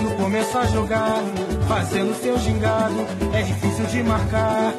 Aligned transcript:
quando 0.00 0.16
começa 0.16 0.60
a 0.60 0.66
jogar, 0.66 1.22
fazendo 1.68 2.14
seu 2.14 2.38
gingado, 2.38 3.00
é 3.34 3.42
difícil 3.42 3.86
de 3.86 4.02
marcar. 4.02 4.72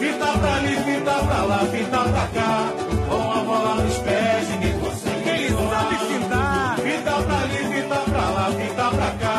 Fita 0.00 0.38
pra 0.38 0.54
ali, 0.54 0.76
fita 0.76 1.14
pra 1.26 1.42
lá, 1.44 1.58
fita 1.66 2.00
pra 2.14 2.26
cá, 2.28 2.72
com 3.08 3.32
a 3.32 3.44
bola 3.44 3.82
nos 3.82 3.98
pés, 3.98 4.48
ninguém 4.48 4.80
consegue. 4.80 5.28
Ele 5.28 5.48
sabe 5.50 5.96
fintar. 5.96 6.76
Fita 6.78 7.22
pra 7.22 7.38
ali, 7.38 7.58
fita 7.74 8.00
pra 8.10 8.30
lá, 8.30 8.46
fita 8.52 8.90
pra 8.96 9.10
cá, 9.22 9.38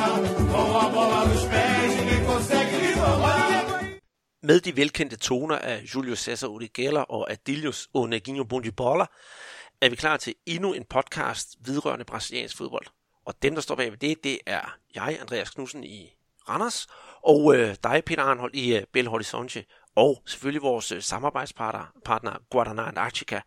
com 0.52 0.78
a 0.78 0.90
bola 0.90 1.26
nos 1.26 1.44
pés, 1.46 1.96
ninguém 2.00 2.26
consegue 2.26 2.78
lhe 2.78 2.94
roubar. 2.94 3.98
Med 4.44 4.60
de 4.60 4.72
velkendte 4.72 5.18
toner 5.18 5.58
af 5.58 5.82
Julio 5.94 6.16
Cesar 6.16 6.48
Urigeller 6.48 7.02
og 7.02 7.32
Adilius 7.32 7.90
Oneginho 7.94 8.44
Bondibola, 8.44 9.06
er 9.82 9.90
vi 9.90 9.96
klar 9.96 10.18
til 10.18 10.34
endnu 10.46 10.74
en 10.74 10.84
podcast 10.90 11.56
vedrørende 11.66 12.06
brasiliansk 12.06 12.58
fodbold. 12.58 12.97
Og 13.28 13.34
dem, 13.42 13.56
der 13.56 13.62
står 13.62 13.76
bag 13.76 13.92
ved 13.92 13.98
det, 13.98 14.24
det 14.24 14.40
er 14.46 14.78
jeg, 14.96 15.18
Andreas 15.22 15.50
Knudsen 15.50 15.84
i 15.84 16.14
Randers, 16.50 16.88
og 17.24 17.56
øh, 17.56 17.76
dig, 17.84 18.04
Peter 18.06 18.24
Arnhold 18.24 18.56
i 18.56 18.76
øh, 18.76 18.84
Belo 18.94 19.10
Horizonte, 19.10 19.66
og 19.96 20.24
selvfølgelig 20.26 20.62
vores 20.62 20.92
øh, 20.92 21.02
samarbejdspartner 21.02 21.92
partner, 22.06 22.32
Guadana 22.52 22.88
Antarctica. 22.88 23.42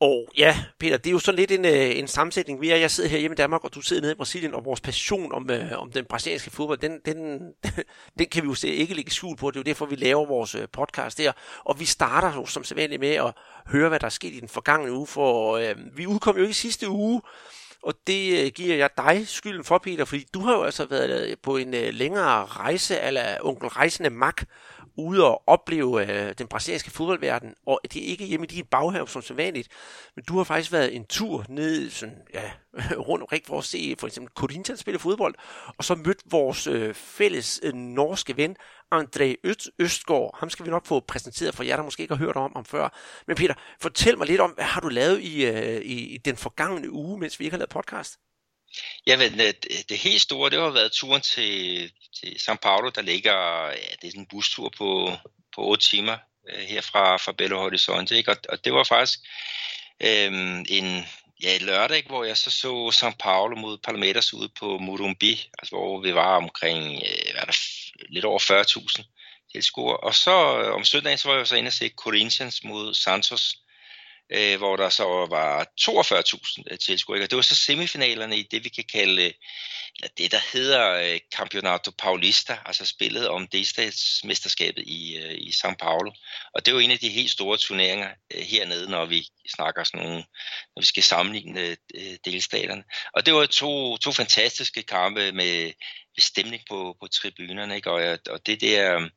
Og 0.00 0.28
ja, 0.36 0.64
Peter, 0.78 0.96
det 0.96 1.06
er 1.06 1.12
jo 1.12 1.18
sådan 1.18 1.38
lidt 1.38 1.50
en, 1.50 1.64
øh, 1.64 1.98
en 1.98 2.08
sammensætning. 2.08 2.60
Vi 2.60 2.70
er, 2.70 2.76
jeg 2.76 2.90
sidder 2.90 3.10
her 3.10 3.18
hjemme 3.18 3.34
i 3.34 3.36
Danmark, 3.36 3.64
og 3.64 3.74
du 3.74 3.80
sidder 3.80 4.02
nede 4.02 4.12
i 4.12 4.16
Brasilien, 4.16 4.54
og 4.54 4.64
vores 4.64 4.80
passion 4.80 5.32
om, 5.32 5.50
øh, 5.50 5.72
om 5.78 5.92
den 5.92 6.04
brasilianske 6.04 6.50
fodbold, 6.50 6.78
den, 6.78 7.00
den, 7.04 7.40
den 8.18 8.26
kan 8.28 8.42
vi 8.42 8.48
jo 8.48 8.56
ikke 8.64 8.94
lægge 8.94 9.10
skjul 9.10 9.36
på. 9.36 9.50
Det 9.50 9.56
er 9.56 9.60
jo 9.60 9.64
derfor, 9.64 9.86
vi 9.86 9.96
laver 9.96 10.26
vores 10.26 10.54
øh, 10.54 10.68
podcast 10.72 11.18
der. 11.18 11.32
Og 11.64 11.80
vi 11.80 11.84
starter 11.84 12.34
jo 12.34 12.46
som 12.46 12.64
sædvanligt 12.64 13.00
med 13.00 13.14
at 13.14 13.32
høre, 13.66 13.88
hvad 13.88 14.00
der 14.00 14.06
er 14.06 14.10
sket 14.10 14.32
i 14.32 14.40
den 14.40 14.48
forgangne 14.48 14.92
uge, 14.92 15.06
for 15.06 15.56
øh, 15.56 15.76
vi 15.96 16.06
udkom 16.06 16.36
jo 16.36 16.42
ikke 16.42 16.50
i 16.50 16.54
sidste 16.54 16.88
uge, 16.88 17.22
og 17.84 17.94
det 18.06 18.44
øh, 18.44 18.50
giver 18.54 18.76
jeg 18.76 18.90
dig 18.96 19.28
skylden 19.28 19.64
for, 19.64 19.78
Peter, 19.78 20.04
fordi 20.04 20.26
du 20.34 20.40
har 20.40 20.52
jo 20.52 20.62
altså 20.62 20.84
været 20.84 21.30
øh, 21.30 21.36
på 21.42 21.56
en 21.56 21.74
øh, 21.74 21.88
længere 21.92 22.44
rejse, 22.44 23.00
eller 23.00 23.36
onkel 23.42 23.68
Rejsende 23.68 24.10
Mak, 24.10 24.42
ude 24.96 25.24
og 25.24 25.42
opleve 25.46 26.02
øh, 26.02 26.34
den 26.38 26.46
brasilianske 26.46 26.90
fodboldverden, 26.90 27.54
og 27.66 27.80
det 27.92 28.02
er 28.02 28.06
ikke 28.06 28.24
hjemme 28.24 28.46
i 28.46 28.48
din 28.48 28.64
baghave 28.64 29.08
som 29.08 29.22
sædvanligt, 29.22 29.68
men 30.16 30.24
du 30.24 30.36
har 30.36 30.44
faktisk 30.44 30.72
været 30.72 30.96
en 30.96 31.04
tur 31.06 31.44
ned 31.48 31.90
sådan, 31.90 32.18
ja, 32.34 32.50
rundt 33.08 33.22
omkring 33.22 33.46
for 33.46 33.58
at 33.58 33.64
se 33.64 33.96
for 33.98 34.06
eksempel 34.06 34.32
Corinthians 34.34 34.80
spille 34.80 34.98
fodbold, 34.98 35.34
og 35.78 35.84
så 35.84 35.94
mødt 35.94 36.22
vores 36.30 36.66
øh, 36.66 36.94
fælles 36.94 37.60
øh, 37.62 37.74
norske 37.74 38.36
ven, 38.36 38.56
André 38.94 39.34
Øst, 39.44 39.70
Østgaard. 39.78 40.36
Ham 40.38 40.50
skal 40.50 40.66
vi 40.66 40.70
nok 40.70 40.86
få 40.86 41.00
præsenteret 41.00 41.54
for 41.54 41.62
jer, 41.62 41.76
der 41.76 41.82
måske 41.82 42.02
ikke 42.02 42.14
har 42.14 42.24
hørt 42.24 42.36
om 42.36 42.52
ham 42.56 42.64
før. 42.64 42.88
Men 43.26 43.36
Peter, 43.36 43.54
fortæl 43.80 44.18
mig 44.18 44.26
lidt 44.26 44.40
om, 44.40 44.50
hvad 44.50 44.64
har 44.64 44.80
du 44.80 44.88
lavet 44.88 45.20
i, 45.20 45.46
øh, 45.46 45.80
i, 45.80 46.14
i 46.14 46.18
den 46.18 46.36
forgangne 46.36 46.90
uge, 46.90 47.18
mens 47.18 47.40
vi 47.40 47.44
ikke 47.44 47.54
har 47.54 47.58
lavet 47.58 47.70
podcast? 47.70 48.18
Jamen, 49.06 49.40
øh, 49.40 49.46
det, 49.46 49.88
det 49.88 49.98
helt 49.98 50.22
store, 50.22 50.50
det 50.50 50.60
har 50.60 50.70
været 50.70 50.92
turen 50.92 51.22
til, 51.22 51.92
til 52.20 52.36
São 52.40 52.56
Paulo, 52.62 52.90
der 52.90 53.02
ligger, 53.02 53.66
ja, 53.66 53.94
det 54.00 54.06
er 54.06 54.10
sådan 54.10 54.20
en 54.20 54.26
bustur 54.26 54.68
på, 54.78 55.12
på 55.54 55.64
8 55.64 55.88
timer 55.88 56.16
øh, 56.48 56.64
her 56.64 56.80
fra, 56.80 57.16
fra 57.16 57.32
Belo 57.32 57.58
Horizonte, 57.58 58.16
ikke? 58.16 58.30
Og, 58.30 58.36
og 58.48 58.64
det 58.64 58.72
var 58.72 58.84
faktisk 58.84 59.18
øhm, 60.00 60.64
en 60.68 61.06
ja, 61.42 61.58
lørdag, 61.60 61.96
ikke? 61.96 62.08
hvor 62.08 62.24
jeg 62.24 62.36
så 62.36 62.50
så 62.50 62.92
São 62.94 63.16
Paulo 63.18 63.56
mod 63.56 63.78
Palmeiras 63.78 64.34
ude 64.34 64.48
på 64.48 64.78
Murumbi, 64.78 65.50
altså 65.58 65.76
hvor 65.76 66.00
vi 66.00 66.14
var 66.14 66.36
omkring 66.36 66.94
øh, 66.94 67.32
hvad 67.32 67.46
der, 67.46 67.56
lidt 68.08 68.24
over 68.24 68.38
40.000 68.38 69.02
tilskuere. 69.52 69.96
Og 69.96 70.14
så 70.14 70.58
øh, 70.60 70.74
om 70.74 70.84
søndagen, 70.84 71.18
så 71.18 71.28
var 71.28 71.36
jeg 71.36 71.46
så 71.46 71.56
inde 71.56 71.68
og 71.68 71.72
se 71.72 71.88
Corinthians 71.88 72.64
mod 72.64 72.94
Santos, 72.94 73.56
øh, 74.32 74.58
hvor 74.58 74.76
der 74.76 74.88
så 74.88 75.04
var 75.30 75.66
42.000 75.80 76.62
øh, 76.70 76.78
tilskuere. 76.78 77.26
Det 77.26 77.36
var 77.36 77.42
så 77.42 77.54
semifinalerne 77.54 78.36
i 78.36 78.42
det, 78.42 78.64
vi 78.64 78.68
kan 78.68 78.84
kalde 78.92 79.32
eller 79.96 80.08
det, 80.18 80.32
der 80.32 80.40
hedder 80.52 80.92
øh, 80.92 81.20
Campeonato 81.36 81.90
Paulista, 81.98 82.58
altså 82.64 82.86
spillet 82.86 83.28
om 83.28 83.46
delstatsmesterskabet 83.46 84.84
i, 84.86 85.16
øh, 85.16 85.34
i 85.34 85.50
São 85.50 85.74
Paulo. 85.74 86.12
Og 86.54 86.66
det 86.66 86.72
er 86.72 86.76
jo 86.76 86.80
en 86.80 86.90
af 86.90 86.98
de 86.98 87.08
helt 87.08 87.30
store 87.30 87.58
turneringer 87.58 88.10
øh, 88.34 88.42
hernede, 88.42 88.90
når 88.90 89.04
vi 89.04 89.26
snakker 89.56 89.84
sådan 89.84 90.06
nogle, 90.06 90.24
når 90.76 90.80
vi 90.80 90.86
skal 90.86 91.02
sammenligne 91.02 91.76
øh, 91.94 92.16
delstaterne. 92.24 92.84
Og 93.14 93.26
det 93.26 93.34
var 93.34 93.46
to, 93.46 93.96
to 93.96 94.12
fantastiske 94.12 94.82
kampe 94.82 95.32
med, 95.32 95.64
med 96.16 96.22
stemning 96.22 96.62
på, 96.68 96.96
på 97.00 97.08
tribunerne, 97.08 97.76
ikke? 97.76 97.90
Og, 97.90 98.18
og 98.30 98.46
det 98.46 98.60
der 98.60 99.08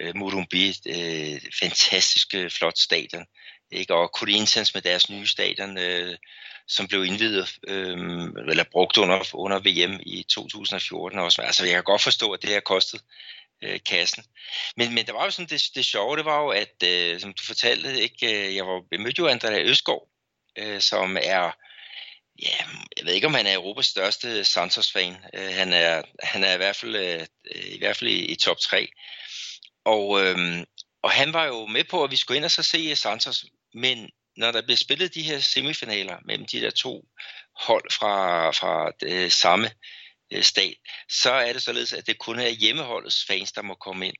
øh, 0.00 0.16
Murumbi, 0.16 0.68
øh, 0.68 1.40
fantastisk 1.60 2.34
flot 2.58 2.78
stadion, 2.78 3.26
ikke? 3.70 3.94
og 3.94 4.08
Corinthians 4.08 4.74
med 4.74 4.82
deres 4.82 5.10
nye 5.10 5.26
stadion, 5.26 5.78
øh, 5.78 6.16
som 6.68 6.88
blev 6.88 7.04
indvidet 7.04 7.58
øh, 7.68 7.96
eller 8.48 8.64
brugt 8.72 8.98
under, 8.98 9.34
under 9.34 9.58
VM 9.58 10.00
i 10.06 10.22
2014 10.22 11.18
også. 11.18 11.42
Altså 11.42 11.64
jeg 11.64 11.74
kan 11.74 11.84
godt 11.84 12.02
forstå, 12.02 12.32
at 12.32 12.42
det 12.42 12.52
har 12.52 12.60
kostet 12.60 13.00
øh, 13.62 13.80
kassen. 13.86 14.24
Men, 14.76 14.94
men 14.94 15.06
der 15.06 15.12
var 15.12 15.24
jo 15.24 15.30
sådan 15.30 15.48
det, 15.48 15.62
det 15.74 15.84
sjove, 15.84 16.16
det 16.16 16.24
var 16.24 16.42
jo, 16.42 16.48
at 16.48 16.82
øh, 16.84 17.20
som 17.20 17.32
du 17.32 17.42
fortalte, 17.46 18.02
ikke, 18.02 18.48
øh, 18.48 18.56
jeg, 18.56 18.66
var, 18.66 18.82
jeg 18.92 19.00
mødte 19.00 19.20
jo 19.20 19.28
Andrea 19.28 19.62
Østgaard, 19.62 20.08
øh, 20.58 20.80
som 20.80 21.16
er 21.22 21.52
Ja, 22.42 22.64
jeg 22.96 23.06
ved 23.06 23.12
ikke, 23.12 23.26
om 23.26 23.34
han 23.34 23.46
er 23.46 23.54
Europas 23.54 23.86
største 23.86 24.44
Santos-fan. 24.44 25.16
Øh, 25.34 25.54
han, 25.54 25.72
er, 25.72 26.02
han 26.22 26.44
er 26.44 26.54
i 26.54 26.56
hvert 26.56 26.76
fald, 26.76 26.96
øh, 26.96 27.26
i, 27.54 27.78
hvert 27.78 27.96
fald 27.96 28.10
i, 28.10 28.24
i 28.24 28.36
top 28.36 28.56
3. 28.58 28.88
Og, 29.84 30.24
øh, 30.24 30.64
og 31.02 31.10
han 31.10 31.32
var 31.32 31.46
jo 31.46 31.66
med 31.66 31.84
på, 31.84 32.04
at 32.04 32.10
vi 32.10 32.16
skulle 32.16 32.36
ind 32.36 32.44
og 32.44 32.50
så 32.50 32.62
se 32.62 32.96
Santos, 32.96 33.44
men 33.74 34.10
når 34.36 34.52
der 34.52 34.62
bliver 34.62 34.76
spillet 34.76 35.14
de 35.14 35.22
her 35.22 35.40
semifinaler 35.40 36.16
mellem 36.24 36.46
de 36.46 36.60
der 36.60 36.70
to 36.70 37.08
hold 37.56 37.90
fra, 37.90 38.50
fra 38.50 38.92
det 39.00 39.32
samme 39.32 39.70
øh, 40.32 40.42
stat, 40.42 40.74
så 41.08 41.30
er 41.30 41.52
det 41.52 41.62
således, 41.62 41.92
at 41.92 42.06
det 42.06 42.18
kun 42.18 42.38
er 42.38 42.48
hjemmeholdets 42.48 43.24
fans, 43.26 43.52
der 43.52 43.62
må 43.62 43.74
komme 43.74 44.06
ind. 44.06 44.16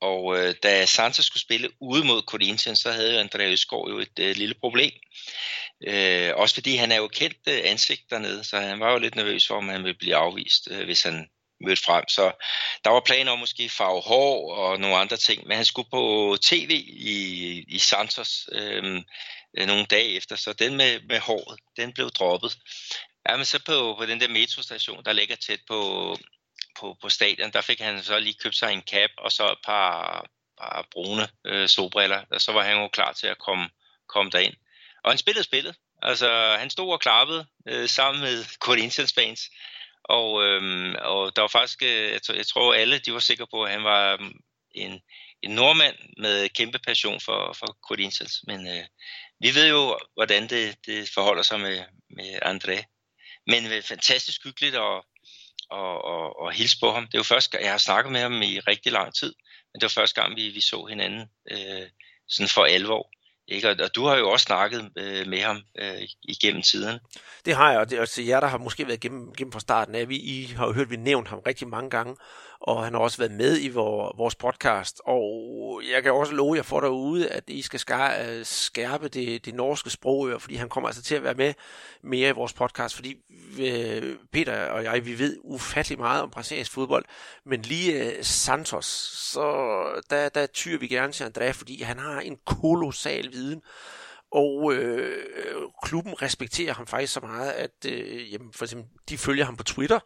Og 0.00 0.38
øh, 0.38 0.54
da 0.62 0.86
Santos 0.86 1.24
skulle 1.24 1.40
spille 1.40 1.70
ude 1.80 2.04
mod 2.04 2.22
Corinthians, 2.22 2.78
så 2.78 2.92
havde 2.92 3.22
André 3.22 3.42
Øsgaard 3.42 3.88
jo 3.88 3.98
et 3.98 4.18
øh, 4.20 4.36
lille 4.36 4.54
problem. 4.54 4.92
Øh, 5.86 6.32
også 6.36 6.54
fordi 6.54 6.76
han 6.76 6.92
er 6.92 6.96
jo 6.96 7.08
kendt 7.08 7.38
øh, 7.48 7.60
ansigt 7.64 8.10
dernede, 8.10 8.44
så 8.44 8.60
han 8.60 8.80
var 8.80 8.92
jo 8.92 8.98
lidt 8.98 9.14
nervøs 9.14 9.46
for, 9.46 9.54
om 9.54 9.68
han 9.68 9.84
ville 9.84 9.98
blive 9.98 10.16
afvist, 10.16 10.68
øh, 10.70 10.84
hvis 10.84 11.02
han 11.02 11.28
mødte 11.64 11.82
frem. 11.82 12.08
Så 12.08 12.32
der 12.84 12.90
var 12.90 13.00
planer 13.00 13.32
om 13.32 13.38
måske 13.38 13.68
farve 13.68 14.00
hår 14.00 14.54
og 14.54 14.80
nogle 14.80 14.96
andre 14.96 15.16
ting, 15.16 15.46
men 15.46 15.56
han 15.56 15.64
skulle 15.64 15.90
på 15.90 16.36
tv 16.42 16.70
i, 16.86 17.64
i 17.68 17.78
Santos 17.78 18.48
øhm, 18.52 19.04
øh, 19.58 19.66
nogle 19.66 19.86
dage 19.86 20.16
efter, 20.16 20.36
så 20.36 20.52
den 20.52 20.76
med, 20.76 21.00
med 21.08 21.20
håret, 21.20 21.58
den 21.76 21.92
blev 21.92 22.10
droppet. 22.10 22.58
Ja, 23.28 23.36
men 23.36 23.44
så 23.44 23.64
på, 23.66 23.94
på 23.98 24.06
den 24.06 24.20
der 24.20 24.28
metrostation, 24.28 25.04
der 25.04 25.12
ligger 25.12 25.36
tæt 25.36 25.60
på, 25.68 26.16
på, 26.80 26.96
på 27.02 27.08
stadion, 27.08 27.52
der 27.52 27.60
fik 27.60 27.80
han 27.80 28.02
så 28.02 28.18
lige 28.18 28.38
købt 28.42 28.56
sig 28.56 28.72
en 28.72 28.82
cap 28.82 29.10
og 29.18 29.32
så 29.32 29.52
et 29.52 29.58
par, 29.64 30.26
par 30.58 30.86
brune 30.92 31.28
øh, 31.46 31.68
solbriller, 31.68 32.24
og 32.30 32.40
så 32.40 32.52
var 32.52 32.62
han 32.62 32.76
jo 32.76 32.88
klar 32.88 33.12
til 33.12 33.26
at 33.26 33.38
komme, 33.38 33.68
komme 34.08 34.30
derind. 34.30 34.54
Og 35.04 35.10
han 35.10 35.18
spillede 35.18 35.44
spillet. 35.44 35.74
Altså, 36.02 36.56
han 36.58 36.70
stod 36.70 36.92
og 36.92 37.00
klappede 37.00 37.46
øh, 37.68 37.88
sammen 37.88 38.20
med 38.20 38.44
Corinthians 38.66 39.12
fans. 39.12 39.50
Og, 40.04 40.44
øhm, 40.44 40.94
og 40.98 41.36
der 41.36 41.42
var 41.42 41.48
faktisk, 41.48 41.82
øh, 41.82 42.12
jeg, 42.12 42.22
tror, 42.22 42.34
jeg 42.34 42.46
tror 42.46 42.74
alle, 42.74 42.98
de 42.98 43.12
var 43.12 43.18
sikre 43.18 43.46
på, 43.46 43.62
at 43.62 43.70
han 43.70 43.84
var 43.84 44.12
øhm, 44.12 44.40
en, 44.74 45.00
en 45.42 45.50
nordmand 45.50 45.96
med 46.18 46.48
kæmpe 46.48 46.78
passion 46.78 47.20
for, 47.20 47.52
for 47.58 47.78
Corinthians. 47.88 48.40
Men 48.46 48.66
øh, 48.66 48.84
vi 49.40 49.54
ved 49.54 49.68
jo, 49.68 49.98
hvordan 50.14 50.48
det, 50.48 50.76
det 50.86 51.10
forholder 51.14 51.42
sig 51.42 51.60
med, 51.60 51.84
med 52.10 52.38
André. 52.44 52.84
Men 53.46 53.72
øh, 53.72 53.82
fantastisk 53.82 54.44
hyggeligt 54.44 54.74
at, 54.74 55.02
at, 55.72 55.96
at, 56.14 56.46
at 56.46 56.54
hilse 56.56 56.76
på 56.80 56.92
ham. 56.92 57.06
Det 57.06 57.14
er 57.14 57.18
jo 57.18 57.34
første 57.34 57.50
gang, 57.50 57.64
jeg 57.64 57.72
har 57.72 57.78
snakket 57.78 58.12
med 58.12 58.20
ham 58.20 58.42
i 58.42 58.60
rigtig 58.60 58.92
lang 58.92 59.14
tid, 59.14 59.34
men 59.72 59.80
det 59.80 59.82
var 59.82 60.00
første 60.00 60.20
gang, 60.20 60.36
vi, 60.36 60.48
vi 60.48 60.60
så 60.60 60.84
hinanden 60.84 61.30
øh, 61.50 61.88
sådan 62.28 62.48
for 62.48 62.64
alvor. 62.64 63.10
Ikke? 63.48 63.70
Og, 63.70 63.76
og 63.82 63.94
du 63.94 64.04
har 64.04 64.16
jo 64.16 64.30
også 64.30 64.44
snakket 64.44 64.90
øh, 64.98 65.26
med 65.26 65.40
ham 65.40 65.60
øh, 65.78 66.02
igennem 66.22 66.62
tiden. 66.62 66.98
Det 67.44 67.54
har 67.54 67.70
jeg, 67.70 67.80
og 67.80 67.90
det 67.90 67.96
er 67.96 68.00
også 68.00 68.22
jer, 68.22 68.40
der 68.40 68.46
har 68.46 68.58
måske 68.58 68.86
været 68.86 69.00
gennem, 69.00 69.34
gennem 69.34 69.52
fra 69.52 69.60
starten 69.60 69.94
af. 69.94 70.08
Vi 70.08 70.16
I 70.16 70.54
har 70.56 70.66
jo 70.66 70.72
hørt, 70.72 70.84
at 70.84 70.90
vi 70.90 70.96
nævnt 70.96 71.28
ham 71.28 71.38
rigtig 71.46 71.68
mange 71.68 71.90
gange, 71.90 72.16
og 72.60 72.84
han 72.84 72.94
har 72.94 73.00
også 73.00 73.18
været 73.18 73.32
med 73.32 73.60
i 73.60 73.68
vor, 73.68 74.14
vores 74.16 74.34
podcast. 74.34 75.00
Og 75.06 75.82
jeg 75.92 76.02
kan 76.02 76.12
også 76.12 76.34
love 76.34 76.56
jer 76.56 76.62
for 76.62 76.80
derude, 76.80 77.28
at 77.28 77.44
I 77.48 77.62
skal 77.62 77.80
øh, 78.28 78.44
skærpe 78.44 79.08
det, 79.08 79.44
det 79.44 79.54
norske 79.54 79.90
sprogøre, 79.90 80.34
øh, 80.34 80.40
fordi 80.40 80.54
han 80.54 80.68
kommer 80.68 80.88
altså 80.88 81.02
til 81.02 81.14
at 81.14 81.22
være 81.22 81.34
med 81.34 81.54
mere 82.02 82.28
i 82.28 82.32
vores 82.32 82.52
podcast, 82.52 82.94
fordi 82.94 83.16
øh, 83.60 84.16
Peter 84.32 84.66
og 84.66 84.84
jeg, 84.84 85.06
vi 85.06 85.18
ved 85.18 85.38
ufattelig 85.44 85.98
meget 85.98 86.22
om 86.22 86.30
brasiliansk 86.30 86.72
fodbold, 86.72 87.04
men 87.46 87.62
lige 87.62 88.16
øh, 88.16 88.24
Santos, 88.24 88.86
så 89.32 89.84
der, 90.10 90.28
der 90.28 90.46
tyrer 90.46 90.78
vi 90.78 90.86
gerne 90.86 91.12
til 91.12 91.24
André, 91.24 91.50
fordi 91.50 91.82
han 91.82 91.98
har 91.98 92.20
en 92.20 92.38
kolossal 92.46 93.31
viden, 93.32 93.62
og 94.32 94.74
øh, 94.74 95.62
klubben 95.82 96.22
respekterer 96.22 96.74
ham 96.74 96.86
faktisk 96.86 97.12
så 97.12 97.20
meget, 97.20 97.50
at 97.50 97.86
øh, 97.86 98.32
jamen, 98.32 98.52
for 98.52 98.64
eksempel, 98.64 98.88
de 99.08 99.18
følger 99.18 99.44
ham 99.44 99.56
på 99.56 99.64
Twitter, 99.64 99.98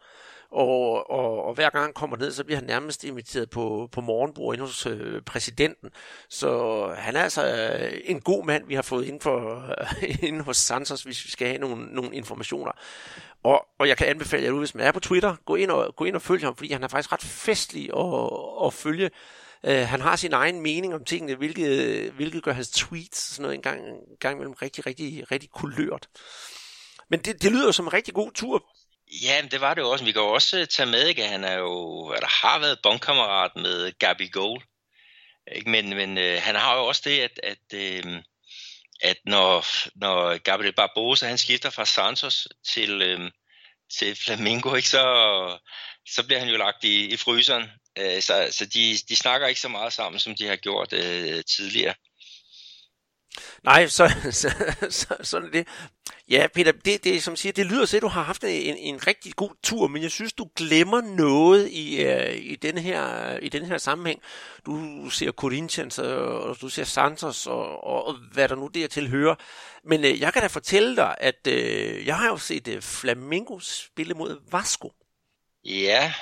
og, 0.51 1.09
og, 1.09 1.45
og 1.45 1.53
hver 1.53 1.69
gang 1.69 1.83
han 1.83 1.93
kommer 1.93 2.17
ned, 2.17 2.31
så 2.31 2.43
bliver 2.43 2.57
han 2.57 2.67
nærmest 2.67 3.03
inviteret 3.03 3.49
på, 3.49 3.89
på 3.91 4.01
morgenbord 4.01 4.55
inde 4.55 4.65
hos 4.65 4.85
øh, 4.85 5.21
præsidenten. 5.21 5.89
Så 6.29 6.49
han 6.97 7.15
er 7.15 7.21
altså 7.21 7.47
øh, 7.47 7.99
en 8.03 8.21
god 8.21 8.45
mand, 8.45 8.67
vi 8.67 8.75
har 8.75 8.81
fået 8.81 9.05
ind, 9.05 9.21
for, 9.21 9.65
øh, 10.03 10.23
inde 10.29 10.41
hos 10.43 10.57
Santos, 10.57 11.03
hvis 11.03 11.25
vi 11.25 11.31
skal 11.31 11.47
have 11.47 11.59
nogle, 11.59 11.85
nogle 11.85 12.15
informationer. 12.15 12.71
Og, 13.43 13.67
og 13.79 13.87
jeg 13.87 13.97
kan 13.97 14.07
anbefale 14.07 14.43
jer, 14.43 14.51
hvis 14.51 14.75
man 14.75 14.87
er 14.87 14.91
på 14.91 14.99
Twitter, 14.99 15.35
gå 15.45 15.55
ind 15.55 15.71
og, 15.71 15.95
gå 15.95 16.05
ind 16.05 16.15
og 16.15 16.21
følge 16.21 16.45
ham, 16.45 16.55
fordi 16.55 16.71
han 16.71 16.83
er 16.83 16.87
faktisk 16.87 17.11
ret 17.11 17.21
festlig 17.21 17.89
at, 17.97 18.29
at 18.65 18.73
følge. 18.73 19.09
Øh, 19.65 19.87
han 19.87 20.01
har 20.01 20.15
sin 20.15 20.33
egen 20.33 20.61
mening 20.61 20.93
om 20.93 21.05
tingene, 21.05 21.35
hvilket, 21.35 22.11
hvilket 22.11 22.43
gør 22.43 22.53
hans 22.53 22.69
tweets 22.69 23.19
sådan 23.19 23.41
noget 23.41 23.55
en 23.55 23.61
gang, 23.61 23.87
en 23.87 24.17
gang 24.19 24.35
imellem 24.35 24.53
rigtig, 24.53 24.85
rigtig, 24.85 25.31
rigtig 25.31 25.49
kulørt. 25.49 26.07
Men 27.09 27.19
det, 27.19 27.41
det 27.41 27.51
lyder 27.51 27.65
jo 27.65 27.71
som 27.71 27.85
en 27.85 27.93
rigtig 27.93 28.13
god 28.13 28.31
tur. 28.31 28.65
Ja, 29.23 29.41
det 29.51 29.61
var 29.61 29.73
det 29.73 29.81
jo 29.81 29.89
også. 29.89 30.05
Vi 30.05 30.11
kan 30.11 30.21
jo 30.21 30.27
også 30.27 30.59
øh, 30.59 30.67
tage 30.67 30.89
med, 30.89 31.07
ikke? 31.07 31.27
Han 31.27 31.43
er 31.43 31.57
jo, 31.57 32.07
eller 32.13 32.27
har 32.27 32.59
været 32.59 32.79
bondkammerat 32.83 33.51
med 33.55 33.91
Gabi 33.99 34.27
Gold. 34.27 34.61
Ikke? 35.55 35.69
Men, 35.69 35.89
men 35.89 36.17
øh, 36.17 36.41
han 36.41 36.55
har 36.55 36.75
jo 36.75 36.85
også 36.85 37.01
det, 37.05 37.19
at, 37.19 37.39
at, 37.43 37.73
øh, 37.73 38.23
at 39.01 39.17
når, 39.25 39.65
når 39.99 40.37
Gabriel 40.37 40.73
Barbosa 40.73 41.27
han 41.27 41.37
skifter 41.37 41.69
fra 41.69 41.85
Santos 41.85 42.47
til, 42.73 43.01
øh, 43.01 43.31
til 43.99 44.15
Flamingo, 44.15 44.75
ikke? 44.75 44.89
Så, 44.89 45.03
så 46.07 46.25
bliver 46.25 46.39
han 46.39 46.49
jo 46.49 46.57
lagt 46.57 46.83
i, 46.83 47.13
i 47.13 47.17
fryseren. 47.17 47.69
Øh, 47.97 48.21
så 48.21 48.47
så 48.51 48.65
de, 48.65 48.97
de 49.09 49.15
snakker 49.15 49.47
ikke 49.47 49.61
så 49.61 49.69
meget 49.69 49.93
sammen, 49.93 50.19
som 50.19 50.35
de 50.35 50.47
har 50.47 50.55
gjort 50.55 50.93
øh, 50.93 51.43
tidligere. 51.43 51.93
Nej, 53.63 53.87
så, 53.87 54.11
så, 54.31 54.49
så, 54.89 55.15
sådan 55.21 55.51
det. 55.53 55.67
Ja, 56.29 56.47
Peter, 56.53 56.71
det, 56.71 57.03
det, 57.03 57.23
som 57.23 57.35
siger, 57.35 57.53
det 57.53 57.65
lyder 57.65 57.85
til, 57.85 57.97
at 57.97 58.01
du 58.03 58.07
har 58.07 58.23
haft 58.23 58.43
en, 58.43 58.77
en 58.77 59.07
rigtig 59.07 59.33
god 59.35 59.49
tur, 59.63 59.87
men 59.87 60.03
jeg 60.03 60.11
synes, 60.11 60.33
du 60.33 60.47
glemmer 60.55 61.01
noget 61.01 61.69
i, 61.71 62.05
uh, 62.05 62.35
i, 62.35 62.55
den 62.55 62.77
her, 62.77 63.37
i 63.37 63.49
den 63.49 63.65
her 63.65 63.77
sammenhæng. 63.77 64.21
Du 64.65 65.09
ser 65.09 65.31
Corinthians, 65.31 65.99
og, 65.99 66.41
og 66.41 66.61
du 66.61 66.69
ser 66.69 66.83
Santos, 66.83 67.47
og, 67.47 67.83
og, 67.83 68.07
og 68.07 68.15
hvad 68.31 68.49
der 68.49 68.55
nu 68.55 68.67
dertil 68.67 69.09
hører. 69.09 69.35
Men 69.83 69.99
uh, 69.99 70.21
jeg 70.21 70.33
kan 70.33 70.41
da 70.41 70.47
fortælle 70.47 70.95
dig, 70.95 71.15
at 71.17 71.47
uh, 71.47 72.07
jeg 72.07 72.17
har 72.17 72.27
jo 72.27 72.37
set 72.37 72.67
uh, 72.67 72.81
Flamingo 72.81 73.59
spille 73.59 74.13
mod 74.13 74.39
Vasco. 74.51 74.93
Ja, 75.65 76.13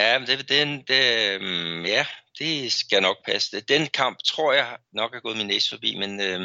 ja 0.00 0.18
det, 0.18 0.48
det, 0.48 0.88
det, 0.88 1.02
um, 1.40 1.86
ja, 1.86 2.06
det 2.38 2.72
skal 2.72 3.02
nok 3.02 3.24
passe. 3.24 3.60
Den 3.60 3.86
kamp 3.86 4.18
tror 4.24 4.52
jeg 4.52 4.78
nok 4.92 5.14
er 5.14 5.20
gået 5.20 5.36
min 5.36 5.46
næse 5.46 5.68
forbi, 5.68 5.94
men 5.96 6.20
øh, 6.20 6.40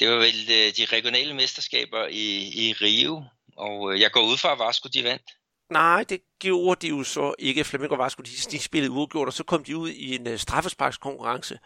det 0.00 0.10
var 0.10 0.16
vel 0.16 0.40
øh, 0.50 0.72
de 0.76 0.84
regionale 0.96 1.34
mesterskaber 1.34 2.06
i, 2.06 2.26
i 2.68 2.72
Rio, 2.72 3.24
og 3.56 3.92
øh, 3.92 4.00
jeg 4.00 4.10
går 4.10 4.22
ud 4.22 4.36
fra, 4.36 4.52
at 4.52 4.58
Vasco 4.58 4.88
de 4.88 5.04
vandt. 5.04 5.30
Nej, 5.70 6.04
det 6.08 6.20
gjorde 6.40 6.86
de 6.86 6.88
jo 6.88 7.02
så 7.02 7.34
ikke. 7.38 7.64
Flamengo 7.64 7.94
Vasco, 7.94 8.22
de, 8.22 8.30
de 8.50 8.58
spillede 8.58 8.92
uafgjort, 8.92 9.28
og 9.28 9.32
så 9.32 9.44
kom 9.44 9.64
de 9.64 9.76
ud 9.76 9.90
i 9.90 10.14
en 10.14 10.26
uh, 10.26 10.36
straffesparkskonkurrence, 10.36 11.58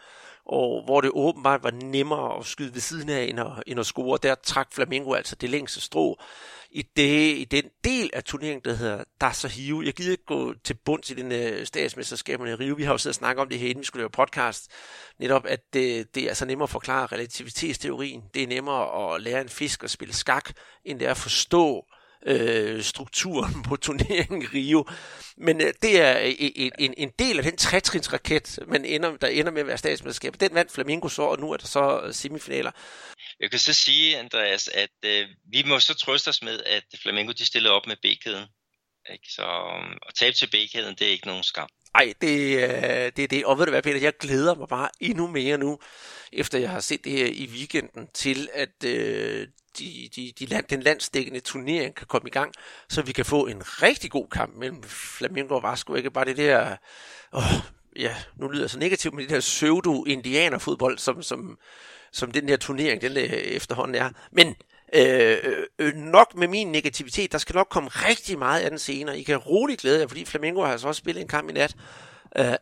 og 0.45 0.83
hvor 0.85 1.01
det 1.01 1.11
åbenbart 1.15 1.63
var 1.63 1.71
nemmere 1.71 2.39
at 2.39 2.47
skyde 2.47 2.75
ved 2.75 2.81
siden 2.81 3.09
af 3.09 3.23
end 3.23 3.41
at, 3.41 3.47
end 3.67 3.81
at 3.81 3.87
score. 3.87 4.19
Der 4.23 4.35
trak 4.35 4.73
Flamengo 4.73 5.15
altså 5.15 5.37
det 5.37 5.51
længste 5.51 5.81
strå 5.81 6.21
i, 6.71 6.83
det, 6.97 7.37
i 7.37 7.45
den 7.45 7.65
del 7.85 8.11
af 8.13 8.25
turneringen, 8.25 8.65
der 8.65 8.75
hedder 8.75 9.05
Dasa 9.21 9.49
Hiu. 9.49 9.83
Jeg 9.83 9.95
gider 9.95 10.11
ikke 10.11 10.25
gå 10.25 10.55
til 10.65 10.75
bunds 10.75 11.11
i 11.11 11.15
den 11.15 11.33
øh, 11.33 11.61
uh, 11.61 11.65
statsmesterskaberne 11.65 12.51
i 12.51 12.55
Rio. 12.55 12.75
Vi 12.75 12.83
har 12.83 12.93
jo 12.93 12.99
siddet 12.99 13.17
og 13.17 13.19
snakket 13.19 13.43
om 13.43 13.49
det 13.49 13.59
her, 13.59 13.69
inden 13.69 13.81
vi 13.81 13.87
skulle 13.87 14.01
lave 14.01 14.11
podcast. 14.11 14.71
Netop, 15.19 15.47
at 15.47 15.61
det, 15.73 16.15
det 16.15 16.25
er 16.25 16.29
altså 16.29 16.45
nemmere 16.45 16.67
at 16.67 16.71
forklare 16.71 17.07
relativitetsteorien. 17.07 18.23
Det 18.35 18.43
er 18.43 18.47
nemmere 18.47 19.15
at 19.15 19.23
lære 19.23 19.41
en 19.41 19.49
fisk 19.49 19.85
at 19.85 19.91
spille 19.91 20.15
skak, 20.15 20.53
end 20.85 21.01
det 21.01 21.07
er 21.07 21.11
at 21.11 21.17
forstå 21.17 21.87
øh, 22.27 22.83
strukturen 22.83 23.63
på 23.69 23.77
turneringen 23.77 24.49
Rio. 24.55 24.85
Men 25.37 25.61
øh, 25.61 25.75
det 25.83 26.01
er 26.01 26.19
en, 26.19 26.73
en, 26.79 26.95
en 26.97 27.13
del 27.19 27.39
af 27.39 27.45
den 27.45 27.57
trætrinsraket, 27.57 28.59
man 28.67 28.85
ender, 28.85 29.17
der 29.17 29.29
ender 29.29 29.53
med 29.53 29.61
at 29.61 29.67
være 29.67 29.79
statsmesterskab. 29.79 30.41
Den 30.41 30.55
vandt 30.55 30.73
Flamingo 30.73 31.09
så, 31.09 31.23
og 31.23 31.41
nu 31.41 31.53
er 31.53 31.57
der 31.57 31.67
så 31.67 32.09
semifinaler. 32.13 32.71
Jeg 33.41 33.51
kan 33.51 33.59
så 33.59 33.73
sige, 33.73 34.19
Andreas, 34.19 34.69
at 34.69 34.91
øh, 35.05 35.29
vi 35.53 35.63
må 35.67 35.79
så 35.79 35.95
trøste 35.95 36.29
os 36.29 36.43
med, 36.43 36.63
at 36.67 36.85
Flamingo 37.03 37.33
de 37.33 37.47
stillede 37.47 37.75
op 37.75 37.87
med 37.87 37.97
B-kæden. 37.97 38.47
Ikke? 39.13 39.25
Så 39.29 39.43
um, 39.43 39.99
at 40.09 40.15
tabe 40.15 40.37
til 40.37 40.47
B-kæden, 40.47 40.95
det 40.95 41.07
er 41.07 41.11
ikke 41.11 41.27
nogen 41.27 41.43
skam. 41.45 41.69
Nej, 41.95 42.15
det, 42.21 42.57
øh, 42.57 43.13
det 43.17 43.25
er 43.25 43.29
det. 43.29 43.45
Og 43.45 43.59
ved 43.59 43.67
du 43.67 43.71
hvad, 43.71 43.83
Peter, 43.83 44.01
jeg 44.01 44.17
glæder 44.21 44.55
mig 44.55 44.69
bare 44.69 44.89
endnu 45.01 45.27
mere 45.27 45.59
nu, 45.59 45.79
efter 46.33 46.59
jeg 46.59 46.71
har 46.71 46.81
set 46.81 47.05
det 47.05 47.13
her 47.13 47.27
i 47.27 47.47
weekenden, 47.47 48.09
til 48.15 48.49
at 48.55 48.85
øh, 48.85 49.49
de, 49.79 50.09
de, 50.17 50.33
de 50.39 50.47
land, 50.47 50.65
den 50.71 50.83
landsdækkende 50.83 51.41
turnering 51.41 51.95
kan 51.95 52.07
komme 52.07 52.29
i 52.29 52.31
gang, 52.31 52.53
så 52.89 53.03
vi 53.03 53.13
kan 53.13 53.25
få 53.25 53.47
en 53.47 53.63
rigtig 53.83 54.11
god 54.11 54.29
kamp 54.29 54.57
mellem 54.57 54.83
Flamengo 54.83 55.55
og 55.55 55.63
Vasco. 55.63 55.95
Ikke 55.95 56.11
bare 56.11 56.25
det 56.25 56.37
der, 56.37 56.77
åh, 57.33 57.43
ja, 57.97 58.15
nu 58.37 58.49
lyder 58.49 58.63
det 58.63 58.71
så 58.71 58.79
negativt, 58.79 59.15
men 59.15 59.23
det 59.23 59.31
der 59.31 59.41
pseudo-indianerfodbold, 59.41 60.99
som, 60.99 61.23
som, 61.23 61.59
som 62.13 62.31
den 62.31 62.49
her 62.49 62.57
turnering 62.57 63.01
den 63.01 63.15
der 63.15 63.25
efterhånden 63.31 63.95
er. 63.95 64.11
Men 64.33 64.55
øh, 64.95 65.37
øh, 65.79 65.95
nok 65.95 66.35
med 66.35 66.49
min 66.49 66.73
negativitet, 66.73 67.33
der 67.33 67.39
skal 67.39 67.55
nok 67.55 67.69
komme 67.71 67.89
rigtig 67.89 68.39
meget 68.39 68.61
af 68.61 68.71
den 68.71 68.79
senere. 68.79 69.19
I 69.19 69.23
kan 69.23 69.37
roligt 69.37 69.81
glæde 69.81 70.01
jer, 70.01 70.07
fordi 70.09 70.25
Flamengo 70.25 70.63
har 70.63 70.73
altså 70.73 70.89
også 70.89 70.99
spillet 70.99 71.23
en 71.23 71.29
kamp 71.29 71.51
i 71.51 71.53
nat. 71.53 71.77
Øh, 72.39 72.55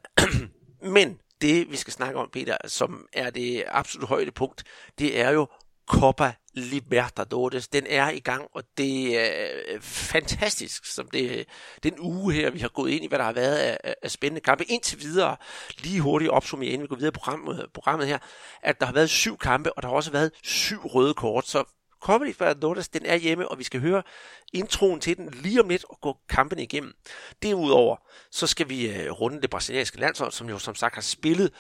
men 0.97 1.19
det, 1.41 1.71
vi 1.71 1.77
skal 1.77 1.93
snakke 1.93 2.21
om, 2.21 2.29
Peter, 2.33 2.57
som 2.67 3.07
er 3.13 3.31
det 3.31 3.65
absolut 3.69 4.09
højdepunkt, 4.09 4.65
det 4.99 5.21
er 5.21 5.31
jo 5.31 5.47
Copa 5.89 6.33
Libertadores. 6.55 7.69
Den 7.69 7.87
er 7.89 8.11
i 8.11 8.19
gang, 8.19 8.49
og 8.53 8.63
det 8.79 9.19
er 9.19 9.49
øh, 9.69 9.81
fantastisk, 9.81 10.85
som 10.85 11.09
det 11.09 11.47
den 11.83 11.95
uge 11.99 12.33
her, 12.35 12.51
vi 12.51 12.59
har 12.59 12.69
gået 12.69 12.91
ind 12.91 13.05
i, 13.05 13.09
hvad 13.09 13.19
der 13.19 13.25
har 13.25 13.33
været 13.33 13.57
af, 13.57 13.95
af 14.03 14.11
spændende 14.11 14.41
kampe. 14.41 14.65
Indtil 14.65 15.01
videre, 15.01 15.37
lige 15.79 16.01
hurtigt 16.01 16.31
opsummere, 16.31 16.69
inden 16.69 16.83
vi 16.83 16.87
går 16.87 16.97
videre 16.97 17.13
på 17.13 17.21
programmet, 17.21 17.67
programmet 17.75 18.07
her, 18.07 18.19
at 18.63 18.81
der 18.81 18.87
har 18.87 18.93
været 18.93 19.11
syv 19.11 19.39
kampe, 19.39 19.73
og 19.73 19.83
der 19.83 19.89
har 19.89 19.97
også 19.97 20.11
været 20.11 20.31
syv 20.43 20.87
røde 20.87 21.15
kort, 21.15 21.49
så 21.49 21.65
Comedy 22.05 22.29
Libertadores, 22.29 22.89
den 22.89 23.07
er 23.07 23.17
hjemme, 23.17 23.49
og 23.49 23.59
vi 23.59 23.65
skal 23.65 23.81
høre 23.81 24.03
introen 24.53 25.01
til 25.01 25.17
den 25.17 25.31
lige 25.31 25.61
om 25.61 25.69
lidt 25.69 25.85
og 25.89 25.99
gå 26.01 26.17
kampen 26.29 26.59
igennem. 26.59 26.93
Derudover, 27.43 27.97
så 28.31 28.47
skal 28.47 28.69
vi 28.69 28.89
øh, 28.89 29.11
runde 29.11 29.43
det 29.43 29.51
brasilianske 29.51 30.01
landshold, 30.01 30.33
som 30.33 30.49
jo 30.49 30.59
som 30.59 30.75
sagt 30.75 30.95
har 30.95 31.03
spillet 31.03 31.53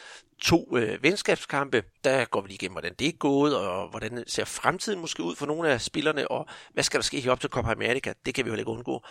to 0.42 0.76
øh, 0.76 1.02
venskabskampe. 1.02 1.82
Der 2.04 2.24
går 2.24 2.40
vi 2.40 2.48
lige 2.48 2.54
igennem, 2.54 2.74
hvordan 2.74 2.94
det 2.98 3.08
er 3.08 3.12
gået, 3.12 3.56
og 3.56 3.88
hvordan 3.88 4.24
ser 4.26 4.44
fremtiden 4.44 5.00
måske 5.00 5.22
ud 5.22 5.36
for 5.36 5.46
nogle 5.46 5.68
af 5.68 5.80
spillerne, 5.80 6.28
og 6.28 6.46
hvad 6.72 6.84
skal 6.84 6.98
der 6.98 7.04
ske 7.04 7.20
herop 7.20 7.40
til 7.40 7.50
Copa 7.50 7.70
America? 7.70 8.12
Det 8.26 8.34
kan 8.34 8.44
vi 8.44 8.50
jo 8.50 8.56
ikke 8.56 8.70
undgå. 8.70 9.04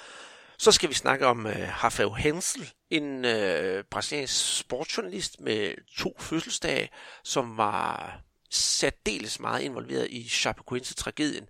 Så 0.58 0.72
skal 0.72 0.90
vi 0.90 0.94
snakke 0.94 1.28
om 1.28 1.48
øh, 1.48 1.84
Rafael 1.84 2.16
Hensel, 2.16 2.72
en 2.90 3.26
øh, 3.26 3.84
brasiliansk 3.92 4.58
sportsjournalist 4.58 5.42
med 5.42 5.74
to 5.98 6.16
fødselsdage, 6.20 6.90
som 7.24 7.58
var 7.58 8.20
særdeles 8.54 9.40
meget 9.40 9.62
involveret 9.62 10.08
i 10.10 10.30
Chapecoense-tragedien. 10.30 11.48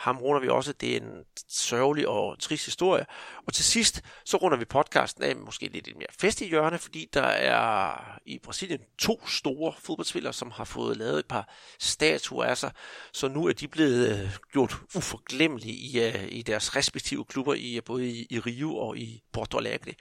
Ham 0.00 0.18
runder 0.18 0.40
vi 0.40 0.48
også. 0.48 0.72
Det 0.72 0.92
er 0.92 1.00
en 1.00 1.24
sørgelig 1.48 2.08
og 2.08 2.38
trist 2.38 2.64
historie. 2.64 3.06
Og 3.46 3.52
til 3.52 3.64
sidst, 3.64 4.02
så 4.24 4.36
runder 4.36 4.58
vi 4.58 4.64
podcasten 4.64 5.22
af 5.22 5.36
med 5.36 5.44
måske 5.44 5.68
lidt 5.68 5.88
et 5.88 5.96
mere 5.96 6.06
festligt 6.20 6.50
hjørne, 6.50 6.78
fordi 6.78 7.08
der 7.14 7.22
er 7.22 7.92
i 8.26 8.38
Brasilien 8.38 8.80
to 8.98 9.26
store 9.26 9.72
fodboldspillere, 9.78 10.32
som 10.32 10.50
har 10.50 10.64
fået 10.64 10.96
lavet 10.96 11.18
et 11.18 11.26
par 11.26 11.54
statuer 11.78 12.44
af 12.44 12.58
sig. 12.58 12.70
Så 13.12 13.28
nu 13.28 13.46
er 13.46 13.52
de 13.52 13.68
blevet 13.68 14.08
øh, 14.08 14.30
gjort 14.52 14.76
uforglemmelige 14.94 15.74
i, 15.74 16.00
øh, 16.06 16.28
i 16.28 16.42
deres 16.42 16.76
respektive 16.76 17.24
klubber, 17.24 17.54
i 17.54 17.76
øh, 17.76 17.82
både 17.84 18.08
i, 18.08 18.26
i 18.30 18.38
Rio 18.38 18.76
og 18.76 18.98
i 18.98 19.22
Porto 19.32 19.58
Alegre. 19.58 19.94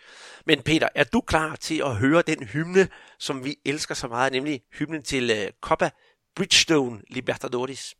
Men 0.46 0.62
Peter, 0.62 0.88
er 0.96 1.04
du 1.04 1.22
klar 1.22 1.56
til 1.56 1.82
at 1.86 1.96
høre 1.96 2.22
den 2.22 2.44
hymne, 2.44 2.88
som 3.20 3.46
vi 3.46 3.56
elsker 3.66 3.96
så 3.96 4.08
meget, 4.08 4.32
nemlig 4.32 4.62
hymnen 4.74 5.04
til 5.04 5.52
Copa 5.62 5.90
Bridgestone 6.36 7.02
Libertadores. 7.10 7.96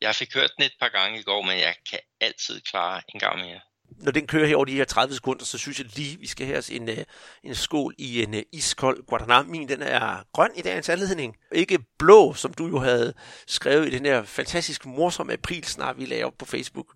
Jeg 0.00 0.14
fik 0.14 0.34
hørt 0.34 0.50
den 0.56 0.64
et 0.64 0.72
par 0.80 0.88
gange 0.88 1.20
i 1.20 1.22
går, 1.22 1.42
men 1.42 1.58
jeg 1.58 1.74
kan 1.90 1.98
altid 2.20 2.60
klare 2.60 3.02
en 3.14 3.20
gang 3.20 3.38
mere. 3.38 3.60
Når 3.98 4.12
den 4.12 4.26
kører 4.26 4.46
her 4.46 4.56
over 4.56 4.64
de 4.64 4.72
her 4.72 4.84
30 4.84 5.14
sekunder, 5.14 5.44
så 5.44 5.58
synes 5.58 5.78
jeg 5.78 5.96
lige, 5.96 6.18
vi 6.18 6.26
skal 6.26 6.46
have 6.46 6.58
os 6.58 6.70
en, 6.70 6.88
øh, 6.88 6.98
en 7.44 7.54
skål 7.54 7.94
i 7.98 8.22
en 8.22 8.34
uh, 8.34 8.40
iskold 8.52 9.06
Guadalajara. 9.06 9.42
Min 9.42 9.68
den 9.68 9.82
er 9.82 10.22
grøn 10.32 10.50
i 10.56 10.62
dagens 10.62 10.88
anledning. 10.88 11.36
Ikke 11.52 11.78
blå, 11.98 12.34
som 12.34 12.54
du 12.54 12.66
jo 12.66 12.78
havde 12.78 13.14
skrevet 13.46 13.86
i 13.86 13.90
den 13.90 14.06
her 14.06 14.22
fantastisk 14.22 14.86
morsomme 14.86 15.32
aprilsnar, 15.32 15.92
vi 15.92 16.06
lavede 16.06 16.24
op 16.24 16.38
på 16.38 16.44
Facebook. 16.44 16.86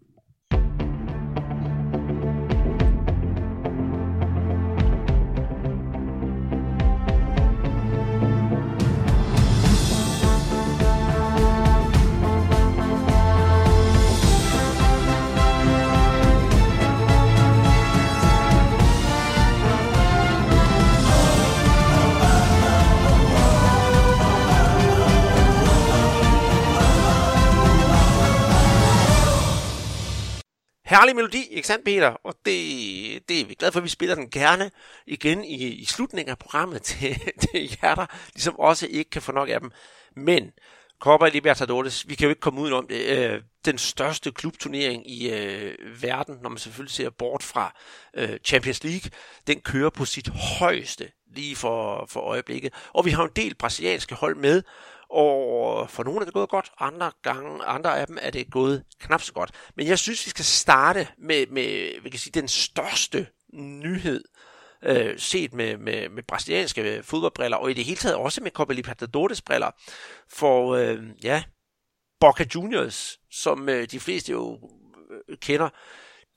Herlig 30.96 31.16
melodi, 31.16 31.46
ikke 31.50 31.68
sandt 31.68 31.84
Peter? 31.84 32.08
Og 32.08 32.34
det, 32.44 33.28
det 33.28 33.40
er 33.40 33.44
vi 33.44 33.54
glade 33.54 33.72
for, 33.72 33.80
at 33.80 33.84
vi 33.84 33.88
spiller 33.88 34.14
den 34.14 34.30
gerne 34.30 34.70
igen 35.06 35.44
i, 35.44 35.66
i 35.66 35.84
slutningen 35.84 36.30
af 36.30 36.38
programmet 36.38 36.82
til, 36.88 37.20
til 37.40 37.78
jer, 37.82 37.94
der 37.94 38.06
ligesom 38.34 38.58
også 38.58 38.86
ikke 38.86 39.10
kan 39.10 39.22
få 39.22 39.32
nok 39.32 39.48
af 39.48 39.60
dem. 39.60 39.70
Men 40.16 40.50
Copa 41.00 41.28
Libertadores, 41.28 42.08
vi 42.08 42.14
kan 42.14 42.24
jo 42.24 42.28
ikke 42.28 42.40
komme 42.40 42.76
om 42.76 42.86
det. 42.88 43.18
Øh, 43.18 43.42
den 43.64 43.78
største 43.78 44.32
klubturnering 44.32 45.10
i 45.10 45.30
øh, 45.30 46.02
verden, 46.02 46.38
når 46.42 46.48
man 46.48 46.58
selvfølgelig 46.58 46.94
ser 46.94 47.10
bort 47.10 47.42
fra 47.42 47.76
øh, 48.14 48.38
Champions 48.44 48.84
League, 48.84 49.10
den 49.46 49.60
kører 49.60 49.90
på 49.90 50.04
sit 50.04 50.28
højeste 50.28 51.08
lige 51.34 51.56
for, 51.56 52.06
for 52.08 52.20
øjeblikket. 52.20 52.74
Og 52.94 53.04
vi 53.04 53.10
har 53.10 53.24
en 53.24 53.30
del 53.36 53.54
brasilianske 53.54 54.14
hold 54.14 54.36
med, 54.36 54.62
og 55.10 55.90
for 55.90 56.04
nogle 56.04 56.20
er 56.20 56.25
det 56.25 56.34
gået 56.34 56.48
godt, 56.48 56.72
andre 56.80 57.12
gange, 57.22 57.64
andre 57.64 58.00
af 58.00 58.06
dem 58.06 58.18
er 58.20 58.30
det 58.30 58.50
gået 58.50 58.84
knap 59.00 59.22
så 59.22 59.32
godt. 59.32 59.50
Men 59.76 59.86
jeg 59.86 59.98
synes, 59.98 60.26
vi 60.26 60.30
skal 60.30 60.44
starte 60.44 61.08
med, 61.18 61.46
med 61.46 62.02
vi 62.02 62.10
kan 62.10 62.18
sige, 62.18 62.40
den 62.40 62.48
største 62.48 63.26
nyhed, 63.52 64.25
øh, 64.82 65.18
set 65.18 65.54
med, 65.54 65.76
med, 65.76 66.08
med 66.08 66.22
brasilianske 66.22 67.02
fodboldbriller, 67.02 67.56
og 67.56 67.70
i 67.70 67.75
det 67.75 67.84
hele 67.84 67.96
taget 67.96 68.16
også 68.16 68.40
med 68.40 68.50
Copa 68.50 68.72
Libertadores 68.72 69.42
briller, 69.42 69.70
for 70.28 70.75
øh, 70.75 70.98
ja, 71.25 71.42
Boca 72.20 72.44
Juniors, 72.54 73.18
som 73.30 73.68
øh, 73.68 73.86
de 73.90 74.00
fleste 74.00 74.32
jo 74.32 74.60
øh, 75.28 75.36
kender, 75.38 75.68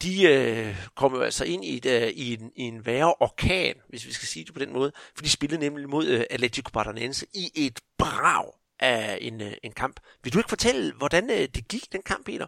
de 0.01 0.23
øh, 0.23 0.88
kom 0.95 1.13
jo 1.13 1.21
altså 1.21 1.45
ind 1.45 1.65
i, 1.65 1.77
et, 1.77 1.85
øh, 1.85 2.07
i, 2.07 2.33
en, 2.33 2.51
i 2.55 2.61
en 2.61 2.85
værre 2.85 3.13
orkan, 3.19 3.75
hvis 3.89 4.05
vi 4.05 4.11
skal 4.11 4.27
sige 4.27 4.45
det 4.45 4.53
på 4.53 4.59
den 4.59 4.73
måde, 4.73 4.91
for 5.15 5.23
de 5.23 5.29
spillede 5.29 5.61
nemlig 5.61 5.89
mod 5.89 6.07
øh, 6.07 6.23
Atletico 6.29 6.69
Paranaense 6.73 7.25
i 7.33 7.51
et 7.55 7.79
brag 7.97 8.58
af 8.79 9.17
en, 9.21 9.41
øh, 9.41 9.53
en 9.63 9.71
kamp. 9.71 10.00
Vil 10.24 10.33
du 10.33 10.39
ikke 10.39 10.50
fortælle, 10.50 10.93
hvordan 10.93 11.29
øh, 11.29 11.48
det 11.55 11.67
gik, 11.67 11.91
den 11.91 12.01
kamp, 12.01 12.25
Peter? 12.25 12.48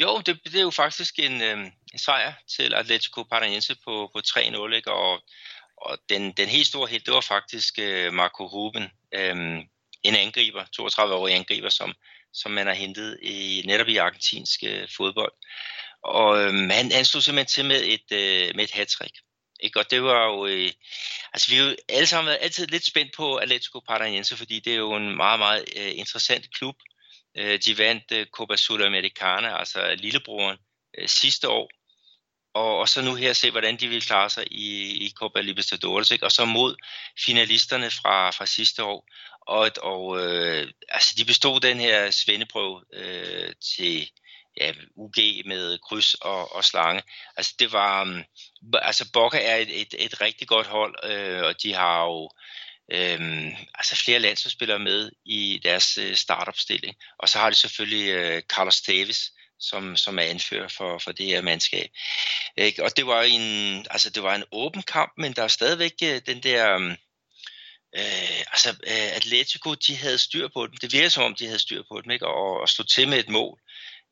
Jo, 0.00 0.22
det, 0.26 0.40
det 0.44 0.54
er 0.54 0.60
jo 0.60 0.70
faktisk 0.70 1.18
en, 1.18 1.42
øh, 1.42 1.58
en 1.92 1.98
sejr 1.98 2.32
til 2.56 2.74
Atletico 2.74 3.22
Paranaense 3.22 3.76
på, 3.84 4.10
på 4.14 4.20
3-0, 4.26 4.74
ikke? 4.74 4.92
og, 4.92 5.22
og 5.76 5.98
den, 6.08 6.32
den 6.32 6.48
helt 6.48 6.66
store 6.66 6.88
helt, 6.88 7.06
det 7.06 7.14
var 7.14 7.20
faktisk 7.20 7.78
øh, 7.78 8.12
Marco 8.12 8.46
Ruben, 8.46 8.88
øh, 9.14 9.64
en 10.02 10.14
angriber, 10.14 10.64
32-årig 10.80 11.34
angriber, 11.34 11.68
som, 11.68 11.94
som 12.32 12.52
man 12.52 12.66
har 12.66 12.74
hentet 12.74 13.18
i, 13.22 13.62
netop 13.66 13.88
i 13.88 13.96
argentinsk 13.96 14.60
øh, 14.66 14.88
fodbold. 14.96 15.32
Og 16.02 16.38
øh, 16.42 16.54
han, 16.54 16.92
han 16.92 17.04
stod 17.04 17.20
simpelthen 17.20 17.46
til 17.46 17.64
med 17.64 17.82
et, 17.84 18.12
øh, 18.12 18.56
med 18.56 18.64
et 18.64 18.70
hat-trick. 18.70 19.29
Ikke? 19.62 19.78
Og 19.78 19.90
det 19.90 20.02
var 20.02 20.26
jo, 20.26 20.46
øh, 20.46 20.70
altså 21.32 21.50
vi 21.50 21.56
er 21.56 21.64
jo 21.64 21.76
alle 21.88 22.06
sammen 22.06 22.26
været 22.26 22.38
altid 22.42 22.66
lidt 22.66 22.86
spændt 22.86 23.12
på 23.16 23.36
Atletico 23.36 23.80
Paranaense, 23.80 24.36
fordi 24.36 24.60
det 24.60 24.72
er 24.72 24.76
jo 24.76 24.94
en 24.94 25.16
meget, 25.16 25.38
meget 25.38 25.64
øh, 25.76 25.92
interessant 25.94 26.54
klub. 26.54 26.76
Øh, 27.36 27.58
de 27.64 27.78
vandt 27.78 28.04
øh, 28.12 28.26
Copa 28.26 28.56
Sudamericana, 28.56 29.58
altså 29.58 29.94
lillebroren, 29.94 30.58
øh, 30.98 31.08
sidste 31.08 31.48
år. 31.48 31.70
Og, 32.54 32.78
og 32.78 32.88
så 32.88 33.02
nu 33.02 33.14
her 33.14 33.32
se, 33.32 33.50
hvordan 33.50 33.76
de 33.76 33.88
vil 33.88 34.02
klare 34.02 34.30
sig 34.30 34.44
i, 34.50 34.90
i 35.06 35.12
Copa 35.16 35.40
Libertadores, 35.40 36.10
ikke? 36.10 36.24
og 36.24 36.32
så 36.32 36.44
mod 36.44 36.76
finalisterne 37.24 37.90
fra, 37.90 38.30
fra 38.30 38.46
sidste 38.46 38.84
år. 38.84 39.08
Og, 39.46 39.70
og 39.82 40.20
øh, 40.20 40.68
altså 40.88 41.14
de 41.18 41.24
bestod 41.24 41.60
den 41.60 41.80
her 41.80 42.10
svendeprøve 42.10 42.84
øh, 42.94 43.52
til 43.76 44.10
ja, 44.56 44.72
UG 44.96 45.16
med 45.46 45.78
kryds 45.78 46.14
og, 46.14 46.56
og 46.56 46.64
slange. 46.64 47.02
Altså 47.36 47.54
det 47.58 47.72
var, 47.72 48.02
um, 48.02 48.24
altså 48.82 49.10
Bokke 49.12 49.38
er 49.38 49.56
et, 49.56 49.80
et, 49.80 49.94
et 49.98 50.20
rigtig 50.20 50.48
godt 50.48 50.66
hold, 50.66 51.10
øh, 51.10 51.42
og 51.42 51.62
de 51.62 51.74
har 51.74 52.04
jo 52.04 52.30
øh, 52.92 53.46
altså 53.74 53.96
flere 53.96 54.18
landsholdsspillere 54.18 54.78
med 54.78 55.10
i 55.24 55.60
deres 55.62 55.98
øh, 55.98 56.16
startopstilling. 56.16 56.96
Og 57.18 57.28
så 57.28 57.38
har 57.38 57.50
de 57.50 57.56
selvfølgelig 57.56 58.08
øh, 58.08 58.42
Carlos 58.42 58.80
Davis, 58.80 59.32
som, 59.60 59.96
som 59.96 60.18
er 60.18 60.22
anfører 60.22 60.68
for, 60.68 60.98
for 60.98 61.12
det 61.12 61.26
her 61.26 61.42
mandskab. 61.42 61.90
Ikke? 62.56 62.84
Og 62.84 62.96
det 62.96 63.06
var 63.06 63.22
en, 63.22 63.86
altså 63.90 64.10
det 64.10 64.22
var 64.22 64.34
en 64.34 64.44
åben 64.52 64.82
kamp, 64.82 65.12
men 65.18 65.32
der 65.32 65.42
er 65.42 65.48
stadigvæk 65.48 65.92
øh, 66.02 66.20
den 66.26 66.42
der, 66.42 66.76
um, 66.76 66.90
øh, 67.96 68.40
altså 68.52 68.70
øh, 68.70 69.16
Atletico, 69.16 69.74
de 69.74 69.96
havde 69.96 70.18
styr 70.18 70.48
på 70.48 70.66
dem. 70.66 70.76
Det 70.76 70.92
virker 70.92 71.08
som 71.08 71.24
om, 71.24 71.34
de 71.34 71.46
havde 71.46 71.58
styr 71.58 71.82
på 71.92 72.00
dem, 72.00 72.10
ikke? 72.10 72.26
Og, 72.26 72.60
og 72.60 72.68
stod 72.68 72.84
til 72.84 73.08
med 73.08 73.18
et 73.18 73.28
mål 73.28 73.60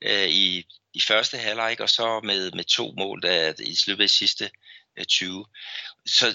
øh, 0.02 0.28
i, 0.28 0.64
i 0.95 1.00
første 1.00 1.38
halvleg, 1.38 1.81
og 1.81 1.90
så 1.90 2.21
med, 2.21 2.52
med 2.52 2.64
to 2.64 2.95
mål 2.97 3.23
der, 3.23 3.52
i 3.59 3.76
løbet 3.87 4.05
af 4.05 4.11
sidste 4.11 4.50
øh, 4.99 5.05
20. 5.05 5.47
Så 6.07 6.26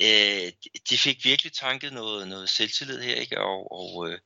øh, 0.00 0.52
de 0.90 0.98
fik 0.98 1.24
virkelig 1.24 1.52
tanket 1.52 1.92
noget, 1.92 2.28
noget 2.28 2.50
selvtillid 2.50 3.02
her, 3.02 3.14
ikke? 3.14 3.40
og, 3.40 3.72
og 3.72 4.08
øh, 4.08 4.18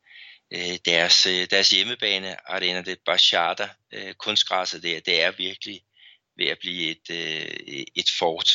øh 0.53 0.79
deres, 0.85 1.27
øh, 1.27 1.47
deres 1.51 1.71
hjemmebane, 1.71 2.51
Arena 2.51 2.83
de 2.83 2.97
Bachata, 3.07 3.69
øh, 3.93 4.15
kunstgræsset 4.15 4.83
der, 4.83 5.01
det 5.01 5.23
er 5.23 5.31
virkelig 5.31 5.83
ved 6.37 6.47
at 6.47 6.59
blive 6.59 6.91
et, 6.91 7.11
øh, 7.11 7.85
et 7.95 8.11
fort. 8.19 8.51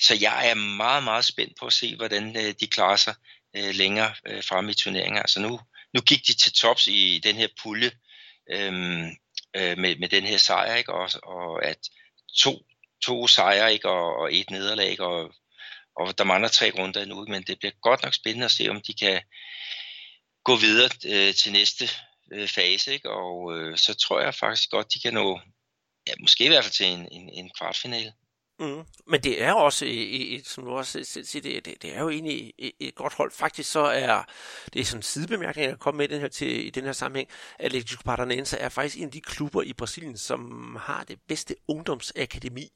Så 0.00 0.18
jeg 0.20 0.50
er 0.50 0.54
meget, 0.54 1.04
meget 1.04 1.24
spændt 1.24 1.58
på 1.58 1.66
at 1.66 1.72
se, 1.72 1.96
hvordan 1.96 2.36
øh, 2.36 2.54
de 2.60 2.66
klarer 2.66 2.96
sig 2.96 3.14
øh, 3.56 3.74
længere 3.74 4.14
øh, 4.26 4.44
frem 4.44 4.68
i 4.68 4.74
turneringen. 4.74 5.18
Altså 5.18 5.40
nu, 5.40 5.60
nu 5.94 6.00
gik 6.00 6.26
de 6.26 6.34
til 6.34 6.52
tops 6.52 6.86
i 6.86 7.20
den 7.24 7.36
her 7.36 7.48
pulje, 7.62 7.90
øh, 8.50 9.06
øh, 9.56 9.78
med, 9.78 9.96
med 9.96 10.08
den 10.08 10.24
her 10.24 10.38
sejr, 10.38 10.74
ikke? 10.74 10.92
Og, 10.92 11.10
og 11.22 11.64
at 11.64 11.78
to, 12.38 12.66
to 13.04 13.26
sejre 13.26 13.72
ikke? 13.72 13.88
Og, 13.88 14.16
og 14.16 14.34
et 14.34 14.50
nederlag, 14.50 14.90
ikke? 14.90 15.04
Og, 15.04 15.34
og 15.96 16.18
der 16.18 16.24
mangler 16.24 16.48
tre 16.48 16.72
runder 16.78 17.02
endnu, 17.02 17.24
men 17.28 17.42
det 17.42 17.58
bliver 17.58 17.72
godt 17.82 18.02
nok 18.02 18.14
spændende 18.14 18.44
at 18.44 18.50
se, 18.50 18.68
om 18.68 18.80
de 18.80 18.94
kan 18.94 19.22
gå 20.44 20.56
videre 20.56 20.90
øh, 21.06 21.34
til 21.34 21.52
næste 21.52 21.88
øh, 22.32 22.48
fase, 22.48 22.92
ikke? 22.92 23.10
og 23.10 23.56
øh, 23.56 23.78
så 23.78 23.94
tror 23.94 24.20
jeg 24.20 24.34
faktisk 24.34 24.70
godt, 24.70 24.94
de 24.94 25.00
kan 25.00 25.14
nå, 25.14 25.40
ja, 26.06 26.12
måske 26.20 26.44
i 26.44 26.48
hvert 26.48 26.64
fald 26.64 26.72
til 26.72 26.86
en, 26.86 27.08
en, 27.12 27.28
en 27.32 27.50
kvartfinale. 27.58 28.12
Mm. 28.58 28.82
Men 29.06 29.20
det 29.20 29.42
er 29.42 29.52
også, 29.52 29.84
et, 29.88 30.46
som 30.46 30.64
du 30.64 30.70
også 30.70 31.22
siger, 31.24 31.42
det, 31.42 31.64
det, 31.64 31.82
det 31.82 31.96
er 31.96 32.00
jo 32.00 32.08
egentlig 32.08 32.52
et, 32.58 32.72
et 32.80 32.94
godt 32.94 33.14
hold. 33.14 33.32
Faktisk 33.32 33.70
så 33.70 33.80
er 33.80 34.22
det 34.72 34.80
er 34.80 34.84
sådan 34.84 34.98
en 34.98 35.02
sidebemærkning, 35.02 35.68
jeg 35.68 35.78
kommer 35.78 35.96
med 35.96 36.08
den 36.08 36.20
her 36.20 36.28
til, 36.28 36.66
i 36.66 36.70
den 36.70 36.84
her 36.84 36.92
sammenhæng. 36.92 37.28
Atletico 37.58 38.02
Paranaense 38.04 38.58
er 38.58 38.68
faktisk 38.68 38.96
en 38.96 39.04
af 39.04 39.10
de 39.10 39.20
klubber 39.20 39.62
i 39.62 39.72
Brasilien, 39.72 40.16
som 40.16 40.76
har 40.80 41.04
det 41.04 41.18
bedste 41.28 41.54
ungdomsakademi 41.68 42.72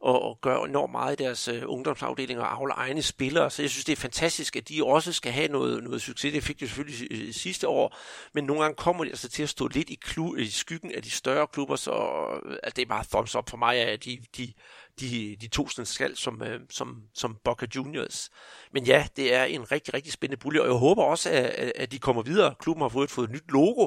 og, 0.00 0.22
og 0.22 0.38
gør 0.40 0.64
enormt 0.64 0.92
meget 0.92 1.20
i 1.20 1.24
deres 1.24 1.48
øh, 1.48 1.62
uh, 1.62 1.74
ungdomsafdelinger 1.74 2.44
og 2.44 2.54
afler 2.54 2.74
egne 2.74 3.02
spillere. 3.02 3.50
Så 3.50 3.62
jeg 3.62 3.70
synes, 3.70 3.84
det 3.84 3.92
er 3.92 3.96
fantastisk, 3.96 4.56
at 4.56 4.68
de 4.68 4.84
også 4.84 5.12
skal 5.12 5.32
have 5.32 5.48
noget, 5.48 5.84
noget 5.84 6.02
succes. 6.02 6.32
Det 6.32 6.42
fik 6.42 6.60
de 6.60 6.68
selvfølgelig 6.68 7.12
øh, 7.12 7.34
sidste 7.34 7.68
år, 7.68 7.96
men 8.32 8.44
nogle 8.44 8.62
gange 8.62 8.76
kommer 8.76 9.04
de 9.04 9.10
altså 9.10 9.28
til 9.28 9.42
at 9.42 9.48
stå 9.48 9.68
lidt 9.68 9.90
i, 9.90 9.94
klu, 9.94 10.36
i 10.36 10.46
skyggen 10.46 10.92
af 10.92 11.02
de 11.02 11.10
større 11.10 11.46
klubber, 11.46 11.76
så 11.76 11.92
øh, 12.44 12.56
altså, 12.62 12.76
det 12.76 12.82
er 12.82 12.86
bare 12.86 13.04
thumbs 13.12 13.34
up 13.34 13.50
for 13.50 13.56
mig, 13.56 13.76
at 13.76 14.04
de, 14.04 14.18
de 14.36 14.52
de, 15.00 15.36
de 15.40 15.48
to 15.48 15.68
skal 15.84 16.16
som, 16.16 16.42
øh, 16.42 16.60
som, 16.70 17.02
som 17.14 17.36
Boca 17.44 17.66
Juniors. 17.76 18.30
Men 18.72 18.86
ja, 18.86 19.06
det 19.16 19.34
er 19.34 19.44
en 19.44 19.72
rigtig, 19.72 19.94
rigtig 19.94 20.12
spændende 20.12 20.40
pulje, 20.40 20.60
og 20.60 20.66
jeg 20.66 20.74
håber 20.74 21.02
også, 21.02 21.30
at, 21.30 21.72
at 21.76 21.92
de 21.92 21.98
kommer 21.98 22.22
videre. 22.22 22.54
Klubben 22.60 22.82
har 22.82 22.88
fået, 22.88 23.10
fået 23.10 23.24
et 23.24 23.32
nyt 23.32 23.50
logo, 23.52 23.86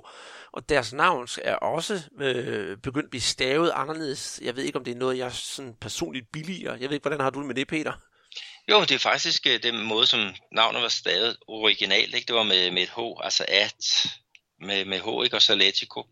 og 0.54 0.70
deres 0.70 0.94
navn 0.94 1.28
er 1.44 1.56
også 1.56 2.02
øh, 2.20 2.78
begyndt 2.78 3.06
at 3.06 3.10
blive 3.10 3.22
stavet 3.22 3.72
anderledes. 3.74 4.40
Jeg 4.44 4.56
ved 4.56 4.64
ikke, 4.64 4.78
om 4.78 4.84
det 4.84 4.92
er 4.92 4.98
noget, 4.98 5.18
jeg 5.18 5.32
sådan 5.32 5.76
personligt 5.82 6.32
billiger. 6.34 6.72
Jeg 6.72 6.90
ved 6.90 6.96
ikke, 6.96 7.04
hvordan 7.04 7.22
har 7.22 7.30
du 7.30 7.40
det 7.40 7.48
med 7.48 7.56
det, 7.56 7.68
Peter? 7.68 7.94
Jo, 8.72 8.82
det 8.82 8.92
er 8.92 9.00
faktisk 9.00 9.48
øh, 9.48 9.64
den 9.64 9.84
måde, 9.84 10.08
som 10.08 10.34
navnet 10.52 10.82
var 10.82 10.88
stavet 10.88 11.38
originalt. 11.48 12.16
Ikke? 12.16 12.28
Det 12.28 12.36
var 12.36 12.44
med, 12.44 12.72
med 12.72 12.84
et 12.84 12.90
H, 12.90 13.00
altså 13.24 13.46
at 13.48 14.08
med, 14.62 14.86
med 14.86 15.00
H, 15.00 15.24
ikke? 15.24 15.36
og 15.36 15.42
så 15.42 15.54
Atletico. 15.54 16.04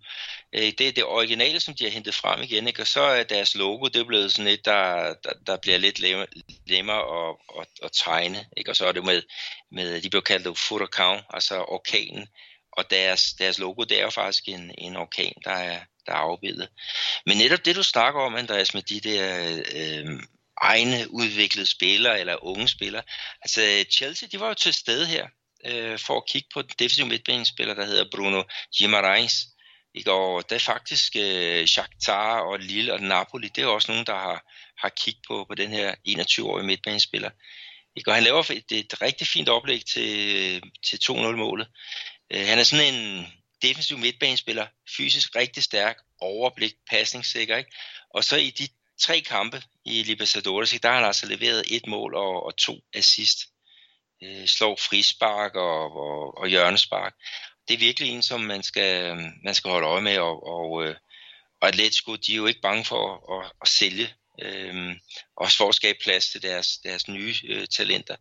Øh, 0.53 0.71
det 0.77 0.81
er 0.81 0.91
det 0.91 1.03
originale, 1.03 1.59
som 1.59 1.73
de 1.73 1.83
har 1.83 1.91
hentet 1.91 2.15
frem 2.15 2.41
igen, 2.41 2.67
ikke? 2.67 2.81
og 2.81 2.87
så 2.87 3.01
er 3.01 3.23
deres 3.23 3.55
logo, 3.55 3.87
det 3.87 3.95
er 3.95 4.03
blevet 4.03 4.31
sådan 4.31 4.51
et, 4.51 4.65
der, 4.65 5.13
der, 5.23 5.33
der 5.47 5.57
bliver 5.57 5.77
lidt 5.77 5.99
nemmere 6.69 7.29
at, 7.29 7.35
at, 7.59 7.67
at 7.83 7.91
tegne, 8.03 8.45
ikke? 8.57 8.71
og 8.71 8.75
så 8.75 8.85
er 8.85 8.91
det 8.91 9.05
med, 9.05 9.21
med 9.71 10.01
de 10.01 10.09
bliver 10.09 10.23
kaldt 10.23 10.47
Furacão, 10.59 11.25
altså 11.29 11.65
orkanen, 11.67 12.27
og 12.71 12.89
deres, 12.89 13.33
deres 13.33 13.59
logo, 13.59 13.83
det 13.83 13.99
er 13.99 14.03
jo 14.03 14.09
faktisk 14.09 14.47
en, 14.47 14.71
en 14.77 14.95
orkan, 14.95 15.33
der 15.43 15.51
er, 15.51 15.79
der 16.05 16.11
er 16.11 16.17
afbildet. 16.17 16.69
Men 17.25 17.37
netop 17.37 17.65
det, 17.65 17.75
du 17.75 17.83
snakker 17.83 18.21
om, 18.21 18.35
Andreas, 18.35 18.73
med 18.73 18.81
de 18.81 18.99
der 18.99 19.61
øh, 19.75 20.19
egne 20.57 21.11
udviklede 21.11 21.65
spillere, 21.65 22.19
eller 22.19 22.43
unge 22.43 22.67
spillere, 22.67 23.03
altså 23.41 23.61
øh, 23.61 23.85
Chelsea, 23.91 24.29
de 24.31 24.39
var 24.39 24.47
jo 24.47 24.53
til 24.53 24.73
stede 24.73 25.07
her, 25.07 25.27
øh, 25.65 25.99
for 25.99 26.17
at 26.17 26.25
kigge 26.27 26.47
på 26.53 26.61
den 26.61 26.71
defensive 26.79 27.07
midtbanespiller, 27.07 27.73
der 27.73 27.85
hedder 27.85 28.05
Bruno 28.11 28.43
Gimarães. 28.75 29.55
Ikke? 29.95 30.11
Og 30.11 30.49
der 30.49 30.55
er 30.55 30.59
faktisk 30.59 31.15
øh, 31.15 31.67
Shakhtar 31.67 32.39
og 32.39 32.59
Lille 32.59 32.93
og 32.93 33.01
Napoli, 33.01 33.47
det 33.47 33.63
er 33.63 33.67
også 33.67 33.91
nogen, 33.91 34.05
der 34.05 34.13
har, 34.13 34.51
har 34.77 34.89
kigget 34.89 35.23
på, 35.27 35.45
på 35.49 35.55
den 35.55 35.69
her 35.69 35.95
21-årige 36.07 36.65
midtbanespiller. 36.65 37.29
Ikke? 37.95 38.11
Og 38.11 38.15
han 38.15 38.23
laver 38.23 38.51
et, 38.51 38.71
et 38.71 39.01
rigtig 39.01 39.27
fint 39.27 39.49
oplæg 39.49 39.85
til, 39.85 40.61
til 40.89 40.99
2-0-målet. 41.03 41.67
Øh, 42.31 42.47
han 42.47 42.59
er 42.59 42.63
sådan 42.63 42.93
en 42.93 43.27
defensiv 43.61 43.97
midtbanespiller, 43.97 44.67
fysisk 44.97 45.35
rigtig 45.35 45.63
stærk, 45.63 45.97
overblik, 46.19 46.73
pasningssikker. 46.89 47.57
Ikke? 47.57 47.71
Og 48.09 48.23
så 48.23 48.35
i 48.35 48.49
de 48.49 48.67
tre 48.99 49.21
kampe 49.21 49.63
i 49.85 50.03
Libertadores, 50.03 50.69
der 50.83 50.89
har 50.89 50.95
han 50.95 51.05
altså 51.05 51.25
leveret 51.27 51.63
et 51.67 51.87
mål 51.87 52.15
og, 52.15 52.45
og 52.45 52.57
to 52.57 52.79
assist 52.93 53.39
øh, 54.25 54.47
slår 54.47 54.75
frispark 54.75 55.55
og, 55.55 55.95
og, 55.95 56.37
og 56.37 56.47
hjørnespark. 56.47 57.13
Det 57.67 57.73
er 57.73 57.77
virkelig 57.77 58.09
en, 58.09 58.21
som 58.21 58.41
man 58.41 58.63
skal, 58.63 59.15
man 59.43 59.55
skal 59.55 59.71
holde 59.71 59.87
øje 59.87 60.01
med, 60.01 60.17
og, 60.17 60.47
og, 60.47 60.85
øh, 60.85 60.95
og 61.61 61.67
Atletico, 61.67 62.15
de 62.15 62.31
er 62.31 62.37
jo 62.37 62.45
ikke 62.45 62.61
bange 62.61 62.85
for 62.85 63.03
at, 63.13 63.45
at, 63.45 63.51
at 63.61 63.67
sælge, 63.67 64.13
øh, 64.41 64.95
også 65.37 65.57
for 65.57 65.69
at 65.69 65.75
skabe 65.75 65.97
plads 66.03 66.29
til 66.29 66.41
deres, 66.41 66.67
deres 66.77 67.07
nye 67.07 67.35
øh, 67.47 67.67
talenter. 67.67 68.15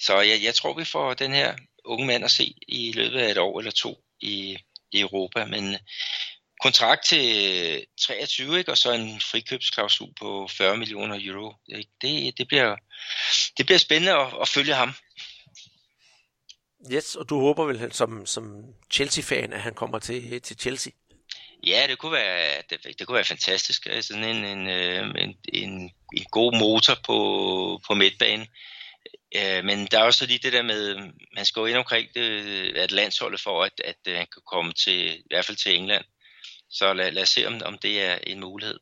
Så 0.00 0.20
jeg, 0.20 0.42
jeg 0.42 0.54
tror, 0.54 0.72
vi 0.74 0.84
får 0.84 1.14
den 1.14 1.32
her 1.32 1.56
unge 1.84 2.06
mand 2.06 2.24
at 2.24 2.30
se 2.30 2.54
i 2.68 2.92
løbet 2.92 3.20
af 3.20 3.30
et 3.30 3.38
år 3.38 3.58
eller 3.58 3.70
to 3.70 4.04
i, 4.20 4.58
i 4.92 5.00
Europa, 5.00 5.44
men 5.44 5.74
øh, 5.74 5.80
kontrakt 6.62 7.06
til 7.06 7.26
øh, 7.76 7.82
23, 8.00 8.58
ikke? 8.58 8.70
og 8.70 8.78
så 8.78 8.92
en 8.92 9.20
frikøbsklausul 9.20 10.12
på 10.20 10.48
40 10.50 10.76
millioner 10.76 11.18
euro. 11.20 11.54
Det, 12.02 12.38
det, 12.38 12.48
bliver, 12.48 12.76
det 13.56 13.66
bliver 13.66 13.78
spændende 13.78 14.12
at, 14.12 14.34
at 14.40 14.48
følge 14.48 14.74
ham. 14.74 14.94
Yes, 16.92 17.16
og 17.16 17.28
du 17.28 17.40
håber 17.40 17.64
vel 17.64 17.92
som, 17.92 18.26
som 18.26 18.64
Chelsea-fan, 18.90 19.52
at 19.52 19.60
han 19.60 19.74
kommer 19.74 19.98
til, 19.98 20.42
til 20.42 20.58
Chelsea? 20.58 20.92
Ja, 21.66 21.86
det 21.88 21.98
kunne 21.98 22.12
være, 22.12 22.62
det, 22.70 22.98
det 22.98 23.06
kunne 23.06 23.14
være 23.14 23.24
fantastisk. 23.24 23.86
Altså, 23.86 24.08
sådan 24.08 24.36
en, 24.36 24.44
en, 24.44 24.68
øh, 24.68 25.14
en, 25.18 25.36
en, 25.52 25.90
en 26.16 26.24
god 26.30 26.58
motor 26.58 26.94
på, 27.06 27.80
på 27.86 27.94
midtbanen. 27.94 28.46
Øh, 29.36 29.64
men 29.64 29.86
der 29.86 29.98
er 29.98 30.04
også 30.04 30.26
lige 30.26 30.38
det 30.42 30.52
der 30.52 30.62
med, 30.62 30.96
man 31.34 31.44
skal 31.44 31.60
jo 31.60 31.66
ind 31.66 31.76
omkring 31.76 32.08
det, 32.14 32.76
at 32.76 32.92
landsholdet 32.92 33.40
for, 33.40 33.64
at, 33.64 33.80
at 33.84 33.96
øh, 34.08 34.16
han 34.16 34.26
kan 34.34 34.42
komme 34.46 34.72
til, 34.72 35.18
i 35.18 35.24
hvert 35.30 35.44
fald 35.44 35.56
til 35.56 35.74
England. 35.74 36.04
Så 36.70 36.92
lad, 36.92 37.12
lad 37.12 37.22
os 37.22 37.28
se, 37.28 37.46
om, 37.46 37.60
om 37.64 37.78
det 37.78 38.02
er 38.02 38.18
en 38.26 38.40
mulighed. 38.40 38.78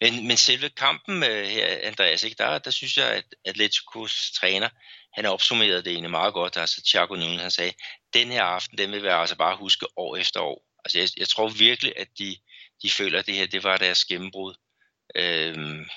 Men, 0.00 0.26
men 0.26 0.36
selve 0.36 0.68
kampen 0.68 1.22
øh, 1.22 1.44
her, 1.46 1.78
Andreas, 1.82 2.22
ikke, 2.22 2.36
der, 2.38 2.58
der 2.58 2.70
synes 2.70 2.96
jeg, 2.96 3.10
at 3.12 3.24
Atleticos 3.44 4.32
træner, 4.40 4.68
han 5.14 5.24
har 5.24 5.32
opsummeret 5.32 5.84
det 5.84 5.90
egentlig 5.90 6.10
meget 6.10 6.34
godt. 6.34 6.56
Altså 6.56 6.82
Thiago 6.88 7.14
Nunes, 7.14 7.40
han 7.40 7.50
sagde, 7.50 7.72
den 8.14 8.28
her 8.28 8.42
aften, 8.42 8.78
den 8.78 8.92
vil 8.92 9.02
være 9.02 9.20
altså 9.20 9.36
bare 9.36 9.56
huske 9.56 9.86
år 9.96 10.16
efter 10.16 10.40
år. 10.40 10.64
Altså 10.84 10.98
jeg, 10.98 11.08
jeg 11.16 11.28
tror 11.28 11.48
virkelig, 11.48 11.92
at 11.96 12.08
de, 12.18 12.36
de 12.82 12.90
føler, 12.90 13.18
at 13.18 13.26
det 13.26 13.34
her, 13.34 13.46
det 13.46 13.64
var 13.64 13.76
deres 13.76 14.04
gennembrud 14.04 14.54
øhm, 15.16 15.88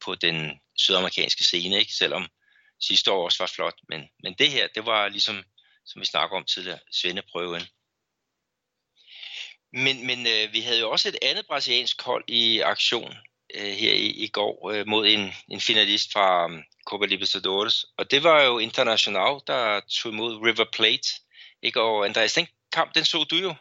på 0.00 0.14
den 0.14 0.60
sydamerikanske 0.78 1.44
scene, 1.44 1.78
ikke? 1.78 1.92
selvom 1.92 2.28
sidste 2.80 3.12
år 3.12 3.24
også 3.24 3.42
var 3.42 3.52
flot. 3.54 3.78
Men, 3.88 4.08
men 4.22 4.34
det 4.34 4.50
her, 4.50 4.68
det 4.74 4.86
var 4.86 5.08
ligesom, 5.08 5.44
som 5.86 6.00
vi 6.00 6.06
snakker 6.06 6.36
om 6.36 6.44
tidligere, 6.44 6.78
svendeprøven. 6.92 7.62
Men, 9.72 10.06
men 10.06 10.26
øh, 10.26 10.52
vi 10.52 10.60
havde 10.60 10.80
jo 10.80 10.90
også 10.90 11.08
et 11.08 11.18
andet 11.22 11.46
brasiliansk 11.46 12.02
hold 12.02 12.24
i 12.28 12.60
aktion 12.60 13.14
øh, 13.54 13.72
her 13.72 13.92
i, 13.92 14.06
i 14.06 14.28
går 14.28 14.70
øh, 14.70 14.86
mod 14.86 15.06
en, 15.06 15.32
en 15.48 15.60
finalist 15.60 16.12
fra 16.12 16.44
um, 16.44 16.62
Copa 16.86 17.06
Libertadores. 17.06 17.84
Og 17.98 18.10
det 18.10 18.22
var 18.22 18.42
jo 18.42 18.58
International, 18.58 19.40
der 19.46 19.80
tog 19.80 20.12
imod 20.12 20.36
River 20.36 20.66
Plate. 20.72 21.08
Ikke? 21.62 21.80
Og 21.80 22.04
Andreas, 22.04 22.32
den 22.32 22.46
kamp, 22.72 22.94
den 22.94 23.04
så 23.04 23.24
du 23.30 23.36
jo. 23.36 23.54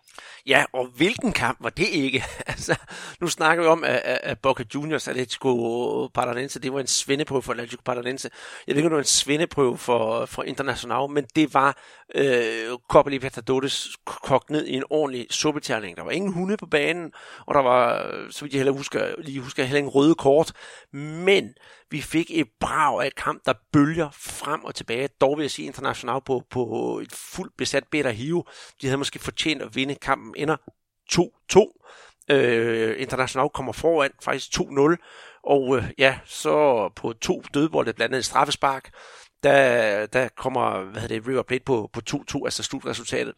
Ja, 0.47 0.65
og 0.73 0.87
hvilken 0.87 1.33
kamp 1.33 1.57
var 1.61 1.69
det 1.69 1.87
ikke? 1.87 2.23
altså, 2.47 2.75
nu 3.19 3.27
snakker 3.27 3.63
vi 3.63 3.69
om, 3.69 3.83
at, 3.83 4.01
at 4.03 4.39
Boca 4.39 4.63
Juniors 4.75 5.07
Atletico 5.07 6.07
Paranaense, 6.07 6.59
det 6.59 6.73
var 6.73 6.79
en 6.79 6.87
svindeprøve 6.87 7.41
for 7.41 7.51
Atletico 7.51 7.81
Paranaense. 7.85 8.29
Jeg 8.67 8.75
ved 8.75 8.77
ikke, 8.77 8.87
om 8.87 8.91
det 8.91 8.95
var 8.95 9.01
en 9.01 9.05
svindeprøve 9.05 9.77
for, 9.77 10.25
for 10.25 10.43
International, 10.43 11.09
men 11.09 11.25
det 11.35 11.53
var 11.53 11.77
øh, 12.15 12.77
Copa 12.89 13.09
Libertadores 13.09 13.97
kogt 14.05 14.49
ned 14.49 14.65
i 14.65 14.73
en 14.73 14.83
ordentlig 14.89 15.27
suppetærning. 15.29 15.97
Der 15.97 16.03
var 16.03 16.11
ingen 16.11 16.33
hunde 16.33 16.57
på 16.57 16.65
banen, 16.65 17.11
og 17.47 17.55
der 17.55 17.61
var, 17.61 18.11
så 18.29 18.45
vidt 18.45 18.53
jeg 18.53 18.59
heller 18.59 18.73
husker, 18.73 19.15
lige 19.17 19.39
husker, 19.39 19.63
heller 19.63 19.77
ingen 19.77 19.91
røde 19.91 20.15
kort. 20.15 20.53
Men 20.93 21.53
vi 21.91 22.01
fik 22.01 22.31
et 22.31 22.47
brag 22.59 23.03
af 23.03 23.07
et 23.07 23.15
kamp, 23.15 23.45
der 23.45 23.53
bølger 23.73 24.09
frem 24.11 24.63
og 24.63 24.75
tilbage. 24.75 25.09
Dog 25.21 25.37
vil 25.37 25.43
jeg 25.43 25.51
sige 25.51 25.65
international 25.65 26.21
på, 26.25 26.43
på 26.49 26.99
et 26.99 27.11
fuldt 27.11 27.57
besat 27.57 27.83
Better 27.91 28.11
Hive. 28.11 28.43
De 28.81 28.87
havde 28.87 28.97
måske 29.01 29.19
fortjent 29.19 29.61
at 29.61 29.75
vinde 29.75 29.95
kampen. 29.95 30.33
Ender 30.37 30.57
2-2. 31.11 32.35
Øh, 32.35 33.01
international 33.01 33.49
kommer 33.49 33.73
foran, 33.73 34.11
faktisk 34.23 34.59
2-0. 34.59 34.95
Og 35.43 35.77
øh, 35.77 35.83
ja, 35.97 36.19
så 36.25 36.89
på 36.95 37.13
to 37.13 37.43
dødbolde, 37.53 37.93
blandt 37.93 38.13
andet 38.15 38.25
straffespark, 38.25 38.93
der, 39.43 40.05
der 40.05 40.29
kommer 40.37 40.81
hvad 40.83 41.01
hedder 41.01 41.19
det, 41.19 41.27
River 41.27 41.43
Plate 41.43 41.63
på, 41.63 41.89
på 41.93 42.01
2-2, 42.09 42.45
altså 42.45 42.63
slutresultatet. 42.63 43.33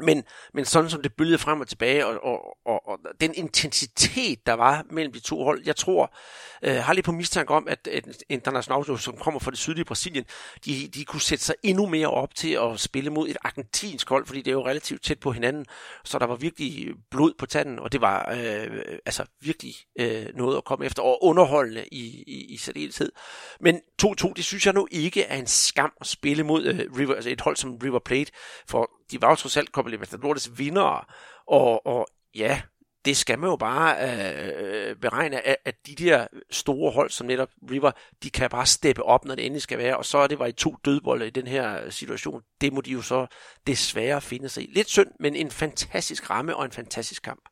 Men, 0.00 0.24
men 0.54 0.64
sådan 0.64 0.90
som 0.90 1.02
det 1.02 1.12
bølgede 1.14 1.38
frem 1.38 1.60
og 1.60 1.68
tilbage, 1.68 2.06
og, 2.06 2.24
og, 2.24 2.56
og, 2.66 2.88
og 2.88 2.98
den 3.20 3.34
intensitet, 3.34 4.46
der 4.46 4.52
var 4.52 4.84
mellem 4.90 5.12
de 5.12 5.20
to 5.20 5.44
hold, 5.44 5.62
jeg 5.66 5.76
tror, 5.76 6.14
øh, 6.62 6.74
har 6.74 6.92
lidt 6.92 7.06
på 7.06 7.12
mistanke 7.12 7.54
om, 7.54 7.68
at, 7.68 7.88
at 7.88 8.24
Internationals, 8.28 9.02
som 9.02 9.16
kommer 9.16 9.40
fra 9.40 9.50
det 9.50 9.58
sydlige 9.58 9.84
Brasilien, 9.84 10.24
de, 10.64 10.88
de 10.94 11.04
kunne 11.04 11.20
sætte 11.20 11.44
sig 11.44 11.54
endnu 11.62 11.86
mere 11.86 12.10
op 12.10 12.34
til 12.34 12.52
at 12.52 12.80
spille 12.80 13.10
mod 13.10 13.28
et 13.28 13.36
argentinsk 13.44 14.08
hold, 14.08 14.26
fordi 14.26 14.38
det 14.38 14.50
er 14.50 14.52
jo 14.52 14.66
relativt 14.66 15.02
tæt 15.02 15.20
på 15.20 15.32
hinanden, 15.32 15.66
så 16.04 16.18
der 16.18 16.26
var 16.26 16.36
virkelig 16.36 16.94
blod 17.10 17.32
på 17.38 17.46
tanden, 17.46 17.78
og 17.78 17.92
det 17.92 18.00
var 18.00 18.34
øh, 18.36 18.98
altså 19.06 19.24
virkelig 19.40 19.74
øh, 20.00 20.26
noget 20.34 20.56
at 20.56 20.64
komme 20.64 20.86
efter, 20.86 21.02
og 21.02 21.24
underholdende 21.24 21.84
i, 21.92 22.24
i, 22.26 22.54
i 22.54 22.56
særdeleshed. 22.56 23.12
Men 23.60 23.80
2-2, 24.02 24.32
det 24.36 24.44
synes 24.44 24.66
jeg 24.66 24.74
nu 24.74 24.88
ikke 24.90 25.22
er 25.22 25.36
en 25.36 25.46
skam 25.46 25.92
at 26.00 26.06
spille 26.06 26.42
mod 26.42 26.64
øh, 26.64 26.80
River, 26.98 27.14
altså 27.14 27.30
et 27.30 27.40
hold 27.40 27.56
som 27.56 27.76
River 27.76 27.98
Plate, 27.98 28.32
for 28.68 28.90
de 29.10 29.22
var 29.22 29.28
jo 29.28 29.34
trods 29.34 29.56
alt 29.56 29.70
Copa 29.70 29.90
Libertadores 29.90 30.58
vindere, 30.58 31.04
og, 31.46 31.86
og 31.86 32.06
ja, 32.34 32.60
det 33.06 33.16
skal 33.16 33.38
man 33.38 33.50
jo 33.50 33.56
bare 33.56 33.96
øh, 34.08 34.48
øh, 34.64 34.96
beregne, 34.96 35.46
at, 35.46 35.56
at 35.64 35.74
de 35.86 35.94
der 35.94 36.26
store 36.50 36.92
hold, 36.92 37.10
som 37.10 37.26
netop 37.26 37.48
River, 37.70 37.90
de 38.22 38.30
kan 38.30 38.50
bare 38.50 38.66
steppe 38.66 39.02
op, 39.02 39.24
når 39.24 39.34
det 39.34 39.46
endelig 39.46 39.62
skal 39.62 39.78
være, 39.78 39.96
og 39.96 40.04
så 40.04 40.18
er 40.18 40.26
det 40.26 40.38
var 40.38 40.46
i 40.46 40.52
to 40.52 40.76
dødbolde 40.84 41.26
i 41.26 41.30
den 41.30 41.46
her 41.46 41.90
situation. 41.90 42.42
Det 42.60 42.72
må 42.72 42.80
de 42.80 42.90
jo 42.90 43.02
så 43.02 43.26
desværre 43.66 44.20
finde 44.20 44.48
sig 44.48 44.62
i. 44.62 44.72
Lidt 44.72 44.90
synd, 44.90 45.10
men 45.20 45.36
en 45.36 45.50
fantastisk 45.50 46.30
ramme 46.30 46.56
og 46.56 46.64
en 46.64 46.72
fantastisk 46.72 47.22
kamp. 47.22 47.48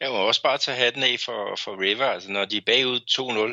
Jeg 0.00 0.10
må 0.10 0.16
også 0.16 0.42
bare 0.42 0.58
tage 0.58 0.76
hatten 0.76 1.02
af 1.02 1.16
for, 1.24 1.56
for 1.64 1.80
River. 1.80 2.06
Altså, 2.06 2.30
når 2.30 2.44
de 2.44 2.56
er 2.56 2.60
bagud 2.66 3.00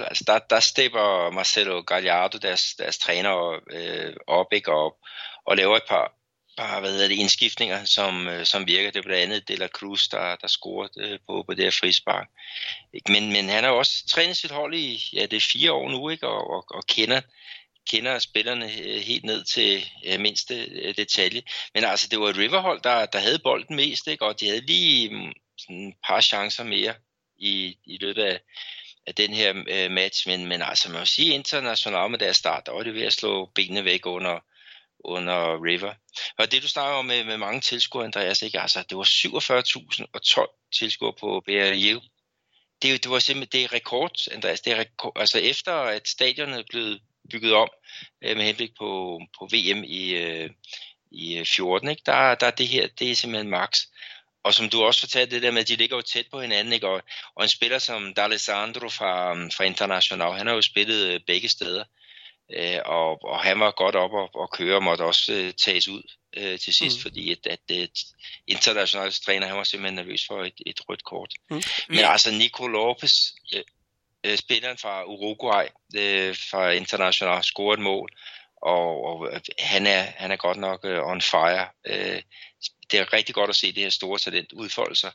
2-0, 0.01 0.07
altså, 0.07 0.23
der, 0.27 0.39
der 0.39 0.59
stepper 0.59 1.31
Marcelo 1.31 1.81
Gallardo, 1.81 2.37
deres, 2.37 2.61
deres 2.77 2.97
træner, 2.97 3.59
øh, 3.71 4.13
op 4.27 4.53
ikke, 4.53 4.71
og, 4.71 4.97
og 5.45 5.57
laver 5.57 5.77
et 5.77 5.83
par 5.89 6.18
par 6.59 6.79
hvad 6.79 6.91
hedder 6.91 7.07
det, 7.07 7.15
indskiftninger, 7.15 7.85
som, 7.85 8.27
øh, 8.27 8.45
som 8.45 8.67
virker. 8.67 8.91
Det 8.91 8.99
er 8.99 9.03
blandt 9.03 9.33
andet 9.33 9.47
De 9.47 9.67
Cruz, 9.67 10.07
der, 10.07 10.35
der 10.35 10.47
scorede 10.47 10.91
øh, 10.99 11.19
på, 11.27 11.43
på 11.43 11.53
det 11.53 11.63
her 11.63 11.71
frispark. 11.71 12.27
Men, 13.07 13.33
men 13.33 13.49
han 13.49 13.63
har 13.63 13.71
også 13.71 14.07
trænet 14.07 14.37
sit 14.37 14.51
hold 14.51 14.73
i 14.75 15.09
ja, 15.13 15.21
det 15.21 15.33
er 15.33 15.51
fire 15.53 15.71
år 15.71 15.89
nu, 15.89 16.09
ikke? 16.09 16.27
Og, 16.27 16.49
og, 16.49 16.65
og 16.69 16.83
kender, 16.87 17.21
kender 17.89 18.19
spillerne 18.19 18.65
øh, 18.65 19.01
helt 19.01 19.23
ned 19.23 19.43
til 19.43 19.85
mindste 20.19 20.55
detalje. 20.93 21.41
Men 21.73 21.83
altså, 21.83 22.07
det 22.11 22.19
var 22.19 22.29
et 22.29 22.37
Riverhold, 22.37 22.81
der, 22.81 23.05
der 23.05 23.19
havde 23.19 23.39
bolden 23.39 23.75
mest, 23.75 24.07
ikke? 24.07 24.25
og 24.25 24.39
de 24.39 24.47
havde 24.47 24.65
lige 24.65 25.09
mm, 25.09 25.33
sådan 25.57 25.87
et 25.87 25.95
par 26.07 26.21
chancer 26.21 26.63
mere 26.63 26.93
i, 27.37 27.77
i 27.85 27.97
løbet 28.01 28.23
af, 28.23 28.39
af 29.07 29.15
den 29.15 29.33
her 29.33 29.53
match. 29.89 30.27
Men, 30.27 30.45
men 30.45 30.61
altså, 30.61 30.89
man 30.89 30.99
må 30.99 31.05
sige 31.05 31.33
internationalt 31.33 32.11
med 32.11 32.19
deres 32.19 32.37
start, 32.37 32.65
der 32.65 32.71
var 32.71 32.83
det 32.83 32.93
ved 32.93 33.03
at 33.03 33.13
slå 33.13 33.51
benene 33.55 33.85
væk 33.85 34.05
under, 34.05 34.39
under 35.05 35.63
River. 35.65 35.93
Og 36.37 36.51
det 36.51 36.63
du 36.63 36.67
snakker 36.67 36.93
om 36.93 37.05
med, 37.05 37.23
med 37.23 37.37
mange 37.37 37.61
tilskuere, 37.61 38.05
Andreas, 38.05 38.41
ikke? 38.41 38.59
Altså, 38.59 38.83
det 38.89 38.97
var 38.97 39.03
47.012 39.03 40.69
tilskuere 40.79 41.13
på 41.19 41.41
BRU. 41.45 42.01
Det, 42.81 43.03
det 43.03 43.11
var 43.11 43.19
simpelthen 43.19 43.51
det 43.51 43.63
er 43.63 43.73
rekord, 43.73 44.11
Andreas. 44.31 44.61
Det 44.61 44.73
er 44.73 44.79
rekord, 44.79 45.13
altså 45.15 45.37
efter 45.37 45.73
at 45.73 46.07
stadionet 46.07 46.59
er 46.59 46.63
blevet 46.69 47.01
bygget 47.31 47.53
om 47.53 47.69
øh, 48.23 48.37
med 48.37 48.45
henblik 48.45 48.71
på, 48.77 49.21
på 49.39 49.45
VM 49.45 49.83
i, 49.83 50.09
øh, 50.09 50.49
i 51.11 51.37
øh, 51.37 51.45
14, 51.45 51.89
ikke? 51.89 52.01
Der, 52.05 52.35
der 52.35 52.47
er 52.47 52.51
det 52.51 52.67
her, 52.67 52.87
det 52.99 53.11
er 53.11 53.15
simpelthen 53.15 53.49
max. 53.49 53.79
Og 54.43 54.53
som 54.53 54.69
du 54.69 54.83
også 54.83 54.99
fortalte, 54.99 55.35
det 55.35 55.43
der 55.43 55.51
med, 55.51 55.61
at 55.61 55.67
de 55.67 55.75
ligger 55.75 55.95
jo 55.95 56.01
tæt 56.01 56.25
på 56.31 56.41
hinanden, 56.41 56.73
ikke? 56.73 56.87
Og, 56.87 57.01
og 57.35 57.43
en 57.43 57.49
spiller 57.49 57.79
som 57.79 58.13
D'Alessandro 58.19 58.87
fra, 58.87 59.33
fra 59.33 59.63
International, 59.63 60.37
han 60.37 60.47
har 60.47 60.53
jo 60.53 60.61
spillet 60.61 61.07
øh, 61.07 61.19
begge 61.27 61.49
steder 61.49 61.83
øh, 62.57 62.79
og, 62.85 63.23
og 63.23 63.39
han 63.39 63.59
var 63.59 63.71
godt 63.71 63.95
op 63.95 64.11
og, 64.13 64.35
og 64.35 64.51
køre, 64.51 64.75
og 64.75 64.83
måtte 64.83 65.01
også 65.01 65.33
øh, 65.33 65.53
tages 65.53 65.87
ud 65.87 66.03
øh, 66.37 66.59
til 66.59 66.73
sidst, 66.73 66.97
mm. 66.97 67.01
fordi 67.01 67.31
at, 67.31 67.47
at, 67.47 67.77
at 67.77 67.99
internationale 68.47 69.11
træner, 69.11 69.47
han 69.47 69.57
var 69.57 69.63
simpelthen 69.63 69.95
nervøs 69.95 70.27
for 70.27 70.43
et, 70.43 70.61
et 70.65 70.89
rødt 70.89 71.03
kort. 71.03 71.33
Mm. 71.49 71.61
Men 71.89 71.99
altså 71.99 72.31
Nico 72.31 72.67
Lopez, 72.67 73.13
øh, 73.55 73.63
øh, 74.23 74.37
spilleren 74.37 74.77
fra 74.77 75.03
Uruguay, 75.03 75.65
øh, 75.95 76.35
fra 76.51 76.71
international, 76.71 77.43
scorede 77.43 77.79
et 77.79 77.83
mål, 77.83 78.09
og, 78.61 79.05
og 79.05 79.41
han, 79.59 79.87
er, 79.87 80.01
han 80.01 80.31
er 80.31 80.35
godt 80.35 80.57
nok 80.57 80.83
uh, 80.83 81.11
on 81.11 81.21
fire. 81.21 81.67
Øh, 81.87 82.21
det 82.91 82.99
er 82.99 83.13
rigtig 83.13 83.35
godt 83.35 83.49
at 83.49 83.55
se 83.55 83.71
det 83.71 83.83
her 83.83 83.89
store 83.89 84.19
talent 84.19 84.53
udfolde 84.53 84.95
sig 84.95 85.11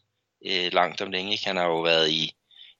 øh, 0.47 0.73
langt 0.73 1.01
om 1.01 1.11
længe. 1.11 1.33
Ikke? 1.33 1.47
Han 1.47 1.57
har 1.57 1.67
jo 1.67 1.81
været 1.81 2.11
i 2.11 2.35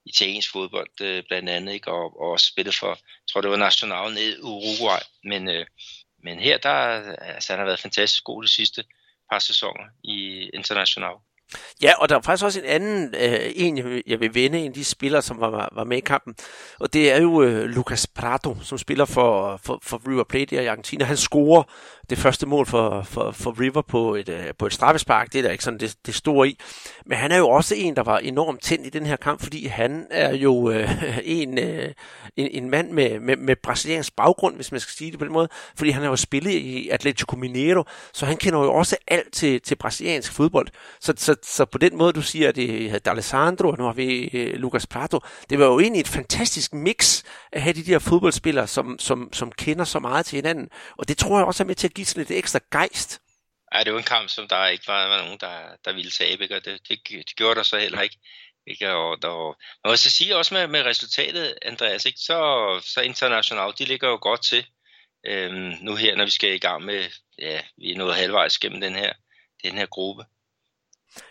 italiensk 0.07 0.53
fodbold 0.53 1.01
øh, 1.01 1.25
blandt 1.29 1.49
andet, 1.49 1.73
ikke? 1.73 1.91
Og, 1.91 2.21
og 2.21 2.31
også 2.31 2.47
spillet 2.47 2.75
for, 2.75 2.89
jeg 2.89 3.27
tror 3.31 3.41
det 3.41 3.51
var 3.51 3.57
National 3.57 4.15
ned 4.15 4.39
i 4.39 4.41
Uruguay, 4.41 5.01
men, 5.25 5.49
øh, 5.49 5.67
men 6.23 6.39
her, 6.39 6.59
der, 6.59 6.71
altså, 7.21 7.53
han 7.53 7.59
har 7.59 7.67
været 7.67 7.81
fantastisk 7.81 8.25
god 8.25 8.43
de 8.43 8.49
sidste 8.49 8.85
par 9.31 9.39
sæsoner 9.39 9.85
i 10.05 10.51
International. 10.55 11.15
Ja, 11.83 11.93
og 11.99 12.09
der 12.09 12.17
er 12.17 12.21
faktisk 12.21 12.45
også 12.45 12.61
en 12.61 12.67
anden, 12.67 13.15
øh, 13.21 13.41
en 13.55 14.03
jeg 14.07 14.21
vil 14.21 14.35
vende, 14.35 14.59
en 14.59 14.67
af 14.67 14.73
de 14.73 14.85
spillere, 14.85 15.23
som 15.23 15.41
var, 15.41 15.69
var 15.73 15.85
med 15.85 15.97
i 15.97 16.01
kampen, 16.01 16.35
og 16.81 16.93
det 16.93 17.13
er 17.13 17.21
jo 17.21 17.43
øh, 17.43 17.65
Lucas 17.65 18.07
Prato, 18.07 18.57
som 18.63 18.79
spiller 18.79 19.05
for, 19.05 19.61
for, 19.65 19.79
for 19.83 20.03
River 20.09 20.25
Plate 20.25 20.55
i 20.55 20.67
Argentina. 20.67 21.05
Han 21.05 21.17
scorer 21.17 21.63
det 22.11 22.19
første 22.19 22.47
mål 22.47 22.67
for, 22.67 23.03
for, 23.03 23.31
for 23.31 23.61
River 23.61 23.83
på 23.83 24.15
et, 24.15 24.29
øh, 24.29 24.45
på 24.59 24.67
et 24.67 24.73
straffespark, 24.73 25.33
det 25.33 25.39
er 25.39 25.43
der 25.43 25.51
ikke 25.51 25.65
sådan 25.65 25.81
det, 25.81 25.97
det 26.07 26.15
store 26.15 26.49
i. 26.49 26.59
Men 27.07 27.19
han 27.19 27.33
er 27.33 27.37
jo 27.37 27.49
også 27.49 27.75
en, 27.75 27.97
der 27.97 28.03
var 28.03 28.19
enormt 28.19 28.63
tændt 28.63 28.87
i 28.87 28.91
den 28.91 29.07
her 29.07 29.17
kamp, 29.17 29.43
fordi 29.43 29.67
han 29.67 30.07
er 30.11 30.35
jo 30.35 30.71
øh, 30.71 31.19
en, 31.25 31.59
øh, 31.59 31.93
en, 32.37 32.49
en 32.51 32.71
mand 32.71 32.91
med, 32.91 33.21
med, 33.21 33.37
med 33.37 33.57
brasiliansk 33.57 34.17
baggrund, 34.17 34.57
hvis 34.57 34.73
man 34.73 34.81
skal 34.81 34.93
sige 34.93 35.11
det 35.11 35.19
på 35.19 35.25
den 35.25 35.33
måde, 35.33 35.49
fordi 35.77 35.91
han 35.91 36.03
har 36.03 36.11
jo 36.11 36.17
spillet 36.17 36.51
i 36.51 36.89
Atletico 36.89 37.37
Mineiro, 37.37 37.85
så 38.13 38.27
han 38.27 38.37
kender 38.37 38.61
jo 38.61 38.73
også 38.73 38.97
alt 39.09 39.33
til, 39.33 39.61
til 39.61 39.75
brasiliansk 39.75 40.33
fodbold. 40.33 40.69
Så, 41.01 41.15
så, 41.17 41.34
så 41.43 41.65
på 41.65 41.79
den 41.79 41.97
måde, 41.97 42.13
du 42.13 42.23
siger, 42.23 42.49
at 42.49 42.57
det 42.57 42.87
er 42.87 42.99
D'Alessandro, 43.09 43.67
og 43.67 43.79
nu 43.79 43.85
har 43.85 43.93
vi 43.93 44.29
øh, 44.33 44.55
Lucas 44.55 44.87
Prato, 44.87 45.21
det 45.51 45.59
var 45.59 45.67
jo 45.67 45.81
egentlig 45.81 46.01
et 46.01 46.09
fantastisk 46.09 46.73
mix 46.73 47.23
at 47.53 47.63
have 47.63 47.73
de 47.73 47.85
der 47.85 47.99
fodboldspillere, 47.99 48.67
som, 48.67 48.99
som, 48.99 49.33
som 49.33 49.53
kender 49.53 49.85
så 49.85 49.99
meget 49.99 50.27
til 50.27 50.37
hinanden. 50.37 50.69
Og 50.99 51.09
det 51.09 51.19
tror 51.19 51.39
jeg 51.39 51.47
også 51.47 51.63
er 51.63 51.67
med 51.67 51.75
til 51.75 51.89
at 51.89 51.95
give 51.95 52.07
sådan 52.07 52.21
lidt 52.21 52.39
ekstra 52.39 52.61
gejst. 52.73 53.21
Ja, 53.75 53.85
det 53.85 53.93
var 53.93 53.99
en 53.99 54.05
kamp, 54.05 54.29
som 54.29 54.49
der 54.49 54.67
ikke 54.67 54.89
var, 54.89 55.09
var 55.09 55.23
nogen, 55.23 55.39
der, 55.41 55.59
der 55.85 55.93
ville 55.93 56.11
tabe, 56.11 56.45
og 56.45 56.65
det, 56.65 56.81
det, 56.89 56.99
det 57.09 57.37
gjorde 57.37 57.55
der 57.55 57.63
så 57.63 57.79
heller 57.79 58.01
ikke. 58.01 58.19
Ikke? 58.67 58.93
Og, 58.93 59.23
der, 59.23 59.47
man 59.85 59.93
må 59.93 59.97
så 59.97 60.11
sige 60.11 60.37
også 60.37 60.55
med, 60.55 60.67
med 60.67 60.83
resultatet, 60.83 61.59
Andreas, 61.63 62.05
ikke? 62.05 62.19
Så, 62.19 62.39
så 62.95 63.01
international, 63.01 63.73
de 63.79 63.85
ligger 63.85 64.09
jo 64.09 64.19
godt 64.23 64.43
til 64.45 64.67
øhm, 65.27 65.75
nu 65.81 65.95
her, 65.95 66.17
når 66.17 66.25
vi 66.25 66.31
skal 66.31 66.55
i 66.55 66.59
gang 66.59 66.85
med, 66.85 67.05
ja, 67.39 67.61
vi 67.77 67.93
er 67.93 67.97
nået 67.97 68.15
halvvejs 68.15 68.59
gennem 68.59 68.81
den 68.81 68.95
her, 68.95 69.13
den 69.65 69.79
her 69.79 69.87
gruppe. 69.87 70.25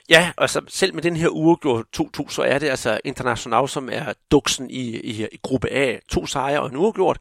Ja, 0.10 0.32
altså 0.38 0.62
selv 0.68 0.94
med 0.94 1.02
den 1.02 1.16
her 1.16 1.28
uafgjort 1.28 1.86
2-2, 2.00 2.30
så 2.30 2.42
er 2.42 2.60
det 2.60 2.70
altså 2.70 3.00
International, 3.04 3.70
som 3.70 3.90
er 3.92 4.14
duksen 4.32 4.70
i, 4.70 5.00
i, 5.00 5.28
i 5.32 5.40
gruppe 5.44 5.70
A. 5.70 5.98
To 6.10 6.26
sejre 6.26 6.62
og 6.62 6.70
en 6.70 6.76
uafgjort 6.76 7.18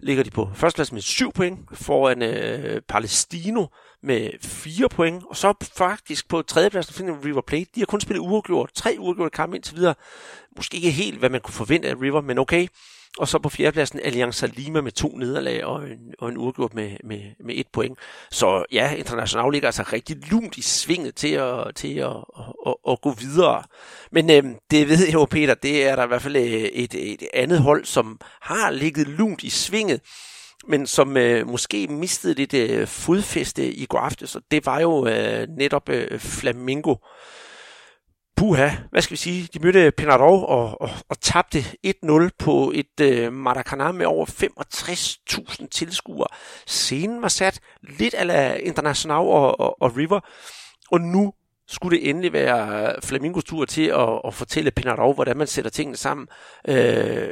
ligger 0.00 0.24
de 0.24 0.30
på 0.30 0.50
førsteplads 0.54 0.92
med 0.92 1.00
7 1.00 1.32
point 1.32 1.58
foran 1.72 2.22
øh, 2.22 2.80
Palestino 2.88 3.66
med 4.02 4.30
4 4.42 4.88
point. 4.88 5.24
Og 5.30 5.36
så 5.36 5.54
faktisk 5.76 6.28
på 6.28 6.42
tredjepladsen 6.42 6.94
finder 6.94 7.24
River 7.24 7.40
Plate. 7.46 7.70
De 7.74 7.80
har 7.80 7.86
kun 7.86 8.00
spillet 8.00 8.20
uafgjort. 8.20 8.70
Tre 8.74 8.96
uafgjorte 8.98 9.30
kampe 9.30 9.56
indtil 9.56 9.76
videre. 9.76 9.94
Måske 10.56 10.76
ikke 10.76 10.90
helt, 10.90 11.18
hvad 11.18 11.30
man 11.30 11.40
kunne 11.40 11.54
forvente 11.54 11.88
af 11.88 11.94
River, 12.02 12.20
men 12.20 12.38
okay. 12.38 12.68
Og 13.18 13.28
så 13.28 13.38
på 13.38 13.48
fjerdepladsen 13.48 14.00
Allianza 14.04 14.46
Lima 14.46 14.80
med 14.80 14.92
to 14.92 15.08
nederlag 15.08 15.64
og 15.64 15.82
en, 15.82 16.14
og 16.18 16.28
en 16.28 16.36
uafgjort 16.36 16.74
med, 16.74 16.90
med, 17.04 17.20
med 17.44 17.54
et 17.56 17.66
point. 17.72 17.98
Så 18.30 18.64
ja, 18.72 18.94
International 18.94 19.52
ligger 19.52 19.68
altså 19.68 19.82
rigtig 19.92 20.30
lunt 20.30 20.58
i 20.58 20.62
svinget 20.62 21.14
til 21.14 21.32
at, 21.32 21.74
til 21.74 21.98
at, 21.98 22.16
at, 22.38 22.44
at, 22.66 22.74
at 22.90 23.00
gå 23.00 23.12
videre. 23.12 23.62
Men 24.12 24.30
øh, 24.30 24.44
det 24.70 24.88
ved 24.88 25.04
jeg 25.04 25.14
jo, 25.14 25.24
Peter, 25.24 25.54
det 25.54 25.86
er 25.86 25.96
der 25.96 26.04
i 26.04 26.06
hvert 26.06 26.22
fald 26.22 26.36
øh, 26.36 26.42
et, 26.42 26.94
et 26.94 27.22
andet 27.34 27.60
hold, 27.60 27.84
som 27.84 28.20
har 28.40 28.70
ligget 28.70 29.08
lunt 29.08 29.42
i 29.42 29.50
svinget 29.50 30.00
men 30.68 30.86
som 30.86 31.16
øh, 31.16 31.48
måske 31.48 31.86
mistede 31.86 32.34
lidt 32.34 32.54
øh, 32.54 32.86
fodfæste 32.86 33.72
i 33.72 33.86
går 33.86 33.98
aftes, 33.98 34.36
og 34.36 34.42
det 34.50 34.66
var 34.66 34.80
jo 34.80 35.06
øh, 35.06 35.48
netop 35.48 35.88
øh, 35.88 36.18
Flamingo, 36.18 36.94
puha, 38.44 38.70
hvad 38.90 39.02
skal 39.02 39.10
vi 39.10 39.16
sige, 39.16 39.48
de 39.54 39.58
mødte 39.58 39.90
Penarov 39.90 40.44
og, 40.44 40.80
og, 40.80 40.90
og 41.08 41.20
tabte 41.20 41.58
1-0 41.86 42.28
på 42.38 42.72
et 42.74 43.00
øh, 43.00 43.32
Maracanã 43.32 43.92
med 43.92 44.06
over 44.06 44.26
65.000 44.26 45.68
tilskuere. 45.68 46.26
Scenen 46.66 47.22
var 47.22 47.28
sat 47.28 47.60
lidt 47.82 48.14
af 48.14 48.60
International 48.62 49.16
og, 49.16 49.60
og, 49.60 49.82
og 49.82 49.96
River, 49.96 50.20
og 50.90 51.00
nu 51.00 51.32
skulle 51.68 51.98
det 51.98 52.10
endelig 52.10 52.32
være 52.32 52.94
Flamingos 53.02 53.44
tur 53.44 53.64
til 53.64 53.86
at, 53.86 54.20
at 54.26 54.34
fortælle 54.34 54.70
Penarov, 54.70 55.14
hvordan 55.14 55.36
man 55.36 55.46
sætter 55.46 55.70
tingene 55.70 55.96
sammen. 55.96 56.26
Øh, 56.68 57.28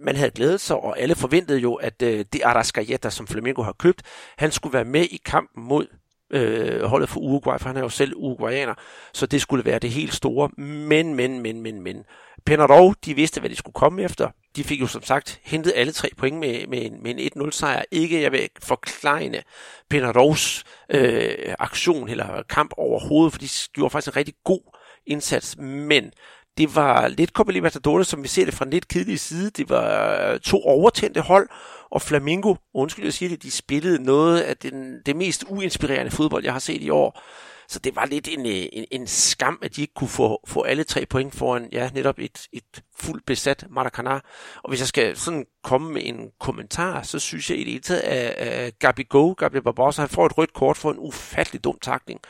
man 0.00 0.16
havde 0.16 0.30
glædet 0.30 0.60
sig, 0.60 0.76
og 0.76 1.00
alle 1.00 1.14
forventede 1.14 1.58
jo, 1.58 1.74
at 1.74 2.02
øh, 2.02 2.24
det 2.32 2.42
Arascaeta, 2.44 3.10
som 3.10 3.26
Flamengo 3.26 3.62
har 3.62 3.72
købt, 3.78 4.02
han 4.38 4.50
skulle 4.50 4.72
være 4.72 4.84
med 4.84 5.04
i 5.04 5.20
kampen 5.24 5.64
mod 5.64 5.86
øh, 6.30 6.82
holdet 6.82 7.08
for 7.08 7.20
Uruguay, 7.20 7.58
for 7.58 7.68
han 7.68 7.76
er 7.76 7.80
jo 7.80 7.88
selv 7.88 8.12
uruguayaner, 8.16 8.74
så 9.14 9.26
det 9.26 9.42
skulle 9.42 9.64
være 9.64 9.78
det 9.78 9.90
helt 9.90 10.14
store. 10.14 10.48
Men, 10.62 11.14
men, 11.14 11.40
men, 11.40 11.60
men, 11.60 11.80
men. 11.80 12.04
Penarol, 12.46 12.94
de 13.04 13.14
vidste, 13.14 13.40
hvad 13.40 13.50
de 13.50 13.56
skulle 13.56 13.74
komme 13.74 14.02
efter. 14.02 14.30
De 14.56 14.64
fik 14.64 14.80
jo 14.80 14.86
som 14.86 15.02
sagt 15.02 15.40
hentet 15.44 15.72
alle 15.76 15.92
tre 15.92 16.08
point 16.16 16.38
med, 16.38 16.66
med 16.66 16.86
en, 16.86 17.02
med 17.02 17.14
en 17.18 17.46
1-0 17.46 17.50
sejr. 17.50 17.82
Ikke, 17.90 18.22
jeg 18.22 18.32
vil 18.32 18.48
forklejne 18.62 19.42
Penarols 19.90 20.64
øh, 20.90 21.54
aktion 21.58 22.08
eller 22.08 22.42
kamp 22.48 22.70
overhovedet, 22.76 23.32
for 23.32 23.40
de 23.40 23.48
gjorde 23.72 23.90
faktisk 23.90 24.12
en 24.12 24.16
rigtig 24.16 24.34
god 24.44 24.60
indsats, 25.06 25.56
men 25.58 26.10
det 26.58 26.74
var 26.74 27.08
lidt 27.08 27.30
Copa 27.30 27.52
Libertadores, 27.52 28.08
som 28.08 28.22
vi 28.22 28.28
ser 28.28 28.44
det 28.44 28.54
fra 28.54 28.64
en 28.64 28.70
lidt 28.70 28.88
kedelig 28.88 29.20
side. 29.20 29.50
Det 29.50 29.68
var 29.70 30.18
øh, 30.32 30.40
to 30.40 30.62
overtændte 30.62 31.20
hold, 31.20 31.48
og 31.90 32.02
Flamingo, 32.02 32.54
undskyld 32.74 33.04
jeg 33.04 33.12
siger 33.12 33.28
det, 33.28 33.42
de 33.42 33.50
spillede 33.50 34.02
noget 34.02 34.40
af 34.40 34.56
den, 34.56 35.02
det 35.06 35.16
mest 35.16 35.44
uinspirerende 35.48 36.10
fodbold, 36.10 36.44
jeg 36.44 36.52
har 36.52 36.60
set 36.60 36.82
i 36.82 36.90
år. 36.90 37.22
Så 37.68 37.78
det 37.78 37.96
var 37.96 38.06
lidt 38.06 38.28
en, 38.28 38.46
øh, 38.46 38.66
en, 38.72 38.84
en 38.90 39.06
skam, 39.06 39.58
at 39.62 39.76
de 39.76 39.80
ikke 39.80 39.94
kunne 39.94 40.08
få, 40.08 40.40
få 40.46 40.62
alle 40.62 40.84
tre 40.84 41.06
point 41.06 41.34
foran 41.34 41.68
ja, 41.72 41.90
netop 41.94 42.18
et, 42.18 42.46
et 42.52 42.82
fuldt 42.98 43.26
besat 43.26 43.66
Maracana. 43.70 44.20
Og 44.62 44.68
hvis 44.68 44.80
jeg 44.80 44.88
skal 44.88 45.16
sådan 45.16 45.46
komme 45.64 45.92
med 45.92 46.02
en 46.04 46.30
kommentar, 46.40 47.02
så 47.02 47.18
synes 47.18 47.50
jeg 47.50 47.58
i 47.58 47.64
det 47.64 47.72
hele 47.72 47.82
taget, 47.82 48.00
at, 48.00 48.78
Gabi 48.78 49.02
Go, 49.08 49.32
Gabi 49.32 49.60
Barbosa, 49.60 50.02
han 50.02 50.08
får 50.08 50.26
et 50.26 50.38
rødt 50.38 50.52
kort 50.52 50.76
for 50.76 50.90
en 50.90 50.98
ufattelig 50.98 51.64
dum 51.64 51.78
takling. 51.82 52.20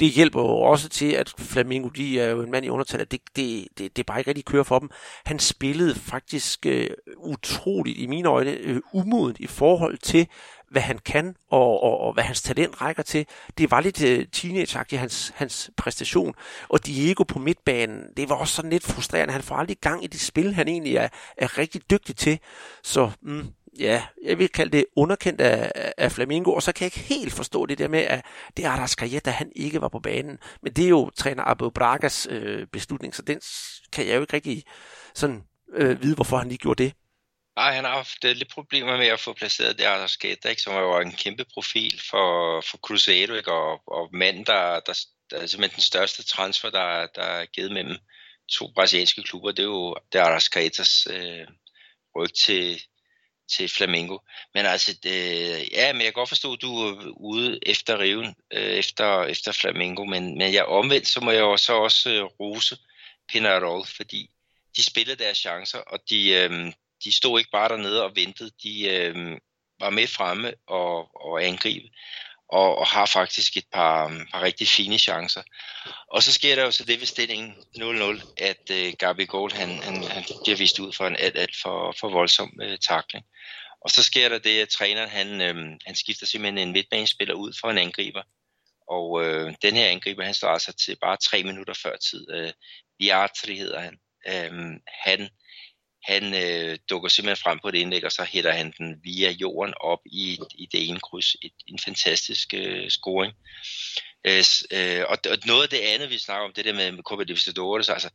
Det 0.00 0.10
hjælper 0.10 0.40
jo 0.40 0.48
også 0.48 0.88
til, 0.88 1.12
at 1.12 1.34
Flamingo, 1.38 1.88
de 1.88 2.20
er 2.20 2.30
jo 2.30 2.42
en 2.42 2.50
mand 2.50 2.66
i 2.66 2.68
undertal, 2.68 3.00
at 3.00 3.10
det, 3.10 3.20
det, 3.36 3.68
det, 3.78 3.96
det 3.96 4.06
bare 4.06 4.18
ikke 4.18 4.28
rigtig 4.28 4.44
kører 4.44 4.62
for 4.62 4.78
dem. 4.78 4.90
Han 5.24 5.38
spillede 5.38 5.94
faktisk 5.94 6.66
øh, 6.66 6.90
utroligt, 7.16 7.98
i 7.98 8.06
mine 8.06 8.28
øjne, 8.28 8.50
øh, 8.50 8.80
umodent 8.92 9.40
i 9.40 9.46
forhold 9.46 9.98
til, 9.98 10.28
hvad 10.70 10.82
han 10.82 10.98
kan, 10.98 11.36
og, 11.50 11.82
og, 11.82 12.00
og 12.00 12.12
hvad 12.12 12.24
hans 12.24 12.42
talent 12.42 12.80
rækker 12.80 13.02
til. 13.02 13.26
Det 13.58 13.70
var 13.70 13.80
lidt 13.80 14.04
øh, 14.04 14.18
uh, 14.18 14.24
teenage 14.32 14.96
hans, 14.98 15.32
hans 15.36 15.70
præstation. 15.76 16.34
Og 16.68 16.86
Diego 16.86 17.22
på 17.22 17.38
midtbanen, 17.38 18.02
det 18.16 18.28
var 18.28 18.34
også 18.34 18.54
sådan 18.54 18.70
lidt 18.70 18.84
frustrerende. 18.84 19.32
Han 19.32 19.42
får 19.42 19.56
aldrig 19.56 19.76
gang 19.80 20.04
i 20.04 20.06
det 20.06 20.20
spil, 20.20 20.54
han 20.54 20.68
egentlig 20.68 20.96
er, 20.96 21.08
er 21.36 21.58
rigtig 21.58 21.90
dygtig 21.90 22.16
til. 22.16 22.38
Så 22.82 23.10
mm, 23.22 23.46
ja, 23.78 24.02
jeg 24.24 24.38
vil 24.38 24.48
kalde 24.48 24.76
det 24.76 24.84
underkendt 24.96 25.40
af, 25.40 25.92
af 25.98 26.12
Flamingo, 26.12 26.52
og 26.52 26.62
så 26.62 26.72
kan 26.72 26.84
jeg 26.84 26.96
ikke 26.96 27.14
helt 27.14 27.32
forstå 27.32 27.66
det 27.66 27.78
der 27.78 27.88
med, 27.88 27.98
at 27.98 28.24
det 28.56 28.64
er 28.64 28.70
Arrascaeta, 28.70 29.18
da 29.18 29.30
han 29.30 29.52
ikke 29.56 29.80
var 29.80 29.88
på 29.88 29.98
banen. 29.98 30.38
Men 30.62 30.72
det 30.72 30.84
er 30.84 30.88
jo 30.88 31.10
træner 31.10 31.42
Abu 31.42 31.70
Bragas 31.70 32.26
øh, 32.30 32.66
beslutning, 32.66 33.14
så 33.14 33.22
den 33.22 33.40
kan 33.92 34.06
jeg 34.06 34.16
jo 34.16 34.20
ikke 34.20 34.34
rigtig 34.34 34.64
sådan 35.14 35.42
øh, 35.74 36.02
vide, 36.02 36.14
hvorfor 36.14 36.36
han 36.36 36.48
lige 36.48 36.58
gjorde 36.58 36.84
det. 36.84 36.92
Nej, 37.58 37.74
han 37.74 37.84
har 37.84 37.92
haft 37.92 38.24
øh, 38.24 38.36
lidt 38.36 38.50
problemer 38.50 38.96
med 38.96 39.06
at 39.06 39.20
få 39.20 39.32
placeret 39.32 39.78
det 39.78 39.84
Arrascaeta, 39.84 40.48
ikke, 40.48 40.62
som 40.62 40.74
var 40.74 41.00
en 41.00 41.12
kæmpe 41.12 41.44
profil 41.44 42.00
for, 42.10 42.60
for 42.60 42.78
Cruzeiro, 42.78 43.34
ikke, 43.34 43.52
og, 43.52 43.82
og 43.86 44.08
manden, 44.12 44.46
der, 44.46 44.80
der, 44.80 45.04
der 45.30 45.36
er 45.38 45.46
simpelthen 45.46 45.76
den 45.76 45.82
største 45.82 46.22
transfer, 46.22 46.70
der, 46.70 47.06
der 47.06 47.22
er 47.22 47.46
givet 47.46 47.72
mellem 47.72 47.96
to 48.48 48.70
brasilianske 48.74 49.22
klubber, 49.22 49.52
det 49.52 49.62
er 49.62 49.66
jo 49.66 49.96
det 50.12 50.18
Arrascaetas 50.18 51.06
øh, 51.10 51.46
ryg 52.16 52.34
til, 52.44 52.82
til 53.56 53.68
Flamengo. 53.68 54.18
Men 54.54 54.66
altså, 54.66 54.98
det, 55.02 55.18
ja, 55.72 55.92
men 55.92 56.02
jeg 56.02 56.06
kan 56.06 56.20
godt 56.20 56.28
forstå, 56.28 56.52
at 56.52 56.62
du 56.62 56.88
er 56.88 57.12
ude 57.16 57.58
efter 57.62 57.98
riven, 57.98 58.34
øh, 58.52 58.70
efter, 58.82 59.24
efter 59.24 59.52
Flamengo, 59.52 60.04
men, 60.04 60.38
men 60.38 60.52
jeg 60.52 60.64
omvendt, 60.64 61.08
så 61.08 61.20
må 61.20 61.30
jeg 61.30 61.40
jo 61.40 61.56
så 61.56 61.72
også 61.72 62.10
øh, 62.10 62.22
rose 62.22 62.76
Pinarol, 63.28 63.86
fordi 63.86 64.30
de 64.76 64.82
spillede 64.82 65.24
deres 65.24 65.38
chancer, 65.38 65.78
og 65.78 66.00
de, 66.10 66.30
øh, 66.30 66.72
de 67.04 67.16
stod 67.16 67.38
ikke 67.38 67.50
bare 67.50 67.68
dernede 67.68 68.04
og 68.04 68.16
ventede, 68.16 68.50
de 68.62 68.88
øh, 68.88 69.38
var 69.80 69.90
med 69.90 70.06
fremme 70.06 70.54
og, 70.66 71.16
og 71.24 71.44
angribe, 71.44 71.88
og, 72.48 72.78
og 72.78 72.86
har 72.86 73.06
faktisk 73.06 73.56
et 73.56 73.66
par, 73.72 74.24
par 74.32 74.42
rigtig 74.42 74.68
fine 74.68 74.98
chancer. 74.98 75.42
Og 76.08 76.22
så 76.22 76.32
sker 76.32 76.54
der 76.54 76.64
jo 76.64 76.70
så 76.70 76.84
det 76.84 77.00
ved 77.00 77.06
stillingen 77.06 77.54
0-0, 77.76 78.32
at 78.36 78.70
øh, 78.70 78.92
Gabi 78.98 79.24
Gold, 79.24 79.52
han, 79.52 79.82
han, 79.82 80.04
han 80.04 80.24
bliver 80.44 80.56
vist 80.56 80.78
ud 80.78 80.92
for 80.92 81.06
en 81.06 81.16
alt, 81.16 81.38
alt 81.38 81.56
for, 81.62 81.94
for 82.00 82.08
voldsom 82.08 82.58
øh, 82.62 82.78
takling. 82.78 83.24
Og 83.80 83.90
så 83.90 84.02
sker 84.02 84.28
der 84.28 84.38
det, 84.38 84.60
at 84.60 84.68
træneren 84.68 85.10
han, 85.10 85.40
øh, 85.40 85.78
han 85.86 85.96
skifter 85.96 86.26
simpelthen 86.26 86.68
en 86.68 86.72
midtbanespiller 86.72 87.34
ud 87.34 87.52
for 87.60 87.70
en 87.70 87.78
angriber. 87.78 88.22
Og 88.88 89.24
øh, 89.24 89.54
den 89.62 89.76
her 89.76 89.88
angriber, 89.88 90.24
han 90.24 90.34
står 90.34 90.48
altså 90.48 90.72
til 90.72 90.96
bare 91.00 91.16
tre 91.16 91.42
minutter 91.42 91.74
før 91.74 91.96
tid. 91.96 92.26
Øh, 92.30 92.52
Biatri 92.98 93.56
hedder 93.56 93.80
han. 93.80 93.98
Øh, 94.28 94.80
han 94.88 95.28
han 96.04 96.34
øh, 96.34 96.78
dukker 96.90 97.08
simpelthen 97.08 97.42
frem 97.42 97.58
på 97.58 97.68
et 97.68 97.74
indlæg, 97.74 98.04
og 98.04 98.12
så 98.12 98.24
hætter 98.24 98.52
han 98.52 98.72
den 98.78 99.00
via 99.04 99.30
jorden 99.30 99.74
op 99.80 100.00
i, 100.06 100.38
i 100.54 100.68
det 100.72 100.88
ene 100.88 101.00
kryds. 101.00 101.36
Et, 101.42 101.52
en 101.66 101.78
fantastisk 101.78 102.54
øh, 102.54 102.90
scoring. 102.90 103.32
Øh, 104.24 104.44
øh, 104.72 105.04
og, 105.08 105.18
og 105.30 105.38
noget 105.46 105.62
af 105.62 105.68
det 105.68 105.78
andet, 105.80 106.10
vi 106.10 106.18
snakker 106.18 106.46
om, 106.46 106.52
det 106.52 106.64
der 106.64 106.72
med, 106.72 106.92
med 106.92 107.02
Copa 107.02 107.22
Libertadores, 107.22 107.88
altså 107.88 108.10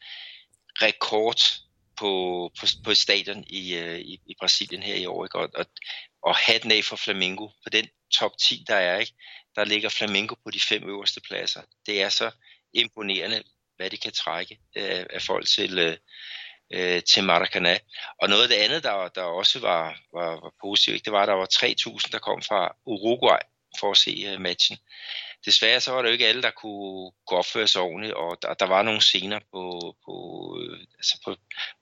rekord 0.81 1.41
på, 1.97 2.51
på, 2.59 2.65
på 2.83 2.91
et 2.91 2.97
stadion 2.97 3.43
i, 3.47 3.75
øh, 3.75 3.99
i, 3.99 4.19
i 4.25 4.35
Brasilien 4.39 4.83
her 4.83 4.95
i 4.95 5.05
år. 5.05 5.25
Ikke? 5.25 5.39
Og, 5.39 5.49
og, 5.55 5.65
og 6.23 6.35
hatten 6.35 6.71
af 6.71 6.83
for 6.83 6.95
Flamengo. 6.95 7.47
På 7.63 7.69
den 7.71 7.87
top 8.19 8.31
10, 8.37 8.63
der 8.67 8.75
er, 8.75 8.99
ikke? 8.99 9.13
der 9.55 9.65
ligger 9.65 9.89
Flamengo 9.89 10.35
på 10.35 10.51
de 10.51 10.59
fem 10.59 10.89
øverste 10.89 11.21
pladser. 11.21 11.61
Det 11.85 12.01
er 12.01 12.09
så 12.09 12.31
imponerende. 12.73 13.43
hvad 13.75 13.89
de 13.89 13.97
kan 13.97 14.11
trække 14.11 14.59
øh, 14.77 15.05
af 15.09 15.21
folk 15.21 15.47
til, 15.47 15.79
øh, 15.79 15.97
øh, 16.73 17.03
til 17.03 17.23
Maracana. 17.23 17.77
Og 18.21 18.29
noget 18.29 18.43
af 18.43 18.49
det 18.49 18.55
andet, 18.55 18.83
der, 18.83 19.07
der 19.07 19.21
også 19.21 19.59
var, 19.59 19.99
var, 20.13 20.29
var 20.29 20.53
positivt, 20.61 21.05
det 21.05 21.13
var, 21.13 21.21
at 21.21 21.27
der 21.27 21.33
var 21.33 21.47
3.000, 21.53 22.11
der 22.11 22.19
kom 22.19 22.41
fra 22.41 22.75
Uruguay 22.85 23.39
for 23.79 23.91
at 23.91 23.97
se 23.97 24.25
øh, 24.27 24.41
matchen. 24.41 24.77
Desværre 25.45 25.79
så 25.79 25.91
var 25.91 26.01
det 26.01 26.09
jo 26.09 26.13
ikke 26.13 26.27
alle, 26.27 26.41
der 26.41 26.51
kunne, 26.51 27.11
kunne 27.27 27.39
opføre 27.39 27.67
sig 27.67 27.81
ordentligt, 27.81 28.13
og 28.13 28.37
der, 28.41 28.53
der 28.53 28.65
var 28.65 28.81
nogle 28.81 29.01
scener 29.01 29.39
på, 29.39 29.95
på, 30.05 30.15
øh, 30.61 30.79
altså 30.97 31.19
på, 31.25 31.35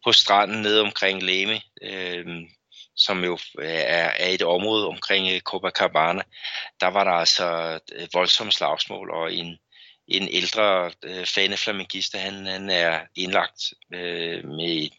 på 0.04 0.12
stranden 0.12 0.62
nede 0.62 0.82
omkring 0.82 1.24
Leme, 1.24 1.62
øh, 1.82 2.26
som 2.96 3.24
jo 3.24 3.38
øh, 3.60 3.70
er, 3.70 4.10
er 4.20 4.28
et 4.28 4.42
område 4.42 4.88
omkring 4.88 5.34
øh, 5.34 5.40
Copacabana. 5.40 6.22
Der 6.80 6.88
var 6.88 7.04
der 7.04 7.12
altså 7.12 7.80
øh, 7.96 8.08
voldsomme 8.14 8.52
slagsmål, 8.52 9.12
og 9.12 9.34
en, 9.34 9.58
en 10.18 10.30
ældre 10.32 10.92
øh, 11.04 11.26
faneflamingista, 11.26 12.18
han, 12.18 12.46
han 12.46 12.70
er 12.70 13.00
indlagt 13.16 13.74
øh, 13.94 14.46
med, 14.46 14.90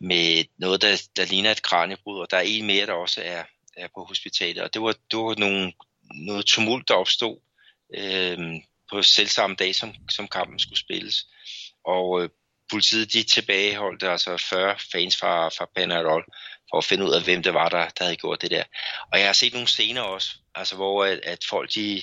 med 0.00 0.44
noget, 0.58 0.82
der, 0.82 1.02
der 1.16 1.24
ligner 1.24 1.50
et 1.50 1.62
kraniebrud, 1.62 2.20
og 2.20 2.30
der 2.30 2.36
er 2.36 2.40
en 2.46 2.66
mere, 2.66 2.86
der 2.86 2.92
også 2.92 3.22
er, 3.24 3.44
er 3.76 3.88
på 3.94 4.04
hospitalet. 4.04 4.62
Og 4.62 4.74
det 4.74 4.82
var, 4.82 4.92
det 4.92 5.18
var 5.18 5.34
nogle, 5.38 5.72
noget 6.14 6.46
tumult, 6.46 6.88
der 6.88 6.94
opstod 6.94 7.36
øh, 7.94 8.38
på 8.90 9.02
selvsamme 9.02 9.56
dag, 9.56 9.74
som, 9.74 9.94
som 10.10 10.28
kampen 10.28 10.58
skulle 10.58 10.78
spilles. 10.78 11.26
Og 11.84 12.22
øh, 12.22 12.28
politiet 12.70 13.12
de 13.12 13.22
tilbageholdte 13.22 14.08
altså 14.08 14.36
40 14.36 14.76
fans 14.92 15.16
fra, 15.16 15.48
fra 15.48 15.68
Penarol 15.76 16.24
for 16.70 16.78
at 16.78 16.84
finde 16.84 17.04
ud 17.04 17.12
af, 17.12 17.22
hvem 17.24 17.42
det 17.42 17.54
var, 17.54 17.68
der, 17.68 17.88
der 17.88 18.04
havde 18.04 18.16
gjort 18.16 18.42
det 18.42 18.50
der. 18.50 18.64
Og 19.12 19.18
jeg 19.18 19.26
har 19.26 19.32
set 19.32 19.52
nogle 19.52 19.68
scener 19.68 20.00
også, 20.00 20.28
altså 20.54 20.76
hvor 20.76 21.04
at, 21.04 21.20
at 21.22 21.38
folk 21.50 21.74
de 21.74 22.02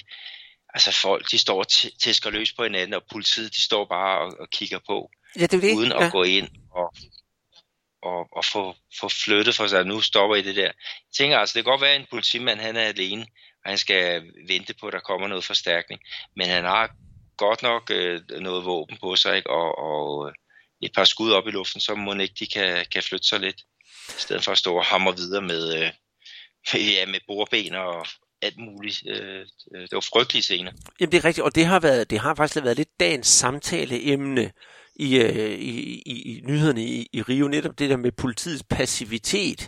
altså 0.74 0.92
folk, 0.92 1.32
de 1.32 1.38
står 1.38 1.60
og 1.60 1.68
tæsker 2.00 2.30
løs 2.30 2.54
på 2.54 2.64
hinanden, 2.64 2.94
og 2.94 3.04
politiet, 3.12 3.54
de 3.56 3.62
står 3.62 3.86
bare 3.86 4.20
og, 4.20 4.34
og 4.40 4.50
kigger 4.50 4.80
på, 4.88 5.10
ja, 5.36 5.42
det 5.42 5.54
er 5.54 5.62
det. 5.62 5.76
uden 5.76 5.92
at 5.92 6.04
ja. 6.04 6.10
gå 6.10 6.24
ind 6.24 6.50
og, 6.72 6.94
og, 8.02 8.28
og 8.32 8.46
få, 8.46 8.76
få 9.00 9.10
flyttet 9.10 9.56
for 9.56 9.68
sig, 9.68 9.86
nu 9.86 10.02
stopper 10.02 10.36
I 10.36 10.42
det 10.42 10.56
der. 10.56 10.62
Jeg 10.62 10.74
tænker 11.18 11.38
altså, 11.38 11.54
det 11.54 11.64
kan 11.64 11.72
godt 11.72 11.82
være, 11.82 11.94
at 11.94 12.02
en 12.02 12.08
politimand, 12.10 12.60
han 12.60 12.76
er 12.76 12.82
alene, 12.84 13.26
og 13.64 13.72
han 13.72 13.78
skal 13.78 14.24
vente 14.48 14.74
på, 14.74 14.88
at 14.88 14.94
der 14.94 15.00
kommer 15.00 15.28
noget 15.28 15.44
forstærkning, 15.44 16.02
men 16.36 16.48
han 16.48 16.64
har 16.64 16.90
godt 17.38 17.62
nok 17.62 17.92
øh, 17.92 18.22
noget 18.30 18.66
våben 18.66 18.98
på 18.98 19.16
sig, 19.16 19.38
ikke? 19.38 19.50
Og, 19.50 19.78
og 19.78 20.34
et 20.82 20.92
par 20.96 21.04
skud 21.04 21.32
op 21.32 21.48
i 21.48 21.52
luften, 21.52 21.82
så 21.82 21.96
må 21.96 22.14
ikke 22.14 22.36
de 22.40 22.48
kan, 22.48 22.86
kan 22.92 23.04
flytte 23.04 23.28
sig 23.28 23.40
lidt, 23.40 23.62
i 24.10 24.22
stedet 24.22 24.44
for 24.44 24.52
at 24.52 24.58
stå 24.58 24.76
og 24.76 24.86
hamre 24.86 25.16
videre 25.16 25.42
med, 25.42 25.64
øh, 25.78 25.92
ja, 26.94 27.06
med 27.06 27.20
bordben 27.28 27.76
og, 27.76 28.08
alt 28.42 28.58
muligt. 28.58 29.04
Øh, 29.08 29.46
det 29.72 29.92
var 29.92 30.08
frygtelige 30.14 30.44
scener. 30.44 30.72
Jamen 31.00 31.12
det 31.12 31.18
er 31.18 31.26
rigtigt, 31.26 31.46
og 31.46 31.56
det 31.56 31.66
har, 31.66 31.80
været, 31.80 32.10
det 32.10 32.20
har 32.20 32.36
faktisk 32.36 32.64
været 32.64 32.78
lidt 32.78 33.00
dagens 33.00 33.28
samtaleemne 33.28 34.52
i, 34.96 35.18
øh, 35.18 35.52
i, 35.52 36.02
i, 36.06 36.38
i 36.38 36.42
nyhederne 36.46 36.84
i, 36.84 37.10
i 37.14 37.22
Rio, 37.22 37.48
netop 37.48 37.80
det 37.80 37.90
der 37.90 37.98
med 37.98 38.12
politiets 38.12 38.64
passivitet 38.64 39.68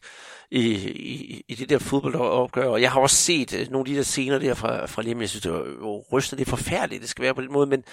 i, 0.51 0.61
i, 0.89 1.43
i 1.47 1.55
det 1.55 1.69
der 1.69 1.79
fodboldopgør. 1.79 2.65
Og 2.65 2.81
jeg 2.81 2.91
har 2.91 2.99
også 2.99 3.15
set 3.15 3.53
øh, 3.59 3.71
nogle 3.71 3.89
af 3.89 3.93
de 3.93 3.97
der 3.97 4.03
scener 4.03 4.39
der 4.39 4.53
fra, 4.53 4.85
fra 4.85 5.01
Lem. 5.01 5.21
Jeg 5.21 5.29
synes, 5.29 5.43
det 5.43 5.51
var 5.51 6.13
rystende. 6.13 6.39
Det 6.39 6.47
er 6.47 6.57
forfærdeligt, 6.57 7.01
det 7.01 7.09
skal 7.09 7.23
være 7.23 7.35
på 7.35 7.41
den 7.41 7.51
måde. 7.51 7.67
Men, 7.67 7.83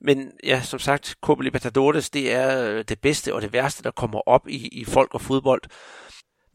men 0.00 0.32
ja, 0.44 0.62
som 0.62 0.78
sagt, 0.78 1.14
Copa 1.22 1.42
Libertadores, 1.42 2.10
det 2.10 2.32
er 2.32 2.68
øh, 2.68 2.84
det 2.88 3.00
bedste 3.00 3.34
og 3.34 3.42
det 3.42 3.52
værste, 3.52 3.82
der 3.82 3.90
kommer 3.90 4.28
op 4.28 4.48
i, 4.48 4.68
i 4.68 4.84
folk 4.84 5.14
og 5.14 5.20
fodbold. 5.20 5.62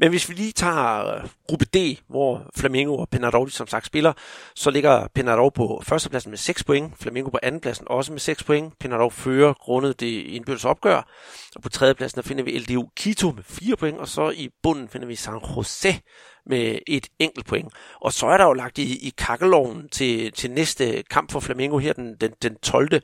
Men 0.04 0.10
hvis 0.10 0.30
vi 0.30 0.34
lige 0.34 0.52
tager 0.52 1.16
øh, 1.16 1.30
gruppe 1.50 1.66
D, 1.66 1.98
hvor 2.08 2.52
Flamengo 2.58 2.96
og 2.96 3.10
Penarol 3.10 3.52
som 3.52 3.68
sagt 3.68 3.86
spiller, 3.86 4.14
så 4.56 4.70
ligger 4.70 5.08
Penarol 5.16 5.52
på 5.52 5.82
førstepladsen 5.86 6.30
med 6.30 6.38
6 6.38 6.64
point, 6.64 6.94
Flamengo 7.00 7.30
på 7.30 7.40
andenpladsen 7.44 7.86
også 7.90 8.12
med 8.12 8.20
6 8.20 8.44
point. 8.44 8.80
Penarol 8.80 9.12
fører 9.12 9.54
grundet 9.54 10.00
det 10.00 10.06
indbyrdes 10.08 10.66
opgør, 10.66 11.08
og 11.56 11.62
på 11.62 11.70
tredjepladsen 11.70 12.16
der 12.16 12.28
finder 12.28 12.44
vi 12.44 12.60
LDU 12.60 12.90
Quito 12.98 13.32
med 13.32 13.44
4 13.44 13.76
point, 13.76 13.98
og 13.98 14.08
så 14.08 14.30
i 14.30 14.50
bunden 14.64 14.90
finder 14.90 15.08
vi 15.08 15.16
San 15.16 15.40
Jose 15.56 16.00
med 16.46 16.80
et 16.88 17.08
enkelt 17.20 17.46
point. 17.46 17.74
Og 18.02 18.14
så 18.14 18.28
er 18.28 18.38
der 18.38 18.46
jo 18.46 18.54
lagt 18.54 18.78
i, 18.78 19.08
i 19.08 19.14
kakkeloven 19.18 19.90
til, 19.90 20.32
til 20.32 20.52
næste 20.52 21.04
kamp 21.04 21.32
for 21.32 21.40
Flamengo 21.40 21.78
her 21.78 21.94
den, 21.94 22.16
den, 22.22 22.32
den 22.42 22.56
12., 22.56 23.02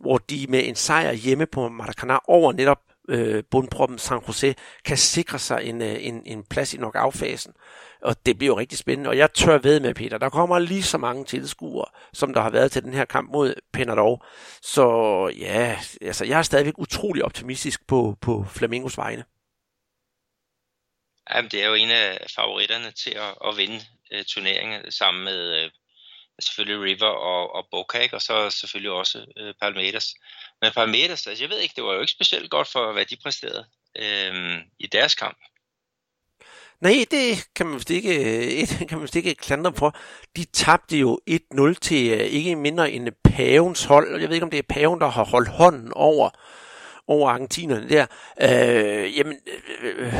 hvor 0.00 0.18
de 0.18 0.46
med 0.48 0.68
en 0.68 0.74
sejr 0.74 1.12
hjemme 1.12 1.46
på 1.46 1.68
Maracanã 1.68 2.18
over 2.28 2.52
netop 2.52 2.78
øh, 3.08 3.44
bundproppen 3.50 3.98
San 3.98 4.20
Jose 4.28 4.54
kan 4.84 4.96
sikre 4.96 5.38
sig 5.38 5.64
en, 5.64 5.82
øh, 5.82 5.96
en, 6.00 6.22
en 6.26 6.44
plads 6.44 6.74
i 6.74 6.76
knockout-fasen. 6.76 7.52
Og 8.02 8.26
det 8.26 8.38
bliver 8.38 8.54
jo 8.54 8.58
rigtig 8.58 8.78
spændende, 8.78 9.10
og 9.10 9.16
jeg 9.16 9.32
tør 9.32 9.58
ved 9.58 9.80
med, 9.80 9.94
Peter, 9.94 10.18
der 10.18 10.28
kommer 10.28 10.58
lige 10.58 10.82
så 10.82 10.98
mange 10.98 11.24
tilskuere, 11.24 11.86
som 12.12 12.34
der 12.34 12.40
har 12.40 12.50
været 12.50 12.72
til 12.72 12.82
den 12.82 12.94
her 12.94 13.04
kamp 13.04 13.30
mod 13.32 13.54
Penarol. 13.72 14.18
Så 14.62 14.86
ja, 15.38 15.78
altså, 16.00 16.24
jeg 16.24 16.38
er 16.38 16.42
stadigvæk 16.42 16.78
utrolig 16.78 17.24
optimistisk 17.24 17.86
på, 17.86 18.16
på 18.20 18.44
Flamingos 18.48 18.96
vegne. 18.96 19.24
Jamen, 21.30 21.50
det 21.50 21.62
er 21.62 21.68
jo 21.68 21.74
en 21.74 21.90
af 21.90 22.26
favoritterne 22.34 22.90
til 22.90 23.10
at, 23.10 23.34
at 23.48 23.56
vinde 23.56 23.80
øh, 24.12 24.24
turneringen 24.24 24.92
sammen 24.92 25.24
med 25.24 25.64
øh, 25.64 25.70
selvfølgelig 26.40 26.80
River 26.80 27.06
og, 27.06 27.54
og 27.54 27.68
Boca, 27.70 28.08
og 28.12 28.22
så 28.22 28.50
selvfølgelig 28.50 28.90
også 28.90 29.26
øh, 29.36 29.54
Palmeiras. 29.60 30.14
Men 30.64 30.72
Palmeiras, 30.72 31.26
altså 31.26 31.44
jeg 31.44 31.50
ved 31.50 31.58
ikke, 31.58 31.72
det 31.76 31.84
var 31.84 31.94
jo 31.94 32.00
ikke 32.00 32.12
specielt 32.12 32.50
godt 32.50 32.68
for, 32.68 32.92
hvad 32.92 33.04
de 33.04 33.16
præsterede 33.22 33.66
øhm, 33.98 34.60
i 34.78 34.86
deres 34.86 35.14
kamp. 35.14 35.38
Nej, 36.80 37.04
det 37.10 37.48
kan 37.56 37.66
man 37.66 37.74
vist 37.74 37.90
ikke, 37.90 38.66
kan 38.88 38.98
man 38.98 39.02
vist 39.02 39.16
ikke 39.16 39.34
klandre 39.34 39.72
for. 39.74 39.96
De 40.36 40.44
tabte 40.44 40.98
jo 40.98 41.20
1-0 41.30 41.74
til 41.80 42.10
øh, 42.10 42.20
ikke 42.20 42.56
mindre 42.56 42.92
end 42.92 43.08
Pavens 43.24 43.84
hold. 43.84 44.20
Jeg 44.20 44.28
ved 44.28 44.34
ikke, 44.34 44.44
om 44.44 44.50
det 44.50 44.58
er 44.58 44.74
Paven, 44.74 45.00
der 45.00 45.08
har 45.08 45.24
holdt 45.24 45.48
hånden 45.48 45.92
over, 45.92 46.30
over 47.06 47.30
argentinerne 47.30 47.88
der. 47.88 48.06
Øh, 48.40 49.16
jamen, 49.16 49.38
øh, 49.80 50.14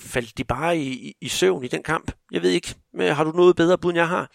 faldt 0.00 0.38
de 0.38 0.44
bare 0.44 0.78
i, 0.78 1.14
i 1.20 1.28
søvn 1.28 1.64
i 1.64 1.68
den 1.68 1.82
kamp? 1.82 2.12
Jeg 2.32 2.42
ved 2.42 2.50
ikke. 2.50 2.74
Men 2.92 3.14
har 3.14 3.24
du 3.24 3.32
noget 3.32 3.56
bedre 3.56 3.78
bud, 3.78 3.90
end 3.90 3.98
jeg 3.98 4.08
har? 4.08 4.30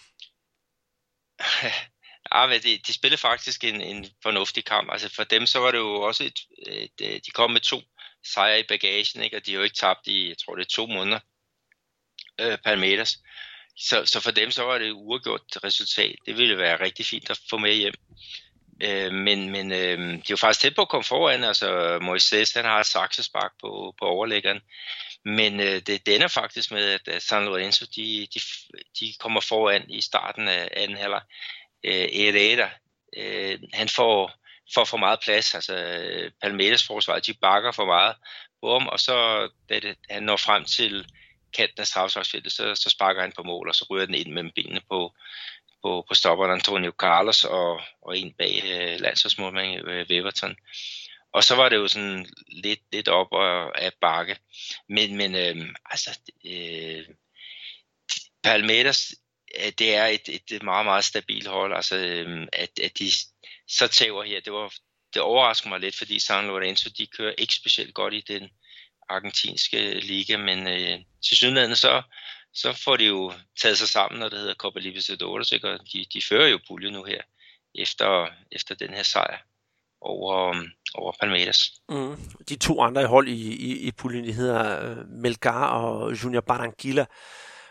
Ja, 2.36 2.48
men 2.48 2.62
de, 2.62 2.78
de 2.88 2.94
spillede 2.94 3.22
faktisk 3.22 3.64
en, 3.64 3.82
en 3.82 4.06
fornuftig 4.24 4.66
kamp. 4.66 4.92
Altså 4.92 5.10
for 5.16 5.24
dem 5.24 5.46
så 5.46 5.60
var 5.60 5.72
det 5.72 5.78
jo 5.78 6.02
også 6.02 6.24
et, 6.24 6.40
et, 6.68 6.92
et 7.02 7.26
de 7.26 7.32
kom 7.32 7.52
med 7.52 7.62
to 7.62 7.82
sejre 8.26 8.60
i 8.60 8.64
bagagen, 8.68 9.24
ikke? 9.24 9.38
og 9.38 9.46
de 9.46 9.52
har 9.52 9.58
jo 9.58 9.64
ikke 9.64 9.76
tabt 9.76 10.08
i, 10.08 10.28
jeg 10.30 10.38
tror 10.38 10.56
det 10.56 10.66
er 10.66 10.76
to 10.76 10.88
måneder, 10.88 11.20
øh, 12.40 12.58
Palmeiras. 12.58 13.18
Så, 13.78 14.06
så 14.06 14.20
for 14.20 14.32
dem 14.32 14.52
så 14.52 14.64
var 14.64 14.78
det 14.78 14.88
et 14.88 14.92
uafgjort 14.92 15.42
resultat. 15.64 16.16
Det 16.26 16.38
ville 16.38 16.58
være 16.58 16.80
rigtig 16.80 17.06
fint 17.06 17.30
at 17.30 17.40
få 17.50 17.58
med 17.58 17.74
hjem. 17.74 17.94
Øh, 18.84 19.14
men 19.14 19.50
men 19.50 19.72
øh, 19.72 19.98
de 19.98 20.14
er 20.14 20.22
jo 20.30 20.36
faktisk 20.36 20.62
tæt 20.62 20.76
på 20.76 20.82
at 20.82 20.90
komme 20.90 21.04
foran. 21.04 21.44
Altså 21.44 22.00
Moises 22.02 22.54
han 22.54 22.66
har 22.66 22.80
et 22.80 22.86
saksespark 22.86 23.52
på, 23.62 23.96
på 24.00 24.06
overlæggeren. 24.06 24.62
Men 25.26 25.60
øh, 25.60 25.82
det, 25.88 26.06
det 26.06 26.16
ender 26.16 26.28
faktisk 26.28 26.72
med, 26.72 27.00
at 27.08 27.22
San 27.22 27.46
Lorenzo 27.46 27.86
de, 27.96 28.28
de, 28.34 28.40
de 29.00 29.14
kommer 29.20 29.42
foran 29.42 29.90
i 29.90 30.02
starten 30.02 30.48
af 30.48 30.70
anden 30.78 30.98
halvleg 30.98 31.22
øh, 31.84 32.10
Herrera, 32.14 32.70
øh, 33.18 33.60
han 33.74 33.90
får, 33.90 34.32
får 34.74 34.86
for 34.86 34.98
meget 34.98 35.20
plads. 35.20 35.56
Altså 35.56 35.74
Palmeiras 36.42 36.88
forsvar, 36.88 37.20
de 37.20 37.34
bakker 37.34 37.72
for 37.72 37.86
meget 37.86 38.16
på 38.62 38.80
ham, 38.80 38.88
og 38.88 39.00
så 39.00 39.50
da 39.70 39.80
det, 39.80 39.96
han 40.10 40.24
når 40.24 40.38
frem 40.38 40.66
til 40.66 41.06
kanten 41.54 41.80
af 41.80 41.88
strafsvarsfeltet, 41.88 42.52
så, 42.52 42.76
så 42.76 42.90
sparker 42.90 43.22
han 43.22 43.32
på 43.32 43.44
mål, 43.44 43.68
og 43.70 43.76
så 43.76 43.86
ryger 43.90 44.06
den 44.06 44.16
ind 44.16 44.32
mellem 44.32 44.52
benene 44.56 44.82
på, 44.90 45.14
på, 45.84 46.06
på 46.08 46.14
stopperen 46.14 46.52
Antonio 46.52 46.92
Carlos 46.92 47.44
og, 47.44 47.82
og 48.02 48.18
en 48.18 48.34
bag 48.34 48.62
øh, 48.66 49.00
landsholdsmålmand 49.00 49.88
øh, 49.90 50.06
Weverton. 50.10 50.56
Og 51.34 51.44
så 51.44 51.56
var 51.56 51.70
det 51.70 51.76
jo 51.76 51.88
sådan 51.88 52.26
lidt, 52.48 52.80
lidt 52.92 53.08
op 53.08 53.28
og, 53.32 53.82
af 53.82 53.92
bakke. 54.02 54.38
Men, 54.90 55.18
men 55.18 55.36
øh, 55.36 55.76
altså, 55.86 56.20
øh, 56.46 57.06
Palmeiras 58.44 59.14
det 59.80 59.96
er 59.96 60.06
et, 60.06 60.30
et 60.52 60.64
meget, 60.64 60.86
meget 60.86 61.06
stabilt 61.06 61.48
hold. 61.48 61.74
Altså, 61.74 61.96
øhm, 61.96 62.48
at, 62.54 62.80
at 62.84 63.00
de 63.00 63.12
så 63.68 63.88
tæver 63.88 64.24
her, 64.24 64.42
det, 64.42 64.54
var, 64.54 64.74
det 65.14 65.22
overrasker 65.22 65.70
mig 65.70 65.80
lidt, 65.80 65.98
fordi 65.98 66.20
San 66.20 66.48
Lorenzo, 66.48 66.90
de 66.98 67.08
kører 67.08 67.34
ikke 67.38 67.54
specielt 67.54 67.94
godt 67.94 68.14
i 68.14 68.24
den 68.28 68.50
argentinske 69.10 70.00
liga, 70.00 70.38
men 70.38 70.68
øh, 70.68 71.00
til 71.28 71.38
synligheden 71.38 71.76
så, 71.76 72.02
så 72.54 72.74
får 72.84 72.98
de 72.98 73.06
jo 73.06 73.34
taget 73.62 73.78
sig 73.78 73.90
sammen, 73.90 74.20
når 74.20 74.30
det 74.30 74.40
hedder 74.40 74.54
Copa 74.54 74.80
Libertadores, 74.80 75.52
ikke? 75.52 75.70
og 75.70 75.80
de, 75.94 76.06
de 76.14 76.22
fører 76.30 76.48
jo 76.48 76.60
pulje 76.68 76.92
nu 76.92 77.04
her, 77.04 77.22
efter, 77.76 78.28
efter 78.52 78.76
den 78.76 78.90
her 78.90 79.04
sejr 79.04 79.38
over, 80.02 80.50
øhm, 80.50 80.68
over 80.94 81.14
Palmeiras. 81.20 81.72
Mm. 81.90 82.16
De 82.50 82.56
to 82.56 82.82
andre 82.82 83.08
hold 83.08 83.28
i, 83.28 83.56
i, 83.56 83.88
i 83.88 83.92
puljen, 83.92 84.26
de 84.26 84.34
hedder 84.34 84.90
øh, 84.90 85.08
Melgar 85.08 85.68
og 85.68 86.24
Junior 86.24 86.42
Barranquilla, 86.42 87.06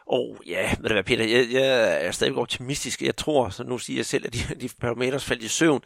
og 0.08 0.36
ja, 0.46 0.70
ved 0.80 0.88
du 0.88 0.94
hvad 0.94 1.04
Peter, 1.04 1.24
jeg, 1.24 1.46
jeg 1.52 2.06
er 2.06 2.10
stadig 2.10 2.34
optimistisk. 2.34 3.02
Jeg 3.02 3.16
tror, 3.16 3.48
så 3.48 3.64
nu 3.64 3.78
siger 3.78 3.98
jeg 3.98 4.06
selv, 4.06 4.26
at 4.26 4.34
de, 4.34 4.38
de 4.60 4.68
parameters 4.80 5.24
faldt 5.24 5.42
i 5.42 5.48
søvn. 5.48 5.80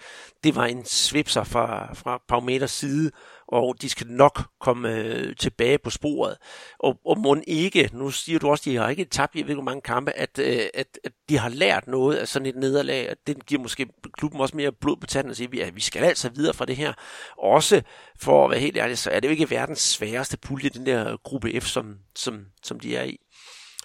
Det 0.45 0.57
var 0.57 0.67
en 0.67 0.85
svipser 0.85 1.45
fra, 1.45 1.95
fra 1.95 2.23
parameters 2.29 2.71
side, 2.71 3.11
og 3.49 3.75
de 3.83 3.89
skal 3.89 4.07
nok 4.07 4.43
komme 4.61 4.95
øh, 4.95 5.37
tilbage 5.37 5.79
på 5.79 5.91
sporet. 5.91 6.37
Og, 6.79 7.01
og 7.05 7.19
må 7.19 7.37
ikke, 7.47 7.91
nu 7.93 8.11
siger 8.11 8.39
du 8.39 8.51
også, 8.51 8.63
at 8.63 8.65
de 8.65 8.77
har 8.77 8.89
ikke 8.89 9.05
tabt 9.05 9.35
i 9.35 9.43
hvor 9.43 9.63
mange 9.63 9.81
kampe, 9.81 10.13
at, 10.13 10.39
øh, 10.39 10.67
at, 10.75 10.99
at 11.05 11.13
de 11.29 11.39
har 11.39 11.49
lært 11.49 11.87
noget 11.87 12.17
af 12.17 12.29
sådan 12.29 12.47
et 12.47 12.57
nederlag, 12.57 13.09
at 13.09 13.19
det 13.27 13.47
giver 13.47 13.63
måske 13.63 13.87
klubben 14.19 14.41
også 14.41 14.57
mere 14.57 14.73
blod 14.73 14.97
på 14.97 15.07
tanden 15.07 15.31
og 15.31 15.37
siger, 15.37 15.67
at 15.67 15.77
vi 15.77 15.81
skal 15.81 16.05
altså 16.05 16.29
videre 16.29 16.55
fra 16.55 16.65
det 16.65 16.77
her. 16.77 16.93
Også 17.39 17.83
for 18.21 18.45
at 18.45 18.51
være 18.51 18.61
helt 18.61 18.77
ærlig, 18.77 18.99
så 18.99 19.11
er 19.11 19.21
det 19.21 19.29
jo 19.29 19.33
ikke 19.33 19.51
verdens 19.51 19.81
sværeste 19.81 20.39
pulje, 20.39 20.69
den 20.69 20.87
der 20.87 21.17
gruppe 21.17 21.61
F, 21.61 21.67
som, 21.67 21.97
som, 22.17 22.47
som 22.63 22.81
de 22.81 22.97
er 22.97 23.03
i. 23.03 23.19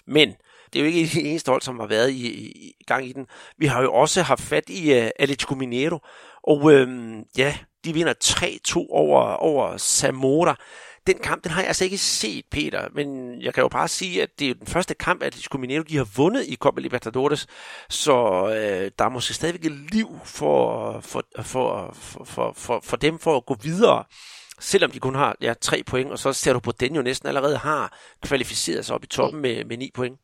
Men 0.08 0.34
det 0.72 0.78
er 0.78 0.80
jo 0.80 0.86
ikke 0.86 1.10
det 1.14 1.30
eneste 1.30 1.50
hold, 1.50 1.62
som 1.62 1.80
har 1.80 1.86
været 1.86 2.10
i, 2.10 2.26
i, 2.26 2.74
i 2.80 2.84
gang 2.86 3.06
i 3.06 3.12
den. 3.12 3.26
Vi 3.58 3.66
har 3.66 3.82
jo 3.82 3.92
også 3.92 4.22
haft 4.22 4.40
fat 4.42 4.64
i 4.68 4.98
uh, 4.98 5.08
Atletico 5.18 5.54
Mineiro, 5.54 5.98
og 6.42 6.72
øhm, 6.72 7.22
ja, 7.36 7.58
de 7.84 7.92
vinder 7.92 8.14
3-2 8.24 8.76
over, 8.76 9.20
over 9.22 9.76
Zamora. 9.76 10.56
Den 11.06 11.18
kamp, 11.18 11.44
den 11.44 11.52
har 11.52 11.60
jeg 11.60 11.68
altså 11.68 11.84
ikke 11.84 11.98
set, 11.98 12.44
Peter, 12.50 12.88
men 12.94 13.40
jeg 13.42 13.54
kan 13.54 13.62
jo 13.62 13.68
bare 13.68 13.88
sige, 13.88 14.22
at 14.22 14.28
det 14.38 14.50
er 14.50 14.54
den 14.54 14.66
første 14.66 14.94
kamp, 14.94 15.22
at 15.22 15.26
Atletico 15.26 15.58
Mineiro 15.58 15.82
de 15.82 15.96
har 15.96 16.08
vundet 16.16 16.46
i 16.46 16.56
Copa 16.56 16.80
Libertadores, 16.80 17.46
så 17.88 18.46
øh, 18.46 18.90
der 18.98 19.04
er 19.04 19.08
måske 19.08 19.34
stadigvæk 19.34 19.72
liv 19.92 20.18
for, 20.24 21.00
for, 21.00 21.22
for, 21.42 21.94
for, 21.94 22.24
for, 22.24 22.52
for, 22.56 22.80
for 22.84 22.96
dem 22.96 23.18
for 23.18 23.36
at 23.36 23.46
gå 23.46 23.56
videre 23.62 24.04
selvom 24.60 24.90
de 24.90 25.00
kun 25.00 25.14
har 25.14 25.36
ja, 25.40 25.54
tre 25.60 25.82
point, 25.82 26.10
og 26.10 26.18
så 26.18 26.32
ser 26.32 26.52
du 26.52 26.60
på 26.60 26.72
den 26.72 26.94
jo 26.94 27.02
næsten 27.02 27.28
allerede 27.28 27.58
har 27.58 27.98
kvalificeret 28.22 28.86
sig 28.86 28.94
op 28.94 29.04
i 29.04 29.06
toppen 29.06 29.42
med, 29.42 29.64
med 29.64 29.76
ni 29.76 29.90
point. 29.94 30.20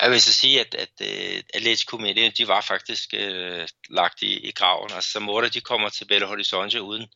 Jeg 0.00 0.10
vil 0.10 0.22
så 0.22 0.32
sige, 0.32 0.60
at, 0.60 0.74
at 0.74 0.88
uh, 1.00 1.40
Atletico 1.54 1.96
Madrid, 1.98 2.30
de 2.30 2.48
var 2.48 2.60
faktisk 2.60 3.14
uh, 3.14 3.64
lagt 3.90 4.22
i, 4.22 4.48
i 4.48 4.50
graven. 4.50 4.90
Altså 4.92 5.10
Zamora, 5.10 5.48
de 5.48 5.60
kommer 5.60 5.88
til 5.88 6.04
Belo 6.04 6.26
Horizonte 6.26 6.82
uden 6.82 7.06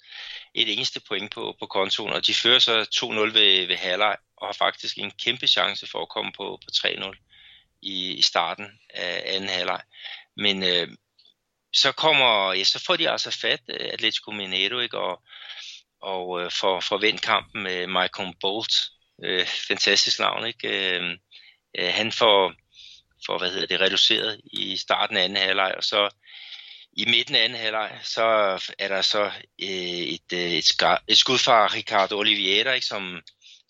et 0.55 0.73
eneste 0.73 1.01
point 1.09 1.31
på, 1.35 1.57
på 1.59 1.67
kontoen, 1.67 2.13
og 2.13 2.27
de 2.27 2.35
fører 2.35 2.59
så 2.59 2.83
2-0 2.83 3.09
ved, 3.11 3.67
ved 3.67 3.77
halvleg, 3.77 4.17
og 4.37 4.49
har 4.49 4.53
faktisk 4.53 4.99
en 4.99 5.11
kæmpe 5.11 5.47
chance 5.47 5.87
for 5.87 6.03
at 6.03 6.09
komme 6.09 6.33
på, 6.37 6.59
på 6.65 6.71
3-0 6.75 7.79
i, 7.83 8.13
i 8.13 8.23
starten 8.23 8.67
af 8.95 9.23
anden 9.27 9.49
halvleg. 9.49 9.81
Men 10.37 10.63
uh, 10.63 10.89
så 11.73 11.93
kommer, 11.93 12.53
ja, 12.53 12.65
så 12.65 12.85
får 12.87 12.97
de 12.97 13.11
altså 13.11 13.31
fat, 13.41 13.61
øh, 13.69 13.89
Atletico 13.93 14.31
Mineiro, 14.31 14.79
ikke? 14.79 14.99
og, 14.99 15.23
og 16.03 16.29
uh, 16.29 16.51
får, 16.53 16.81
får 16.81 16.99
vendt 16.99 17.23
kampen 17.23 17.63
med 17.63 17.87
Michael 17.87 18.35
Bolt. 18.41 18.73
øh, 19.25 19.47
fantastisk 19.47 20.19
navn, 20.19 20.47
ikke? 20.47 20.69
Øh, 20.69 21.17
øh 21.79 21.93
han 21.95 22.13
får 22.13 22.53
for 23.27 23.39
hvad 23.39 23.51
hedder 23.51 23.67
det, 23.67 23.81
reduceret 23.81 24.41
i 24.45 24.77
starten 24.77 25.17
af 25.17 25.25
anden 25.25 25.39
halvleg, 25.39 25.75
og 25.77 25.85
så 25.85 26.11
i 26.93 27.05
midten 27.05 27.35
af 27.35 27.45
anden 27.45 27.59
halvleg, 27.59 27.99
så 28.03 28.23
er 28.79 28.89
der 28.89 29.03
så 29.03 29.25
øh, 29.63 29.69
et, 30.15 30.33
et, 30.33 30.65
et 31.09 31.19
skud 31.19 31.39
fra 31.39 31.67
Ricardo 31.67 32.19
Oliveira, 32.19 32.73
ikke, 32.73 32.87
som, 32.87 33.21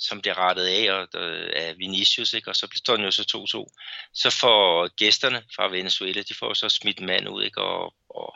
som 0.01 0.21
bliver 0.21 0.39
rettet 0.39 0.67
af 0.67 0.93
og, 0.93 1.21
øh, 1.21 1.51
af 1.57 1.79
Vinicius, 1.79 2.33
ikke, 2.33 2.51
og 2.51 2.57
så 2.57 2.69
står 2.77 2.97
den 2.97 3.05
jo 3.05 3.11
så 3.11 3.23
2-2. 3.23 4.11
Så 4.15 4.31
får 4.31 4.89
gæsterne 4.89 5.43
fra 5.57 5.69
Venezuela, 5.69 6.23
de 6.23 6.35
får 6.35 6.55
så 6.55 6.69
smidt 6.69 7.01
mand 7.01 7.29
ud, 7.29 7.45
ikke, 7.45 7.63
og, 7.63 7.95
og 8.09 8.35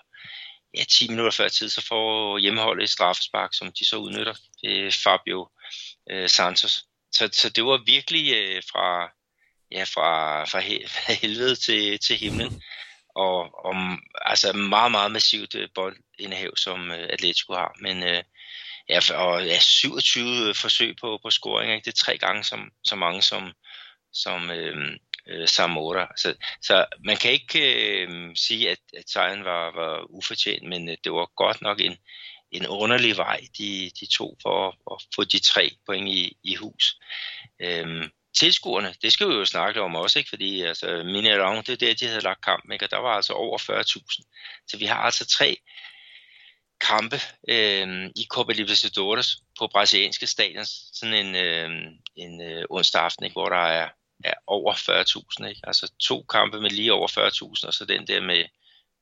ja, 0.76 0.84
10 0.84 1.08
minutter 1.08 1.32
før 1.32 1.48
tid, 1.48 1.68
så 1.68 1.86
får 1.88 2.38
hjemmeholdet 2.38 2.82
et 2.82 2.90
straffespark, 2.90 3.54
som 3.54 3.72
de 3.72 3.86
så 3.86 3.96
udnytter. 3.96 4.34
Det 4.62 4.86
er 4.86 5.00
Fabio 5.04 5.48
øh, 6.10 6.28
Santos. 6.28 6.84
Så, 7.12 7.28
så 7.32 7.48
det 7.48 7.64
var 7.64 7.82
virkelig 7.86 8.34
øh, 8.34 8.62
fra, 8.72 9.10
ja, 9.70 9.84
fra, 9.84 10.44
fra 10.44 10.60
helvede 11.22 11.56
til, 11.56 11.98
til 11.98 12.16
himlen. 12.16 12.62
Og, 13.14 13.64
og 13.64 13.74
altså 14.20 14.52
meget, 14.52 14.90
meget 14.90 15.12
massivt 15.12 15.54
øh, 15.54 15.68
boldindehav, 15.74 16.56
som 16.56 16.90
øh, 16.90 17.08
Atletico 17.10 17.52
har. 17.52 17.76
Men 17.80 18.02
øh, 18.02 18.22
ja, 18.88 19.00
og, 19.14 19.46
ja, 19.46 19.58
27 19.60 20.48
øh, 20.48 20.54
forsøg 20.54 20.96
på, 21.00 21.18
på 21.22 21.30
scoring, 21.30 21.72
ikke? 21.72 21.84
det 21.84 21.92
er 21.92 22.04
tre 22.04 22.18
gange 22.18 22.44
så, 22.44 22.58
så 22.84 22.96
mange 22.96 23.22
som, 23.22 23.52
som 24.12 24.50
øhm, 24.50 24.98
øh, 25.26 25.40
uh, 25.40 25.46
Så, 26.16 26.34
så 26.62 26.86
man 27.04 27.16
kan 27.16 27.32
ikke 27.32 27.60
øh, 28.02 28.36
sige, 28.36 28.70
at, 28.70 28.78
at 28.96 29.10
sejren 29.10 29.44
var, 29.44 29.72
var 29.74 30.06
ufortjent, 30.10 30.68
men 30.68 30.88
øh, 30.88 30.96
det 31.04 31.12
var 31.12 31.30
godt 31.36 31.62
nok 31.62 31.80
en, 31.80 31.96
en 32.52 32.66
underlig 32.66 33.16
vej, 33.16 33.40
de, 33.58 33.90
de 34.00 34.06
to 34.06 34.36
for 34.42 34.68
at, 34.68 34.74
at 34.90 35.06
få 35.14 35.24
de 35.24 35.38
tre 35.38 35.70
point 35.86 36.08
i, 36.08 36.36
i 36.44 36.54
hus. 36.54 36.98
Uh, 37.64 38.04
tilskuerne, 38.36 38.94
det 39.02 39.12
skal 39.12 39.28
vi 39.28 39.34
jo 39.34 39.44
snakke 39.44 39.80
om 39.80 39.96
også, 39.96 40.18
ikke? 40.18 40.28
fordi 40.28 40.60
altså, 40.62 41.02
Minerong, 41.04 41.66
det 41.66 41.72
er 41.72 41.76
der, 41.76 41.94
de 41.94 42.06
havde 42.06 42.20
lagt 42.20 42.44
kamp, 42.44 42.72
ikke? 42.72 42.84
og 42.86 42.90
der 42.90 42.98
var 42.98 43.16
altså 43.16 43.32
over 43.32 43.58
40.000. 43.58 44.64
Så 44.66 44.78
vi 44.78 44.84
har 44.84 44.98
altså 44.98 45.26
tre 45.26 45.56
kampe 46.80 47.20
øh, 47.48 48.10
i 48.16 48.26
Copa 48.30 48.52
Libertadores 48.52 49.36
på 49.58 49.66
brasilianske 49.66 50.26
stadion, 50.26 50.64
sådan 50.92 51.14
en, 51.14 51.34
øh, 51.34 51.70
en 52.16 52.40
øh, 52.42 52.64
onsdag 52.70 53.02
aften, 53.02 53.24
ikke? 53.24 53.34
hvor 53.34 53.48
der 53.48 53.66
er, 53.66 53.88
er 54.24 54.34
over 54.46 54.72
40.000. 54.72 55.48
Ikke? 55.48 55.60
Altså 55.64 55.92
to 56.00 56.22
kampe 56.22 56.60
med 56.60 56.70
lige 56.70 56.92
over 56.92 57.08
40.000, 57.08 57.66
og 57.66 57.74
så 57.74 57.84
den 57.84 58.06
der 58.06 58.20
med, 58.20 58.44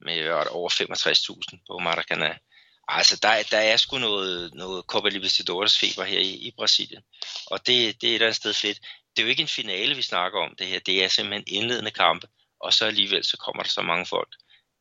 med 0.01 0.31
over 0.51 0.71
65.000 0.71 1.65
på 1.71 1.79
Maracanã. 1.79 2.49
Altså, 2.89 3.19
der, 3.23 3.43
der 3.51 3.59
er 3.59 3.77
sgu 3.77 3.99
noget, 3.99 4.55
noget 4.55 4.85
Copa 4.85 5.09
Libertadores 5.09 5.79
feber 5.79 6.05
her 6.05 6.19
i, 6.19 6.31
i 6.31 6.53
Brasilien, 6.57 7.03
og 7.47 7.67
det, 7.67 8.01
det 8.01 8.09
er 8.09 8.11
et 8.11 8.15
eller 8.15 8.27
andet 8.27 8.37
sted 8.37 8.55
fedt 8.55 8.79
det 9.17 9.23
er 9.23 9.27
jo 9.27 9.31
ikke 9.31 9.43
en 9.43 9.49
finale, 9.49 9.95
vi 9.95 10.03
snakker 10.03 10.41
om 10.41 10.55
det 10.59 10.67
her. 10.67 10.81
Det 10.81 11.05
er 11.05 11.09
simpelthen 11.09 11.45
indledende 11.47 11.91
kampe, 11.91 12.29
og 12.61 12.73
så 12.73 12.87
alligevel 12.87 13.25
så 13.25 13.37
kommer 13.37 13.63
der 13.63 13.71
så 13.71 13.83
mange 13.83 14.07
folk. 14.07 14.29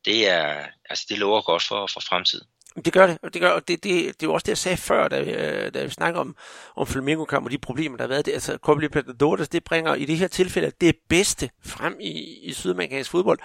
Det 0.04 0.28
er, 0.28 0.68
altså 0.90 1.06
det 1.08 1.18
lover 1.18 1.42
godt 1.42 1.62
for, 1.62 1.86
for 1.86 2.00
fremtiden. 2.00 2.46
Det 2.84 2.92
gør 2.92 3.06
det, 3.06 3.18
og 3.22 3.34
det, 3.34 3.42
gør, 3.42 3.54
det, 3.54 3.68
det, 3.68 3.84
det 3.84 4.08
er 4.08 4.14
jo 4.22 4.34
også 4.34 4.44
det, 4.44 4.48
jeg 4.48 4.58
sagde 4.58 4.76
før, 4.76 5.08
da, 5.08 5.20
øh, 5.20 5.74
da 5.74 5.84
vi 5.84 5.90
snakker 5.90 6.20
om, 6.20 6.36
om 6.76 6.86
Flamingo-kamp 6.86 7.44
og 7.44 7.50
de 7.50 7.58
problemer, 7.58 7.96
der 7.96 8.04
har 8.04 8.08
været. 8.08 8.26
Det, 8.26 8.32
altså, 8.32 8.58
Copa 8.62 8.80
Libertadores, 8.80 9.48
det 9.48 9.64
bringer 9.64 9.94
i 9.94 10.04
det 10.04 10.16
her 10.16 10.28
tilfælde 10.28 10.72
det 10.80 10.96
bedste 11.08 11.50
frem 11.64 11.96
i, 12.00 12.38
i 12.42 12.52
sydamerikansk 12.52 13.10
fodbold. 13.10 13.38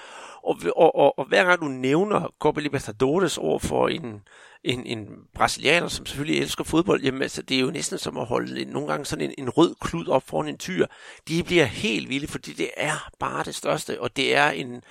Og, 0.47 0.57
og, 0.75 0.95
og, 0.95 1.19
og 1.19 1.25
hver 1.25 1.43
gang 1.43 1.61
du 1.61 1.67
nævner 1.67 2.33
Copa 2.39 2.59
Libertadores 2.59 3.37
over 3.37 3.59
for 3.59 3.87
en, 3.87 4.21
en, 4.63 4.85
en 4.85 5.07
brasilianer, 5.33 5.87
som 5.87 6.05
selvfølgelig 6.05 6.41
elsker 6.41 6.63
fodbold, 6.63 7.03
jamen 7.03 7.21
altså, 7.21 7.41
det 7.41 7.57
er 7.57 7.61
jo 7.61 7.71
næsten 7.71 7.97
som 7.97 8.17
at 8.17 8.25
holde 8.25 8.61
en, 8.61 8.67
nogle 8.67 8.87
gange 8.87 9.05
sådan 9.05 9.25
en, 9.25 9.33
en 9.37 9.49
rød 9.49 9.75
klud 9.81 10.07
op 10.07 10.23
foran 10.27 10.47
en 10.47 10.57
tyr. 10.57 10.85
De 11.27 11.43
bliver 11.43 11.65
helt 11.65 12.09
vilde, 12.09 12.27
fordi 12.27 12.53
det 12.53 12.69
er 12.77 13.09
bare 13.19 13.43
det 13.43 13.55
største, 13.55 14.01
og 14.01 14.17
det 14.17 14.35
er 14.35 14.49
en, 14.49 14.81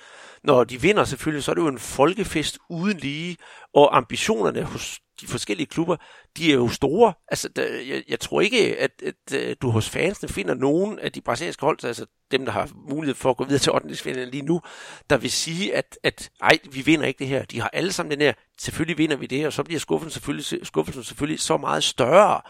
når 0.43 0.63
de 0.63 0.81
vinder 0.81 1.03
selvfølgelig, 1.03 1.43
så 1.43 1.51
er 1.51 1.55
det 1.55 1.61
jo 1.61 1.67
en 1.67 1.79
folkefest 1.79 2.59
uden 2.69 2.97
lige, 2.97 3.37
og 3.73 3.97
ambitionerne 3.97 4.63
hos 4.63 4.99
de 5.21 5.27
forskellige 5.27 5.67
klubber, 5.67 5.95
de 6.37 6.51
er 6.51 6.55
jo 6.55 6.69
store. 6.69 7.13
Altså, 7.27 7.49
der, 7.49 7.63
jeg, 7.63 8.03
jeg 8.09 8.19
tror 8.19 8.41
ikke, 8.41 8.77
at, 8.79 8.91
at, 9.05 9.33
at 9.33 9.61
du 9.61 9.69
hos 9.69 9.89
fansene 9.89 10.29
finder 10.29 10.53
nogen 10.53 10.99
af 10.99 11.11
de 11.11 11.21
brasilianske 11.21 11.61
hold, 11.61 11.83
altså 11.83 12.05
dem, 12.31 12.45
der 12.45 12.51
har 12.51 12.69
mulighed 12.89 13.15
for 13.15 13.29
at 13.29 13.37
gå 13.37 13.43
videre 13.43 13.59
til 13.59 13.71
8. 13.71 14.25
lige 14.25 14.41
nu, 14.41 14.61
der 15.09 15.17
vil 15.17 15.31
sige, 15.31 15.75
at, 15.75 15.99
at 16.03 16.29
ej, 16.41 16.57
vi 16.71 16.81
vinder 16.81 17.05
ikke 17.05 17.19
det 17.19 17.27
her. 17.27 17.45
De 17.45 17.61
har 17.61 17.69
alle 17.73 17.93
sammen 17.93 18.11
den 18.11 18.21
her 18.21 18.33
selvfølgelig 18.59 18.97
vinder 18.97 19.15
vi 19.15 19.25
det, 19.25 19.47
og 19.47 19.53
så 19.53 19.63
bliver 19.63 19.79
skuffelsen 19.79 20.11
selvfølgelig, 20.11 20.67
skuffelsen 20.67 21.03
selvfølgelig 21.03 21.39
så 21.39 21.57
meget 21.57 21.83
større 21.83 22.41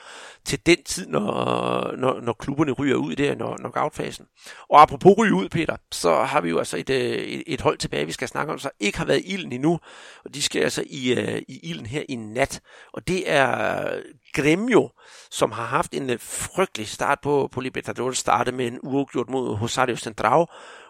til 0.45 0.65
den 0.65 0.83
tid, 0.83 1.07
når, 1.07 1.95
når, 1.97 2.21
når 2.21 2.33
klubberne 2.33 2.71
ryger 2.71 2.95
ud 2.95 3.11
i 3.11 3.15
det 3.15 3.37
når, 3.37 3.57
knockout-fasen. 3.57 4.25
Og 4.69 4.81
apropos 4.81 5.17
ryge 5.17 5.33
ud, 5.33 5.49
Peter, 5.49 5.75
så 5.91 6.23
har 6.23 6.41
vi 6.41 6.49
jo 6.49 6.57
altså 6.57 6.77
et, 6.77 6.89
øh, 6.89 6.97
et, 6.97 7.43
et 7.47 7.61
hold 7.61 7.77
tilbage, 7.77 8.05
vi 8.05 8.11
skal 8.11 8.27
snakke 8.27 8.53
om, 8.53 8.59
så 8.59 8.69
ikke 8.79 8.97
har 8.97 9.05
været 9.05 9.21
i 9.25 9.33
ilden 9.33 9.51
endnu, 9.51 9.79
og 10.25 10.33
de 10.33 10.41
skal 10.41 10.61
altså 10.61 10.83
i, 10.89 11.13
øh, 11.13 11.41
i 11.47 11.59
ilden 11.63 11.85
her 11.85 12.03
i 12.09 12.15
nat. 12.15 12.61
Og 12.93 13.07
det 13.07 13.31
er 13.31 13.89
Gremio, 14.33 14.89
som 15.31 15.51
har 15.51 15.65
haft 15.65 15.93
en 15.93 16.09
øh, 16.09 16.19
frygtelig 16.19 16.87
start 16.87 17.19
på, 17.23 17.49
på 17.51 17.61
Libertadores, 17.61 18.17
startede 18.17 18.55
med 18.55 18.67
en 18.67 18.79
uafgjort 18.83 19.29
mod 19.29 19.61
Rosario 19.61 19.95
Central, 19.95 20.45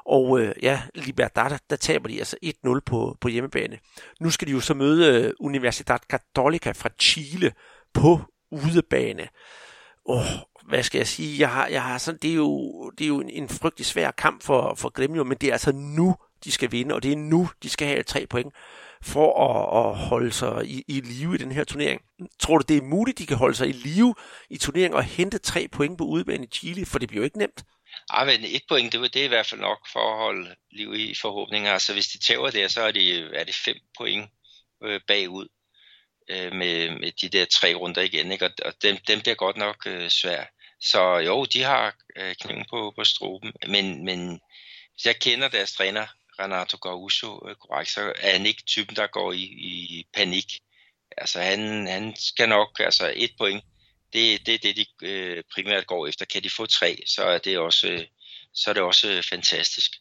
og 0.07 0.39
øh, 0.41 0.53
ja, 0.61 0.81
Libertad, 0.95 1.59
der 1.69 1.75
taber 1.75 2.07
de 2.07 2.17
altså 2.17 2.37
1-0 2.45 2.79
på, 2.85 3.17
på 3.21 3.27
hjemmebane. 3.27 3.77
Nu 4.21 4.29
skal 4.29 4.47
de 4.47 4.51
jo 4.51 4.59
så 4.59 4.73
møde 4.73 5.23
øh, 5.23 5.33
Universidad 5.39 5.99
Católica 6.13 6.71
fra 6.71 6.89
Chile 6.99 7.53
på 7.93 8.19
udebane. 8.51 9.27
Åh, 10.05 10.25
hvad 10.67 10.83
skal 10.83 10.99
jeg 10.99 11.07
sige? 11.07 11.39
Jeg 11.39 11.49
har, 11.49 11.67
jeg 11.67 11.83
har 11.83 11.97
sådan, 11.97 12.19
det 12.21 12.31
er 12.31 12.35
jo, 12.35 12.89
det 12.97 13.03
er 13.03 13.07
jo 13.07 13.19
en, 13.19 13.29
en 13.29 13.49
frygtelig 13.49 13.85
svær 13.85 14.11
kamp 14.11 14.43
for, 14.43 14.75
for 14.75 14.89
Gremio, 14.89 15.23
men 15.23 15.37
det 15.37 15.49
er 15.49 15.53
altså 15.53 15.71
nu, 15.71 16.15
de 16.43 16.51
skal 16.51 16.71
vinde, 16.71 16.95
og 16.95 17.03
det 17.03 17.11
er 17.11 17.17
nu, 17.17 17.49
de 17.63 17.69
skal 17.69 17.87
have 17.87 18.03
tre 18.03 18.27
point 18.29 18.53
for 19.01 19.43
at, 19.43 19.89
at 19.89 19.97
holde 19.97 20.31
sig 20.31 20.65
i, 20.65 20.83
i 20.87 21.01
live 21.01 21.35
i 21.35 21.37
den 21.37 21.51
her 21.51 21.63
turnering. 21.63 22.01
Tror 22.39 22.57
du, 22.57 22.63
det 22.67 22.77
er 22.77 22.81
muligt, 22.81 23.19
de 23.19 23.25
kan 23.25 23.37
holde 23.37 23.55
sig 23.55 23.67
i 23.69 23.71
live 23.71 24.15
i 24.49 24.57
turneringen 24.57 24.97
og 24.97 25.03
hente 25.03 25.37
tre 25.37 25.67
point 25.71 25.97
på 25.97 26.03
udebane 26.03 26.43
i 26.43 26.47
Chile? 26.47 26.85
For 26.85 26.99
det 26.99 27.09
bliver 27.09 27.21
jo 27.21 27.25
ikke 27.25 27.37
nemt. 27.37 27.63
Ja, 28.13 28.23
men 28.23 28.45
et 28.45 28.63
point, 28.67 28.93
det, 28.93 29.13
det 29.13 29.19
er 29.19 29.25
i 29.25 29.27
hvert 29.27 29.45
fald 29.45 29.61
nok 29.61 29.87
for 29.93 30.11
at 30.11 30.17
holde 30.17 30.55
liv 30.71 30.93
i 30.95 31.15
forhåbninger. 31.15 31.73
Altså 31.73 31.93
hvis 31.93 32.07
de 32.07 32.17
tager 32.17 32.49
det, 32.49 32.71
så 32.71 32.81
er, 32.81 32.91
de, 32.91 33.35
er 33.35 33.43
det 33.43 33.55
fem 33.55 33.77
point 33.97 34.29
øh, 34.83 35.01
bagud 35.07 35.47
øh, 36.29 36.53
med, 36.53 36.89
med 36.89 37.11
de 37.11 37.29
der 37.29 37.45
tre 37.45 37.73
runder 37.73 38.01
igen. 38.01 38.31
Ikke? 38.31 38.45
Og, 38.45 38.51
og 38.65 38.73
dem, 38.81 38.97
dem 38.97 39.19
bliver 39.21 39.35
godt 39.35 39.57
nok 39.57 39.87
øh, 39.87 40.09
svært 40.09 40.47
Så 40.81 41.17
jo, 41.17 41.45
de 41.45 41.63
har 41.63 41.95
øh, 42.15 42.35
kniven 42.35 42.65
på, 42.69 42.93
på 42.95 43.03
struben, 43.03 43.53
men, 43.67 44.05
men 44.05 44.41
hvis 44.91 45.05
jeg 45.05 45.19
kender 45.19 45.47
deres 45.47 45.73
træner, 45.73 46.07
Renato 46.39 46.77
Gaucho, 46.77 47.49
øh, 47.49 47.55
korrekt, 47.55 47.89
så 47.89 48.13
er 48.19 48.31
han 48.31 48.45
ikke 48.45 48.63
typen, 48.63 48.95
der 48.95 49.07
går 49.07 49.31
i, 49.31 49.43
i 49.43 50.07
panik. 50.13 50.59
Altså 51.17 51.41
han, 51.41 51.87
han 51.87 52.15
skal 52.15 52.49
nok, 52.49 52.79
altså 52.79 53.13
et 53.15 53.31
point, 53.37 53.63
det, 54.13 54.45
det 54.45 54.53
er 54.53 54.59
det, 54.59 54.75
de 54.75 54.85
øh, 55.01 55.43
primært 55.53 55.87
går 55.87 56.07
efter. 56.07 56.25
Kan 56.25 56.43
de 56.43 56.49
få 56.49 56.65
tre, 56.65 56.97
så 57.07 57.23
er 57.23 57.37
det 57.37 57.57
også, 57.57 57.87
øh, 57.87 58.05
så 58.53 58.69
er 58.69 58.73
det 58.73 58.83
også 58.83 59.11
øh, 59.11 59.23
fantastisk. 59.23 59.91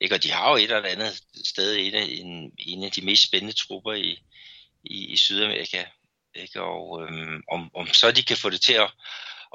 Ikke? 0.00 0.14
Og 0.14 0.22
de 0.22 0.30
har 0.30 0.50
jo 0.50 0.56
et 0.56 0.62
eller 0.62 0.82
andet 0.84 1.22
sted 1.44 1.76
en 1.76 1.94
af, 1.94 2.06
en, 2.08 2.52
en 2.58 2.84
af 2.84 2.90
de 2.90 3.04
mest 3.04 3.22
spændende 3.22 3.52
trupper 3.52 3.92
i, 3.92 4.18
i, 4.84 5.06
i 5.06 5.16
Sydamerika. 5.16 5.84
Ikke? 6.34 6.62
Og 6.62 7.02
øhm, 7.02 7.42
om, 7.52 7.70
om 7.74 7.86
så 7.86 8.12
de 8.12 8.22
kan 8.22 8.36
få 8.36 8.50
det 8.50 8.60
til 8.60 8.72
at, 8.72 8.90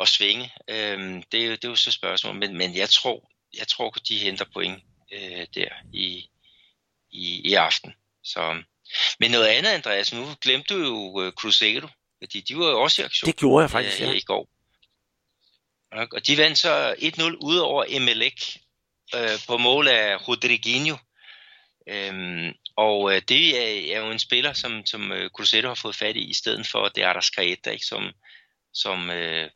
at 0.02 0.08
svinge, 0.08 0.52
øhm, 0.70 1.24
det, 1.24 1.42
er 1.42 1.46
jo, 1.46 1.52
det 1.52 1.66
er 1.66 1.70
jo 1.70 1.76
så 1.76 1.92
spørgsmålet. 1.92 2.40
Men, 2.40 2.58
men 2.58 2.76
jeg 2.76 2.90
tror, 2.90 3.32
jeg 3.58 3.68
tror, 3.68 3.92
at 3.96 4.08
de 4.08 4.18
henter 4.18 4.46
point 4.54 4.84
øh, 5.14 5.48
der 5.56 5.70
i, 5.94 6.30
i, 7.12 7.50
i 7.50 7.54
aften. 7.54 7.94
Så, 8.24 8.64
men 9.20 9.32
noget 9.32 9.48
andet, 9.48 9.70
Andreas, 9.70 10.14
nu 10.14 10.36
glemte 10.42 10.74
du 10.74 10.80
jo 10.80 11.22
øh, 11.22 11.32
Cruzeiro, 11.32 11.88
fordi 12.22 12.42
de 12.42 12.58
var 12.58 12.66
jo 12.66 12.82
også 12.82 13.02
i 13.02 13.06
aktion. 13.06 13.28
Det 13.28 13.36
gjorde 13.36 13.62
jeg 13.62 13.72
faktisk, 13.72 14.02
øh, 14.02 14.08
ja. 14.08 14.14
i 14.14 14.20
går. 14.20 14.50
Og 15.92 16.28
de 16.28 16.38
vandt 16.38 16.58
så 16.58 16.96
1-0 16.98 17.24
ud 17.42 17.58
over 17.58 17.86
Emelec 17.88 18.58
øh, 19.16 19.40
på 19.48 19.58
mål 19.58 19.88
af 19.88 20.28
Rodriguinho. 20.28 20.98
Øhm, 21.90 22.54
og 22.76 23.16
øh, 23.16 23.22
det 23.30 23.58
er, 23.58 23.96
er 23.96 24.06
jo 24.06 24.12
en 24.12 24.20
spiller, 24.20 24.54
som, 24.54 24.86
som 24.86 25.12
øh, 25.12 25.30
Cruzeiro 25.30 25.68
har 25.68 25.76
fået 25.76 25.96
fat 25.96 26.16
i, 26.16 26.30
i 26.30 26.34
stedet 26.34 26.68
for 26.68 26.88
det 26.88 27.04
Arrascaeta, 27.04 27.70
ikke, 27.70 27.86
som, 27.86 28.12
som 28.74 29.10
øh, 29.10 29.50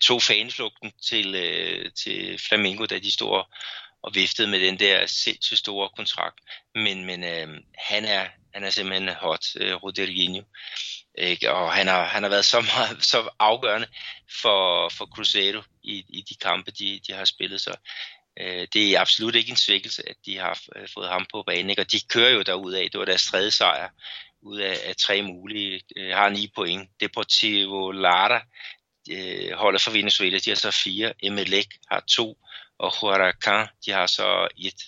tog 0.00 0.22
fanflugten 0.22 0.92
til, 1.08 1.34
øh, 1.34 1.92
til 1.92 2.38
Flamengo, 2.48 2.86
da 2.86 2.98
de 2.98 3.10
stod 3.10 3.44
og 4.02 4.14
viftede 4.14 4.48
med 4.48 4.60
den 4.60 4.78
der 4.78 5.06
sindssygt 5.06 5.58
store 5.58 5.88
kontrakt. 5.96 6.40
Men, 6.74 7.04
men 7.04 7.24
øh, 7.24 7.48
han, 7.78 8.04
er, 8.04 8.28
han 8.54 8.64
er 8.64 8.70
simpelthen 8.70 9.08
hot, 9.08 9.44
øh, 9.56 9.74
Rodriguinho. 9.74 10.42
Ikke? 11.18 11.52
Og 11.52 11.72
han 11.72 11.86
har, 11.86 12.04
han 12.04 12.22
har 12.22 12.30
været 12.30 12.44
så, 12.44 12.60
meget, 12.60 13.04
så 13.12 13.28
afgørende 13.38 13.86
for, 14.42 14.88
for 14.88 15.06
Cruzeiro 15.06 15.62
i, 15.82 16.04
i 16.08 16.24
de 16.28 16.34
kampe, 16.34 16.70
de, 16.70 17.00
de 17.06 17.12
har 17.12 17.24
spillet. 17.24 17.60
Så 17.60 17.76
øh, 18.40 18.66
det 18.72 18.94
er 18.94 19.00
absolut 19.00 19.34
ikke 19.34 19.50
en 19.50 19.56
svækkelse, 19.56 20.08
at 20.08 20.16
de 20.26 20.38
har 20.38 20.60
øh, 20.76 20.88
fået 20.94 21.08
ham 21.08 21.26
på 21.32 21.42
banen. 21.42 21.70
Ikke? 21.70 21.82
Og 21.82 21.92
de 21.92 22.00
kører 22.08 22.30
jo 22.30 22.42
derudad. 22.42 22.82
Det 22.90 22.98
var 22.98 23.04
deres 23.04 23.26
tredje 23.26 23.50
sejr 23.50 23.88
ud 24.42 24.58
af, 24.58 24.76
af 24.84 24.96
tre 24.96 25.22
mulige. 25.22 25.80
Øh, 25.96 26.10
har 26.10 26.28
ni 26.28 26.52
point. 26.54 26.90
Deportivo 27.00 27.90
Lara 27.90 28.42
øh, 29.10 29.52
holder 29.52 29.78
for 29.78 29.90
Venezuela, 29.90 30.38
de 30.38 30.50
har 30.50 30.56
så 30.56 30.70
fire. 30.70 31.12
Emelec 31.22 31.66
har 31.90 32.04
to, 32.08 32.38
og 32.78 33.00
Huracan, 33.00 33.68
de 33.86 33.90
har 33.90 34.06
så 34.06 34.48
et. 34.56 34.84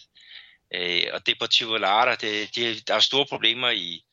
Øh, 0.74 1.02
og 1.12 1.26
Deportivo 1.26 1.76
Lara, 1.76 2.14
det, 2.14 2.56
de, 2.56 2.80
der 2.80 2.94
er 2.94 3.00
store 3.00 3.26
problemer 3.26 3.70
i, 3.70 4.04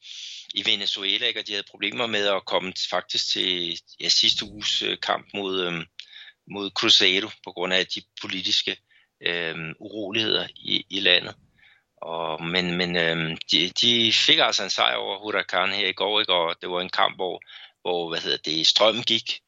i 0.56 0.72
Venezuela, 0.72 1.28
ikke? 1.28 1.40
og 1.40 1.48
de 1.48 1.52
havde 1.52 1.72
problemer 1.72 2.08
med 2.08 2.28
at 2.28 2.46
komme 2.46 2.74
faktisk 2.90 3.32
til 3.32 3.80
ja, 4.00 4.10
sidste 4.10 4.46
uges 4.46 4.82
øh, 4.82 4.98
kamp 5.02 5.28
mod, 5.34 5.62
øh, 5.66 5.86
mod 6.52 6.70
Cruzeiro, 6.72 7.30
på 7.44 7.52
grund 7.52 7.74
af 7.74 7.88
de 7.88 8.02
politiske 8.22 8.78
øh, 9.22 9.56
uroligheder 9.80 10.48
i, 10.56 10.86
i 10.90 11.00
landet. 11.00 11.36
Og, 12.02 12.44
men 12.44 12.78
men 12.78 12.98
øh, 12.98 13.38
de, 13.52 13.70
de 13.70 14.14
fik 14.14 14.40
altså 14.40 14.64
en 14.64 14.70
sejr 14.70 14.96
over 14.96 15.20
Huracan 15.20 15.72
her 15.72 15.88
i 15.88 15.94
går, 15.94 16.20
ikke? 16.20 16.34
og 16.34 16.56
det 16.62 16.70
var 16.70 16.82
en 16.82 16.90
kamp, 16.90 17.16
hvor, 17.16 17.42
hvor 17.82 18.10
hvad 18.10 18.20
hedder 18.20 18.38
det, 18.46 18.68
strømmen 18.68 19.04
gik, 19.04 19.40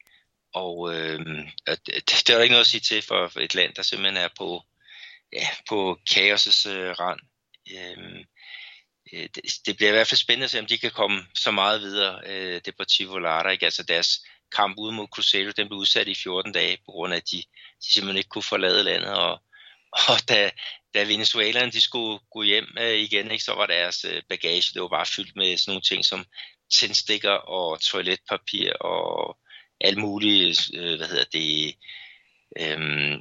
og 0.54 0.94
øh, 0.94 1.18
det, 1.66 2.04
det 2.06 2.30
er 2.30 2.36
der 2.36 2.42
ikke 2.42 2.52
noget 2.52 2.64
at 2.64 2.70
sige 2.70 2.80
til 2.80 3.02
for, 3.02 3.28
for 3.28 3.40
et 3.40 3.54
land, 3.54 3.74
der 3.74 3.82
simpelthen 3.82 4.24
er 4.24 4.28
på, 4.38 4.62
ja, 5.32 5.48
på 5.68 5.98
kaosets 6.14 6.66
øh, 6.66 6.90
rand. 6.90 7.20
Øh, 7.70 8.24
Øh, 9.12 9.28
det, 9.34 9.42
det 9.66 9.76
bliver 9.76 9.88
i 9.88 9.92
hvert 9.92 10.06
fald 10.06 10.18
spændende 10.18 10.44
at 10.44 10.50
se, 10.50 10.58
om 10.58 10.66
de 10.66 10.78
kan 10.78 10.90
komme 10.90 11.26
så 11.34 11.50
meget 11.50 11.80
videre, 11.80 12.20
øh, 12.26 12.60
Deportivo 12.66 13.18
Lara. 13.18 13.50
Ikke? 13.50 13.64
Altså 13.64 13.82
deres 13.82 14.20
kamp 14.52 14.78
ude 14.78 14.92
mod 14.92 15.06
Cruzeiro, 15.06 15.50
den 15.56 15.68
blev 15.68 15.78
udsat 15.78 16.08
i 16.08 16.14
14 16.14 16.52
dage, 16.52 16.76
på 16.76 16.92
grund 16.92 17.12
af, 17.12 17.16
at 17.16 17.30
de, 17.30 17.36
de 17.82 17.92
simpelthen 17.92 18.18
ikke 18.18 18.28
kunne 18.28 18.42
forlade 18.42 18.82
landet. 18.84 19.14
Og, 19.14 19.42
og 20.12 20.28
da, 20.28 20.50
da 20.94 21.02
Venezuelerne 21.04 21.72
de 21.72 21.80
skulle 21.80 22.18
gå 22.30 22.42
hjem 22.42 22.66
øh, 22.78 22.98
igen, 22.98 23.30
ikke, 23.30 23.44
så 23.44 23.54
var 23.54 23.66
deres 23.66 24.04
øh, 24.04 24.22
bagage 24.28 24.74
det 24.74 24.82
var 24.82 24.88
bare 24.88 25.06
fyldt 25.06 25.36
med 25.36 25.56
sådan 25.56 25.70
nogle 25.70 25.82
ting 25.82 26.04
som 26.04 26.24
tændstikker 26.72 27.30
og 27.30 27.80
toiletpapir 27.80 28.72
og 28.72 29.38
alt 29.80 29.98
muligt, 29.98 30.70
øh, 30.74 30.96
hvad 30.96 31.08
hedder 31.08 31.24
det, 31.32 31.74
øh, 32.60 33.12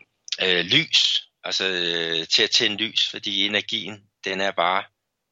øh, 0.42 0.66
lys, 0.66 1.24
altså 1.44 1.66
øh, 1.66 2.28
til 2.28 2.44
at 2.44 2.52
tænde 2.52 2.78
lys, 2.78 3.10
fordi 3.10 3.46
energien, 3.46 4.04
den 4.26 4.42
er 4.42 4.52
bare 4.52 4.84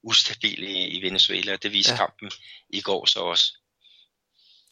ustabil 0.06 0.64
i, 0.64 0.88
i 0.88 1.02
Venezuela, 1.02 1.54
og 1.54 1.64
det 1.64 1.72
viste 1.72 1.92
ja. 1.92 1.98
kampen 1.98 2.32
i 2.70 2.82
går 2.82 3.06
så 3.06 3.20
også. 3.20 3.54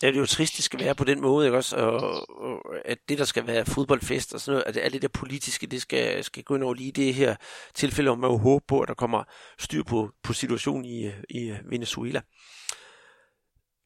Det 0.01 0.09
er 0.09 0.19
jo 0.19 0.25
trist, 0.25 0.57
det 0.57 0.63
skal 0.63 0.79
være 0.79 0.95
på 0.95 1.03
den 1.03 1.21
måde, 1.21 1.47
ikke 1.47 1.57
også? 1.57 1.75
Og, 1.75 2.29
og 2.41 2.61
at 2.85 2.97
det, 3.09 3.17
der 3.17 3.25
skal 3.25 3.47
være 3.47 3.65
fodboldfest 3.65 4.33
og 4.33 4.41
sådan 4.41 4.53
noget, 4.53 4.77
at 4.77 4.83
alt 4.83 4.93
det 4.93 5.01
der 5.01 5.07
politiske, 5.07 5.67
det 5.67 5.81
skal, 5.81 6.23
skal 6.23 6.43
gå 6.43 6.55
ind 6.55 6.63
over 6.63 6.73
lige 6.73 6.91
det 6.91 7.13
her 7.13 7.35
tilfælde, 7.73 8.11
og 8.11 8.19
man 8.19 8.31
jo 8.31 8.37
håbe 8.37 8.65
på, 8.67 8.81
at 8.81 8.87
der 8.87 8.93
kommer 8.93 9.23
styr 9.59 9.83
på, 9.83 10.11
på 10.23 10.33
situationen 10.33 10.85
i, 10.85 11.11
i 11.29 11.53
Venezuela. 11.69 12.21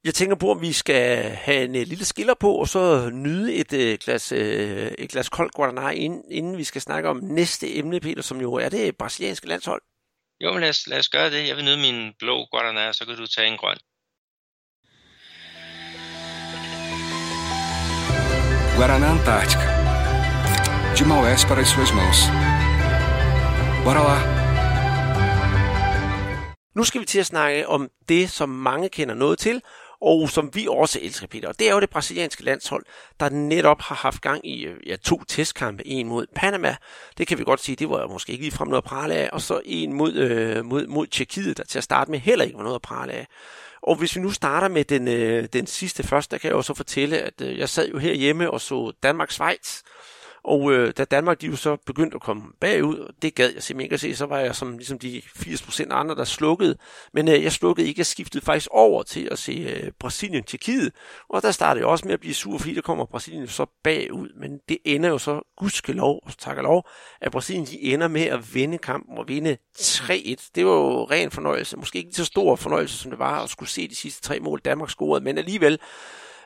Jeg 0.04 0.14
tænker 0.14 0.36
på, 0.36 0.52
om 0.52 0.62
vi 0.62 0.74
skal 0.74 1.24
have 1.24 1.64
en 1.64 1.74
lille 1.74 2.06
skiller 2.06 2.34
på, 2.34 2.56
og 2.56 2.68
så 2.68 3.10
nyde 3.10 3.54
et, 3.54 3.74
et, 3.74 4.00
glas, 4.00 4.32
et 4.32 5.10
glas 5.10 5.30
koldt 5.30 5.54
Guaraná, 5.60 5.90
inden, 5.90 6.32
inden 6.32 6.58
vi 6.58 6.64
skal 6.64 6.82
snakke 6.82 7.10
om 7.10 7.20
næste 7.24 7.76
emne, 7.76 8.00
Peter, 8.00 8.22
som 8.22 8.42
jo 8.42 8.54
er 8.54 8.70
det 8.70 8.98
brasilianske 8.98 9.48
landshold. 9.48 9.82
Jo, 10.42 10.52
men 10.54 10.62
lad 10.62 10.70
os, 10.70 10.88
lad 10.88 11.00
os 11.00 11.10
gøre 11.10 11.30
det. 11.30 11.48
Jeg 11.48 11.56
vil 11.56 11.66
nyde 11.66 11.78
min 11.78 12.14
blå 12.20 12.48
Guaraná, 12.52 12.94
så 12.94 13.06
kan 13.06 13.16
du 13.16 13.28
tage 13.28 13.48
en 13.48 13.58
grøn. 13.58 13.78
Guaraná 18.78 19.08
Antártica. 19.16 19.68
De 20.98 21.04
Maués 21.12 21.42
para 21.50 21.62
as 21.62 21.70
suas 21.74 21.92
mãos. 22.00 22.20
Bora 23.86 24.02
lá! 24.08 24.18
Nu 26.76 26.84
skal 26.84 27.02
vi 27.02 27.06
til 27.06 27.20
at 27.20 27.26
snakke 27.26 27.68
om 27.68 27.90
det, 28.10 28.30
som 28.30 28.50
mange 28.50 28.90
kender 28.90 29.16
noget 29.16 29.40
til, 29.40 29.62
og 30.02 30.30
som 30.30 30.50
vi 30.54 30.68
også 30.70 31.00
elsker, 31.02 31.28
Peter. 31.28 31.48
Og 31.48 31.60
Det 31.60 31.70
er 31.70 31.74
jo 31.74 31.80
det 31.80 31.90
brasilianske 31.90 32.44
landshold, 32.44 32.86
der 33.20 33.30
netop 33.30 33.82
har 33.82 33.96
haft 33.96 34.22
gang 34.22 34.48
i 34.48 34.66
øh, 34.66 34.88
ja, 34.88 34.96
to 34.96 35.24
testkampe. 35.28 35.88
En 35.88 36.08
mod 36.08 36.26
Panama, 36.36 36.76
det 37.18 37.28
kan 37.28 37.38
vi 37.38 37.44
godt 37.44 37.60
sige, 37.60 37.76
det 37.76 37.90
var 37.90 38.08
måske 38.08 38.32
ikke 38.32 38.44
ligefrem 38.44 38.68
noget 38.68 38.82
at 38.82 38.90
prale 38.90 39.16
af, 39.16 39.30
og 39.34 39.42
så 39.42 39.62
en 39.66 39.94
mod, 39.94 40.14
øh, 40.14 40.66
mod, 40.66 40.88
mod 40.88 41.08
Tjekkiet, 41.08 41.58
der 41.58 41.64
til 41.64 41.78
at 41.78 41.84
starte 41.84 42.12
med 42.12 42.20
heller 42.20 42.46
ikke 42.46 42.58
var 42.58 42.64
noget 42.64 42.76
at 42.76 42.82
prale 42.82 43.14
af. 43.14 43.28
Og 43.82 43.96
hvis 43.96 44.16
vi 44.16 44.22
nu 44.22 44.32
starter 44.32 44.68
med 44.68 44.84
den, 44.84 45.08
øh, 45.08 45.48
den 45.54 45.68
sidste 45.68 46.04
først, 46.04 46.32
der 46.32 46.38
kan 46.38 46.48
jeg 46.48 46.56
jo 46.56 46.62
så 46.62 46.74
fortælle, 46.74 47.18
at 47.20 47.42
øh, 47.42 47.58
jeg 47.58 47.70
sad 47.70 47.90
jo 47.90 47.98
herhjemme 47.98 48.52
og 48.52 48.62
så 48.62 48.92
Danmark-Schweiz, 49.04 49.82
og 50.48 50.72
øh, 50.74 50.94
da 50.98 51.06
Danmark 51.06 51.42
de 51.42 51.48
jo 51.48 51.56
så 51.56 51.76
begyndte 51.86 52.16
at 52.16 52.22
komme 52.22 52.44
bagud, 52.60 52.98
og 52.98 53.14
det 53.22 53.36
gad 53.36 53.54
jeg 53.54 53.64
simpelthen 53.64 53.86
ikke 53.86 53.94
at 53.94 54.00
se, 54.00 54.16
så 54.16 54.26
var 54.26 54.40
jeg 54.40 54.56
som 54.56 54.78
ligesom 54.78 55.00
de 55.00 55.22
80% 55.26 55.88
andre, 55.92 56.16
der 56.16 56.24
slukkede. 56.24 56.78
Men 57.14 57.28
øh, 57.28 57.44
jeg 57.44 57.52
slukkede 57.52 57.88
ikke, 57.88 58.00
jeg 58.00 58.06
skiftede 58.06 58.46
faktisk 58.46 58.68
over 58.72 59.04
til 59.04 59.28
at 59.32 59.40
se 59.40 59.52
øh, 59.52 59.92
Brasilien 60.00 60.44
til 60.44 60.92
Og 61.30 61.42
der 61.42 61.52
startede 61.52 61.82
jeg 61.82 61.88
også 61.88 62.06
med 62.06 62.14
at 62.14 62.20
blive 62.20 62.34
sur, 62.34 62.58
fordi 62.58 62.74
der 62.74 62.82
kommer 62.82 63.06
Brasilien 63.06 63.48
så 63.48 63.66
bagud. 63.84 64.30
Men 64.40 64.60
det 64.70 64.78
ender 64.86 65.10
jo 65.10 65.18
så, 65.18 65.42
gudskelov 65.58 66.20
og 66.26 66.38
takker 66.38 66.64
lov, 66.64 66.90
at 67.22 67.32
Brasilien 67.32 67.66
de 67.66 67.82
ender 67.82 68.08
med 68.08 68.26
at 68.26 68.56
vinde 68.56 68.78
kampen 68.78 69.18
og 69.18 69.28
vinde 69.28 69.58
3-1. 69.78 70.50
Det 70.56 70.66
var 70.66 70.72
jo 70.72 71.04
ren 71.04 71.32
fornøjelse. 71.32 71.78
Måske 71.78 71.98
ikke 72.00 72.14
så 72.14 72.26
stor 72.26 72.56
fornøjelse, 72.56 72.98
som 72.98 73.12
det 73.12 73.20
var 73.20 73.44
at 73.44 73.50
skulle 73.50 73.70
se 73.70 73.88
de 73.88 73.96
sidste 73.96 74.22
tre 74.22 74.40
mål, 74.40 74.62
Danmark 74.66 74.90
scorede. 74.90 75.24
Men 75.24 75.38
alligevel, 75.38 75.80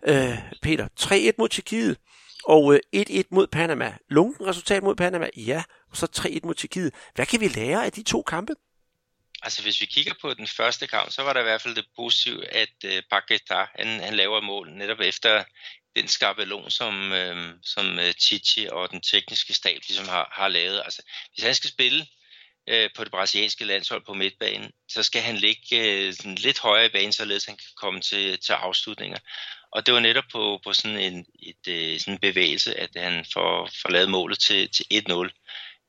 øh, 0.07 0.37
Peter, 0.61 0.87
3-1 0.99 1.31
mod 1.37 1.49
Tjekkiet. 1.49 1.97
Og 2.43 2.73
øh, 2.73 2.79
1-1 2.95 3.23
mod 3.31 3.47
Panama. 3.47 3.97
Lunken 4.09 4.47
resultat 4.47 4.83
mod 4.83 4.95
Panama, 4.95 5.29
ja. 5.37 5.63
Og 5.89 5.97
så 5.97 6.07
3-1 6.17 6.39
mod 6.43 6.53
Tjekkiet. 6.53 6.93
Hvad 7.15 7.25
kan 7.25 7.39
vi 7.39 7.47
lære 7.47 7.85
af 7.85 7.91
de 7.91 8.03
to 8.03 8.21
kampe? 8.21 8.53
Altså 9.43 9.61
hvis 9.61 9.81
vi 9.81 9.85
kigger 9.85 10.13
på 10.21 10.33
den 10.33 10.47
første 10.47 10.87
kamp, 10.87 11.11
så 11.11 11.23
var 11.23 11.33
der 11.33 11.39
i 11.39 11.43
hvert 11.43 11.61
fald 11.61 11.75
det 11.75 11.85
positive, 11.95 12.47
at 12.47 12.75
øh, 12.85 13.03
Paqueta, 13.09 13.65
han, 13.79 13.99
han 13.99 14.13
laver 14.13 14.41
mål 14.41 14.71
netop 14.71 14.99
efter 14.99 15.43
den 15.95 16.07
skabelon, 16.07 16.71
som, 16.71 17.11
øh, 17.11 17.53
som 17.63 17.99
øh, 17.99 18.13
Chichi 18.13 18.67
og 18.71 18.91
den 18.91 19.01
tekniske 19.01 19.53
stab 19.53 19.79
ligesom 19.87 20.07
har, 20.07 20.29
har 20.31 20.47
lavet. 20.47 20.81
Altså 20.85 21.01
hvis 21.33 21.43
han 21.43 21.55
skal 21.55 21.69
spille 21.69 22.05
øh, 22.69 22.89
på 22.95 23.03
det 23.03 23.11
brasilianske 23.11 23.65
landshold 23.65 24.05
på 24.05 24.13
midtbanen, 24.13 24.71
så 24.89 25.03
skal 25.03 25.21
han 25.21 25.35
ligge 25.35 25.67
øh, 25.71 26.13
sådan 26.13 26.35
lidt 26.35 26.59
højere 26.59 26.85
i 26.85 26.89
banen, 26.89 27.13
således 27.13 27.45
han 27.45 27.57
kan 27.57 27.71
komme 27.75 28.01
til, 28.01 28.39
til 28.39 28.53
afslutninger. 28.53 29.17
Og 29.71 29.85
det 29.85 29.93
var 29.93 29.99
netop 29.99 30.23
på, 30.31 30.59
på 30.63 30.73
sådan 30.73 30.97
en 30.97 31.25
et, 31.39 31.67
øh, 31.67 31.99
sådan 31.99 32.13
en 32.13 32.19
bevægelse, 32.19 32.79
at 32.79 32.89
han 32.95 33.25
får, 33.33 33.69
får 33.81 33.89
lavet 33.89 34.09
målet 34.09 34.39
til, 34.39 34.69
til 34.69 34.85
1-0 34.93 35.29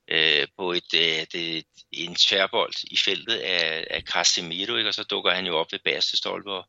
øh, 0.08 0.46
på 0.56 0.72
et, 0.72 0.94
øh, 0.94 1.26
det, 1.32 1.64
en 1.92 2.14
tværbold 2.14 2.74
i 2.90 2.96
feltet 2.96 3.34
af, 3.34 3.86
af 3.90 4.02
Casemiro, 4.02 4.76
ikke? 4.76 4.90
og 4.90 4.94
så 4.94 5.02
dukker 5.04 5.34
han 5.34 5.46
jo 5.46 5.56
op 5.56 5.72
ved 5.72 5.78
bagerste 5.84 6.16
stolpe 6.16 6.52
og, 6.52 6.68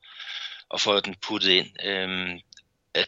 og 0.70 0.82
får 0.82 1.00
den 1.00 1.16
puttet 1.16 1.50
ind. 1.50 1.84
Øhm, 1.84 2.40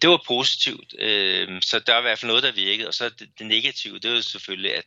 det 0.02 0.10
var 0.10 0.24
positivt, 0.28 0.94
øhm, 1.00 1.62
så 1.62 1.80
der 1.80 1.94
er 1.94 2.00
i 2.00 2.02
hvert 2.02 2.20
fald 2.20 2.28
noget, 2.28 2.44
der 2.44 2.52
virkede. 2.52 2.88
Og 2.88 2.94
så 2.94 3.10
det, 3.10 3.30
det 3.40 3.48
negative, 3.48 4.00
det 4.00 4.12
var 4.12 4.22
selvfølgelig, 4.22 4.76
at 4.76 4.86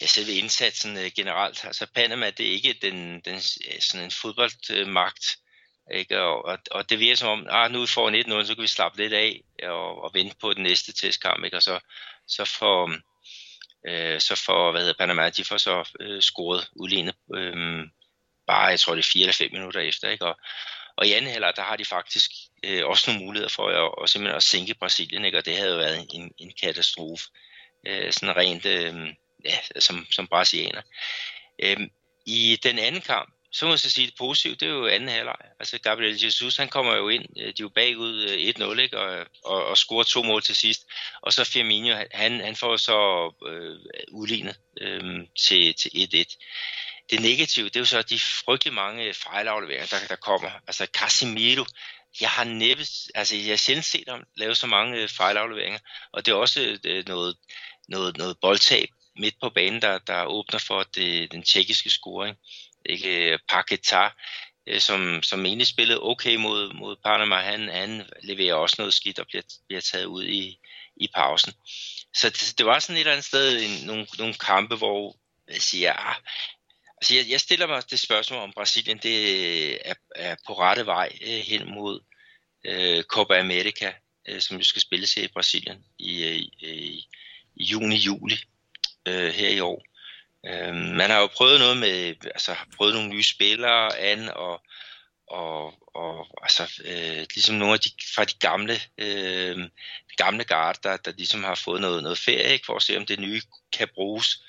ja, 0.00 0.06
selve 0.06 0.32
indsatsen 0.32 0.96
øh, 0.96 1.10
generelt, 1.16 1.64
altså 1.64 1.86
Panama, 1.94 2.30
det 2.30 2.46
er 2.46 2.52
ikke 2.52 2.78
den, 2.82 3.20
den 3.20 3.40
sådan 3.80 4.04
en 4.04 4.10
fodboldmagt, 4.10 5.36
ikke? 5.94 6.20
Og, 6.20 6.44
og, 6.44 6.58
og 6.70 6.90
det 6.90 6.98
virker 6.98 7.16
som 7.16 7.28
om, 7.28 7.46
ah, 7.50 7.72
nu 7.72 7.86
får 7.86 8.40
1-0, 8.40 8.46
så 8.46 8.54
kan 8.54 8.62
vi 8.62 8.68
slappe 8.68 8.98
lidt 8.98 9.12
af 9.12 9.40
og, 9.62 10.04
og 10.04 10.14
vente 10.14 10.36
på 10.40 10.54
den 10.54 10.62
næste 10.62 10.92
testkamp, 10.92 11.44
ikke? 11.44 11.56
og 11.56 11.62
så, 11.62 11.80
så 12.26 12.44
får 12.44 12.90
øh, 13.88 14.20
så 14.20 14.42
får, 14.46 14.70
hvad 14.70 14.80
hedder 14.80 14.94
Panama, 14.98 15.30
de 15.30 15.44
får 15.44 15.56
så 15.56 15.88
øh, 16.00 16.22
scoret 16.22 16.68
udlignet 16.72 17.14
øh, 17.34 17.86
bare, 18.46 18.64
jeg 18.64 18.80
tror 18.80 18.94
det 18.94 19.02
er 19.02 19.10
4 19.12 19.22
eller 19.22 19.32
5 19.32 19.52
minutter 19.52 19.80
efter, 19.80 20.10
ikke? 20.10 20.26
Og, 20.26 20.38
og 20.96 21.06
i 21.06 21.12
anden 21.12 21.30
halvleg, 21.30 21.52
der 21.56 21.62
har 21.62 21.76
de 21.76 21.84
faktisk 21.84 22.30
øh, 22.64 22.86
også 22.86 23.10
nogle 23.10 23.24
muligheder 23.24 23.48
for 23.48 23.68
at, 23.68 23.98
og 23.98 24.08
simpelthen 24.08 24.36
at 24.36 24.42
sænke 24.42 24.74
Brasilien, 24.74 25.24
ikke? 25.24 25.38
og 25.38 25.44
det 25.44 25.56
havde 25.56 25.70
jo 25.70 25.76
været 25.76 26.06
en, 26.14 26.32
en 26.38 26.52
katastrofe, 26.62 27.24
øh, 27.86 28.12
sådan 28.12 28.36
rent 28.36 28.66
øh, 28.66 28.94
ja, 29.44 29.80
som, 29.80 30.06
som 30.10 30.26
brasilianer. 30.26 30.82
Øh, 31.58 31.76
I 32.26 32.58
den 32.62 32.78
anden 32.78 33.00
kamp, 33.00 33.35
så 33.52 33.66
må 33.66 33.72
jeg 33.72 33.78
så 33.78 33.90
sige 33.90 34.06
det 34.06 34.14
positivt, 34.18 34.60
det 34.60 34.68
er 34.68 34.72
jo 34.72 34.86
anden 34.86 35.08
halvleg. 35.08 35.36
Altså 35.60 35.78
Gabriel 35.78 36.24
Jesus, 36.24 36.56
han 36.56 36.68
kommer 36.68 36.96
jo 36.96 37.08
ind, 37.08 37.24
øh, 37.38 37.44
de 37.44 37.48
er 37.48 37.54
jo 37.60 37.68
bagud 37.68 38.22
øh, 38.22 38.74
1-0, 38.76 38.80
ikke? 38.80 38.98
Og, 38.98 39.26
og, 39.44 39.66
og 39.66 39.78
scorer 39.78 40.02
to 40.02 40.22
mål 40.22 40.42
til 40.42 40.56
sidst. 40.56 40.80
Og 41.22 41.32
så 41.32 41.44
Firmino, 41.44 41.96
han, 42.10 42.40
han 42.40 42.56
får 42.56 42.76
så 42.76 43.32
øh, 43.48 43.78
udlignet 44.12 44.56
øh, 44.80 45.26
til, 45.38 45.74
til 45.74 45.88
1-1. 45.88 46.36
Det 47.10 47.20
negative, 47.20 47.68
det 47.68 47.76
er 47.76 47.80
jo 47.80 47.84
så 47.84 48.02
de 48.02 48.18
frygtelig 48.18 48.74
mange 48.74 49.14
fejlafleveringer, 49.14 49.86
der, 49.86 50.06
der 50.08 50.16
kommer. 50.16 50.50
Altså 50.66 50.86
Casemiro, 50.86 51.64
jeg 52.20 52.30
har 52.30 52.44
næppe, 52.44 52.84
altså 53.14 53.36
jeg 53.36 53.46
har 53.46 53.56
sjældent 53.56 53.86
set 53.86 54.08
ham 54.08 54.22
lave 54.36 54.54
så 54.54 54.66
mange 54.66 55.02
øh, 55.02 55.08
fejlafleveringer, 55.08 55.78
og 56.12 56.26
det 56.26 56.32
er 56.32 56.36
også 56.36 56.78
noget, 57.06 57.36
noget, 57.88 58.16
noget 58.16 58.36
boldtab 58.40 58.88
midt 59.18 59.34
på 59.40 59.50
banen, 59.50 59.82
der, 59.82 59.98
der 59.98 60.24
åbner 60.24 60.58
for 60.58 60.82
det, 60.82 61.32
den 61.32 61.42
tjekkiske 61.42 61.90
scoring 61.90 62.36
ikke 62.88 63.32
øh, 63.32 63.38
Paquetá, 63.52 64.10
øh, 64.66 64.80
som, 64.80 65.22
som 65.22 65.46
egentlig 65.46 65.66
spillede 65.66 66.02
okay 66.02 66.36
mod, 66.36 66.72
mod 66.72 66.96
Panama, 67.04 67.36
han, 67.36 67.68
han 67.68 68.06
leverer 68.22 68.54
også 68.54 68.76
noget 68.78 68.94
skidt 68.94 69.18
og 69.18 69.26
bliver, 69.26 69.42
bliver 69.66 69.80
taget 69.80 70.04
ud 70.04 70.24
i, 70.24 70.58
i 70.96 71.08
pausen. 71.14 71.52
Så 72.14 72.28
det, 72.28 72.54
det 72.58 72.66
var 72.66 72.78
sådan 72.78 72.96
et 72.96 73.00
eller 73.00 73.12
andet 73.12 73.24
sted 73.24 73.62
en, 73.62 73.86
nogle, 73.86 74.06
nogle 74.18 74.34
kampe, 74.34 74.76
hvor 74.76 75.16
jeg 75.48 75.62
siger, 75.62 75.92
ah, 75.92 76.16
altså 76.96 77.14
jeg, 77.14 77.24
jeg 77.30 77.40
stiller 77.40 77.66
mig 77.66 77.90
det 77.90 78.00
spørgsmål 78.00 78.42
om 78.42 78.52
Brasilien, 78.52 78.98
det 78.98 79.16
øh, 79.72 79.78
er, 79.84 79.94
er 80.16 80.36
på 80.46 80.58
rette 80.58 80.86
vej 80.86 81.18
hen 81.22 81.74
mod 81.74 82.00
øh, 82.64 83.02
Copa 83.02 83.38
America, 83.40 83.92
øh, 84.28 84.40
som 84.40 84.56
jo 84.56 84.62
skal 84.62 84.82
spilles 84.82 85.14
her 85.14 85.22
i 85.22 85.28
Brasilien 85.28 85.84
i, 85.98 86.24
i, 86.24 86.50
i, 86.60 87.08
i 87.56 87.64
juni-juli 87.64 88.38
øh, 89.08 89.34
her 89.34 89.48
i 89.48 89.60
år. 89.60 89.82
Øh, 90.46 90.74
man 90.74 91.10
har 91.10 91.20
jo 91.20 91.26
prøvet 91.26 91.60
noget 91.60 91.76
med, 91.76 92.14
altså 92.24 92.56
prøvet 92.76 92.94
nogle 92.94 93.08
nye 93.08 93.22
spillere 93.22 93.98
an, 93.98 94.28
og, 94.28 94.62
og, 95.26 95.74
og 95.94 96.26
altså, 96.42 96.82
øh, 96.84 97.26
ligesom 97.34 97.54
nogle 97.54 97.74
af 97.74 97.80
de, 97.80 97.90
fra 98.14 98.24
de 98.24 98.34
gamle, 98.40 98.80
øh, 98.98 99.56
de 100.10 100.16
gamle 100.16 100.44
garde, 100.44 100.78
der, 100.82 100.96
der 100.96 101.12
ligesom 101.12 101.44
har 101.44 101.54
fået 101.54 101.80
noget, 101.80 102.02
noget 102.02 102.18
ferie, 102.18 102.52
ikke, 102.52 102.66
for 102.66 102.76
at 102.76 102.82
se, 102.82 102.96
om 102.96 103.06
det 103.06 103.20
nye 103.20 103.42
kan 103.72 103.88
bruges. 103.94 104.42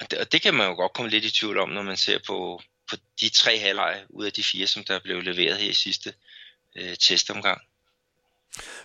Og 0.00 0.10
det, 0.10 0.18
og 0.18 0.32
det 0.32 0.42
kan 0.42 0.54
man 0.54 0.68
jo 0.68 0.74
godt 0.74 0.92
komme 0.92 1.10
lidt 1.10 1.24
i 1.24 1.30
tvivl 1.30 1.58
om, 1.58 1.68
når 1.68 1.82
man 1.82 1.96
ser 1.96 2.18
på, 2.26 2.62
på 2.90 2.96
de 3.20 3.28
tre 3.28 3.58
halvleje 3.58 4.06
ud 4.08 4.24
af 4.24 4.32
de 4.32 4.44
fire, 4.44 4.66
som 4.66 4.84
der 4.84 4.98
blev 4.98 5.22
leveret 5.22 5.56
her 5.58 5.70
i 5.70 5.74
sidste 5.74 6.14
øh, 6.76 6.96
testomgang. 6.96 7.60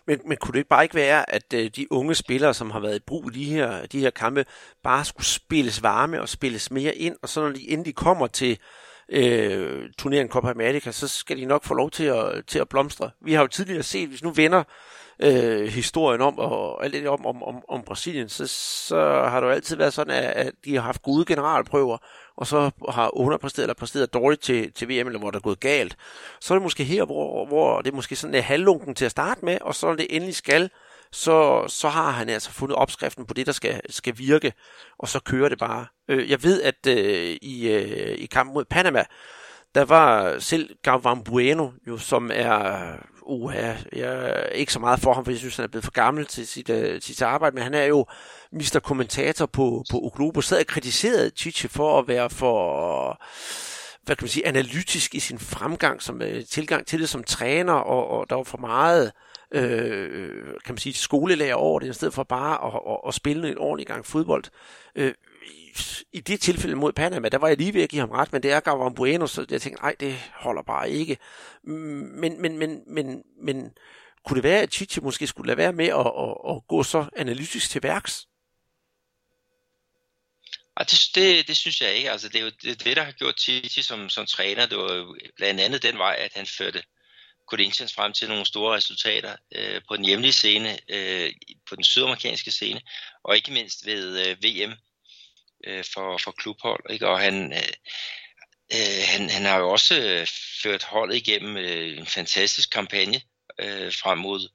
Men, 0.08 0.20
men 0.26 0.38
kunne 0.38 0.54
det 0.54 0.60
ikke 0.60 0.70
bare 0.70 0.84
ikke 0.84 0.96
være, 0.96 1.34
at 1.34 1.54
øh, 1.54 1.70
de 1.76 1.92
unge 1.92 2.16
spillere, 2.16 2.54
som 2.54 2.72
har 2.72 2.80
været 2.80 2.96
i 2.96 3.04
brug 3.08 3.32
i 3.32 3.40
de 3.40 3.46
her, 3.46 3.86
de 3.86 4.00
her 4.00 4.10
kampe, 4.10 4.46
bare 4.84 5.06
skulle 5.06 5.28
spilles 5.28 5.84
varme 5.84 6.22
og 6.22 6.30
spilles 6.30 6.72
mere 6.72 6.96
ind, 6.96 7.16
og 7.22 7.30
så 7.30 7.42
når 7.42 7.50
de 7.50 7.70
endelig 7.70 7.96
kommer 7.96 8.28
til 8.28 8.58
øh, 9.10 9.90
turneringen 9.98 10.32
Copa 10.32 10.50
America, 10.50 10.92
så 10.92 11.08
skal 11.08 11.38
de 11.38 11.46
nok 11.46 11.64
få 11.64 11.74
lov 11.74 11.92
til 11.92 12.04
at, 12.04 12.46
til 12.48 12.60
at 12.60 12.70
blomstre. 12.70 13.12
Vi 13.22 13.34
har 13.34 13.42
jo 13.42 13.48
tidligere 13.48 13.84
set, 13.84 14.10
hvis 14.10 14.24
nu 14.24 14.32
vender 14.32 14.64
øh, 15.20 15.68
historien 15.68 16.22
om, 16.22 16.40
og 16.40 16.86
alt 16.86 16.94
det 16.94 17.08
om, 17.08 17.26
om, 17.26 17.44
om, 17.44 17.56
om 17.70 17.84
Brasilien, 17.84 18.30
så, 18.30 18.48
så 18.88 18.98
har 19.30 19.40
det 19.40 19.48
jo 19.48 19.52
altid 19.52 19.76
været 19.76 19.94
sådan, 19.94 20.14
at, 20.14 20.32
at 20.32 20.54
de 20.66 20.76
har 20.76 20.82
haft 20.82 21.02
gode 21.02 21.26
generalprøver, 21.26 21.98
og 22.38 22.48
så 22.48 22.72
har 22.90 23.18
underpræsteret 23.18 23.64
eller 23.64 23.74
præsteret 23.74 24.14
dårligt 24.14 24.42
til, 24.42 24.74
til 24.74 24.90
VM, 24.90 25.08
eller 25.08 25.20
hvor 25.20 25.32
der 25.32 25.38
er 25.38 25.42
gået 25.42 25.60
galt. 25.60 25.98
Så 26.42 26.54
er 26.54 26.58
det 26.58 26.64
måske 26.64 26.84
her, 26.84 27.06
hvor, 27.06 27.46
hvor 27.46 27.82
det 27.82 27.92
er 27.92 27.96
måske 27.96 28.16
sådan 28.16 28.36
er 28.36 28.42
halvlunken 28.42 28.96
til 28.96 29.06
at 29.06 29.12
starte 29.12 29.46
med, 29.46 29.58
og 29.62 29.76
så 29.76 29.88
når 29.88 29.96
det 29.96 30.08
endelig 30.10 30.36
skal, 30.36 30.70
så, 31.12 31.68
så 31.68 31.90
har 31.90 32.12
han 32.12 32.30
altså 32.30 32.52
fundet 32.52 32.76
opskriften 32.76 33.26
på 33.26 33.34
det, 33.34 33.46
der 33.46 33.52
skal, 33.52 33.82
skal 33.90 34.18
virke, 34.18 34.54
og 35.00 35.08
så 35.10 35.20
kører 35.20 35.50
det 35.50 35.60
bare. 35.60 35.86
Øh, 36.08 36.30
jeg 36.30 36.44
ved, 36.44 36.62
at 36.62 36.88
øh, 36.88 37.38
i, 37.42 37.70
øh, 37.72 38.18
i 38.18 38.26
kampen 38.26 38.54
mod 38.54 38.66
Panama, 38.66 39.04
der 39.76 39.86
var 39.86 40.40
selv 40.40 40.70
Galvan 40.84 41.24
Bueno, 41.24 41.70
jo, 41.88 41.98
som 41.98 42.32
er 42.34 42.96
uha, 43.22 43.74
jeg 43.94 44.30
er 44.30 44.46
ikke 44.46 44.74
så 44.74 44.80
meget 44.80 45.00
for 45.00 45.14
ham, 45.14 45.26
for 45.26 45.32
jeg 45.32 45.40
synes, 45.40 45.56
han 45.56 45.64
er 45.64 45.68
blevet 45.68 45.84
for 45.84 45.92
gammel 45.92 46.26
til 46.26 46.48
sit, 46.48 46.70
uh, 46.70 47.00
sit 47.00 47.22
arbejde, 47.22 47.56
men 47.56 47.64
han 47.64 47.74
er 47.74 47.84
jo 47.86 48.06
mister 48.52 48.80
Kommentator 48.80 49.46
på, 49.46 49.84
på 49.92 49.98
Oglobo, 49.98 50.42
sad 50.42 50.60
og 50.60 50.66
kritiserede 50.66 51.32
Chiche 51.36 51.70
for 51.70 52.00
at 52.00 52.08
være 52.08 52.30
for 52.30 53.22
hvad 54.04 54.16
kan 54.16 54.24
man 54.24 54.30
sige, 54.30 54.48
analytisk 54.48 55.16
i 55.16 55.20
sin 55.20 55.40
fremgang, 55.40 56.02
som 56.02 56.22
uh, 56.22 56.44
tilgang 56.50 56.88
til 56.88 57.00
det 57.00 57.10
som 57.10 57.24
træner, 57.24 57.74
og, 57.74 58.08
og 58.08 58.30
der 58.30 58.36
var 58.36 58.44
for 58.44 58.58
meget 58.58 59.12
øh, 59.52 60.10
øh, 60.12 60.46
kan 60.66 60.74
man 60.74 60.78
sige, 60.78 60.94
skolelærer 60.94 61.56
over 61.56 61.80
det, 61.80 61.90
i 61.90 61.94
stedet 61.94 62.14
for 62.14 62.24
bare 62.24 62.68
at, 62.68 62.82
at, 62.92 62.98
at 63.08 63.14
spille 63.14 63.50
en 63.50 63.58
ordentlig 63.58 63.88
gang 63.88 64.06
fodbold. 64.06 64.44
Øh, 64.96 65.14
i 66.14 66.20
det 66.20 66.42
tilfælde 66.42 66.76
mod 66.76 66.94
Panama, 66.94 67.30
der 67.30 67.38
var 67.38 67.48
jeg 67.48 67.58
lige 67.58 67.74
ved 67.74 67.84
at 67.84 67.90
give 67.90 68.00
ham 68.00 68.12
ret, 68.12 68.34
men 68.34 68.44
det 68.44 68.52
er 68.52 68.60
Gavron 68.60 68.96
Bueno, 68.96 69.28
så 69.28 69.46
jeg 69.50 69.62
tænkte, 69.62 69.82
nej, 69.82 69.96
det 70.00 70.18
holder 70.34 70.62
bare 70.62 70.92
ikke. 70.92 71.18
Men, 71.64 72.42
men, 72.42 72.58
men, 72.58 72.84
men, 72.88 73.24
men 73.42 73.74
kunne 74.26 74.36
det 74.36 74.44
være, 74.44 74.62
at 74.62 74.74
Chichi 74.74 75.02
måske 75.02 75.28
skulle 75.28 75.48
lade 75.48 75.58
være 75.58 75.74
med 75.74 75.88
at, 75.88 76.12
at, 76.24 76.56
at 76.56 76.68
gå 76.68 76.84
så 76.84 77.06
analytisk 77.16 77.70
til 77.70 77.84
værks? 77.84 78.28
Og 80.76 80.92
det, 80.92 81.00
det, 81.16 81.48
det 81.48 81.58
synes 81.58 81.82
jeg 81.82 81.94
ikke. 81.94 82.12
Altså, 82.12 82.30
det 82.30 82.36
er 82.36 82.44
jo 82.44 82.52
det, 82.62 82.84
det 82.84 82.98
der 82.98 83.04
har 83.04 83.12
gjort 83.12 83.40
Chichi 83.40 83.82
som, 83.82 84.10
som 84.10 84.26
træner. 84.26 84.66
Det 84.66 84.78
var 84.78 84.94
jo 84.94 85.16
blandt 85.36 85.62
andet 85.62 85.84
den 85.84 85.98
vej, 85.98 86.16
at 86.20 86.32
han 86.36 86.46
førte 86.46 86.84
Corinthians 87.50 87.94
frem 87.94 88.14
til 88.14 88.30
nogle 88.30 88.46
store 88.46 88.76
resultater 88.76 89.36
øh, 89.56 89.82
på 89.88 89.96
den 89.96 90.06
hjemlige 90.06 90.34
scene, 90.34 90.80
øh, 90.90 91.34
på 91.70 91.76
den 91.76 91.84
sydamerikanske 91.84 92.52
scene, 92.52 92.82
og 93.24 93.36
ikke 93.36 93.52
mindst 93.52 93.86
ved 93.86 94.28
øh, 94.28 94.38
VM 94.44 94.74
øh, 95.64 95.84
for, 95.94 96.18
for 96.18 96.32
klubhold. 96.32 96.84
Ikke? 96.90 97.08
Og 97.08 97.20
han, 97.20 97.54
øh, 97.54 97.74
øh 98.74 99.04
han, 99.08 99.30
han 99.30 99.46
har 99.46 99.58
jo 99.58 99.70
også 99.70 99.96
øh, 100.02 100.28
ført 100.64 100.84
holdet 100.84 101.16
igennem 101.16 101.58
øh, 101.58 101.98
en 101.98 102.06
fantastisk 102.06 102.70
kampagne 102.70 103.22
øh, 103.60 103.94
frem 103.94 104.18
mod, 104.18 104.50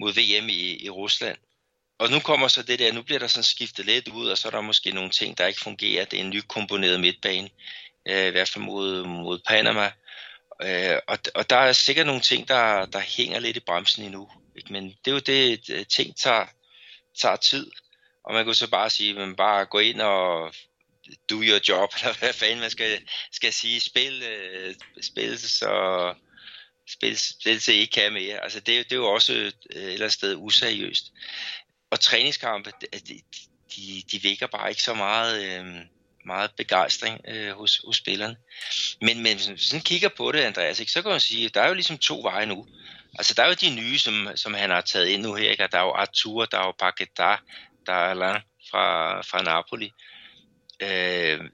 mod 0.00 0.12
VM 0.12 0.48
i, 0.48 0.84
i 0.84 0.90
Rusland. 0.90 1.38
Og 1.98 2.10
nu 2.10 2.20
kommer 2.20 2.48
så 2.48 2.62
det 2.62 2.78
der, 2.78 2.92
nu 2.92 3.02
bliver 3.02 3.18
der 3.18 3.26
sådan 3.26 3.44
skiftet 3.44 3.86
lidt 3.86 4.08
ud, 4.08 4.28
og 4.28 4.38
så 4.38 4.48
er 4.48 4.52
der 4.52 4.60
måske 4.60 4.90
nogle 4.90 5.10
ting, 5.10 5.38
der 5.38 5.46
ikke 5.46 5.60
fungerer. 5.60 6.04
Det 6.04 6.16
er 6.16 6.24
en 6.24 6.30
ny 6.30 6.40
komponeret 6.48 7.00
midtbane, 7.00 7.48
øh, 8.08 8.26
i 8.26 8.30
hvert 8.30 8.48
fald 8.48 8.64
mod, 8.64 9.04
mod 9.04 9.38
Panama. 9.48 9.92
Øh, 10.62 10.98
og, 11.06 11.18
og 11.34 11.50
der 11.50 11.56
er 11.56 11.72
sikkert 11.72 12.06
nogle 12.06 12.20
ting, 12.20 12.48
der, 12.48 12.86
der 12.86 13.00
hænger 13.00 13.38
lidt 13.38 13.56
i 13.56 13.60
bremsen 13.60 14.04
endnu. 14.04 14.30
Ikke? 14.56 14.72
Men 14.72 14.84
det 14.84 15.10
er 15.10 15.12
jo 15.12 15.18
det, 15.18 15.70
øh, 15.70 15.86
ting 15.86 16.16
tager, 16.16 16.46
tager 17.20 17.36
tid. 17.36 17.70
Og 18.24 18.34
man 18.34 18.44
kunne 18.44 18.54
så 18.54 18.70
bare 18.70 18.90
sige, 18.90 19.14
man 19.14 19.36
bare 19.36 19.66
gå 19.66 19.78
ind 19.78 20.00
og 20.00 20.54
do 21.30 21.42
your 21.42 21.60
job, 21.68 21.90
eller 22.00 22.18
hvad 22.18 22.32
fanden 22.32 22.60
man 22.60 22.70
skal, 22.70 23.00
skal 23.32 23.52
sige, 23.52 23.80
spil, 23.80 24.22
øh, 24.22 24.74
spil 25.02 25.38
så 25.38 26.14
spil, 26.88 27.18
spil 27.18 27.60
til 27.60 27.74
ikke 27.74 27.92
kan 27.92 28.12
mere. 28.12 28.42
Altså 28.42 28.60
det, 28.60 28.84
det 28.84 28.92
er 28.92 28.96
jo 28.96 29.06
også 29.06 29.32
øh, 29.32 29.46
et 29.46 29.52
eller 29.70 29.94
andet 29.94 30.12
sted 30.12 30.36
useriøst. 30.36 31.12
Og 31.90 32.00
træningskampe, 32.00 32.72
de, 32.92 33.20
de, 33.76 34.02
de 34.12 34.24
vækker 34.24 34.46
bare 34.46 34.68
ikke 34.68 34.82
så 34.82 34.94
meget, 34.94 35.44
øh, 35.44 35.76
meget 36.24 36.50
begejstring 36.56 37.20
øh, 37.28 37.52
hos, 37.52 37.80
hos 37.86 37.96
spillerne. 37.96 38.36
Men, 39.00 39.22
men 39.22 39.36
hvis 39.36 39.48
man 39.48 39.58
sådan 39.58 39.84
kigger 39.84 40.08
på 40.08 40.32
det, 40.32 40.38
Andreas, 40.38 40.80
ikke, 40.80 40.92
så 40.92 41.02
kan 41.02 41.10
man 41.10 41.20
sige, 41.20 41.46
at 41.46 41.54
der 41.54 41.60
er 41.60 41.68
jo 41.68 41.74
ligesom 41.74 41.98
to 41.98 42.20
veje 42.22 42.46
nu. 42.46 42.66
Altså 43.18 43.34
der 43.34 43.42
er 43.42 43.48
jo 43.48 43.54
de 43.54 43.74
nye, 43.74 43.98
som, 43.98 44.28
som 44.34 44.54
han 44.54 44.70
har 44.70 44.80
taget 44.80 45.08
ind 45.08 45.22
nu 45.22 45.34
her. 45.34 45.50
Ikke? 45.50 45.68
Der 45.72 45.78
er 45.78 45.82
jo 45.82 45.92
Artur, 45.92 46.44
der 46.44 46.58
er 46.58 46.66
jo 46.66 46.74
Paquetá, 46.82 47.38
der 47.86 47.92
er 47.92 48.10
Alain 48.10 48.42
fra, 48.70 49.20
fra 49.22 49.42
Napoli. 49.42 49.92
Øh, 50.82 51.50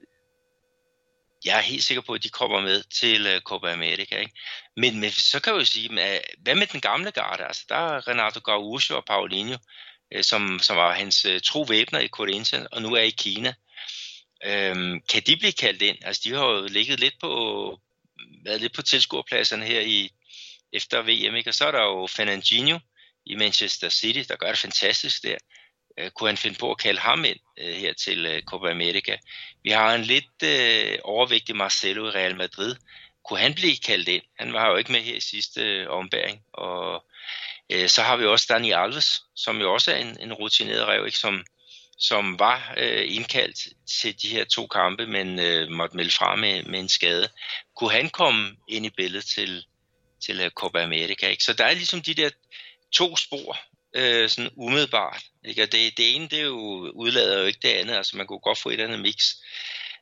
jeg 1.45 1.57
er 1.57 1.61
helt 1.61 1.83
sikker 1.83 2.01
på, 2.01 2.13
at 2.13 2.23
de 2.23 2.29
kommer 2.29 2.61
med 2.61 2.83
til 2.83 3.35
uh, 3.35 3.41
Copa 3.41 3.73
America. 3.73 4.19
Ikke? 4.19 4.33
Men, 4.77 4.99
men 4.99 5.11
så 5.11 5.39
kan 5.39 5.53
jeg 5.53 5.59
jo 5.59 5.65
sige, 5.65 6.01
at, 6.01 6.15
øh, 6.15 6.43
hvad 6.43 6.55
med 6.55 6.67
den 6.67 6.81
gamle 6.81 7.11
garde? 7.11 7.45
Altså, 7.45 7.65
der 7.69 7.75
er 7.75 8.07
Renato 8.07 8.39
Gaúcho 8.39 8.95
og 8.95 9.05
Paulinho, 9.05 9.57
øh, 10.13 10.23
som, 10.23 10.59
som 10.59 10.77
var 10.77 10.93
hans 10.93 11.27
tro 11.43 11.61
væbner 11.61 11.99
i 11.99 12.07
Corinthians, 12.07 12.67
og 12.71 12.81
nu 12.81 12.93
er 12.93 13.01
i 13.01 13.09
Kina. 13.09 13.53
Uh, 14.45 14.99
kan 15.09 15.21
de 15.27 15.37
blive 15.37 15.51
kaldt 15.51 15.81
ind? 15.81 15.97
Altså, 16.01 16.21
de 16.25 16.33
har 16.33 16.45
jo 16.45 16.67
ligget 16.67 16.99
lidt 16.99 17.15
på, 17.21 17.31
været 18.45 18.61
lidt 18.61 18.73
på 18.73 18.81
tilskuerpladserne 18.81 19.65
her 19.65 19.79
i, 19.79 20.11
efter 20.73 21.01
VM, 21.01 21.35
ikke? 21.35 21.49
og 21.49 21.53
så 21.53 21.65
er 21.65 21.71
der 21.71 21.83
jo 21.83 22.07
Fernandinho 22.07 22.79
i 23.25 23.35
Manchester 23.35 23.89
City, 23.89 24.23
der 24.27 24.35
gør 24.35 24.47
det 24.47 24.57
fantastisk 24.57 25.23
der. 25.23 25.37
Øh, 25.99 26.11
kunne 26.11 26.29
han 26.29 26.37
finde 26.37 26.57
på 26.59 26.71
at 26.71 26.77
kalde 26.77 26.99
ham 26.99 27.25
ind 27.25 27.39
øh, 27.57 27.75
her 27.75 27.93
til 27.93 28.25
øh, 28.25 28.41
Copa 28.41 28.69
America? 28.71 29.17
Vi 29.63 29.69
har 29.69 29.95
en 29.95 30.03
lidt 30.03 30.43
øh, 30.43 30.97
overvægtig 31.03 31.55
Marcelo 31.55 32.07
i 32.07 32.11
Real 32.11 32.35
Madrid. 32.35 32.75
Kunne 33.25 33.39
han 33.39 33.53
blive 33.53 33.77
kaldt 33.77 34.07
ind? 34.07 34.23
Han 34.39 34.53
var 34.53 34.69
jo 34.69 34.75
ikke 34.75 34.91
med 34.91 35.01
her 35.01 35.15
i 35.15 35.19
sidste 35.19 35.61
øh, 35.61 35.89
ombæring. 35.89 36.41
Og 36.53 37.05
øh, 37.69 37.89
så 37.89 38.01
har 38.01 38.15
vi 38.15 38.25
også 38.25 38.45
Dani 38.49 38.71
Alves, 38.71 39.21
som 39.35 39.61
jo 39.61 39.73
også 39.73 39.91
er 39.91 39.95
en, 39.95 40.17
en 40.19 40.33
rutineret 40.33 40.87
rev, 40.87 41.05
ikke? 41.05 41.17
Som, 41.17 41.45
som 41.99 42.39
var 42.39 42.73
øh, 42.77 43.15
indkaldt 43.15 43.67
til 44.01 44.21
de 44.21 44.27
her 44.27 44.45
to 44.45 44.67
kampe, 44.67 45.07
men 45.07 45.39
øh, 45.39 45.69
måtte 45.69 45.97
melde 45.97 46.11
fra 46.11 46.35
med, 46.35 46.63
med 46.63 46.79
en 46.79 46.89
skade. 46.89 47.29
Kunne 47.75 47.91
han 47.91 48.09
komme 48.09 48.55
ind 48.67 48.85
i 48.85 48.89
billedet 48.89 49.25
til, 49.25 49.65
til 50.25 50.45
uh, 50.45 50.51
Copa 50.51 50.83
America? 50.83 51.27
Ikke? 51.27 51.43
Så 51.43 51.53
der 51.53 51.65
er 51.65 51.73
ligesom 51.73 52.01
de 52.01 52.13
der 52.13 52.29
to 52.91 53.15
spor, 53.15 53.57
øh, 53.95 54.29
sådan 54.29 54.51
umiddelbart. 54.55 55.23
Ikke? 55.45 55.63
Og 55.63 55.71
det, 55.71 55.97
det 55.97 56.15
ene, 56.15 56.27
det 56.27 56.39
er 56.39 56.43
jo, 56.43 56.91
udlader 56.95 57.39
jo 57.39 57.45
ikke 57.45 57.59
det 57.61 57.69
andet. 57.69 57.95
Altså 57.95 58.17
man 58.17 58.27
kunne 58.27 58.39
godt 58.39 58.57
få 58.57 58.69
et 58.69 58.79
andet 58.79 58.99
mix. 58.99 59.33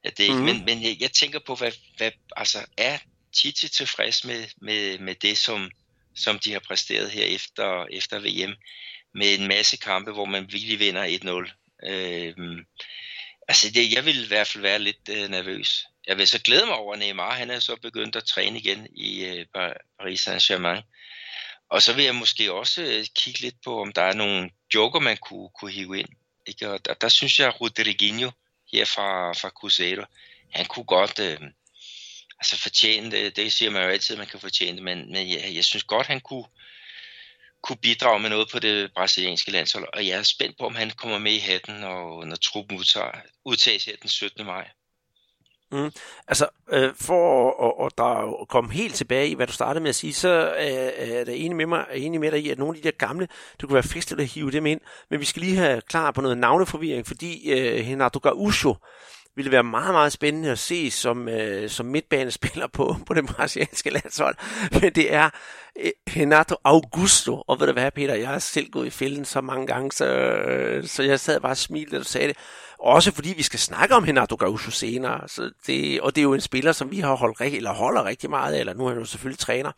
At 0.03 0.17
det 0.17 0.23
ikke, 0.23 0.35
mm. 0.35 0.41
Men, 0.41 0.65
men 0.65 0.83
jeg, 0.83 0.97
jeg 0.99 1.11
tænker 1.11 1.39
på, 1.39 1.55
hvad, 1.55 1.71
hvad 1.97 2.11
altså, 2.35 2.65
er 2.77 2.97
Titi 3.33 3.67
tilfreds 3.67 4.25
med, 4.25 4.45
med, 4.61 4.99
med 4.99 5.15
det, 5.15 5.37
som, 5.37 5.71
som 6.15 6.39
de 6.39 6.51
har 6.51 6.59
præsteret 6.59 7.11
her 7.11 7.25
efter, 7.25 7.85
efter 7.91 8.19
VM? 8.19 8.55
Med 9.13 9.39
en 9.39 9.47
masse 9.47 9.77
kampe, 9.77 10.11
hvor 10.11 10.25
man 10.25 10.51
virkelig 10.51 10.79
vinder 10.79 11.45
1-0 11.45 11.53
Øh, 11.83 12.35
altså 13.47 13.71
det, 13.71 13.93
jeg 13.93 14.05
vil 14.05 14.23
i 14.23 14.27
hvert 14.27 14.47
fald 14.47 14.61
være 14.61 14.79
lidt 14.79 15.09
øh, 15.09 15.29
nervøs. 15.29 15.85
Jeg 16.07 16.17
vil 16.17 16.27
så 16.27 16.41
glæde 16.41 16.65
mig 16.65 16.75
over, 16.75 16.93
at 16.93 16.99
Neymar 16.99 17.33
han 17.33 17.49
er 17.49 17.59
så 17.59 17.75
begyndt 17.75 18.15
at 18.15 18.23
træne 18.23 18.59
igen 18.59 18.87
i 18.95 19.25
øh, 19.25 19.45
Paris 19.99 20.27
Saint-Germain. 20.27 20.81
Og 21.69 21.81
så 21.81 21.93
vil 21.93 22.05
jeg 22.05 22.15
måske 22.15 22.53
også 22.53 22.81
øh, 22.81 23.05
kigge 23.15 23.39
lidt 23.39 23.55
på, 23.65 23.81
om 23.81 23.93
der 23.93 24.01
er 24.01 24.13
nogle 24.13 24.49
joker, 24.73 24.99
man 24.99 25.17
kunne, 25.17 25.49
kunne 25.59 25.71
hive 25.71 25.99
ind. 25.99 26.09
Ikke? 26.47 26.69
Og 26.69 26.85
der, 26.85 26.93
der 26.93 27.09
synes 27.09 27.39
jeg, 27.39 27.47
at 27.47 27.61
Rodriguinho 27.61 28.31
her 28.71 28.85
fra, 28.85 29.33
fra 29.33 29.49
Cruzeiro, 29.49 30.03
han 30.51 30.65
kunne 30.65 30.85
godt 30.85 31.19
øh, 31.19 31.39
altså 32.39 32.57
fortjene 32.57 33.11
det. 33.11 33.35
Det 33.35 33.53
siger 33.53 33.71
man 33.71 33.83
jo 33.83 33.89
altid, 33.89 34.15
at 34.15 34.19
man 34.19 34.27
kan 34.27 34.39
fortjene 34.39 34.75
det, 34.75 34.83
men, 34.83 35.11
men 35.11 35.29
jeg, 35.29 35.51
jeg 35.55 35.65
synes 35.65 35.83
godt, 35.83 36.07
han 36.07 36.21
kunne, 36.21 36.45
kunne 37.61 37.77
bidrage 37.77 38.19
med 38.19 38.29
noget 38.29 38.49
på 38.51 38.59
det 38.59 38.93
brasilianske 38.93 39.51
landshold, 39.51 39.87
og 39.93 40.07
jeg 40.07 40.19
er 40.19 40.23
spændt 40.23 40.57
på, 40.57 40.65
om 40.65 40.75
han 40.75 40.91
kommer 40.91 41.17
med 41.17 41.33
i 41.33 41.39
hatten, 41.39 41.83
og 41.83 42.27
når 42.27 42.35
truppen 42.35 42.77
udtager, 42.77 43.11
udtages 43.45 43.85
her 43.85 43.95
den 43.95 44.09
17. 44.09 44.45
maj. 44.45 44.69
Mm. 45.71 45.91
Altså, 46.27 46.47
øh, 46.71 46.89
for 47.01 47.51
at, 47.67 47.85
at, 47.85 47.97
der 47.97 48.45
komme 48.49 48.71
helt 48.71 48.95
tilbage 48.95 49.29
i, 49.29 49.33
hvad 49.33 49.47
du 49.47 49.53
startede 49.53 49.83
med 49.83 49.89
at 49.89 49.95
sige, 49.95 50.13
så 50.13 50.29
er, 50.57 50.89
er 50.97 51.23
der 51.23 51.33
enig 51.33 51.55
med 51.55 51.65
mig, 51.65 51.85
er 51.89 51.95
enig 51.95 52.19
med 52.19 52.31
dig 52.31 52.43
i, 52.43 52.49
at 52.49 52.57
nogle 52.57 52.77
af 52.77 52.81
de 52.81 52.87
der 52.87 52.97
gamle, 52.97 53.27
det 53.51 53.67
kunne 53.67 53.73
være 53.73 53.83
festligt 53.83 54.21
at 54.21 54.27
hive 54.27 54.51
dem 54.51 54.65
ind, 54.65 54.81
men 55.09 55.19
vi 55.19 55.25
skal 55.25 55.41
lige 55.41 55.57
have 55.57 55.81
klar 55.81 56.11
på 56.11 56.21
noget 56.21 56.37
navneforvirring, 56.37 57.07
fordi 57.07 57.51
øh, 57.51 57.87
Renato 57.87 58.19
Gaucho 58.19 58.75
ville 59.37 59.51
være 59.51 59.63
meget, 59.63 59.93
meget 59.93 60.11
spændende 60.11 60.51
at 60.51 60.59
se 60.59 60.91
som, 60.91 61.29
øh, 61.29 61.69
som 61.69 61.85
midtbanespiller 61.85 62.67
på, 62.67 62.95
på 63.05 63.13
det 63.13 63.25
brasilianske 63.25 63.89
landshold. 63.89 64.35
Men 64.81 64.93
det 64.93 65.13
er 65.13 65.29
øh, 65.79 65.91
Renato 66.07 66.55
Augusto, 66.63 67.43
og 67.47 67.59
ved 67.59 67.67
du 67.67 67.73
hvad, 67.73 67.91
Peter, 67.91 68.15
jeg 68.15 68.27
har 68.27 68.39
selv 68.39 68.69
gået 68.69 68.87
i 68.87 68.89
fælden 68.89 69.25
så 69.25 69.41
mange 69.41 69.67
gange, 69.67 69.91
så, 69.91 70.05
øh, 70.05 70.87
så 70.87 71.03
jeg 71.03 71.19
sad 71.19 71.39
bare 71.39 71.51
og 71.51 71.57
smilte, 71.57 71.91
da 71.91 71.97
du 71.97 72.03
sagde 72.03 72.27
det. 72.27 72.37
Også 72.79 73.11
fordi 73.11 73.33
vi 73.37 73.43
skal 73.43 73.59
snakke 73.59 73.95
om 73.95 74.03
Renato 74.03 74.35
Gaucho 74.35 74.71
senere, 74.71 75.27
så 75.27 75.51
det, 75.67 76.01
og 76.01 76.15
det 76.15 76.21
er 76.21 76.23
jo 76.23 76.33
en 76.33 76.41
spiller, 76.41 76.71
som 76.71 76.91
vi 76.91 76.99
har 76.99 77.15
holdt 77.15 77.41
eller 77.41 77.73
holder 77.73 78.05
rigtig 78.05 78.29
meget 78.29 78.53
af, 78.53 78.59
eller 78.59 78.73
nu 78.73 78.85
er 78.85 78.89
han 78.89 78.99
jo 78.99 79.05
selvfølgelig 79.05 79.39
træner. 79.39 79.71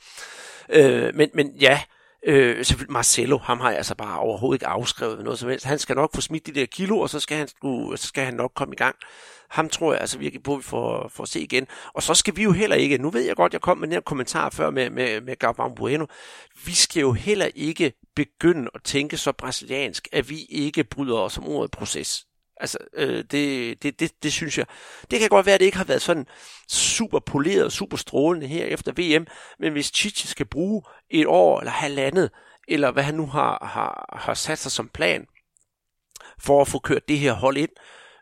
Øh, 0.69 1.15
men, 1.15 1.29
men 1.33 1.51
ja, 1.61 1.81
Øh, 2.23 2.65
selvfølgelig 2.65 2.91
Marcelo, 2.91 3.37
ham 3.37 3.59
har 3.59 3.69
jeg 3.69 3.77
altså 3.77 3.95
bare 3.95 4.19
overhovedet 4.19 4.55
ikke 4.55 4.67
afskrevet 4.67 5.23
noget 5.23 5.39
som 5.39 5.49
helst. 5.49 5.65
Han 5.65 5.79
skal 5.79 5.95
nok 5.95 6.15
få 6.15 6.21
smidt 6.21 6.47
de 6.47 6.51
der 6.51 6.65
kilo, 6.65 6.99
og 6.99 7.09
så 7.09 7.19
skal 7.19 7.37
han, 7.37 7.47
så 7.47 8.07
skal 8.07 8.23
han 8.23 8.33
nok 8.33 8.51
komme 8.55 8.73
i 8.73 8.77
gang. 8.77 8.95
Ham 9.49 9.69
tror 9.69 9.91
jeg 9.91 10.01
altså 10.01 10.17
virkelig 10.17 10.43
på, 10.43 10.53
at 10.53 10.57
vi 10.57 10.63
får, 10.63 11.07
får 11.07 11.25
se 11.25 11.41
igen. 11.41 11.67
Og 11.93 12.03
så 12.03 12.13
skal 12.13 12.35
vi 12.35 12.43
jo 12.43 12.51
heller 12.51 12.75
ikke, 12.75 12.97
nu 12.97 13.09
ved 13.09 13.21
jeg 13.21 13.35
godt, 13.35 13.53
jeg 13.53 13.61
kom 13.61 13.77
med 13.77 13.93
en 13.93 14.01
kommentar 14.01 14.49
før 14.49 14.69
med, 14.69 14.89
med, 14.89 15.21
med 15.21 15.35
Gabon 15.35 15.75
Bueno, 15.75 16.05
vi 16.65 16.73
skal 16.73 17.01
jo 17.01 17.11
heller 17.11 17.49
ikke 17.55 17.93
begynde 18.15 18.69
at 18.75 18.83
tænke 18.83 19.17
så 19.17 19.31
brasiliansk, 19.31 20.07
at 20.11 20.29
vi 20.29 20.45
ikke 20.49 20.83
bryder 20.83 21.17
os 21.17 21.37
om 21.37 21.47
ordet 21.47 21.71
proces. 21.71 22.25
Altså, 22.59 22.77
øh, 22.93 23.23
det, 23.31 23.83
det, 23.83 23.99
det, 23.99 24.23
det 24.23 24.33
synes 24.33 24.57
jeg. 24.57 24.65
Det 25.11 25.19
kan 25.19 25.29
godt 25.29 25.45
være, 25.45 25.55
at 25.55 25.59
det 25.59 25.65
ikke 25.65 25.77
har 25.77 25.83
været 25.83 26.01
sådan 26.01 26.27
super 26.69 27.19
poleret, 27.19 27.73
super 27.73 27.97
strålende 27.97 28.47
her 28.47 28.65
efter 28.65 28.91
VM, 28.91 29.27
men 29.59 29.71
hvis 29.71 29.91
Chichi 29.95 30.27
skal 30.27 30.45
bruge 30.45 30.81
et 31.09 31.27
år 31.27 31.59
eller 31.59 31.71
halvandet, 31.71 32.31
eller 32.67 32.91
hvad 32.91 33.03
han 33.03 33.15
nu 33.15 33.25
har, 33.25 33.65
har, 33.65 34.19
har 34.19 34.33
sat 34.33 34.59
sig 34.59 34.71
som 34.71 34.89
plan, 34.89 35.25
for 36.39 36.61
at 36.61 36.67
få 36.67 36.79
kørt 36.79 37.07
det 37.07 37.19
her 37.19 37.33
hold 37.33 37.57
ind, 37.57 37.69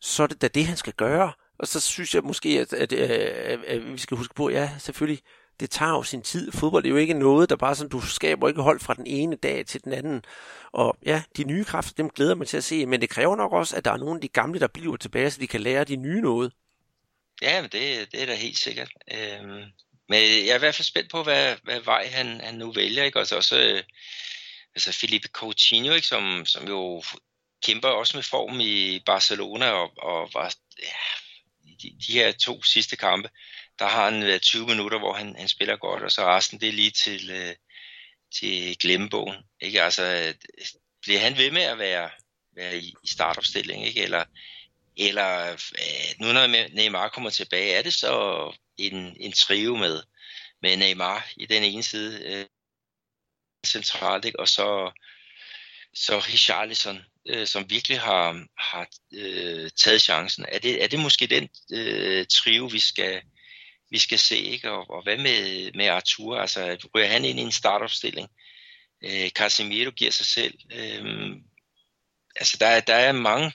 så 0.01 0.23
er 0.23 0.27
det 0.27 0.41
da 0.41 0.47
det, 0.47 0.65
han 0.65 0.77
skal 0.77 0.93
gøre. 0.93 1.31
Og 1.59 1.67
så 1.67 1.79
synes 1.79 2.15
jeg 2.15 2.23
måske, 2.23 2.49
at, 2.49 2.73
at, 2.73 2.93
øh, 2.93 3.09
at, 3.09 3.63
at 3.63 3.93
vi 3.93 3.97
skal 3.97 4.17
huske 4.17 4.35
på, 4.35 4.49
ja, 4.49 4.69
selvfølgelig, 4.79 5.23
det 5.59 5.69
tager 5.69 5.91
jo 5.91 6.03
sin 6.03 6.21
tid. 6.21 6.51
Fodbold 6.51 6.85
er 6.85 6.89
jo 6.89 6.95
ikke 6.95 7.13
noget, 7.13 7.49
der 7.49 7.55
bare 7.55 7.75
sådan, 7.75 7.89
du 7.89 8.01
skaber 8.01 8.47
ikke 8.47 8.61
hold 8.61 8.79
fra 8.79 8.93
den 8.93 9.07
ene 9.07 9.35
dag 9.35 9.65
til 9.65 9.83
den 9.83 9.93
anden. 9.93 10.25
Og 10.71 10.97
ja, 11.05 11.23
de 11.37 11.43
nye 11.43 11.65
kræfter, 11.65 11.93
dem 11.93 12.09
glæder 12.09 12.35
man 12.35 12.47
til 12.47 12.57
at 12.57 12.63
se, 12.63 12.85
men 12.85 13.01
det 13.01 13.09
kræver 13.09 13.35
nok 13.35 13.53
også, 13.53 13.75
at 13.75 13.85
der 13.85 13.91
er 13.91 13.97
nogle 13.97 14.15
af 14.15 14.21
de 14.21 14.27
gamle, 14.27 14.59
der 14.59 14.67
bliver 14.67 14.97
tilbage, 14.97 15.31
så 15.31 15.39
de 15.39 15.47
kan 15.47 15.61
lære 15.61 15.83
de 15.83 15.95
nye 15.95 16.21
noget. 16.21 16.51
Ja, 17.41 17.61
men 17.61 17.69
det, 17.71 18.11
det 18.11 18.21
er 18.21 18.25
da 18.25 18.35
helt 18.35 18.57
sikkert. 18.57 18.89
Øhm, 19.13 19.63
men 20.09 20.21
jeg 20.21 20.49
er 20.49 20.55
i 20.55 20.59
hvert 20.59 20.75
fald 20.75 20.85
spændt 20.85 21.11
på, 21.11 21.23
hvad, 21.23 21.55
hvad 21.63 21.79
vej 21.79 22.07
han, 22.07 22.41
han 22.41 22.55
nu 22.55 22.71
vælger. 22.71 23.03
Ikke? 23.03 23.19
Også, 23.19 23.35
også 23.35 23.59
øh, 23.59 23.83
altså 24.75 24.91
Felipe 24.91 25.27
Coutinho, 25.27 25.93
ikke? 25.93 26.07
Som, 26.07 26.45
som 26.45 26.67
jo 26.67 27.03
kæmper 27.63 27.87
også 27.87 28.17
med 28.17 28.23
form 28.23 28.59
i 28.59 28.99
Barcelona 29.05 29.71
og, 29.71 29.91
og 29.97 30.29
var 30.33 30.55
ja, 30.83 30.93
de, 31.81 31.97
de 32.07 32.13
her 32.13 32.31
to 32.31 32.63
sidste 32.63 32.95
kampe 32.95 33.29
der 33.79 33.85
har 33.85 34.09
han 34.09 34.21
øh, 34.21 34.27
været 34.27 34.41
20 34.41 34.67
minutter, 34.67 34.99
hvor 34.99 35.13
han, 35.13 35.35
han 35.37 35.47
spiller 35.47 35.77
godt, 35.77 36.03
og 36.03 36.11
så 36.11 36.25
resten 36.25 36.59
det 36.61 36.69
er 36.69 36.73
lige 36.73 36.91
til, 36.91 37.31
øh, 37.31 37.55
til 38.39 38.77
glemmebogen. 38.79 39.35
Ikke? 39.61 39.83
Altså, 39.83 40.03
øh, 40.03 40.33
bliver 41.01 41.19
han 41.19 41.37
ved 41.37 41.51
med 41.51 41.61
at 41.61 41.79
være, 41.79 42.09
være 42.55 42.77
i, 42.77 42.93
i 43.03 43.07
startopstilling, 43.07 43.85
ikke? 43.85 44.03
Eller, 44.03 44.23
eller 44.97 45.51
øh, 45.51 46.19
nu 46.19 46.33
når 46.33 46.47
Neymar 46.47 47.09
kommer 47.09 47.29
tilbage, 47.29 47.73
er 47.73 47.81
det 47.81 47.93
så 47.93 48.53
en, 48.77 49.17
en 49.19 49.31
trio 49.31 49.75
med, 49.75 50.03
med 50.61 50.77
Neymar 50.77 51.27
i 51.37 51.45
den 51.45 51.63
ene 51.63 51.83
side 51.83 52.23
øh, 52.25 52.45
centralt, 53.65 54.25
ikke? 54.25 54.39
og 54.39 54.47
så, 54.47 54.91
så 55.93 56.19
Richarlison, 56.19 57.01
øh, 57.29 57.47
som 57.47 57.69
virkelig 57.69 57.99
har, 57.99 58.45
har 58.57 58.87
øh, 59.13 59.69
taget 59.69 60.01
chancen. 60.01 60.45
Er 60.47 60.59
det, 60.59 60.83
er 60.83 60.87
det 60.87 60.99
måske 60.99 61.27
den 61.27 61.49
øh, 61.71 62.25
trio, 62.27 62.65
vi 62.65 62.79
skal, 62.79 63.21
vi 63.89 63.97
skal 63.97 64.19
se, 64.19 64.37
ikke? 64.37 64.71
Og, 64.71 64.89
og 64.89 65.03
hvad 65.03 65.17
med, 65.17 65.71
med 65.75 65.87
Arthur? 65.87 66.37
Altså, 66.37 66.87
ryger 66.95 67.07
han 67.07 67.25
ind 67.25 67.39
i 67.39 67.41
en 67.41 67.51
startopstilling? 67.51 68.29
Øh, 69.03 69.29
Casemiro 69.29 69.91
giver 69.91 70.11
sig 70.11 70.25
selv. 70.25 70.53
Øh, 70.73 71.35
altså, 72.35 72.57
der, 72.59 72.79
der 72.79 72.95
er 72.95 73.11
mange, 73.11 73.53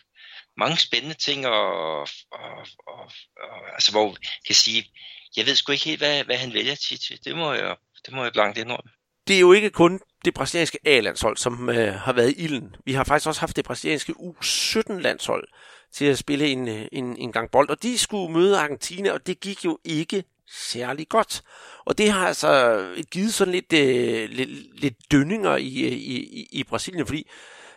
mange 0.57 0.77
spændende 0.77 1.15
ting, 1.15 1.47
og, 1.47 2.01
og, 2.33 2.67
og, 2.87 3.11
og, 3.37 3.73
altså, 3.75 3.91
hvor 3.91 4.07
jeg 4.09 4.47
kan 4.47 4.55
sige, 4.55 4.93
jeg 5.37 5.47
ved 5.47 5.55
sgu 5.55 5.73
ikke 5.73 5.85
helt, 5.85 6.01
hvad, 6.01 6.25
hvad 6.25 6.37
han 6.37 6.53
vælger 6.53 6.75
til. 6.75 7.25
Det 7.25 7.37
må 7.37 7.53
jeg, 7.53 7.77
det 8.07 8.15
må 8.15 8.23
jeg 8.23 8.33
blankt 8.33 8.59
indrømme. 8.59 8.91
Det 9.29 9.37
er 9.37 9.41
jo 9.41 9.53
ikke 9.53 9.71
kun 9.71 10.01
det 10.25 10.35
brasilianske 10.35 10.79
A-landshold, 10.85 11.37
som 11.37 11.69
øh, 11.69 11.95
har 11.95 12.13
været 12.13 12.31
i 12.31 12.45
ilden. 12.45 12.77
Vi 12.85 12.93
har 12.93 13.05
faktisk 13.05 13.27
også 13.27 13.41
haft 13.41 13.57
det 13.57 13.65
brasilianske 13.65 14.13
U17-landshold, 14.13 15.49
til 15.93 16.05
at 16.05 16.19
spille 16.19 16.47
en, 16.47 16.69
øh, 16.69 16.89
en, 16.93 17.17
en 17.17 17.33
gang 17.33 17.51
bold, 17.51 17.71
og 17.71 17.83
de 17.83 17.99
skulle 17.99 18.33
møde 18.33 18.59
Argentina, 18.59 19.13
og 19.13 19.27
det 19.27 19.41
gik 19.41 19.65
jo 19.65 19.79
ikke 19.85 20.25
særlig 20.51 21.09
godt. 21.09 21.43
Og 21.85 21.99
det 21.99 22.11
har 22.11 22.27
altså 22.27 22.85
givet 23.11 23.35
sådan 23.35 23.55
lidt, 23.55 23.73
øh, 23.73 24.31
lidt, 24.31 24.81
lidt 24.81 24.95
dønninger 25.13 25.57
i, 25.57 25.83
øh, 25.83 25.93
i, 25.93 26.47
i 26.53 26.65
Brasilien, 26.65 27.07
fordi 27.07 27.31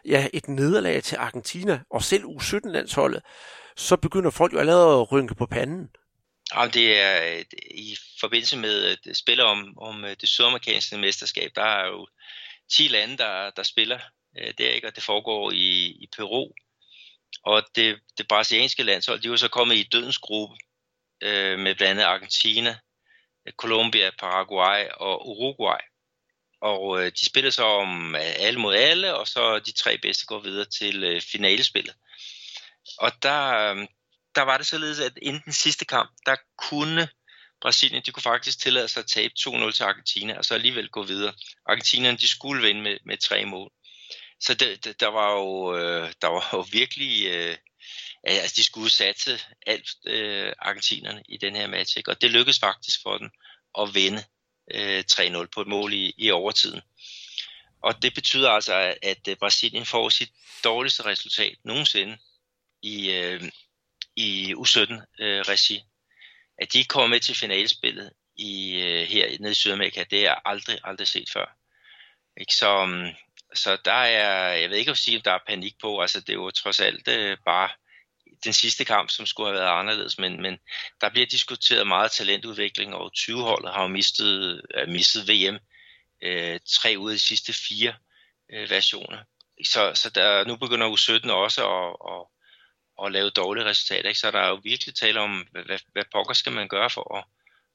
ja, 0.05 0.27
et 0.33 0.47
nederlag 0.47 1.03
til 1.03 1.15
Argentina, 1.15 1.79
og 1.89 2.03
selv 2.03 2.23
U17-landsholdet, 2.23 3.21
så 3.75 3.97
begynder 3.97 4.29
folk 4.29 4.53
jo 4.53 4.59
allerede 4.59 5.01
at 5.01 5.11
rynke 5.11 5.35
på 5.35 5.45
panden. 5.45 5.89
Jamen, 6.55 6.73
det 6.73 6.99
er 6.99 7.35
øh, 7.37 7.45
i 7.71 7.97
forbindelse 8.19 8.57
med 8.57 8.97
det 9.03 9.17
spiller 9.17 9.43
om, 9.43 9.77
om 9.77 10.05
det 10.21 10.29
sydamerikanske 10.29 10.97
mesterskab, 10.97 11.51
der 11.55 11.63
er 11.63 11.87
jo 11.87 12.07
10 12.71 12.87
lande, 12.87 13.17
der, 13.17 13.49
der 13.49 13.63
spiller 13.63 13.99
der, 14.57 14.69
ikke? 14.69 14.87
og 14.87 14.95
det 14.95 15.03
foregår 15.03 15.51
i, 15.51 15.87
i 15.87 16.09
Peru, 16.17 16.51
og 17.43 17.63
det, 17.75 17.99
det 18.17 18.27
brasilianske 18.27 18.83
landshold, 18.83 19.19
de 19.19 19.29
var 19.29 19.35
så 19.35 19.47
kommet 19.47 19.75
i 19.75 19.89
dødens 19.91 20.17
gruppe 20.17 20.57
øh, 21.23 21.59
med 21.59 21.75
blandt 21.75 21.91
andet 21.91 22.03
Argentina, 22.03 22.77
Colombia, 23.57 24.11
Paraguay 24.19 24.87
og 24.93 25.29
Uruguay. 25.29 25.79
Og 26.61 27.01
øh, 27.01 27.11
de 27.11 27.25
spillede 27.25 27.51
så 27.51 27.63
om 27.63 28.15
øh, 28.15 28.33
alle 28.39 28.59
mod 28.59 28.75
alle, 28.75 29.15
og 29.15 29.27
så 29.27 29.59
de 29.59 29.71
tre 29.71 29.97
bedste 29.97 30.25
går 30.25 30.39
videre 30.39 30.65
til 30.65 31.03
øh, 31.03 31.21
finalespillet. 31.21 31.95
Og 32.97 33.11
der, 33.23 33.71
øh, 33.71 33.87
der 34.35 34.41
var 34.41 34.57
det 34.57 34.67
således, 34.67 34.99
at 34.99 35.13
inden 35.21 35.41
den 35.45 35.53
sidste 35.53 35.85
kamp, 35.85 36.11
der 36.25 36.35
kunne 36.57 37.07
Brasilien, 37.61 38.03
de 38.05 38.11
kunne 38.11 38.23
faktisk 38.23 38.59
tillade 38.59 38.87
sig 38.87 38.99
at 38.99 39.07
tabe 39.07 39.33
2-0 39.39 39.71
til 39.71 39.83
Argentina, 39.83 40.37
og 40.37 40.45
så 40.45 40.53
alligevel 40.53 40.89
gå 40.89 41.03
videre. 41.03 41.33
Argentina, 41.65 42.11
de 42.11 42.27
skulle 42.27 42.61
vinde 42.61 42.81
med, 42.81 42.97
med 43.05 43.17
tre 43.17 43.45
mål 43.45 43.71
så 44.39 44.53
det, 44.53 44.85
det, 44.85 44.99
der 44.99 45.07
var 45.07 45.31
jo, 45.31 45.77
øh, 45.77 46.13
der 46.21 46.27
var 46.27 46.49
jo 46.53 46.65
virkelig, 46.71 47.27
øh, 47.27 47.57
altså 48.23 48.53
de 48.55 48.63
skulle 48.63 48.91
satse 48.91 49.39
alt 49.67 49.89
øh, 50.07 50.53
argentinerne 50.59 51.23
i 51.29 51.37
den 51.37 51.55
her 51.55 51.67
match, 51.67 51.97
ikke? 51.97 52.11
og 52.11 52.21
det 52.21 52.31
lykkedes 52.31 52.59
faktisk 52.59 52.99
for 53.03 53.17
dem 53.17 53.29
at 53.79 53.89
vinde 53.93 54.23
øh, 54.73 55.03
3-0 55.11 55.45
på 55.45 55.61
et 55.61 55.67
mål 55.67 55.93
i, 55.93 56.13
i 56.17 56.31
overtiden. 56.31 56.81
Og 57.81 58.01
det 58.01 58.13
betyder 58.13 58.49
altså, 58.49 58.73
at, 59.01 59.27
at 59.27 59.37
Brasilien 59.37 59.85
får 59.85 60.09
sit 60.09 60.31
dårligste 60.63 61.05
resultat 61.05 61.57
nogensinde 61.63 62.17
i, 62.81 63.11
øh, 63.11 63.41
i 64.15 64.53
U17-regi. 64.53 65.75
Øh, 65.75 65.81
at 66.57 66.73
de 66.73 66.83
kommer 66.83 67.07
med 67.07 67.19
til 67.19 67.35
finalespillet 67.35 68.11
i, 68.37 68.81
øh, 68.81 69.07
her 69.07 69.37
nede 69.39 69.51
i 69.51 69.55
Sydamerika, 69.55 70.03
det 70.09 70.25
er 70.25 70.47
aldrig, 70.47 70.79
aldrig 70.83 71.07
set 71.07 71.29
før. 71.33 71.57
Ikke? 72.39 72.55
Så, 72.55 72.85
mm, 72.85 73.09
så 73.55 73.77
der 73.85 73.91
er, 73.91 74.53
jeg 74.53 74.69
ved 74.69 74.77
ikke 74.77 74.91
at 74.91 74.97
sige, 74.97 75.17
om 75.17 75.21
der 75.21 75.31
er 75.31 75.39
panik 75.47 75.75
på, 75.81 76.01
altså 76.01 76.19
det 76.19 76.29
er 76.29 76.33
jo 76.33 76.51
trods 76.51 76.79
alt 76.79 77.07
øh, 77.07 77.37
bare 77.45 77.69
den 78.43 78.53
sidste 78.53 78.85
kamp, 78.85 79.09
som 79.09 79.25
skulle 79.25 79.49
have 79.49 79.59
været 79.59 79.79
anderledes, 79.79 80.17
men, 80.17 80.41
men 80.41 80.57
der 81.01 81.09
bliver 81.09 81.25
diskuteret 81.25 81.87
meget 81.87 82.11
talentudvikling, 82.11 82.95
og 82.95 83.11
20-holdet 83.17 83.73
har 83.73 83.81
jo 83.81 83.87
mistet, 83.87 84.61
øh, 84.75 84.87
mistet 84.89 85.29
VM 85.29 85.59
øh, 86.21 86.59
tre 86.69 86.95
ud 86.97 87.11
af 87.11 87.15
de 87.15 87.19
sidste 87.19 87.53
fire 87.53 87.93
øh, 88.53 88.69
versioner. 88.69 89.17
Så, 89.65 89.91
så 89.95 90.09
der, 90.09 90.45
nu 90.45 90.55
begynder 90.55 90.95
U17 90.95 91.31
også 91.31 91.61
at, 91.69 92.13
at, 92.13 92.25
at 93.05 93.11
lave 93.11 93.29
dårlige 93.29 93.65
resultater, 93.65 94.09
ikke? 94.09 94.19
så 94.19 94.31
der 94.31 94.39
er 94.39 94.49
jo 94.49 94.61
virkelig 94.63 94.95
tale 94.95 95.19
om, 95.19 95.47
hvad, 95.51 95.79
hvad 95.91 96.03
pokker 96.11 96.33
skal 96.33 96.51
man 96.51 96.67
gøre 96.67 96.89
for 96.89 97.17
at, 97.17 97.23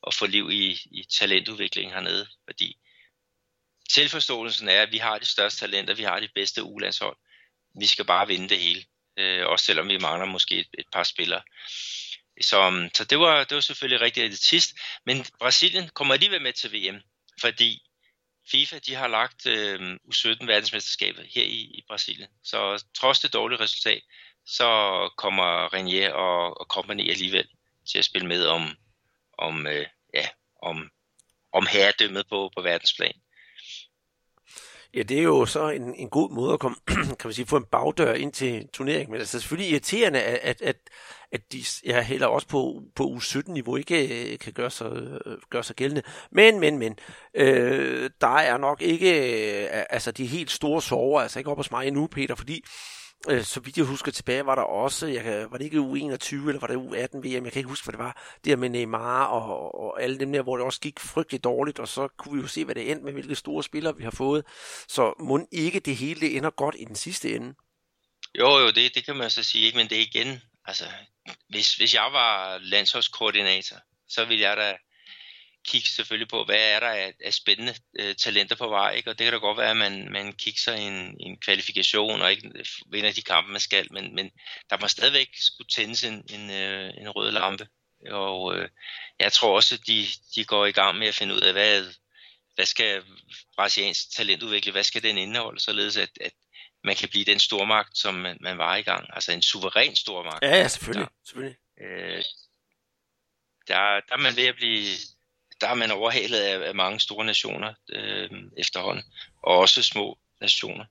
at 0.06 0.14
få 0.14 0.26
liv 0.26 0.50
i, 0.50 0.70
i 0.90 1.04
talentudviklingen 1.18 1.94
hernede, 1.94 2.26
fordi 2.44 2.76
selvforståelsen 3.94 4.68
er, 4.68 4.82
at 4.82 4.92
vi 4.92 4.98
har 4.98 5.18
de 5.18 5.26
største 5.26 5.60
talenter, 5.60 5.94
vi 5.94 6.02
har 6.02 6.20
de 6.20 6.28
bedste 6.34 6.62
ulandshold. 6.62 7.16
Vi 7.80 7.86
skal 7.86 8.04
bare 8.04 8.26
vinde 8.26 8.48
det 8.48 8.58
hele, 8.58 8.84
øh, 9.16 9.46
også 9.46 9.64
selvom 9.64 9.88
vi 9.88 9.98
mangler 9.98 10.26
måske 10.26 10.58
et, 10.58 10.68
et 10.78 10.86
par 10.92 11.02
spillere. 11.02 11.42
Så, 12.40 12.88
så 12.94 13.04
det, 13.04 13.18
var, 13.18 13.44
det 13.44 13.54
var 13.54 13.60
selvfølgelig 13.60 14.00
rigtig 14.00 14.24
elitist, 14.24 14.70
men 15.06 15.24
Brasilien 15.38 15.88
kommer 15.88 16.14
alligevel 16.14 16.42
med 16.42 16.52
til 16.52 16.72
VM, 16.72 17.00
fordi 17.40 17.82
FIFA 18.50 18.78
de 18.78 18.94
har 18.94 19.08
lagt 19.08 19.46
øh, 19.46 19.96
U17-verdensmesterskabet 20.04 21.26
her 21.34 21.42
i, 21.42 21.60
i 21.60 21.84
Brasilien. 21.88 22.28
Så 22.44 22.84
trods 22.94 23.18
det 23.20 23.32
dårlige 23.32 23.60
resultat, 23.60 24.02
så 24.46 24.68
kommer 25.16 25.74
Renier 25.74 26.12
og, 26.12 26.60
og 26.60 26.66
company 26.66 27.10
alligevel 27.10 27.48
til 27.90 27.98
at 27.98 28.04
spille 28.04 28.28
med 28.28 28.46
om, 28.46 28.76
om, 29.38 29.66
øh, 29.66 29.86
ja, 30.14 30.28
om, 30.62 30.90
om 31.52 31.66
herredømmet 31.66 32.26
på, 32.28 32.50
på 32.56 32.62
verdensplan. 32.62 33.20
Ja, 34.94 35.02
det 35.02 35.18
er 35.18 35.22
jo 35.22 35.46
så 35.46 35.68
en, 35.68 35.94
en 35.94 36.08
god 36.08 36.30
måde 36.30 36.52
at 36.52 36.60
komme, 36.60 36.76
kan 36.86 37.16
man 37.24 37.32
sige, 37.32 37.46
få 37.46 37.56
en 37.56 37.64
bagdør 37.64 38.14
ind 38.14 38.32
til 38.32 38.68
turneringen. 38.72 39.10
Men 39.10 39.20
altså 39.20 39.32
det 39.32 39.38
er 39.38 39.42
selvfølgelig 39.42 39.70
irriterende, 39.70 40.22
at, 40.22 40.62
at, 40.62 40.76
at, 41.32 41.52
de 41.52 41.64
ja, 41.86 42.02
heller 42.02 42.26
også 42.26 42.48
på, 42.48 42.82
på 42.94 43.04
U17-niveau 43.04 43.76
ikke 43.76 44.32
øh, 44.32 44.38
kan 44.38 44.52
gøre 44.52 44.70
sig, 44.70 44.92
øh, 45.26 45.36
gøre 45.50 45.64
sig 45.64 45.76
gældende. 45.76 46.02
Men, 46.30 46.60
men, 46.60 46.78
men, 46.78 46.98
øh, 47.34 48.10
der 48.20 48.36
er 48.36 48.56
nok 48.56 48.82
ikke 48.82 49.10
øh, 49.62 49.84
altså 49.90 50.12
de 50.12 50.26
helt 50.26 50.50
store 50.50 50.82
sover, 50.82 51.20
altså 51.20 51.38
ikke 51.38 51.50
op 51.50 51.56
hos 51.56 51.70
mig 51.70 51.86
endnu, 51.86 52.06
Peter, 52.06 52.34
fordi 52.34 52.64
Øh, 53.28 53.44
så 53.44 53.60
vidt 53.60 53.76
jeg 53.76 53.86
husker 53.86 54.12
tilbage, 54.12 54.46
var 54.46 54.54
der 54.54 54.62
også, 54.62 55.06
jeg 55.06 55.22
kan, 55.22 55.50
var 55.50 55.58
det 55.58 55.64
ikke 55.64 55.78
U21 55.78 56.34
eller 56.34 56.60
var 56.60 56.66
det 56.66 56.76
U18 56.76 57.18
VM, 57.18 57.44
jeg 57.44 57.52
kan 57.52 57.60
ikke 57.60 57.68
huske, 57.68 57.84
hvad 57.84 57.92
det 57.92 57.98
var, 57.98 58.22
der 58.44 58.56
med 58.56 58.68
Neymar 58.68 59.24
og, 59.24 59.80
og 59.80 60.02
alle 60.02 60.18
dem 60.18 60.32
der, 60.32 60.42
hvor 60.42 60.56
det 60.56 60.66
også 60.66 60.80
gik 60.80 61.00
frygteligt 61.00 61.44
dårligt, 61.44 61.78
og 61.78 61.88
så 61.88 62.08
kunne 62.08 62.34
vi 62.34 62.42
jo 62.42 62.48
se, 62.48 62.64
hvad 62.64 62.74
det 62.74 62.90
endte 62.90 63.04
med, 63.04 63.12
hvilke 63.12 63.34
store 63.34 63.62
spillere 63.62 63.96
vi 63.96 64.04
har 64.04 64.10
fået. 64.10 64.44
Så 64.88 65.14
må 65.18 65.46
ikke 65.52 65.80
det 65.80 65.96
hele 65.96 66.20
det 66.20 66.36
ender 66.36 66.50
godt 66.50 66.76
i 66.78 66.84
den 66.84 66.96
sidste 66.96 67.34
ende? 67.36 67.54
Jo, 68.38 68.58
jo, 68.58 68.70
det, 68.70 68.94
det 68.94 69.04
kan 69.04 69.16
man 69.16 69.30
så 69.30 69.42
sige, 69.42 69.66
ikke? 69.66 69.78
men 69.78 69.88
det 69.88 69.98
er 69.98 70.02
igen, 70.02 70.42
altså, 70.64 70.84
hvis, 71.48 71.74
hvis 71.74 71.94
jeg 71.94 72.08
var 72.12 72.58
landsholdskoordinator, 72.58 73.76
så 74.08 74.24
ville 74.24 74.42
jeg 74.42 74.56
da 74.56 74.76
kigge 75.64 75.88
selvfølgelig 75.88 76.28
på, 76.28 76.44
hvad 76.44 76.70
er 76.74 76.80
der 76.80 76.86
af, 76.86 77.14
af 77.24 77.34
spændende 77.34 77.74
øh, 77.98 78.14
talenter 78.14 78.56
på 78.56 78.68
vej, 78.68 78.94
ikke? 78.94 79.10
og 79.10 79.18
det 79.18 79.24
kan 79.24 79.32
da 79.32 79.38
godt 79.38 79.58
være, 79.58 79.70
at 79.70 79.76
man, 79.76 80.12
man 80.12 80.32
kigger 80.32 80.72
en, 80.72 81.16
en 81.20 81.36
kvalifikation 81.36 82.22
og 82.22 82.30
ikke 82.30 82.52
vinder 82.86 83.12
de 83.12 83.22
kampe, 83.22 83.50
man 83.50 83.60
skal, 83.60 83.92
men, 83.92 84.14
men 84.14 84.30
der 84.70 84.76
må 84.80 84.88
stadigvæk 84.88 85.28
skulle 85.34 85.68
tændes 85.68 86.04
en, 86.04 86.24
en, 86.30 86.50
øh, 86.50 86.90
en 86.98 87.10
rød 87.10 87.32
lampe, 87.32 87.68
og 88.10 88.56
øh, 88.56 88.68
jeg 89.20 89.32
tror 89.32 89.56
også, 89.56 89.74
at 89.74 89.86
de, 89.86 90.06
de 90.34 90.44
går 90.44 90.66
i 90.66 90.72
gang 90.72 90.98
med 90.98 91.06
at 91.06 91.14
finde 91.14 91.34
ud 91.34 91.40
af, 91.40 91.52
hvad, 91.52 91.86
hvad 92.54 92.66
skal 92.66 93.02
brasiliansk 93.56 94.16
talent 94.16 94.42
udvikle, 94.42 94.72
hvad 94.72 94.84
skal 94.84 95.02
den 95.02 95.18
indeholde, 95.18 95.60
således 95.60 95.96
at, 95.96 96.10
at 96.20 96.32
man 96.84 96.96
kan 96.96 97.08
blive 97.08 97.24
den 97.24 97.40
stormagt, 97.40 97.98
som 97.98 98.14
man, 98.14 98.38
man 98.40 98.58
var 98.58 98.76
i 98.76 98.82
gang, 98.82 99.06
altså 99.12 99.32
en 99.32 99.42
suveræn 99.42 99.96
stormagt. 99.96 100.42
Ja, 100.42 100.56
ja 100.56 100.68
selvfølgelig. 100.68 101.08
selvfølgelig. 101.26 101.56
Øh, 101.80 102.24
der, 103.68 104.00
der 104.08 104.14
er 104.14 104.16
man 104.16 104.36
ved 104.36 104.46
at 104.46 104.56
blive 104.56 104.96
der 105.60 105.68
er 105.68 105.74
man 105.74 105.90
overhalet 105.90 106.38
af, 106.38 106.68
af 106.68 106.74
mange 106.74 107.00
store 107.00 107.24
nationer 107.24 107.74
øh, 107.92 108.30
efterhånden, 108.56 109.04
og 109.42 109.58
også 109.58 109.82
små 109.82 110.18
nationer. 110.40 110.84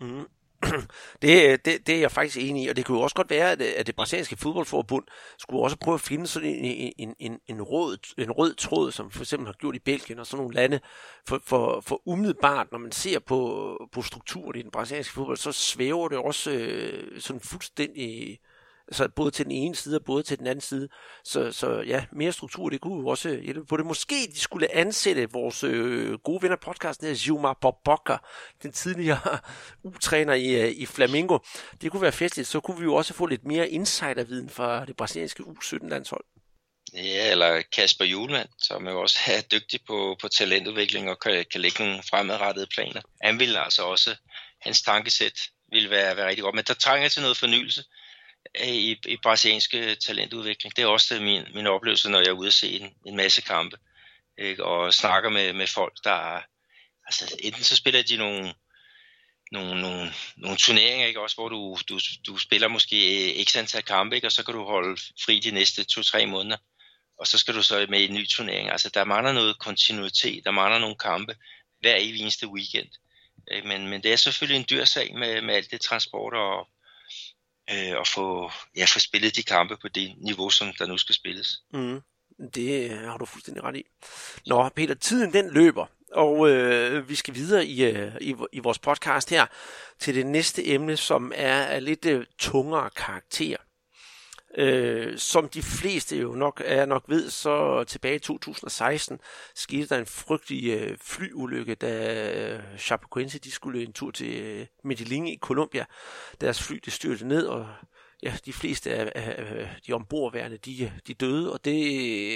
Mm. 0.00 0.26
Det, 1.22 1.48
øh, 1.48 1.58
det, 1.64 1.86
det 1.86 1.94
er 1.94 2.00
jeg 2.00 2.10
faktisk 2.10 2.38
enig 2.38 2.64
i, 2.64 2.68
og 2.68 2.76
det 2.76 2.84
kunne 2.84 2.98
jo 2.98 3.02
også 3.02 3.16
godt 3.16 3.30
være, 3.30 3.52
at, 3.52 3.60
at 3.60 3.86
det 3.86 3.96
brasilianske 3.96 4.36
fodboldforbund 4.36 5.04
skulle 5.38 5.62
også 5.62 5.76
prøve 5.76 5.94
at 5.94 6.00
finde 6.00 6.26
sådan 6.26 6.48
en, 6.48 6.92
en, 6.98 7.14
en, 7.18 7.38
en, 7.46 7.62
rød, 7.62 7.98
en 8.18 8.30
rød 8.30 8.54
tråd, 8.54 8.92
som 8.92 9.10
for 9.10 9.20
eksempel 9.20 9.46
har 9.46 9.52
gjort 9.52 9.76
i 9.76 9.78
Belgien 9.78 10.18
og 10.18 10.26
sådan 10.26 10.42
nogle 10.42 10.54
lande, 10.54 10.80
for, 11.28 11.42
for, 11.46 11.80
for 11.80 12.02
umiddelbart, 12.08 12.66
når 12.72 12.78
man 12.78 12.92
ser 12.92 13.18
på, 13.18 13.88
på 13.92 14.02
strukturen 14.02 14.58
i 14.58 14.62
den 14.62 14.70
brasilianske 14.70 15.14
fodbold, 15.14 15.36
så 15.36 15.52
svæver 15.52 16.08
det 16.08 16.18
også 16.18 16.50
øh, 16.50 17.20
sådan 17.20 17.40
fuldstændig 17.40 18.30
øh, 18.30 18.36
så 18.92 19.08
både 19.16 19.30
til 19.30 19.44
den 19.44 19.52
ene 19.52 19.74
side 19.74 19.96
og 19.96 20.04
både 20.04 20.22
til 20.22 20.38
den 20.38 20.46
anden 20.46 20.60
side. 20.60 20.88
Så, 21.24 21.52
så 21.52 21.80
ja, 21.86 22.04
mere 22.12 22.32
struktur, 22.32 22.68
det 22.68 22.80
kunne 22.80 23.00
jo 23.00 23.06
også 23.06 23.38
hjælpe 23.42 23.66
på 23.66 23.76
det. 23.76 23.86
Måske 23.86 24.14
de 24.34 24.40
skulle 24.40 24.74
ansætte 24.74 25.30
vores 25.32 25.64
øh, 25.64 26.18
gode 26.18 26.42
venner 26.42 26.56
podcasten 26.56 27.06
her, 27.06 27.24
Juma 27.28 27.52
Bobokker, 27.52 28.18
den 28.62 28.72
tidligere 28.72 29.38
U-træner 29.84 30.34
i, 30.34 30.48
øh, 30.48 30.68
i 30.68 30.86
Flamingo. 30.86 31.38
Det 31.82 31.90
kunne 31.90 32.02
være 32.02 32.12
festligt, 32.12 32.48
så 32.48 32.60
kunne 32.60 32.78
vi 32.78 32.84
jo 32.84 32.94
også 32.94 33.14
få 33.14 33.26
lidt 33.26 33.44
mere 33.44 33.70
insiderviden 33.70 34.48
fra 34.48 34.84
det 34.84 34.96
brasilianske 34.96 35.42
U17-landshold. 35.42 36.24
Ja, 36.94 37.30
eller 37.30 37.62
Kasper 37.76 38.04
Julemand, 38.04 38.48
som 38.58 38.88
jo 38.88 39.00
også 39.00 39.18
er 39.26 39.40
dygtig 39.40 39.80
på, 39.86 40.16
på 40.20 40.28
talentudvikling 40.28 41.10
og 41.10 41.20
kan, 41.20 41.44
kan 41.52 41.60
lægge 41.60 41.84
nogle 41.84 42.02
fremadrettede 42.10 42.66
planer. 42.66 43.00
Han 43.22 43.38
ville 43.38 43.60
altså 43.60 43.82
også, 43.82 44.16
hans 44.60 44.82
tankesæt 44.82 45.40
vil 45.72 45.90
være, 45.90 46.16
være 46.16 46.28
rigtig 46.28 46.42
godt, 46.42 46.54
men 46.54 46.64
der 46.64 46.74
trænger 46.74 47.08
til 47.08 47.22
noget 47.22 47.36
fornyelse 47.36 47.84
i, 48.64 48.96
i 49.06 49.16
brasilianske 49.22 49.94
talentudvikling. 49.94 50.76
Det 50.76 50.82
er 50.82 50.86
også 50.86 51.20
min, 51.20 51.44
min 51.54 51.66
oplevelse, 51.66 52.10
når 52.10 52.18
jeg 52.18 52.28
er 52.28 52.32
ude 52.32 52.46
at 52.46 52.54
se 52.54 52.80
en, 52.80 52.94
en 53.06 53.16
masse 53.16 53.42
kampe 53.42 53.76
ikke? 54.38 54.64
og 54.64 54.94
snakker 54.94 55.30
med, 55.30 55.52
med 55.52 55.66
folk, 55.66 55.96
der 56.04 56.40
altså 57.06 57.36
enten 57.38 57.64
så 57.64 57.76
spiller 57.76 58.02
de 58.02 58.16
nogle, 58.16 58.54
nogle, 59.52 59.80
nogle, 59.80 60.12
nogle 60.36 60.56
turneringer, 60.56 61.06
ikke? 61.06 61.20
også 61.20 61.36
hvor 61.36 61.48
du, 61.48 61.78
du, 61.88 62.00
du 62.26 62.38
spiller 62.38 62.68
måske 62.68 63.44
x 63.48 63.56
antal 63.56 63.82
kampe, 63.82 64.16
ikke? 64.16 64.28
og 64.28 64.32
så 64.32 64.44
kan 64.44 64.54
du 64.54 64.64
holde 64.64 65.00
fri 65.24 65.40
de 65.40 65.50
næste 65.50 65.84
to-tre 65.84 66.26
måneder, 66.26 66.56
og 67.18 67.26
så 67.26 67.38
skal 67.38 67.54
du 67.54 67.62
så 67.62 67.86
med 67.88 68.00
i 68.00 68.04
en 68.04 68.14
ny 68.14 68.28
turnering. 68.28 68.70
Altså 68.70 68.90
der 68.94 69.04
mangler 69.04 69.32
noget 69.32 69.58
kontinuitet, 69.58 70.44
der 70.44 70.50
mangler 70.50 70.78
nogle 70.78 70.96
kampe 70.96 71.36
hver 71.80 71.96
eneste 71.96 72.48
weekend. 72.48 72.88
Men, 73.64 73.88
men 73.88 74.02
det 74.02 74.12
er 74.12 74.16
selvfølgelig 74.16 74.58
en 74.58 74.66
dyr 74.70 74.84
sag 74.84 75.14
med, 75.14 75.42
med 75.42 75.54
alt 75.54 75.70
det 75.70 75.80
transport 75.80 76.34
og, 76.34 76.68
øh, 77.72 77.98
og 77.98 78.06
få, 78.06 78.50
ja, 78.76 78.84
få 78.84 79.00
spillet 79.00 79.36
de 79.36 79.42
kampe 79.42 79.76
på 79.76 79.88
det 79.88 80.14
niveau, 80.16 80.50
som 80.50 80.72
der 80.78 80.86
nu 80.86 80.98
skal 80.98 81.14
spilles. 81.14 81.48
Mm. 81.72 82.00
Det 82.54 82.90
øh, 82.90 82.98
har 82.98 83.18
du 83.18 83.24
fuldstændig 83.24 83.64
ret 83.64 83.76
i. 83.76 83.84
Nå, 84.46 84.68
Peter, 84.68 84.94
tiden 84.94 85.32
den 85.32 85.50
løber, 85.50 85.86
og 86.12 86.50
øh, 86.50 87.08
vi 87.08 87.14
skal 87.14 87.34
videre 87.34 87.66
i, 87.66 87.84
øh, 87.84 88.12
i, 88.20 88.34
i 88.52 88.58
vores 88.58 88.78
podcast 88.78 89.30
her 89.30 89.46
til 89.98 90.14
det 90.14 90.26
næste 90.26 90.68
emne, 90.68 90.96
som 90.96 91.32
er 91.34 91.64
af 91.64 91.84
lidt 91.84 92.04
øh, 92.06 92.26
tungere 92.38 92.90
karakter. 92.90 93.56
Øh, 94.58 95.18
som 95.18 95.48
de 95.48 95.62
fleste 95.62 96.16
jo 96.16 96.34
nok 96.34 96.62
er 96.64 96.86
nok 96.86 97.04
ved, 97.08 97.30
så 97.30 97.84
tilbage 97.84 98.14
i 98.14 98.18
2016 98.18 99.18
skete 99.54 99.86
der 99.86 99.98
en 99.98 100.06
frygtelig 100.06 100.70
øh, 100.70 100.98
flyulykke, 101.00 101.74
da 101.74 102.54
øh, 102.54 102.78
Chapecoense 102.78 103.38
de 103.38 103.50
skulle 103.50 103.82
en 103.82 103.92
tur 103.92 104.10
til 104.10 104.42
øh, 104.42 104.66
Medellin 104.84 105.26
i 105.26 105.38
Colombia. 105.38 105.84
Deres 106.40 106.62
fly 106.62 106.76
det 106.84 106.92
styrte 106.92 107.26
ned, 107.26 107.46
og 107.46 107.66
ja, 108.22 108.34
de 108.46 108.52
fleste 108.52 108.94
af, 108.94 109.12
af 109.14 109.68
de 109.86 109.92
ombordværende, 109.92 110.56
de, 110.56 110.92
de 111.06 111.14
døde, 111.14 111.52
og 111.52 111.64
det 111.64 111.80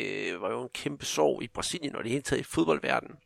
øh, 0.05 0.41
var 0.41 0.51
jo 0.51 0.63
en 0.63 0.71
kæmpe 0.75 1.05
sorg 1.05 1.43
i 1.43 1.49
Brasilien 1.49 1.97
og 1.97 2.05
det 2.05 2.11
hele 2.13 2.23
taget 2.23 2.41
i 2.41 2.45
fodboldverdenen. 2.45 3.17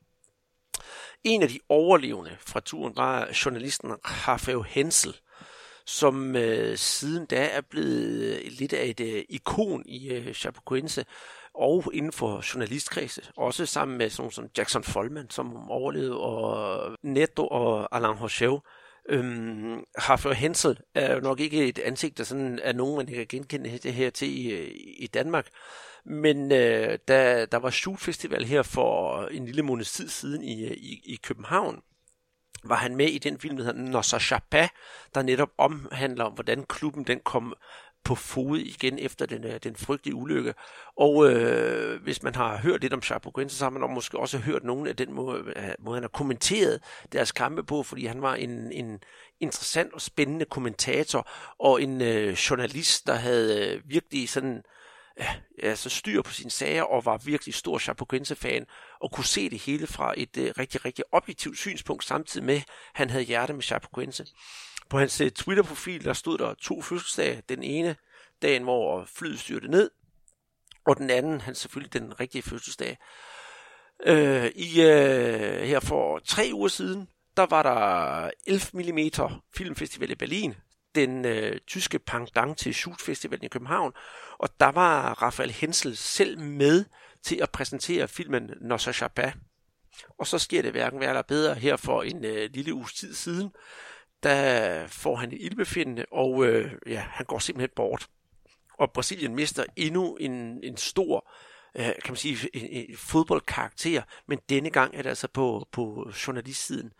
En 1.25 1.43
af 1.43 1.49
de 1.49 1.59
overlevende 1.69 2.37
fra 2.41 2.61
turen 2.61 2.97
var 2.97 3.29
journalisten 3.45 3.93
Rafael 4.05 4.63
Hensel, 4.69 5.17
som 5.91 6.37
øh, 6.37 6.77
siden 6.77 7.27
da 7.27 7.49
er 7.53 7.61
blevet 7.61 8.25
øh, 8.25 8.53
lidt 8.59 8.73
af 8.73 8.87
et 8.87 9.01
øh, 9.01 9.25
ikon 9.29 9.83
i 9.87 10.11
øh, 10.11 10.33
Chapecoense 10.33 11.05
og 11.55 11.91
inden 11.93 12.13
for 12.13 12.55
journalistkredse, 12.55 13.23
også 13.37 13.67
sammen 13.67 13.99
med 13.99 14.11
sådan 14.11 14.31
som 14.31 14.49
Jackson 14.59 14.85
Folman, 14.85 15.31
som 15.31 15.71
overlevede, 15.71 16.21
og 16.21 16.97
Neto 17.03 17.47
og 17.47 17.97
Alain 17.97 18.17
Rochelle, 18.17 18.59
Øhm, 19.09 19.85
Harfer 19.97 20.33
Hensel 20.33 20.79
er 20.95 21.15
jo 21.15 21.21
nok 21.21 21.41
ikke 21.41 21.67
et 21.67 21.79
ansigt, 21.79 22.19
der 22.19 22.25
sådan 22.25 22.59
er 22.63 22.73
nogen, 22.73 22.97
man 22.97 23.07
kan 23.07 23.27
genkende 23.29 23.79
det 23.79 23.95
her 23.95 24.11
til 24.11 24.47
i, 24.47 24.51
øh, 24.51 24.71
i 24.75 25.07
Danmark. 25.07 25.49
Men 26.05 26.53
øh, 26.53 26.99
da 27.09 27.47
der 27.53 27.57
var 27.57 27.71
Shoot 27.71 28.01
Festival 28.01 28.45
her 28.45 28.63
for 28.63 29.23
en 29.27 29.47
lille 29.47 29.63
måneds 29.63 29.93
tid 29.93 30.09
siden 30.09 30.45
i, 30.45 30.65
øh, 30.65 30.71
i, 30.71 31.01
i 31.05 31.19
København, 31.23 31.83
var 32.63 32.77
han 32.77 32.97
med 32.97 33.07
i 33.07 33.19
den 33.19 33.39
film, 33.39 33.57
der 33.57 33.65
hedder 33.65 33.81
Nossa 33.81 34.19
Chapa, 34.19 34.69
der 35.15 35.23
netop 35.23 35.51
omhandler 35.59 36.25
om, 36.25 36.33
hvordan 36.33 36.65
klubben 36.69 37.05
den 37.05 37.21
kom 37.25 37.55
på 38.05 38.15
fod 38.15 38.59
igen 38.59 38.99
efter 38.99 39.27
den, 39.27 39.45
øh, 39.45 39.61
den 39.63 39.77
frygtelige 39.77 40.15
ulykke. 40.15 40.55
Og 40.97 41.33
øh, 41.33 42.03
hvis 42.03 42.23
man 42.23 42.35
har 42.35 42.57
hørt 42.57 42.81
lidt 42.81 42.93
om 42.93 43.03
Chapecoense, 43.03 43.57
så 43.57 43.65
har 43.65 43.71
man 43.71 43.95
måske 43.95 44.19
også 44.19 44.39
hørt 44.39 44.65
nogle 44.65 44.89
af 44.89 44.97
den 44.97 45.13
måde, 45.13 45.43
øh, 45.57 45.69
måde, 45.79 45.97
han 45.97 46.03
har 46.03 46.09
kommenteret 46.09 46.83
deres 47.13 47.33
kampe 47.33 47.63
på, 47.63 47.83
fordi 47.83 48.07
han 48.07 48.23
var 48.23 48.35
en, 48.35 48.73
en 48.73 49.01
interessant 49.41 49.95
og 49.95 50.01
spændende 50.01 50.45
kommentator, 50.45 51.29
og 51.59 51.83
en 51.83 52.03
øh, 52.03 52.33
journalist, 52.33 53.07
der 53.07 53.15
havde 53.15 53.75
øh, 53.75 53.83
virkelig 53.85 54.29
sådan 54.29 54.63
øh, 55.19 55.35
altså 55.63 55.91
styr 55.91 56.23
på 56.23 56.33
sine 56.33 56.51
sager 56.51 56.83
og 56.83 57.05
var 57.05 57.17
virkelig 57.17 57.55
stor 57.55 57.79
Chapecoense-fan 57.79 58.67
og 59.01 59.13
kunne 59.13 59.25
se 59.25 59.51
det 59.51 59.59
hele 59.59 59.87
fra 59.87 60.15
et 60.17 60.37
øh, 60.37 60.53
rigtig, 60.59 60.85
rigtig 60.85 61.05
objektivt 61.13 61.59
synspunkt, 61.59 62.05
samtidig 62.05 62.47
med, 62.47 62.57
at 62.57 62.65
han 62.95 63.11
havde 63.11 63.25
hjerte 63.25 63.53
med 63.53 63.63
Chapecoense. 63.63 64.27
På 64.91 64.99
hans 64.99 65.21
øh, 65.21 65.31
Twitter-profil, 65.31 66.05
der 66.05 66.13
stod 66.13 66.39
der 66.39 66.55
to 66.55 66.83
fødselsdage. 66.83 67.43
Den 67.49 67.63
ene 67.63 67.97
dagen, 68.43 68.63
hvor 68.63 69.05
flyet 69.05 69.41
styrte 69.41 69.69
ned, 69.69 69.91
og 70.87 70.97
den 70.97 71.11
anden, 71.11 71.41
han 71.41 71.55
selvfølgelig 71.55 71.93
den 71.93 72.21
rigtige 72.21 72.43
fødselsdag. 72.43 72.99
Øh, 74.07 74.47
I 74.47 74.83
øh, 74.83 75.63
her 75.63 75.81
for 75.81 76.19
tre 76.19 76.51
uger 76.55 76.69
siden, 76.69 77.09
der 77.37 77.47
var 77.47 77.63
der 77.63 78.31
11 78.47 78.93
mm 78.93 79.11
filmfestival 79.57 80.11
i 80.11 80.15
Berlin, 80.15 80.55
den 80.95 81.25
øh, 81.25 81.59
tyske 81.67 81.99
pangdang 81.99 82.57
til 82.57 82.75
Shoot 82.75 83.01
Festivalen 83.01 83.45
i 83.45 83.49
København, 83.49 83.93
og 84.39 84.49
der 84.61 84.73
var 84.73 85.23
Rafael 85.23 85.51
Hensel 85.51 85.97
selv 85.97 86.39
med 86.39 86.85
til 87.25 87.37
at 87.37 87.51
præsentere 87.51 88.09
filmen 88.09 88.51
Nossa 88.61 88.93
Chapa. 88.93 89.33
Og 90.19 90.27
så 90.27 90.39
sker 90.39 90.63
det 90.63 90.71
hverken 90.71 91.01
værre 91.01 91.11
eller 91.11 91.23
bedre 91.23 91.55
her 91.55 91.77
for 91.77 92.03
en 92.03 92.25
øh, 92.25 92.51
lille 92.53 92.75
uges 92.75 92.95
tid 92.95 93.15
siden. 93.15 93.51
Der 94.23 94.87
får 94.87 95.17
han 95.17 95.33
et 95.33 95.39
ildbefindende, 95.41 96.05
og 96.13 96.47
øh, 96.47 96.73
ja, 96.87 97.01
han 97.01 97.27
går 97.27 97.39
simpelthen 97.39 97.71
bort. 97.77 98.07
Og 98.79 98.93
Brasilien 98.93 99.35
mister 99.35 99.65
endnu 99.77 100.17
en, 100.17 100.65
en 100.65 100.77
stor 100.77 101.31
øh, 101.77 101.85
kan 101.85 101.95
man 102.09 102.17
sige, 102.17 102.57
en, 102.57 102.91
en 102.91 102.97
fodboldkarakter, 102.97 104.03
men 104.29 104.39
denne 104.49 104.71
gang 104.71 104.95
er 104.95 105.03
det 105.03 105.09
altså 105.09 105.29
på, 105.29 105.69
på 105.73 106.13
journalistsiden. 106.27 106.93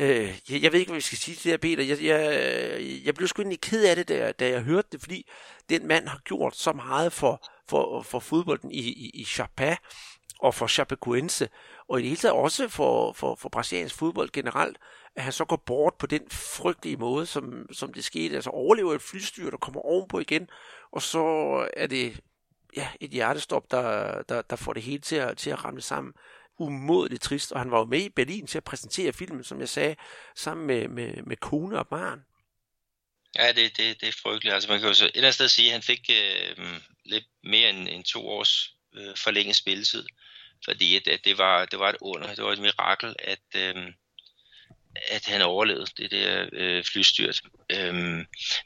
Øh, 0.00 0.40
jeg, 0.50 0.62
jeg 0.62 0.72
ved 0.72 0.80
ikke, 0.80 0.90
hvad 0.90 0.96
vi 0.96 1.00
skal 1.00 1.18
sige 1.18 1.34
til 1.34 1.44
det 1.44 1.52
her, 1.52 1.58
Peter. 1.58 1.84
Jeg, 1.84 2.02
jeg, 2.02 3.04
jeg 3.04 3.14
blev 3.14 3.28
sgu 3.28 3.42
egentlig 3.42 3.60
ked 3.60 3.84
af 3.84 3.96
det, 3.96 4.08
da, 4.08 4.32
da 4.32 4.48
jeg 4.48 4.62
hørte 4.62 4.88
det, 4.92 5.00
fordi 5.00 5.30
den 5.68 5.86
mand 5.86 6.08
har 6.08 6.18
gjort 6.24 6.56
så 6.56 6.72
meget 6.72 7.12
for, 7.12 7.48
for, 7.68 8.02
for 8.02 8.18
fodbolden 8.18 8.72
i, 8.72 8.80
i, 8.80 9.10
i 9.14 9.24
Chapa 9.24 9.76
og 10.38 10.54
for 10.54 10.66
Chapecoense, 10.66 11.48
og 11.88 11.98
i 11.98 12.02
det 12.02 12.08
hele 12.08 12.20
taget 12.20 12.34
også 12.34 12.68
for, 12.68 13.12
for, 13.12 13.34
for 13.34 13.48
brasiliansk 13.48 13.94
fodbold 13.94 14.30
generelt, 14.30 14.78
at 15.16 15.22
han 15.22 15.32
så 15.32 15.44
går 15.44 15.62
bort 15.66 15.94
på 15.94 16.06
den 16.06 16.22
frygtelige 16.30 16.96
måde, 16.96 17.26
som, 17.26 17.66
som 17.72 17.92
det 17.92 18.04
skete. 18.04 18.34
Altså 18.34 18.50
overlever 18.50 18.94
et 18.94 19.02
flystyr, 19.02 19.50
der 19.50 19.56
kommer 19.56 19.80
ovenpå 19.80 20.18
igen, 20.18 20.48
og 20.92 21.02
så 21.02 21.22
er 21.76 21.86
det 21.86 22.20
ja, 22.76 22.88
et 23.00 23.10
hjertestop, 23.10 23.70
der, 23.70 24.22
der, 24.22 24.42
der 24.42 24.56
får 24.56 24.72
det 24.72 24.82
hele 24.82 25.00
til 25.00 25.16
at, 25.16 25.36
til 25.38 25.50
at 25.50 25.64
ramme 25.64 25.80
sammen 25.80 26.12
umådeligt 26.58 27.22
trist, 27.22 27.52
og 27.52 27.60
han 27.60 27.70
var 27.70 27.78
jo 27.78 27.84
med 27.84 28.00
i 28.00 28.08
Berlin 28.08 28.46
til 28.46 28.58
at 28.58 28.64
præsentere 28.64 29.12
filmen, 29.12 29.44
som 29.44 29.60
jeg 29.60 29.68
sagde, 29.68 29.96
sammen 30.36 30.66
med, 30.66 30.88
med, 30.88 31.22
med 31.22 31.36
kone 31.36 31.78
og 31.78 31.88
barn. 31.88 32.24
Ja, 33.36 33.52
det, 33.52 33.76
det, 33.76 34.00
det 34.00 34.08
er 34.08 34.20
frygteligt. 34.22 34.54
Altså 34.54 34.68
man 34.68 34.80
kan 34.80 34.88
jo 34.88 34.94
så 34.94 35.04
et 35.04 35.10
eller 35.14 35.22
andet 35.22 35.34
sted 35.34 35.48
sige, 35.48 35.66
at 35.68 35.72
han 35.72 35.82
fik 35.82 36.10
øh, 36.10 36.80
lidt 37.04 37.24
mere 37.42 37.70
end, 37.70 37.88
end 37.88 38.04
to 38.04 38.28
års 38.28 38.74
øh, 38.94 39.16
forlænget 39.16 39.56
spilletid, 39.56 40.04
fordi 40.64 40.96
at, 40.96 41.08
at 41.08 41.24
det, 41.24 41.38
var, 41.38 41.64
det 41.64 41.78
var 41.78 41.88
et 41.88 41.96
under, 42.00 42.34
det 42.34 42.44
var 42.44 42.52
et 42.52 42.58
mirakel, 42.58 43.14
at, 43.18 43.44
øh, 43.56 43.92
at 45.10 45.26
han 45.26 45.42
overlevede 45.42 45.86
det 45.96 46.10
der 46.10 46.48
øh, 46.52 46.84
flystyrt. 46.84 47.40
Øh, 47.72 47.94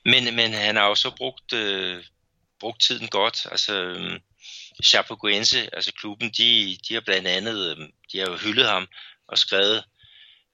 men, 0.04 0.34
men 0.36 0.52
han 0.52 0.76
har 0.76 0.82
også 0.82 1.16
brugt, 1.16 1.52
øh, 1.52 2.04
brugt 2.60 2.80
tiden 2.80 3.08
godt. 3.08 3.46
Altså, 3.50 3.82
øh, 3.82 4.20
Chapecoense, 4.84 5.74
altså 5.74 5.92
klubben, 5.92 6.30
de, 6.30 6.78
de 6.88 6.94
har 6.94 7.00
blandt 7.00 7.28
andet, 7.28 7.70
øhm, 7.70 7.92
de 8.12 8.18
har 8.18 8.26
jo 8.26 8.36
hyldet 8.36 8.68
ham 8.68 8.88
og 9.28 9.38
skrevet 9.38 9.84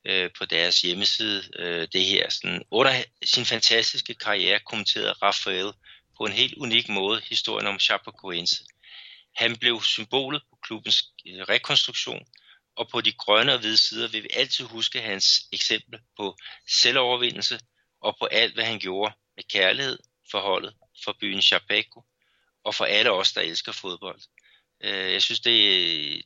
øh, 0.05 0.31
på 0.39 0.45
deres 0.45 0.81
hjemmeside 0.81 1.45
øh, 1.59 1.89
det 1.93 2.05
her. 2.05 2.31
Sådan, 2.31 2.63
under 2.71 3.03
sin 3.25 3.45
fantastiske 3.45 4.15
karriere 4.15 4.61
kommenterede 4.61 5.13
Rafael 5.13 5.73
på 6.17 6.25
en 6.25 6.33
helt 6.33 6.55
unik 6.55 6.89
måde 6.89 7.21
historien 7.29 7.67
om 7.67 7.81
Chapecoense. 7.81 8.65
Han 9.37 9.57
blev 9.57 9.83
symbolet 9.83 10.43
på 10.51 10.59
klubbens 10.63 11.05
øh, 11.27 11.41
rekonstruktion, 11.43 12.27
og 12.77 12.89
på 12.89 13.01
de 13.01 13.13
grønne 13.13 13.55
og 13.55 13.59
hvide 13.59 13.77
sider 13.77 14.09
vil 14.09 14.23
vi 14.23 14.29
altid 14.35 14.65
huske 14.65 15.01
hans 15.01 15.25
eksempel 15.53 16.01
på 16.17 16.37
selvovervindelse 16.69 17.61
og 18.01 18.17
på 18.19 18.25
alt, 18.25 18.55
hvad 18.55 18.65
han 18.65 18.79
gjorde 18.79 19.15
med 19.37 19.45
kærlighed 19.45 19.99
for 20.31 20.41
holdet, 20.41 20.75
for 21.05 21.17
byen 21.21 21.43
Chapeco 21.43 22.05
og 22.65 22.75
for 22.75 22.85
alle 22.85 23.13
os, 23.13 23.33
der 23.33 23.41
elsker 23.41 23.73
fodbold. 23.73 24.21
Øh, 24.81 25.13
jeg 25.13 25.23
synes, 25.23 25.41
det, 25.41 26.23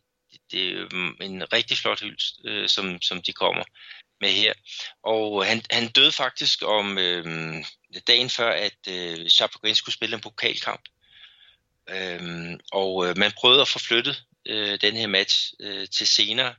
det 0.51 0.73
er 0.73 0.87
en 1.21 1.53
rigtig 1.53 1.79
flot 1.79 2.01
hyldest, 2.01 2.35
øh, 2.45 2.69
som, 2.69 3.03
som 3.03 3.23
de 3.23 3.33
kommer 3.33 3.65
med 4.21 4.31
her. 4.31 4.53
Og 5.03 5.47
han, 5.47 5.63
han 5.71 5.89
døde 5.89 6.13
faktisk 6.13 6.63
om 6.63 6.99
øh, 6.99 7.25
dagen 8.07 8.31
før, 8.31 8.51
at 8.51 8.79
øh, 8.89 9.29
Chapecoense 9.29 9.79
skulle 9.79 9.95
spille 9.95 10.15
en 10.15 10.23
pokalkamp. 10.23 10.83
Øh, 11.91 12.59
og 12.73 13.07
øh, 13.07 13.19
man 13.19 13.33
prøvede 13.33 13.61
at 13.61 13.69
få 13.69 13.79
flyttet 13.79 14.25
øh, 14.47 14.79
den 14.81 14.97
her 14.97 15.07
match 15.07 15.53
øh, 15.61 15.89
til 15.89 16.07
senere, 16.07 16.55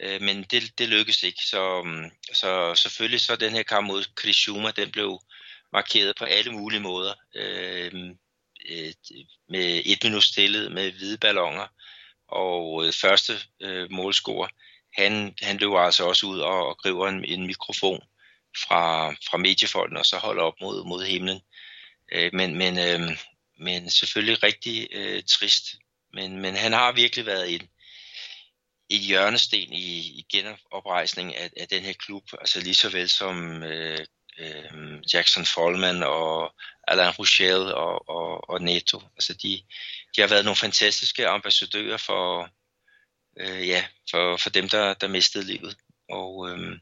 øh, 0.00 0.22
men 0.22 0.42
det, 0.42 0.78
det 0.78 0.88
lykkedes 0.88 1.22
ikke. 1.22 1.42
Så, 1.44 1.82
øh, 1.86 2.10
så 2.34 2.74
selvfølgelig 2.74 3.20
så 3.20 3.36
den 3.36 3.52
her 3.52 3.62
kamp 3.62 3.86
mod 3.86 4.04
Krishuma, 4.14 4.70
den 4.70 4.90
blev 4.90 5.20
markeret 5.72 6.16
på 6.16 6.24
alle 6.24 6.52
mulige 6.52 6.80
måder. 6.80 7.14
Øh, 7.34 7.92
øh, 8.68 8.92
med 9.48 9.82
et 9.84 10.04
minut 10.04 10.24
stillet 10.24 10.72
med 10.72 10.92
hvide 10.92 11.18
ballonger. 11.18 11.66
Og 12.28 12.86
øh, 12.86 12.92
første 12.92 13.32
øh, 13.60 13.90
målscorer, 13.90 14.48
han, 14.94 15.34
han 15.42 15.56
løber 15.56 15.78
altså 15.78 16.04
også 16.04 16.26
ud 16.26 16.38
og, 16.38 16.66
og 16.66 16.78
griber 16.78 17.08
en, 17.08 17.24
en 17.24 17.46
mikrofon 17.46 18.02
fra, 18.66 19.10
fra 19.10 19.38
mediefolden, 19.38 19.96
og 19.96 20.06
så 20.06 20.18
holder 20.18 20.42
op 20.42 20.60
mod, 20.60 20.84
mod 20.84 21.04
himlen. 21.04 21.40
Øh, 22.12 22.30
men, 22.34 22.54
men, 22.54 22.78
øh, 22.78 23.18
men 23.58 23.90
selvfølgelig 23.90 24.42
rigtig 24.42 24.88
øh, 24.92 25.22
trist. 25.22 25.64
Men, 26.12 26.38
men 26.38 26.56
han 26.56 26.72
har 26.72 26.92
virkelig 26.92 27.26
været 27.26 27.54
en, 27.54 27.68
et 28.90 29.00
hjørnesten 29.00 29.72
i, 29.72 29.98
i 29.98 30.26
genoprejsning 30.32 31.36
af, 31.36 31.50
af 31.56 31.68
den 31.68 31.82
her 31.82 31.92
klub, 31.92 32.24
altså 32.40 32.60
lige 32.60 32.74
så 32.74 32.88
vel 32.88 33.08
som 33.08 33.62
øh, 33.62 34.06
øh, 34.38 35.00
Jackson 35.14 35.44
Follman 35.44 36.02
og 36.02 36.54
Alain 36.88 37.10
Rochelle 37.10 37.74
og, 37.74 38.08
og, 38.08 38.50
og 38.50 38.62
Neto. 38.62 39.02
Altså 39.16 39.34
de, 39.34 39.62
de 40.16 40.20
har 40.20 40.28
været 40.28 40.44
nogle 40.44 40.56
fantastiske 40.56 41.28
ambassadører 41.28 41.96
for, 41.96 42.50
øh, 43.40 43.68
ja, 43.68 43.84
for, 44.10 44.36
for 44.36 44.50
dem, 44.50 44.68
der, 44.68 44.94
der 44.94 45.08
mistede 45.08 45.44
livet. 45.46 45.76
Og, 46.08 46.50
øh, 46.50 46.78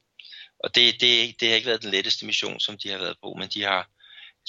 og 0.58 0.74
det, 0.74 1.00
det, 1.00 1.40
det 1.40 1.48
har 1.48 1.54
ikke 1.54 1.66
været 1.66 1.82
den 1.82 1.90
letteste 1.90 2.26
mission, 2.26 2.60
som 2.60 2.78
de 2.78 2.90
har 2.90 2.98
været 2.98 3.16
på, 3.22 3.34
men 3.38 3.48
de 3.48 3.62
har, 3.62 3.90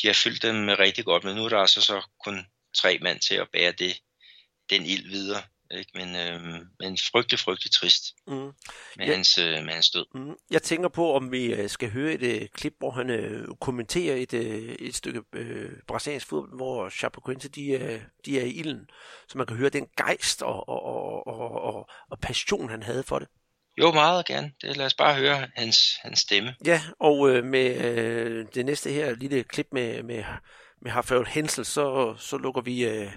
de 0.02 0.08
har 0.08 0.14
fyldt 0.14 0.42
dem 0.42 0.68
rigtig 0.68 1.06
godt. 1.06 1.24
Men 1.24 1.36
nu 1.36 1.46
er 1.46 1.50
der 1.50 1.58
altså 1.58 1.82
så 1.82 2.02
kun 2.24 2.48
tre 2.76 3.00
mand 3.02 3.20
til 3.20 3.36
at 3.36 3.50
bære 3.54 3.72
det, 3.72 4.02
den 4.70 4.86
ild 4.86 5.10
videre. 5.10 5.44
Ikke? 5.74 5.92
Men, 5.94 6.16
øh, 6.16 6.66
men 6.80 6.98
frygtelig, 7.12 7.40
frygtelig 7.40 7.72
trist 7.72 8.04
mm. 8.28 8.34
med, 8.34 8.54
ja. 9.00 9.16
hans, 9.16 9.38
øh, 9.38 9.64
med 9.66 9.74
hans 9.74 9.90
død. 9.90 10.06
Mm. 10.16 10.36
Jeg 10.52 10.64
tænker 10.64 10.90
på, 10.90 11.14
om 11.14 11.32
vi 11.32 11.54
øh, 11.54 11.70
skal 11.70 11.92
høre 11.92 12.14
et 12.14 12.24
øh, 12.24 12.48
klip, 12.54 12.74
hvor 12.80 12.92
han 12.92 13.10
øh, 13.10 13.48
kommenterer 13.62 14.16
et, 14.16 14.34
øh, 14.34 14.76
et 14.80 14.96
stykke 14.96 15.22
øh, 15.34 15.72
brasiliansk 15.88 16.28
fodbold, 16.28 16.56
hvor 16.56 16.90
Chapecoense 16.90 17.50
de, 17.50 17.70
øh, 17.72 18.02
de 18.26 18.40
er 18.40 18.44
i 18.44 18.52
ilden, 18.52 18.90
så 19.28 19.38
man 19.38 19.48
kan 19.48 19.58
høre 19.58 19.70
den 19.70 19.88
gejst 19.98 20.42
og, 20.42 20.70
og, 20.70 20.84
og, 20.84 21.28
og, 21.28 21.52
og, 21.52 21.90
og 22.10 22.20
passion, 22.20 22.70
han 22.70 22.84
havde 22.84 23.04
for 23.04 23.20
det. 23.20 23.28
Jo, 23.78 23.92
meget 23.92 24.26
gerne. 24.26 24.52
Det, 24.62 24.78
lad 24.78 24.86
os 24.86 24.94
bare 24.94 25.16
høre 25.16 25.48
hans, 25.56 25.78
hans 26.02 26.20
stemme. 26.20 26.56
Ja, 26.66 26.82
og 27.00 27.30
øh, 27.30 27.44
med 27.44 27.86
øh, 27.86 28.46
det 28.54 28.66
næste 28.66 28.92
her 28.92 29.16
lille 29.16 29.44
klip 29.44 29.68
med, 29.72 30.04
med, 30.04 30.24
med 30.82 30.96
Rafael 30.96 31.28
Hensel, 31.28 31.66
så, 31.66 32.16
så 32.18 32.38
lukker 32.38 32.62
vi, 32.62 32.86
øh, 32.86 33.12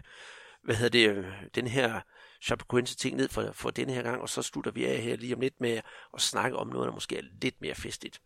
hvad 0.64 0.74
hedder 0.74 0.90
det, 0.90 1.08
øh, 1.08 1.24
den 1.54 1.66
her 1.66 2.00
Chapecoense 2.46 2.94
ting 2.96 3.16
ned 3.16 3.28
for, 3.28 3.50
for 3.52 3.70
denne 3.70 3.92
her 3.92 4.02
gang, 4.02 4.20
og 4.22 4.28
så 4.28 4.42
slutter 4.42 4.70
vi 4.70 4.84
af 4.84 5.02
her 5.02 5.16
lige 5.16 5.34
om 5.34 5.40
lidt 5.40 5.60
med 5.60 5.80
at 6.14 6.20
snakke 6.20 6.56
om 6.56 6.66
noget, 6.66 6.86
der 6.86 6.92
måske 6.94 7.16
er 7.16 7.22
lidt 7.42 7.54
mere 7.60 7.74
festligt. 7.74 8.20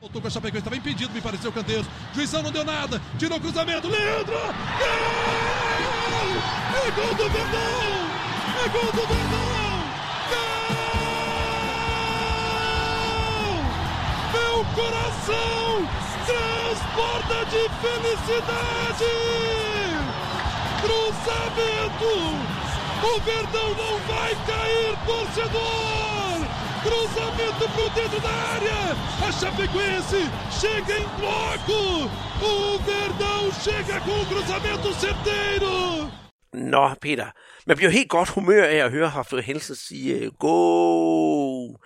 Voltou 0.00 0.20
com 0.20 0.26
a 0.26 0.30
Chapecoense, 0.30 0.58
estava 0.58 0.76
impedido, 0.76 1.12
me 1.14 1.20
pareceu 1.20 1.52
Canteiros. 1.52 1.86
Um 1.86 2.14
Juizão 2.14 2.42
não 2.42 2.52
deu 2.52 2.64
nada, 2.64 3.00
tirou 3.18 3.38
o 3.38 3.40
cruzamento, 3.40 3.88
Leandro! 3.88 4.40
Gol! 4.80 6.30
É 6.82 6.90
gol 6.98 7.14
do 7.20 7.26
Verdão! 7.36 7.88
É 8.64 8.66
gol 8.74 8.90
do 8.98 9.04
Verdão! 9.12 9.74
Gol! 10.30 10.76
Meu 14.36 14.56
coração 14.78 15.64
transborda 16.28 17.38
de 17.52 17.62
felicidade. 17.82 19.12
Cruzamento. 20.82 22.65
O 23.02 23.20
Verdão 23.20 23.68
não 23.82 23.98
vai 24.08 24.32
cair, 24.46 24.92
torcedor. 25.06 26.36
Cruzamento 26.82 27.64
pro 27.74 27.88
dentro 28.00 28.20
da 28.20 28.34
área. 28.54 28.80
A 29.26 29.32
Chapecoense 29.32 30.20
chega 30.60 30.94
em 30.98 31.08
bloco. 31.18 31.80
O 32.42 32.78
Verdão 32.78 33.52
chega 33.64 34.00
com 34.00 34.20
o 34.22 34.26
cruzamento 34.26 34.94
certeiro. 34.94 36.10
Nå, 36.52 36.94
Peter, 37.00 37.32
man 37.66 37.76
bliver 37.76 37.90
helt 37.90 38.08
godt 38.08 38.28
humør 38.28 38.64
af 38.64 38.76
at 38.76 38.90
høre 38.90 39.08
Hafrid 39.08 39.42
Hensen 39.42 39.76
sige, 39.76 40.30
go! 40.30 41.76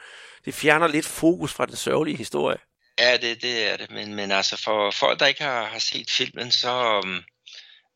Det 0.44 0.54
fjerner 0.54 0.86
lidt 0.86 1.06
fokus 1.06 1.52
fra 1.52 1.66
den 1.66 1.76
sørgelige 1.76 2.16
historie. 2.16 2.58
Ja, 2.98 3.16
det, 3.16 3.42
det 3.42 3.72
er 3.72 3.76
det, 3.76 3.90
men, 3.90 4.14
men 4.14 4.32
altså 4.32 4.62
for 4.64 4.90
folk, 4.90 5.20
der 5.20 5.26
ikke 5.26 5.42
har, 5.42 5.64
har 5.64 5.78
set 5.78 6.10
filmen, 6.10 6.50
så, 6.50 7.06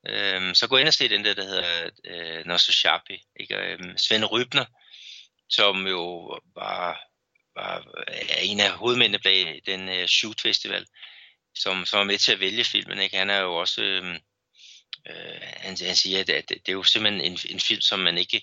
øhm, 0.08 0.54
så 0.54 0.66
gå 0.68 0.76
ind 0.76 0.88
og 0.88 0.94
se 0.94 1.08
den 1.08 1.24
der, 1.24 1.34
der 1.34 1.44
hedder 1.44 1.90
øh, 2.04 2.46
Nosso 2.46 2.72
Sharpie, 2.72 3.18
ikke? 3.40 3.56
Øhm, 3.56 3.98
Svend 3.98 4.24
Rybner, 4.24 4.64
som 5.48 5.86
jo 5.86 6.38
var, 6.54 7.00
var 7.54 7.84
er 8.06 8.40
en 8.42 8.60
af 8.60 8.70
hovedmændene 8.70 9.18
bag 9.18 9.62
den 9.66 9.88
øh, 9.88 10.06
Shoot 10.06 10.40
Festival, 10.40 10.86
som, 11.54 11.86
som 11.86 12.00
er 12.00 12.04
med 12.04 12.18
til 12.18 12.32
at 12.32 12.40
vælge 12.40 12.64
filmen. 12.64 12.98
Ikke? 12.98 13.16
Han 13.16 13.30
er 13.30 13.38
jo 13.38 13.54
også, 13.54 13.82
øhm, 13.82 14.18
øh, 15.10 15.40
han, 15.40 15.76
han 15.80 15.96
siger, 15.96 16.20
at 16.20 16.26
det, 16.26 16.48
det 16.48 16.68
er 16.68 16.72
jo 16.72 16.82
simpelthen 16.82 17.32
en, 17.32 17.38
en 17.50 17.60
film, 17.60 17.80
som 17.80 17.98
man 17.98 18.18
ikke, 18.18 18.42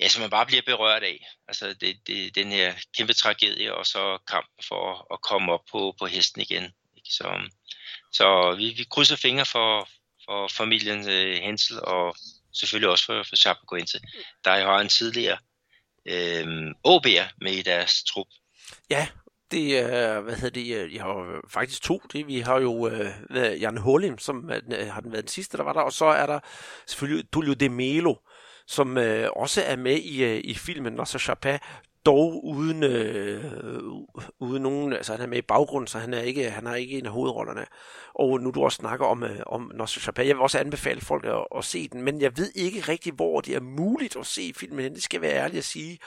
ja, 0.00 0.08
som 0.08 0.20
man 0.20 0.30
bare 0.30 0.46
bliver 0.46 0.62
berørt 0.62 1.02
af. 1.02 1.26
Altså 1.48 1.74
det, 1.74 2.06
det, 2.06 2.34
den 2.34 2.52
her 2.52 2.74
kæmpe 2.96 3.12
tragedie, 3.12 3.74
og 3.74 3.86
så 3.86 4.18
kampen 4.28 4.64
for 4.68 5.14
at 5.14 5.20
komme 5.22 5.52
op 5.52 5.64
på, 5.70 5.94
på 5.98 6.06
hesten 6.06 6.42
igen. 6.42 6.64
Ikke? 6.96 7.08
Så, 7.10 7.50
så 8.12 8.54
vi, 8.58 8.70
vi 8.70 8.84
krydser 8.90 9.16
fingre 9.16 9.46
for, 9.46 9.88
for 10.28 10.48
familien 10.48 11.08
øh, 11.08 11.34
Hensel, 11.34 11.80
og 11.82 12.16
selvfølgelig 12.52 12.90
også 12.90 13.06
for, 13.06 13.22
for 13.28 13.36
Chapecoense, 13.36 14.00
der 14.44 14.50
har 14.50 14.80
en 14.80 14.88
tidligere 14.88 15.38
øh, 16.06 16.70
OB'er 16.86 17.28
med 17.40 17.52
i 17.52 17.62
deres 17.62 18.04
trup. 18.04 18.26
Ja, 18.90 19.08
det 19.50 19.78
er, 19.78 20.20
hvad 20.20 20.34
hedder 20.34 20.60
det, 20.60 20.76
øh, 20.76 20.94
jeg 20.94 21.02
har 21.02 21.40
faktisk 21.50 21.82
to. 21.82 22.02
Det, 22.12 22.26
vi 22.26 22.40
har 22.40 22.60
jo 22.60 22.88
øh, 22.88 23.60
Jan 23.60 23.78
Holim, 23.78 24.18
som 24.18 24.50
øh, 24.50 24.62
øh, 24.72 24.86
har 24.86 25.00
den 25.00 25.12
været 25.12 25.24
den 25.24 25.28
sidste, 25.28 25.56
der 25.56 25.62
var 25.62 25.72
der, 25.72 25.80
og 25.80 25.92
så 25.92 26.04
er 26.04 26.26
der 26.26 26.40
selvfølgelig 26.86 27.30
Tullio 27.32 27.54
De 27.54 27.68
Melo, 27.68 28.14
som 28.66 28.98
øh, 28.98 29.30
også 29.36 29.62
er 29.62 29.76
med 29.76 29.96
i, 29.96 30.24
øh, 30.24 30.40
i 30.44 30.54
filmen 30.54 30.92
Nossa 30.92 31.18
Chapa, 31.18 31.58
dog 32.06 32.44
uden, 32.44 32.82
øh, 32.82 33.44
uden 34.40 34.62
nogen, 34.62 34.92
altså 34.92 35.12
han 35.12 35.22
er 35.22 35.26
med 35.26 35.38
i 35.38 35.42
baggrunden, 35.42 35.86
så 35.86 35.98
han 35.98 36.14
er 36.14 36.20
ikke, 36.20 36.50
han 36.50 36.66
er 36.66 36.74
ikke 36.74 36.98
en 36.98 37.06
af 37.06 37.12
hovedrollerne. 37.12 37.66
Og 38.14 38.40
nu 38.40 38.50
du 38.50 38.64
også 38.64 38.76
snakker 38.76 39.06
om, 39.06 39.22
øh, 39.22 39.40
om 39.46 39.70
Nossa 39.74 40.00
Chapa, 40.00 40.26
jeg 40.26 40.36
vil 40.36 40.42
også 40.42 40.58
anbefale 40.58 41.00
folk 41.00 41.24
at, 41.24 41.44
at 41.56 41.64
se 41.64 41.88
den, 41.88 42.02
men 42.02 42.20
jeg 42.20 42.36
ved 42.36 42.50
ikke 42.54 42.80
rigtig, 42.80 43.12
hvor 43.12 43.40
det 43.40 43.54
er 43.54 43.60
muligt 43.60 44.16
at 44.16 44.26
se 44.26 44.52
filmen, 44.56 44.94
det 44.94 45.02
skal 45.02 45.20
være 45.20 45.34
ærlig 45.34 45.58
at 45.58 45.64
sige 45.64 45.98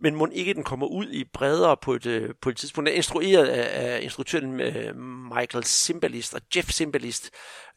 men 0.00 0.14
må 0.14 0.28
ikke 0.32 0.54
den 0.54 0.64
kommer 0.64 0.86
ud 0.86 1.10
i 1.10 1.24
bredere 1.24 1.76
på 1.76 1.94
et, 1.94 2.06
øh, 2.06 2.34
på 2.42 2.50
et 2.50 2.56
tidspunkt. 2.56 2.86
Den 2.86 2.92
er 2.92 2.96
instrueret 2.96 3.46
af, 3.46 3.94
af 3.94 4.02
instruktøren 4.02 4.60
øh, 4.60 4.96
Michael 5.36 5.64
Simbalist 5.64 6.34
og 6.34 6.40
Jeff 6.56 6.70
Simbalist, 6.70 7.30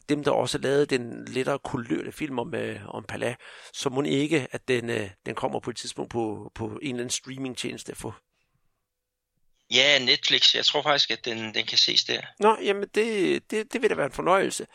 dem 0.08 0.24
der 0.24 0.30
også 0.30 0.58
lavede 0.58 0.86
den 0.86 1.24
lettere 1.24 1.58
kulørte 1.58 2.12
film 2.12 2.38
om, 2.38 2.54
øh, 2.54 2.88
om 2.88 3.04
Pala, 3.04 3.34
så 3.72 3.90
må 3.90 4.02
ikke, 4.02 4.46
at 4.50 4.68
den, 4.68 5.10
den 5.26 5.34
kommer 5.34 5.60
på 5.60 5.70
et 5.70 5.76
tidspunkt 5.76 6.10
på, 6.10 6.52
på 6.54 6.66
en 6.66 6.78
eller 6.82 6.94
anden 6.94 7.10
streamingtjeneste 7.10 7.94
for. 7.94 8.20
Ja, 9.74 9.98
Netflix. 9.98 10.54
Jeg 10.54 10.64
tror 10.64 10.82
faktisk, 10.82 11.10
at 11.10 11.24
den, 11.24 11.54
den 11.54 11.66
kan 11.66 11.78
ses 11.78 12.04
der. 12.04 12.20
Nå, 12.40 12.56
jamen 12.62 12.88
det, 12.94 13.50
det, 13.50 13.72
det 13.72 13.82
vil 13.82 13.90
da 13.90 13.94
være 13.94 14.06
en 14.06 14.12
fornøjelse. 14.12 14.66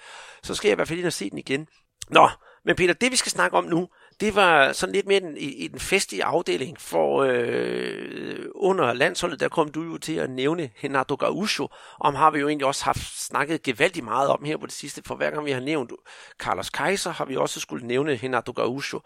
Så 0.43 0.55
skal 0.55 0.67
jeg 0.67 0.73
i 0.73 0.75
hvert 0.75 0.88
fald 0.88 0.99
ind 0.99 1.07
og 1.07 1.13
se 1.13 1.30
den 1.30 1.38
igen. 1.38 1.67
Nå, 2.09 2.30
men 2.65 2.75
Peter, 2.75 2.93
det 2.93 3.11
vi 3.11 3.15
skal 3.15 3.32
snakke 3.32 3.57
om 3.57 3.63
nu, 3.63 3.89
det 4.20 4.36
var 4.36 4.72
sådan 4.72 4.95
lidt 4.95 5.07
mere 5.07 5.20
den, 5.20 5.38
i, 5.38 5.45
i 5.45 5.68
den 5.68 5.80
festlige 5.80 6.24
afdeling, 6.24 6.82
for 6.82 7.24
øh, 7.30 8.45
under 8.55 8.93
landsholdet, 8.93 9.39
der 9.39 9.49
kom 9.49 9.72
du 9.72 9.84
jo 9.84 9.97
til 9.97 10.13
at 10.13 10.30
nævne 10.30 10.70
Renato 10.84 11.15
Gaucho, 11.15 11.70
om 11.99 12.15
har 12.15 12.32
vi 12.32 12.39
jo 12.39 12.47
egentlig 12.47 12.68
også 12.68 12.86
haft 12.86 13.20
snakket 13.20 13.63
gevaldigt 13.63 14.05
meget 14.05 14.30
om 14.30 14.43
her 14.43 14.57
på 14.57 14.65
det 14.65 14.74
sidste, 14.74 15.01
for 15.05 15.15
hver 15.15 15.32
gang 15.32 15.45
vi 15.45 15.51
har 15.51 15.59
nævnt 15.59 15.91
Carlos 16.39 16.70
Kaiser, 16.70 17.11
har 17.11 17.26
vi 17.26 17.36
også 17.36 17.59
skulle 17.59 17.88
nævne 17.88 18.20
Renato 18.24 18.51
Gaucho. 18.51 19.01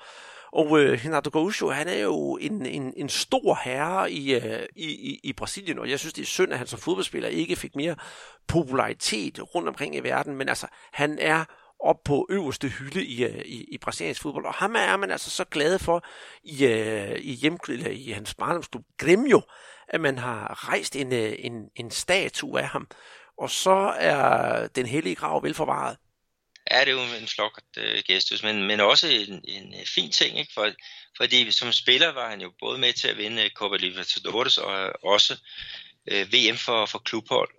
Og 0.54 0.80
øh, 0.80 1.00
Renato 1.06 1.30
Gaucho, 1.30 1.70
han 1.70 1.88
er 1.88 1.98
jo 1.98 2.38
en, 2.42 2.66
en, 2.66 2.94
en 2.98 3.10
stor 3.10 3.60
herre 3.64 4.12
i, 4.12 4.34
øh, 4.36 4.66
i, 4.76 5.20
i 5.24 5.34
Brasilien, 5.34 5.80
og 5.80 5.90
jeg 5.90 6.00
synes, 6.00 6.14
det 6.14 6.22
er 6.22 6.26
synd, 6.26 6.52
at 6.52 6.58
han 6.58 6.68
som 6.68 6.80
fodboldspiller 6.80 7.30
ikke 7.30 7.56
fik 7.56 7.76
mere 7.76 7.96
popularitet 8.48 9.56
rundt 9.56 9.68
omkring 9.68 9.96
i 9.96 10.00
verden, 10.00 10.36
men 10.36 10.50
altså, 10.50 10.68
han 10.92 11.18
er 11.20 11.46
op 11.84 12.04
på 12.06 12.28
øverste 12.30 12.68
hylde 12.68 13.06
i, 13.06 13.24
øh, 13.24 13.42
i, 13.46 13.64
i 13.72 13.78
brasiliansk 13.78 14.22
fodbold. 14.22 14.46
Og 14.46 14.54
ham 14.54 14.76
er 14.76 14.98
man 14.98 15.12
altså 15.12 15.30
så 15.30 15.44
glad 15.44 15.80
for 15.80 16.06
i, 16.44 16.66
øh, 16.66 17.20
i, 17.20 17.34
hjem, 17.34 17.58
eller 17.70 17.90
i 17.90 18.12
hans 18.12 18.34
barndomsklub 18.34 18.84
Gremio, 18.98 19.42
at 19.88 20.02
man 20.02 20.18
har 20.18 20.70
rejst 20.70 20.96
en, 20.96 21.14
øh, 21.14 21.34
en, 21.40 21.54
en 21.76 21.92
statue 21.92 22.60
af 22.60 22.68
ham. 22.68 22.88
Og 23.38 23.50
så 23.50 23.94
er 24.00 24.68
den 24.68 24.86
hellige 24.86 25.16
grav 25.16 25.44
velforvaret. 25.44 25.98
Ja, 26.72 26.80
det 26.80 26.88
er 26.88 26.92
jo 26.92 27.22
en 27.22 27.28
flok 27.28 27.62
øh, 27.78 28.04
gestus, 28.08 28.44
men, 28.44 28.68
men 28.68 28.80
også 28.80 29.08
en, 29.08 29.42
en 29.48 29.74
fin 29.86 30.12
ting, 30.12 30.40
ikke? 30.40 30.54
For, 30.54 30.70
fordi 31.18 31.52
som 31.52 31.72
spiller 31.72 32.12
var 32.12 32.30
han 32.30 32.42
jo 32.42 32.52
både 32.60 32.80
med 32.80 32.94
til 32.94 33.08
at 33.08 33.18
vinde 33.18 33.50
Copa 33.56 33.76
Libertadores 33.76 34.58
og 34.58 34.94
også 35.04 35.40
øh, 36.12 36.34
VM 36.34 36.58
for, 36.58 36.86
for 36.86 37.00
klubhold 37.00 37.50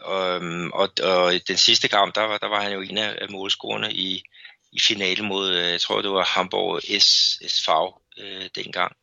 og, 0.00 0.34
øhm, 0.34 0.70
og, 0.72 0.88
og 1.02 1.32
den 1.48 1.56
sidste 1.56 1.88
kamp, 1.88 2.14
der 2.14 2.20
var, 2.20 2.38
der 2.38 2.46
var 2.46 2.62
han 2.62 2.72
jo 2.72 2.80
en 2.80 2.98
af, 2.98 3.30
målscorerne 3.30 3.92
i, 3.92 4.22
i 4.72 4.80
finalen 4.80 5.26
mod, 5.26 5.50
øh, 5.50 5.70
jeg 5.70 5.80
tror 5.80 6.02
det 6.02 6.10
var 6.10 6.24
Hamburg 6.24 6.82
S, 6.82 7.38
SV 7.48 7.70
øh, 8.18 8.50
dengang. 8.54 8.96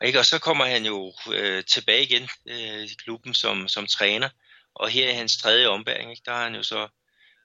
Og, 0.00 0.06
ikke? 0.06 0.18
og 0.18 0.26
så 0.26 0.38
kommer 0.38 0.64
han 0.64 0.86
jo 0.86 1.12
øh, 1.32 1.64
tilbage 1.64 2.02
igen 2.02 2.28
øh, 2.46 2.84
i 2.84 2.94
klubben 3.04 3.34
som, 3.34 3.68
som 3.68 3.86
træner, 3.86 4.28
og 4.74 4.88
her 4.88 5.10
i 5.10 5.14
hans 5.14 5.36
tredje 5.36 5.66
ombæring, 5.66 6.10
ikke? 6.10 6.22
der 6.24 6.32
har 6.32 6.44
han 6.44 6.54
jo 6.54 6.62
så 6.62 6.88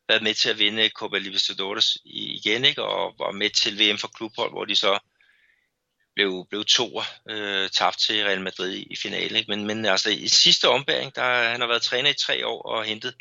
været 0.08 0.24
med 0.24 0.34
til 0.34 0.50
at 0.50 0.60
vinde 0.60 0.90
Copa 0.90 1.18
Libertadores 1.18 1.98
igen, 2.06 2.66
ikke? 2.66 2.84
og 2.84 3.16
var 3.20 3.32
med 3.32 3.50
til 3.50 3.80
VM 3.80 3.98
for 3.98 4.08
klubhold, 4.08 4.52
hvor 4.52 4.66
de 4.66 4.76
så 4.76 5.00
blev, 6.20 6.46
blev 6.50 6.66
to 6.66 7.02
øh, 7.30 7.70
tabt 7.70 8.00
til 8.00 8.24
Real 8.24 8.42
Madrid 8.42 8.74
i, 8.74 8.88
i 8.92 8.96
finalen. 8.96 9.36
Ikke? 9.36 9.52
Men, 9.52 9.68
men 9.68 9.86
altså 9.86 10.10
i 10.10 10.28
sidste 10.28 10.70
ombæring, 10.70 11.16
der 11.16 11.50
han 11.50 11.62
har 11.62 11.68
været 11.68 11.82
træner 11.82 12.10
i 12.10 12.14
tre 12.14 12.48
år 12.48 12.62
og 12.62 12.84
hentet 12.84 13.16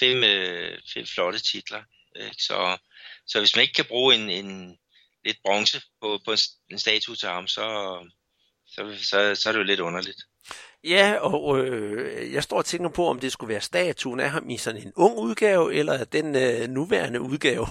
fem, 0.00 0.24
øh, 0.24 0.78
fem 0.94 1.06
flotte 1.06 1.38
titler. 1.38 1.82
Ikke? 2.16 2.36
Så, 2.38 2.76
så 3.26 3.38
hvis 3.38 3.56
man 3.56 3.62
ikke 3.62 3.74
kan 3.74 3.84
bruge 3.84 4.14
en, 4.14 4.30
en 4.30 4.78
lidt 5.24 5.36
bronze 5.44 5.82
på, 6.00 6.20
på 6.24 6.32
en, 6.32 6.38
en 6.70 6.78
statue 6.78 7.16
til 7.16 7.28
ham, 7.28 7.48
så, 7.48 7.98
så, 8.66 8.96
så, 9.02 9.34
så 9.34 9.48
er 9.48 9.52
det 9.52 9.58
jo 9.58 9.64
lidt 9.64 9.80
underligt. 9.80 10.18
Ja, 10.84 11.14
og 11.14 11.58
øh, 11.58 12.32
jeg 12.32 12.42
står 12.42 12.56
og 12.56 12.64
tænker 12.64 12.88
på, 12.88 13.08
om 13.08 13.20
det 13.20 13.32
skulle 13.32 13.52
være 13.52 13.60
statuen 13.60 14.20
af 14.20 14.30
ham 14.30 14.50
i 14.50 14.56
sådan 14.56 14.82
en 14.82 14.92
ung 14.96 15.18
udgave, 15.18 15.74
eller 15.74 16.04
den 16.04 16.36
øh, 16.36 16.68
nuværende 16.68 17.20
udgave. 17.20 17.66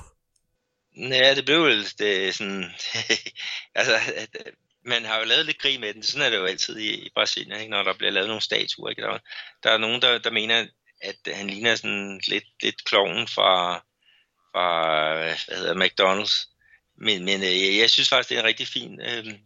Ja, 0.97 1.35
det 1.35 1.45
blev 1.45 1.63
vel 1.63 1.85
det, 1.99 2.35
sådan... 2.35 2.63
altså, 3.75 3.99
man 4.85 5.05
har 5.05 5.19
jo 5.19 5.25
lavet 5.25 5.45
lidt 5.45 5.57
krig 5.57 5.79
med 5.79 5.93
den. 5.93 6.03
Sådan 6.03 6.25
er 6.25 6.29
det 6.29 6.37
jo 6.37 6.45
altid 6.45 6.77
i, 6.77 7.05
i 7.05 7.09
Brasilien, 7.15 7.59
ikke? 7.59 7.71
når 7.71 7.83
der 7.83 7.93
bliver 7.93 8.11
lavet 8.11 8.27
nogle 8.27 8.41
statuer. 8.41 8.89
Ikke? 8.89 9.01
Der, 9.01 9.17
der 9.63 9.71
er 9.71 9.77
nogen, 9.77 10.01
der, 10.01 10.17
der 10.17 10.31
mener, 10.31 10.67
at 11.01 11.35
han 11.35 11.47
ligner 11.47 11.75
sådan 11.75 12.21
lidt, 12.27 12.43
lidt 12.63 12.85
kloven 12.85 13.27
fra, 13.27 13.75
fra 14.51 15.13
hvad 15.15 15.57
hedder, 15.57 15.85
McDonald's. 15.85 16.49
Men, 16.97 17.25
men 17.25 17.43
øh, 17.43 17.61
jeg, 17.61 17.77
jeg 17.77 17.89
synes 17.89 18.09
faktisk, 18.09 18.29
det 18.29 18.35
er 18.35 18.39
en 18.39 18.47
rigtig 18.47 18.67
fin 18.67 19.01
øhm, 19.01 19.37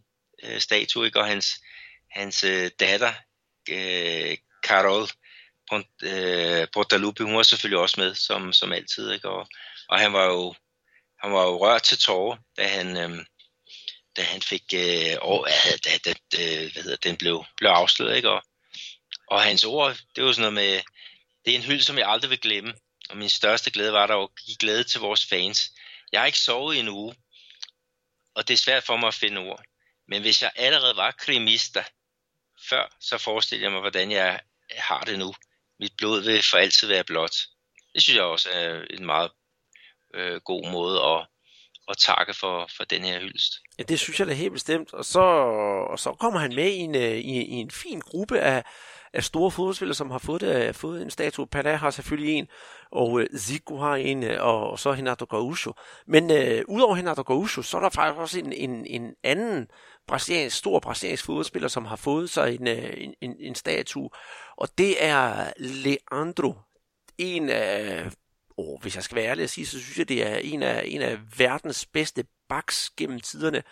øh, 0.42 0.60
statue, 0.60 1.06
ikke? 1.06 1.20
og 1.20 1.26
hans, 1.26 1.46
hans 2.10 2.44
øh, 2.44 2.70
datter, 2.80 3.12
øh, 3.70 4.36
Carol 4.64 5.08
øh, 6.02 6.66
Portalupi, 6.72 7.22
hun 7.22 7.36
var 7.36 7.42
selvfølgelig 7.42 7.78
også 7.78 8.00
med, 8.00 8.14
som, 8.14 8.52
som 8.52 8.72
altid. 8.72 9.12
Ikke? 9.12 9.28
Og, 9.28 9.48
og 9.88 9.98
han 9.98 10.12
var 10.12 10.24
jo 10.24 10.54
han 11.18 11.32
var 11.32 11.42
jo 11.42 11.64
rørt 11.64 11.82
til 11.82 11.98
tårer, 11.98 12.36
da 12.56 12.66
han, 12.66 12.96
øh, 12.96 13.24
da 14.18 14.22
han 14.22 14.42
fik, 14.42 14.64
øh, 14.74 15.16
og, 15.22 15.48
da, 15.84 15.88
da, 15.90 15.98
da, 16.04 16.14
øh, 16.40 16.72
hvad 16.72 16.82
hedder, 16.82 16.96
den 16.96 17.16
blev, 17.16 17.44
blev 17.56 17.70
afsløret, 17.70 18.16
ikke? 18.16 18.30
Og, 18.30 18.42
og 19.26 19.42
hans 19.42 19.64
ord, 19.64 19.96
det 20.16 20.24
var 20.24 20.32
sådan 20.32 20.52
noget 20.52 20.54
med, 20.54 20.82
det 21.44 21.52
er 21.52 21.58
en 21.58 21.64
hylde, 21.64 21.84
som 21.84 21.98
jeg 21.98 22.08
aldrig 22.08 22.30
vil 22.30 22.40
glemme, 22.40 22.74
og 23.10 23.16
min 23.16 23.28
største 23.28 23.70
glæde 23.70 23.92
var 23.92 24.06
der 24.06 24.16
at 24.16 24.28
give 24.46 24.56
glæde 24.56 24.84
til 24.84 25.00
vores 25.00 25.26
fans. 25.26 25.72
Jeg 26.12 26.20
har 26.20 26.26
ikke 26.26 26.38
sovet 26.38 26.76
i 26.76 26.78
en 26.78 26.88
uge, 26.88 27.14
og 28.34 28.48
det 28.48 28.54
er 28.54 28.58
svært 28.58 28.84
for 28.84 28.96
mig 28.96 29.08
at 29.08 29.14
finde 29.14 29.40
ord. 29.40 29.62
Men 30.08 30.22
hvis 30.22 30.42
jeg 30.42 30.52
allerede 30.56 30.96
var 30.96 31.10
krimista 31.10 31.84
før, 32.68 32.96
så 33.00 33.18
forestiller 33.18 33.64
jeg 33.64 33.72
mig, 33.72 33.80
hvordan 33.80 34.10
jeg 34.10 34.40
har 34.76 35.04
det 35.04 35.18
nu. 35.18 35.34
Mit 35.80 35.92
blod 35.96 36.22
vil 36.22 36.42
for 36.42 36.58
altid 36.58 36.88
være 36.88 37.04
blåt. 37.04 37.36
Det 37.94 38.02
synes 38.02 38.16
jeg 38.16 38.24
også 38.24 38.50
er 38.50 38.84
en 38.90 39.06
meget 39.06 39.30
øh, 40.14 40.40
god 40.40 40.70
måde 40.70 41.02
at, 41.02 41.26
at 41.88 41.96
takke 41.96 42.34
for, 42.34 42.68
for 42.76 42.84
den 42.84 43.02
her 43.04 43.20
hyldest. 43.20 43.52
Ja, 43.78 43.82
det 43.82 44.00
synes 44.00 44.20
jeg 44.20 44.28
da 44.28 44.32
helt 44.32 44.52
bestemt. 44.52 44.94
Og 44.94 45.04
så, 45.04 45.20
og 45.90 45.98
så 45.98 46.12
kommer 46.12 46.40
han 46.40 46.54
med 46.54 46.70
i 46.70 46.76
en, 46.76 46.94
øh, 46.94 47.16
i, 47.16 47.44
i 47.44 47.54
en 47.54 47.70
fin 47.70 48.00
gruppe 48.00 48.40
af, 48.40 48.64
af 49.12 49.24
store 49.24 49.50
fodboldspillere, 49.50 49.94
som 49.94 50.10
har 50.10 50.18
fået, 50.18 50.40
det, 50.40 50.76
fået 50.76 51.02
en 51.02 51.10
statue. 51.10 51.46
Pelé 51.56 51.68
har 51.68 51.90
selvfølgelig 51.90 52.34
en, 52.34 52.46
og 52.92 53.20
øh, 53.20 53.26
Zico 53.38 53.76
har 53.76 53.96
en, 53.96 54.22
øh, 54.22 54.44
og, 54.44 54.70
og 54.70 54.78
så 54.78 54.92
Renato 54.92 55.26
Gaúcho. 55.34 55.72
Men 56.06 56.30
øh, 56.30 56.64
udover 56.68 56.96
Renato 56.96 57.22
Gaúcho, 57.22 57.62
så 57.62 57.76
er 57.76 57.80
der 57.80 57.90
faktisk 57.90 58.20
også 58.20 58.38
en, 58.38 58.52
en, 58.52 58.86
en 58.86 59.14
anden 59.24 59.66
brasiliansk, 60.08 60.56
stor 60.56 60.80
brasiliansk 60.80 61.24
fodboldspiller, 61.24 61.68
som 61.68 61.84
har 61.84 61.96
fået 61.96 62.30
sig 62.30 62.54
en, 62.54 62.68
øh, 62.68 62.94
en, 62.96 63.14
en, 63.20 63.36
en 63.40 63.54
statue, 63.54 64.10
og 64.56 64.68
det 64.78 65.04
er 65.04 65.52
Leandro. 65.56 66.54
En 67.18 67.48
af, 67.48 68.10
og 68.58 68.78
hvis 68.82 68.96
jeg 68.96 69.04
skal 69.04 69.16
være 69.16 69.26
ærlig 69.26 69.42
at 69.42 69.50
sige, 69.50 69.66
så 69.66 69.80
synes 69.80 69.98
jeg, 69.98 70.08
det 70.08 70.26
er 70.26 70.36
en 70.36 70.62
af, 70.62 70.82
en 70.86 71.02
af 71.02 71.18
verdens 71.38 71.86
bedste 71.86 72.24
backs 72.48 72.90
gennem 72.90 73.20
tiderne. 73.20 73.62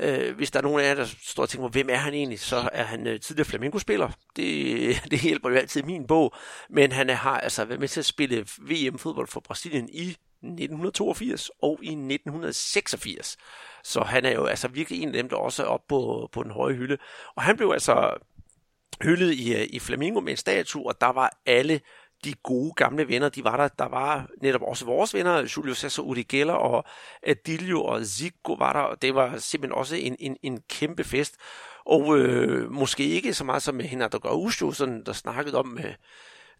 Øh, 0.00 0.36
hvis 0.36 0.50
der 0.50 0.58
er 0.58 0.62
nogen 0.62 0.80
af 0.80 0.88
jer, 0.88 0.94
der 0.94 1.06
står 1.22 1.42
og 1.42 1.48
tænker, 1.48 1.68
hvem 1.68 1.88
er 1.90 1.96
han 1.96 2.14
egentlig, 2.14 2.40
så 2.40 2.68
er 2.72 2.82
han 2.82 3.06
øh, 3.06 3.20
tidligere 3.20 3.48
flamenco-spiller. 3.48 4.10
Det, 4.36 5.02
det 5.10 5.20
hjælper 5.20 5.50
jo 5.50 5.56
altid 5.56 5.82
i 5.82 5.86
min 5.86 6.06
bog. 6.06 6.34
Men 6.70 6.92
han 6.92 7.08
har 7.08 7.40
altså 7.40 7.64
været 7.64 7.80
med 7.80 7.88
til 7.88 8.00
at 8.00 8.06
spille 8.06 8.46
VM-fodbold 8.58 9.28
for 9.28 9.40
Brasilien 9.40 9.88
i 9.88 10.08
1982 10.08 11.50
og 11.62 11.78
i 11.82 11.88
1986. 11.88 13.36
Så 13.84 14.00
han 14.00 14.24
er 14.24 14.32
jo 14.32 14.44
altså 14.44 14.68
virkelig 14.68 15.02
en 15.02 15.08
af 15.08 15.12
dem, 15.12 15.28
der 15.28 15.36
også 15.36 15.62
er 15.62 15.66
oppe 15.66 15.86
på, 15.88 16.28
på 16.32 16.42
den 16.42 16.50
høje 16.50 16.74
hylde. 16.74 16.98
Og 17.36 17.42
han 17.42 17.56
blev 17.56 17.70
altså 17.70 18.14
hyldet 19.02 19.34
i, 19.34 19.54
øh, 19.54 19.66
i 19.70 19.78
Flamingo 19.78 20.20
med 20.20 20.30
en 20.30 20.36
statue, 20.36 20.86
og 20.86 21.00
der 21.00 21.12
var 21.12 21.38
alle 21.46 21.80
de 22.24 22.34
gode 22.42 22.72
gamle 22.76 23.08
venner, 23.08 23.28
de 23.28 23.44
var 23.44 23.56
der. 23.56 23.68
Der 23.68 23.88
var 23.88 24.28
netop 24.42 24.62
også 24.62 24.84
vores 24.84 25.14
venner, 25.14 25.48
Julio 25.56 25.74
Cesar 25.74 26.02
Urigella 26.02 26.52
og 26.52 26.84
Adilio 27.22 27.84
og 27.84 28.04
Zico 28.04 28.52
var 28.52 28.72
der, 28.72 28.80
og 28.80 29.02
det 29.02 29.14
var 29.14 29.38
simpelthen 29.38 29.78
også 29.78 29.96
en, 29.96 30.16
en, 30.18 30.36
en 30.42 30.60
kæmpe 30.68 31.04
fest. 31.04 31.36
Og 31.86 32.18
øh, 32.18 32.72
måske 32.72 33.04
ikke 33.04 33.34
så 33.34 33.44
meget 33.44 33.62
som 33.62 33.74
med 33.74 33.84
Renato 33.92 34.18
Gaúcho, 34.18 34.72
sådan, 34.72 35.02
der 35.06 35.12
snakkede 35.12 35.58
om 35.58 35.78
øh, 35.78 35.94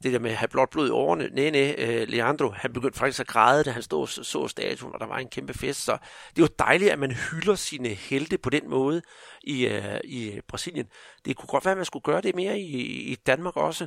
det 0.03 0.13
der 0.13 0.19
med 0.19 0.31
at 0.31 0.37
have 0.37 0.49
blåt 0.49 0.71
blod 0.71 0.89
i 0.89 0.91
årene. 0.91 1.29
Nej, 1.33 1.51
nej, 1.51 1.75
øh, 1.79 2.09
Leandro, 2.09 2.51
han 2.51 2.73
begyndte 2.73 2.99
faktisk 2.99 3.21
at 3.21 3.27
græde, 3.27 3.65
da 3.65 3.71
han 3.71 3.83
stod 3.83 4.07
så 4.07 4.49
statuen, 4.49 4.95
og 4.95 5.01
der 5.01 5.07
var 5.07 5.19
en 5.19 5.29
kæmpe 5.29 5.55
fest. 5.55 5.85
Så 5.85 5.93
det 6.31 6.43
er 6.43 6.47
jo 6.47 6.55
dejligt, 6.59 6.91
at 6.91 6.99
man 6.99 7.11
hylder 7.11 7.55
sine 7.55 7.89
helte 7.89 8.39
på 8.39 8.51
den 8.51 8.71
måde 8.71 9.03
i, 9.43 9.67
øh, 9.67 10.01
i 10.05 10.41
Brasilien. 10.49 10.87
Det 11.25 11.37
kunne 11.37 11.49
godt 11.49 11.65
være, 11.65 11.73
at 11.73 11.79
man 11.79 11.85
skulle 11.85 12.03
gøre 12.03 12.21
det 12.21 12.35
mere 12.35 12.59
i, 12.59 13.13
i 13.13 13.15
Danmark 13.15 13.57
også. 13.57 13.87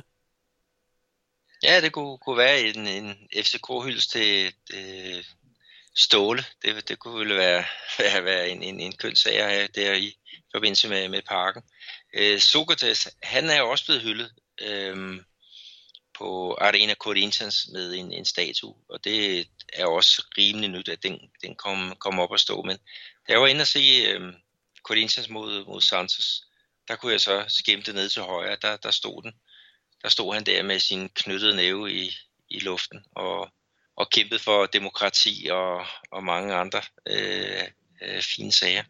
Ja, 1.62 1.80
det 1.80 1.92
kunne, 1.92 2.18
kunne 2.18 2.38
være 2.38 2.60
en, 2.60 2.86
en 2.86 3.28
FCK-hyldest 3.36 4.10
til 4.10 4.54
øh, 4.74 5.24
Ståle. 5.96 6.44
Det, 6.62 6.88
det 6.88 6.98
kunne 6.98 7.20
vel 7.20 7.36
være, 7.36 7.64
være, 7.98 8.24
være 8.24 8.48
en, 8.48 8.62
en, 8.62 8.80
en 8.80 8.96
køn 8.96 9.16
sag 9.16 9.38
at 9.38 9.50
have 9.50 9.68
der 9.74 9.94
i 9.94 10.16
forbindelse 10.52 10.88
med, 10.88 11.08
med 11.08 11.22
parken. 11.22 11.62
Øh, 12.14 12.40
Sokrates, 12.40 13.08
han 13.22 13.50
er 13.50 13.58
jo 13.58 13.70
også 13.70 13.84
blevet 13.84 14.02
hyldet 14.02 14.32
øh, 14.60 15.22
på 16.18 16.54
Arena 16.60 16.94
Corinthians 16.94 17.68
med 17.72 17.94
en, 17.94 18.12
en 18.12 18.24
statue, 18.24 18.74
og 18.88 19.04
det 19.04 19.48
er 19.72 19.86
også 19.86 20.24
rimelig 20.38 20.70
nyt, 20.70 20.88
at 20.88 21.02
den, 21.02 21.20
den 21.42 21.54
kom, 21.54 21.96
kom 21.98 22.20
op 22.20 22.34
at 22.34 22.40
stå. 22.40 22.62
Men 22.62 22.76
da 23.26 23.32
jeg 23.32 23.40
var 23.40 23.46
inde 23.46 23.62
og 23.62 23.66
se 23.66 24.04
øh, 24.08 24.32
Corinthians 24.82 25.28
mod, 25.28 25.64
mod 25.64 25.80
Santos, 25.80 26.42
der 26.88 26.96
kunne 26.96 27.12
jeg 27.12 27.20
så 27.20 27.44
skimte 27.48 27.92
ned 27.92 28.08
til 28.08 28.22
højre, 28.22 28.56
der, 28.62 28.76
der 28.76 28.90
stod 28.90 29.22
den 29.22 29.32
der 30.02 30.08
stod 30.08 30.34
han 30.34 30.44
der 30.44 30.62
med 30.62 30.78
sin 30.78 31.08
knyttede 31.08 31.56
næve 31.56 31.92
i, 31.92 32.16
i 32.50 32.58
luften 32.58 33.04
og, 33.12 33.48
og 33.96 34.10
kæmpede 34.10 34.40
for 34.40 34.66
demokrati 34.66 35.48
og, 35.50 35.86
og 36.10 36.24
mange 36.24 36.54
andre 36.54 36.82
øh, 37.06 37.62
øh, 38.02 38.22
fine 38.22 38.52
sager 38.52 38.84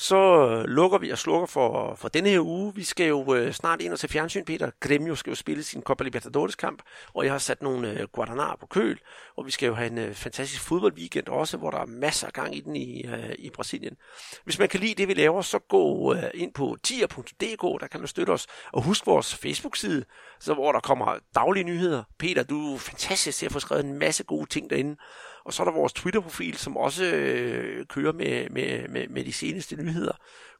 så 0.00 0.62
lukker 0.66 0.98
vi 0.98 1.10
og 1.10 1.18
slukker 1.18 1.46
for, 1.46 1.94
for 1.94 2.08
denne 2.08 2.28
her 2.28 2.40
uge. 2.40 2.74
Vi 2.74 2.84
skal 2.84 3.08
jo 3.08 3.34
øh, 3.34 3.52
snart 3.52 3.80
ind 3.80 3.92
og 3.92 3.98
til 3.98 4.08
fjernsyn, 4.08 4.44
Peter. 4.44 4.70
Gremio 4.80 5.14
skal 5.14 5.30
jo 5.30 5.34
spille 5.34 5.62
sin 5.62 5.82
Copa 5.82 6.04
Libertadores 6.04 6.54
kamp, 6.54 6.82
og 7.14 7.24
jeg 7.24 7.32
har 7.32 7.38
sat 7.38 7.62
nogle 7.62 7.90
øh, 7.90 8.06
Guadalajara 8.12 8.56
på 8.56 8.66
køl, 8.66 9.00
og 9.36 9.46
vi 9.46 9.50
skal 9.50 9.66
jo 9.66 9.74
have 9.74 9.90
en 9.90 9.98
øh, 9.98 10.14
fantastisk 10.14 10.62
fodboldweekend 10.62 11.28
også, 11.28 11.56
hvor 11.56 11.70
der 11.70 11.78
er 11.78 11.86
masser 11.86 12.26
af 12.26 12.32
gang 12.32 12.56
i 12.56 12.60
den 12.60 12.76
i, 12.76 13.06
øh, 13.06 13.34
i 13.38 13.50
Brasilien. 13.50 13.96
Hvis 14.44 14.58
man 14.58 14.68
kan 14.68 14.80
lide 14.80 14.94
det, 14.94 15.08
vi 15.08 15.14
laver, 15.14 15.42
så 15.42 15.58
gå 15.58 16.14
øh, 16.14 16.22
ind 16.34 16.54
på 16.54 16.76
tier.dk, 16.82 17.80
der 17.80 17.86
kan 17.90 18.00
man 18.00 18.08
støtte 18.08 18.30
os, 18.30 18.46
og 18.72 18.82
husk 18.82 19.06
vores 19.06 19.34
Facebook-side, 19.34 20.04
så 20.38 20.54
hvor 20.54 20.72
der 20.72 20.80
kommer 20.80 21.18
daglige 21.34 21.64
nyheder. 21.64 22.02
Peter, 22.18 22.42
du 22.42 22.74
er 22.74 22.78
fantastisk 22.78 23.38
til 23.38 23.46
at 23.46 23.52
få 23.52 23.60
skrevet 23.60 23.84
en 23.84 23.98
masse 23.98 24.24
gode 24.24 24.46
ting 24.46 24.70
derinde. 24.70 24.96
Og 25.44 25.52
så 25.52 25.62
er 25.62 25.64
der 25.64 25.72
vores 25.72 25.92
Twitter-profil, 25.92 26.56
som 26.56 26.76
også 26.76 27.04
øh, 27.04 27.86
kører 27.86 28.12
med, 28.12 28.48
med, 28.50 28.88
med, 28.88 29.08
med 29.08 29.24
de 29.24 29.32
seneste 29.32 29.76
nyheder. 29.76 30.12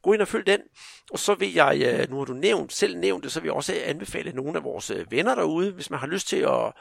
Gå 0.03 0.13
ind 0.13 0.23
og 0.23 0.29
følg 0.29 0.47
den. 0.47 0.61
Og 1.11 1.19
så 1.19 1.35
vil 1.35 1.53
jeg, 1.53 1.99
øh, 2.01 2.11
nu 2.11 2.19
har 2.19 2.25
du 2.25 2.33
nævnt, 2.33 2.73
selv 2.73 2.99
nævnt 2.99 3.25
det, 3.25 3.33
så 3.33 3.41
vil 3.41 3.47
jeg 3.47 3.55
også 3.55 3.75
anbefale 3.85 4.33
nogle 4.33 4.57
af 4.57 4.65
vores 4.65 4.91
øh, 4.91 5.11
venner 5.11 5.35
derude, 5.35 5.73
hvis 5.73 5.91
man 5.91 6.01
har 6.01 6.07
lyst 6.07 6.29
til 6.29 6.37
at 6.37 6.73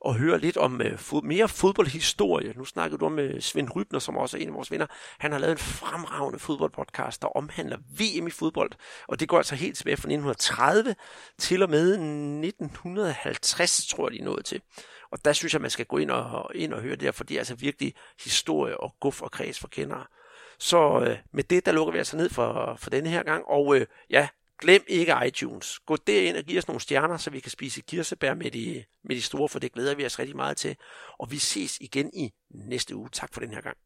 og 0.00 0.14
høre 0.14 0.38
lidt 0.38 0.56
om 0.56 0.80
øh, 0.80 0.98
fod, 0.98 1.22
mere 1.22 1.48
fodboldhistorie. 1.48 2.52
Nu 2.56 2.64
snakkede 2.64 2.98
du 2.98 3.06
om 3.06 3.18
uh, 3.18 3.40
Svend 3.40 3.68
Rybner, 3.76 3.98
som 3.98 4.16
også 4.16 4.36
er 4.36 4.40
en 4.40 4.48
af 4.48 4.54
vores 4.54 4.70
venner. 4.70 4.86
Han 5.18 5.32
har 5.32 5.38
lavet 5.38 5.52
en 5.52 5.58
fremragende 5.58 6.38
fodboldpodcast, 6.38 7.22
der 7.22 7.36
omhandler 7.36 7.76
VM 7.76 8.26
i 8.26 8.30
fodbold. 8.30 8.70
Og 9.08 9.20
det 9.20 9.28
går 9.28 9.36
altså 9.36 9.54
helt 9.54 9.76
tilbage 9.76 9.96
fra 9.96 10.08
1930 10.08 10.94
til 11.38 11.62
og 11.62 11.70
med 11.70 11.92
1950, 11.92 13.86
tror 13.86 14.10
jeg, 14.10 14.18
de 14.18 14.24
nåede 14.24 14.42
til. 14.42 14.60
Og 15.10 15.24
der 15.24 15.32
synes 15.32 15.52
jeg, 15.52 15.60
man 15.60 15.70
skal 15.70 15.86
gå 15.86 15.98
ind 15.98 16.10
og, 16.10 16.50
ind 16.54 16.74
og 16.74 16.82
høre 16.82 16.96
det 16.96 17.02
her, 17.02 17.12
for 17.12 17.24
det 17.24 17.34
er 17.34 17.38
altså 17.38 17.54
virkelig 17.54 17.94
historie 18.24 18.80
og 18.80 18.94
guf 19.00 19.22
og 19.22 19.30
kreds 19.30 19.58
for 19.58 19.68
kendere. 19.68 20.04
Så 20.58 21.00
øh, 21.00 21.18
med 21.32 21.44
det, 21.44 21.66
der 21.66 21.72
lukker 21.72 21.92
vi 21.92 21.98
altså 21.98 22.16
ned 22.16 22.30
for, 22.30 22.76
for 22.80 22.90
denne 22.90 23.08
her 23.08 23.22
gang. 23.22 23.44
Og 23.44 23.76
øh, 23.76 23.86
ja, 24.10 24.28
glem 24.60 24.84
ikke 24.88 25.14
iTunes. 25.26 25.78
Gå 25.78 25.96
derind 25.96 26.36
og 26.36 26.42
giv 26.42 26.58
os 26.58 26.68
nogle 26.68 26.80
stjerner, 26.80 27.16
så 27.16 27.30
vi 27.30 27.40
kan 27.40 27.50
spise 27.50 27.80
kirsebær 27.80 28.34
med 28.34 28.50
de, 28.50 28.84
med 29.04 29.16
de 29.16 29.22
store, 29.22 29.48
for 29.48 29.58
det 29.58 29.72
glæder 29.72 29.94
vi 29.94 30.06
os 30.06 30.18
rigtig 30.18 30.36
meget 30.36 30.56
til. 30.56 30.76
Og 31.18 31.30
vi 31.30 31.38
ses 31.38 31.78
igen 31.80 32.10
i 32.14 32.32
næste 32.50 32.96
uge. 32.96 33.08
Tak 33.12 33.34
for 33.34 33.40
den 33.40 33.50
her 33.50 33.60
gang. 33.60 33.76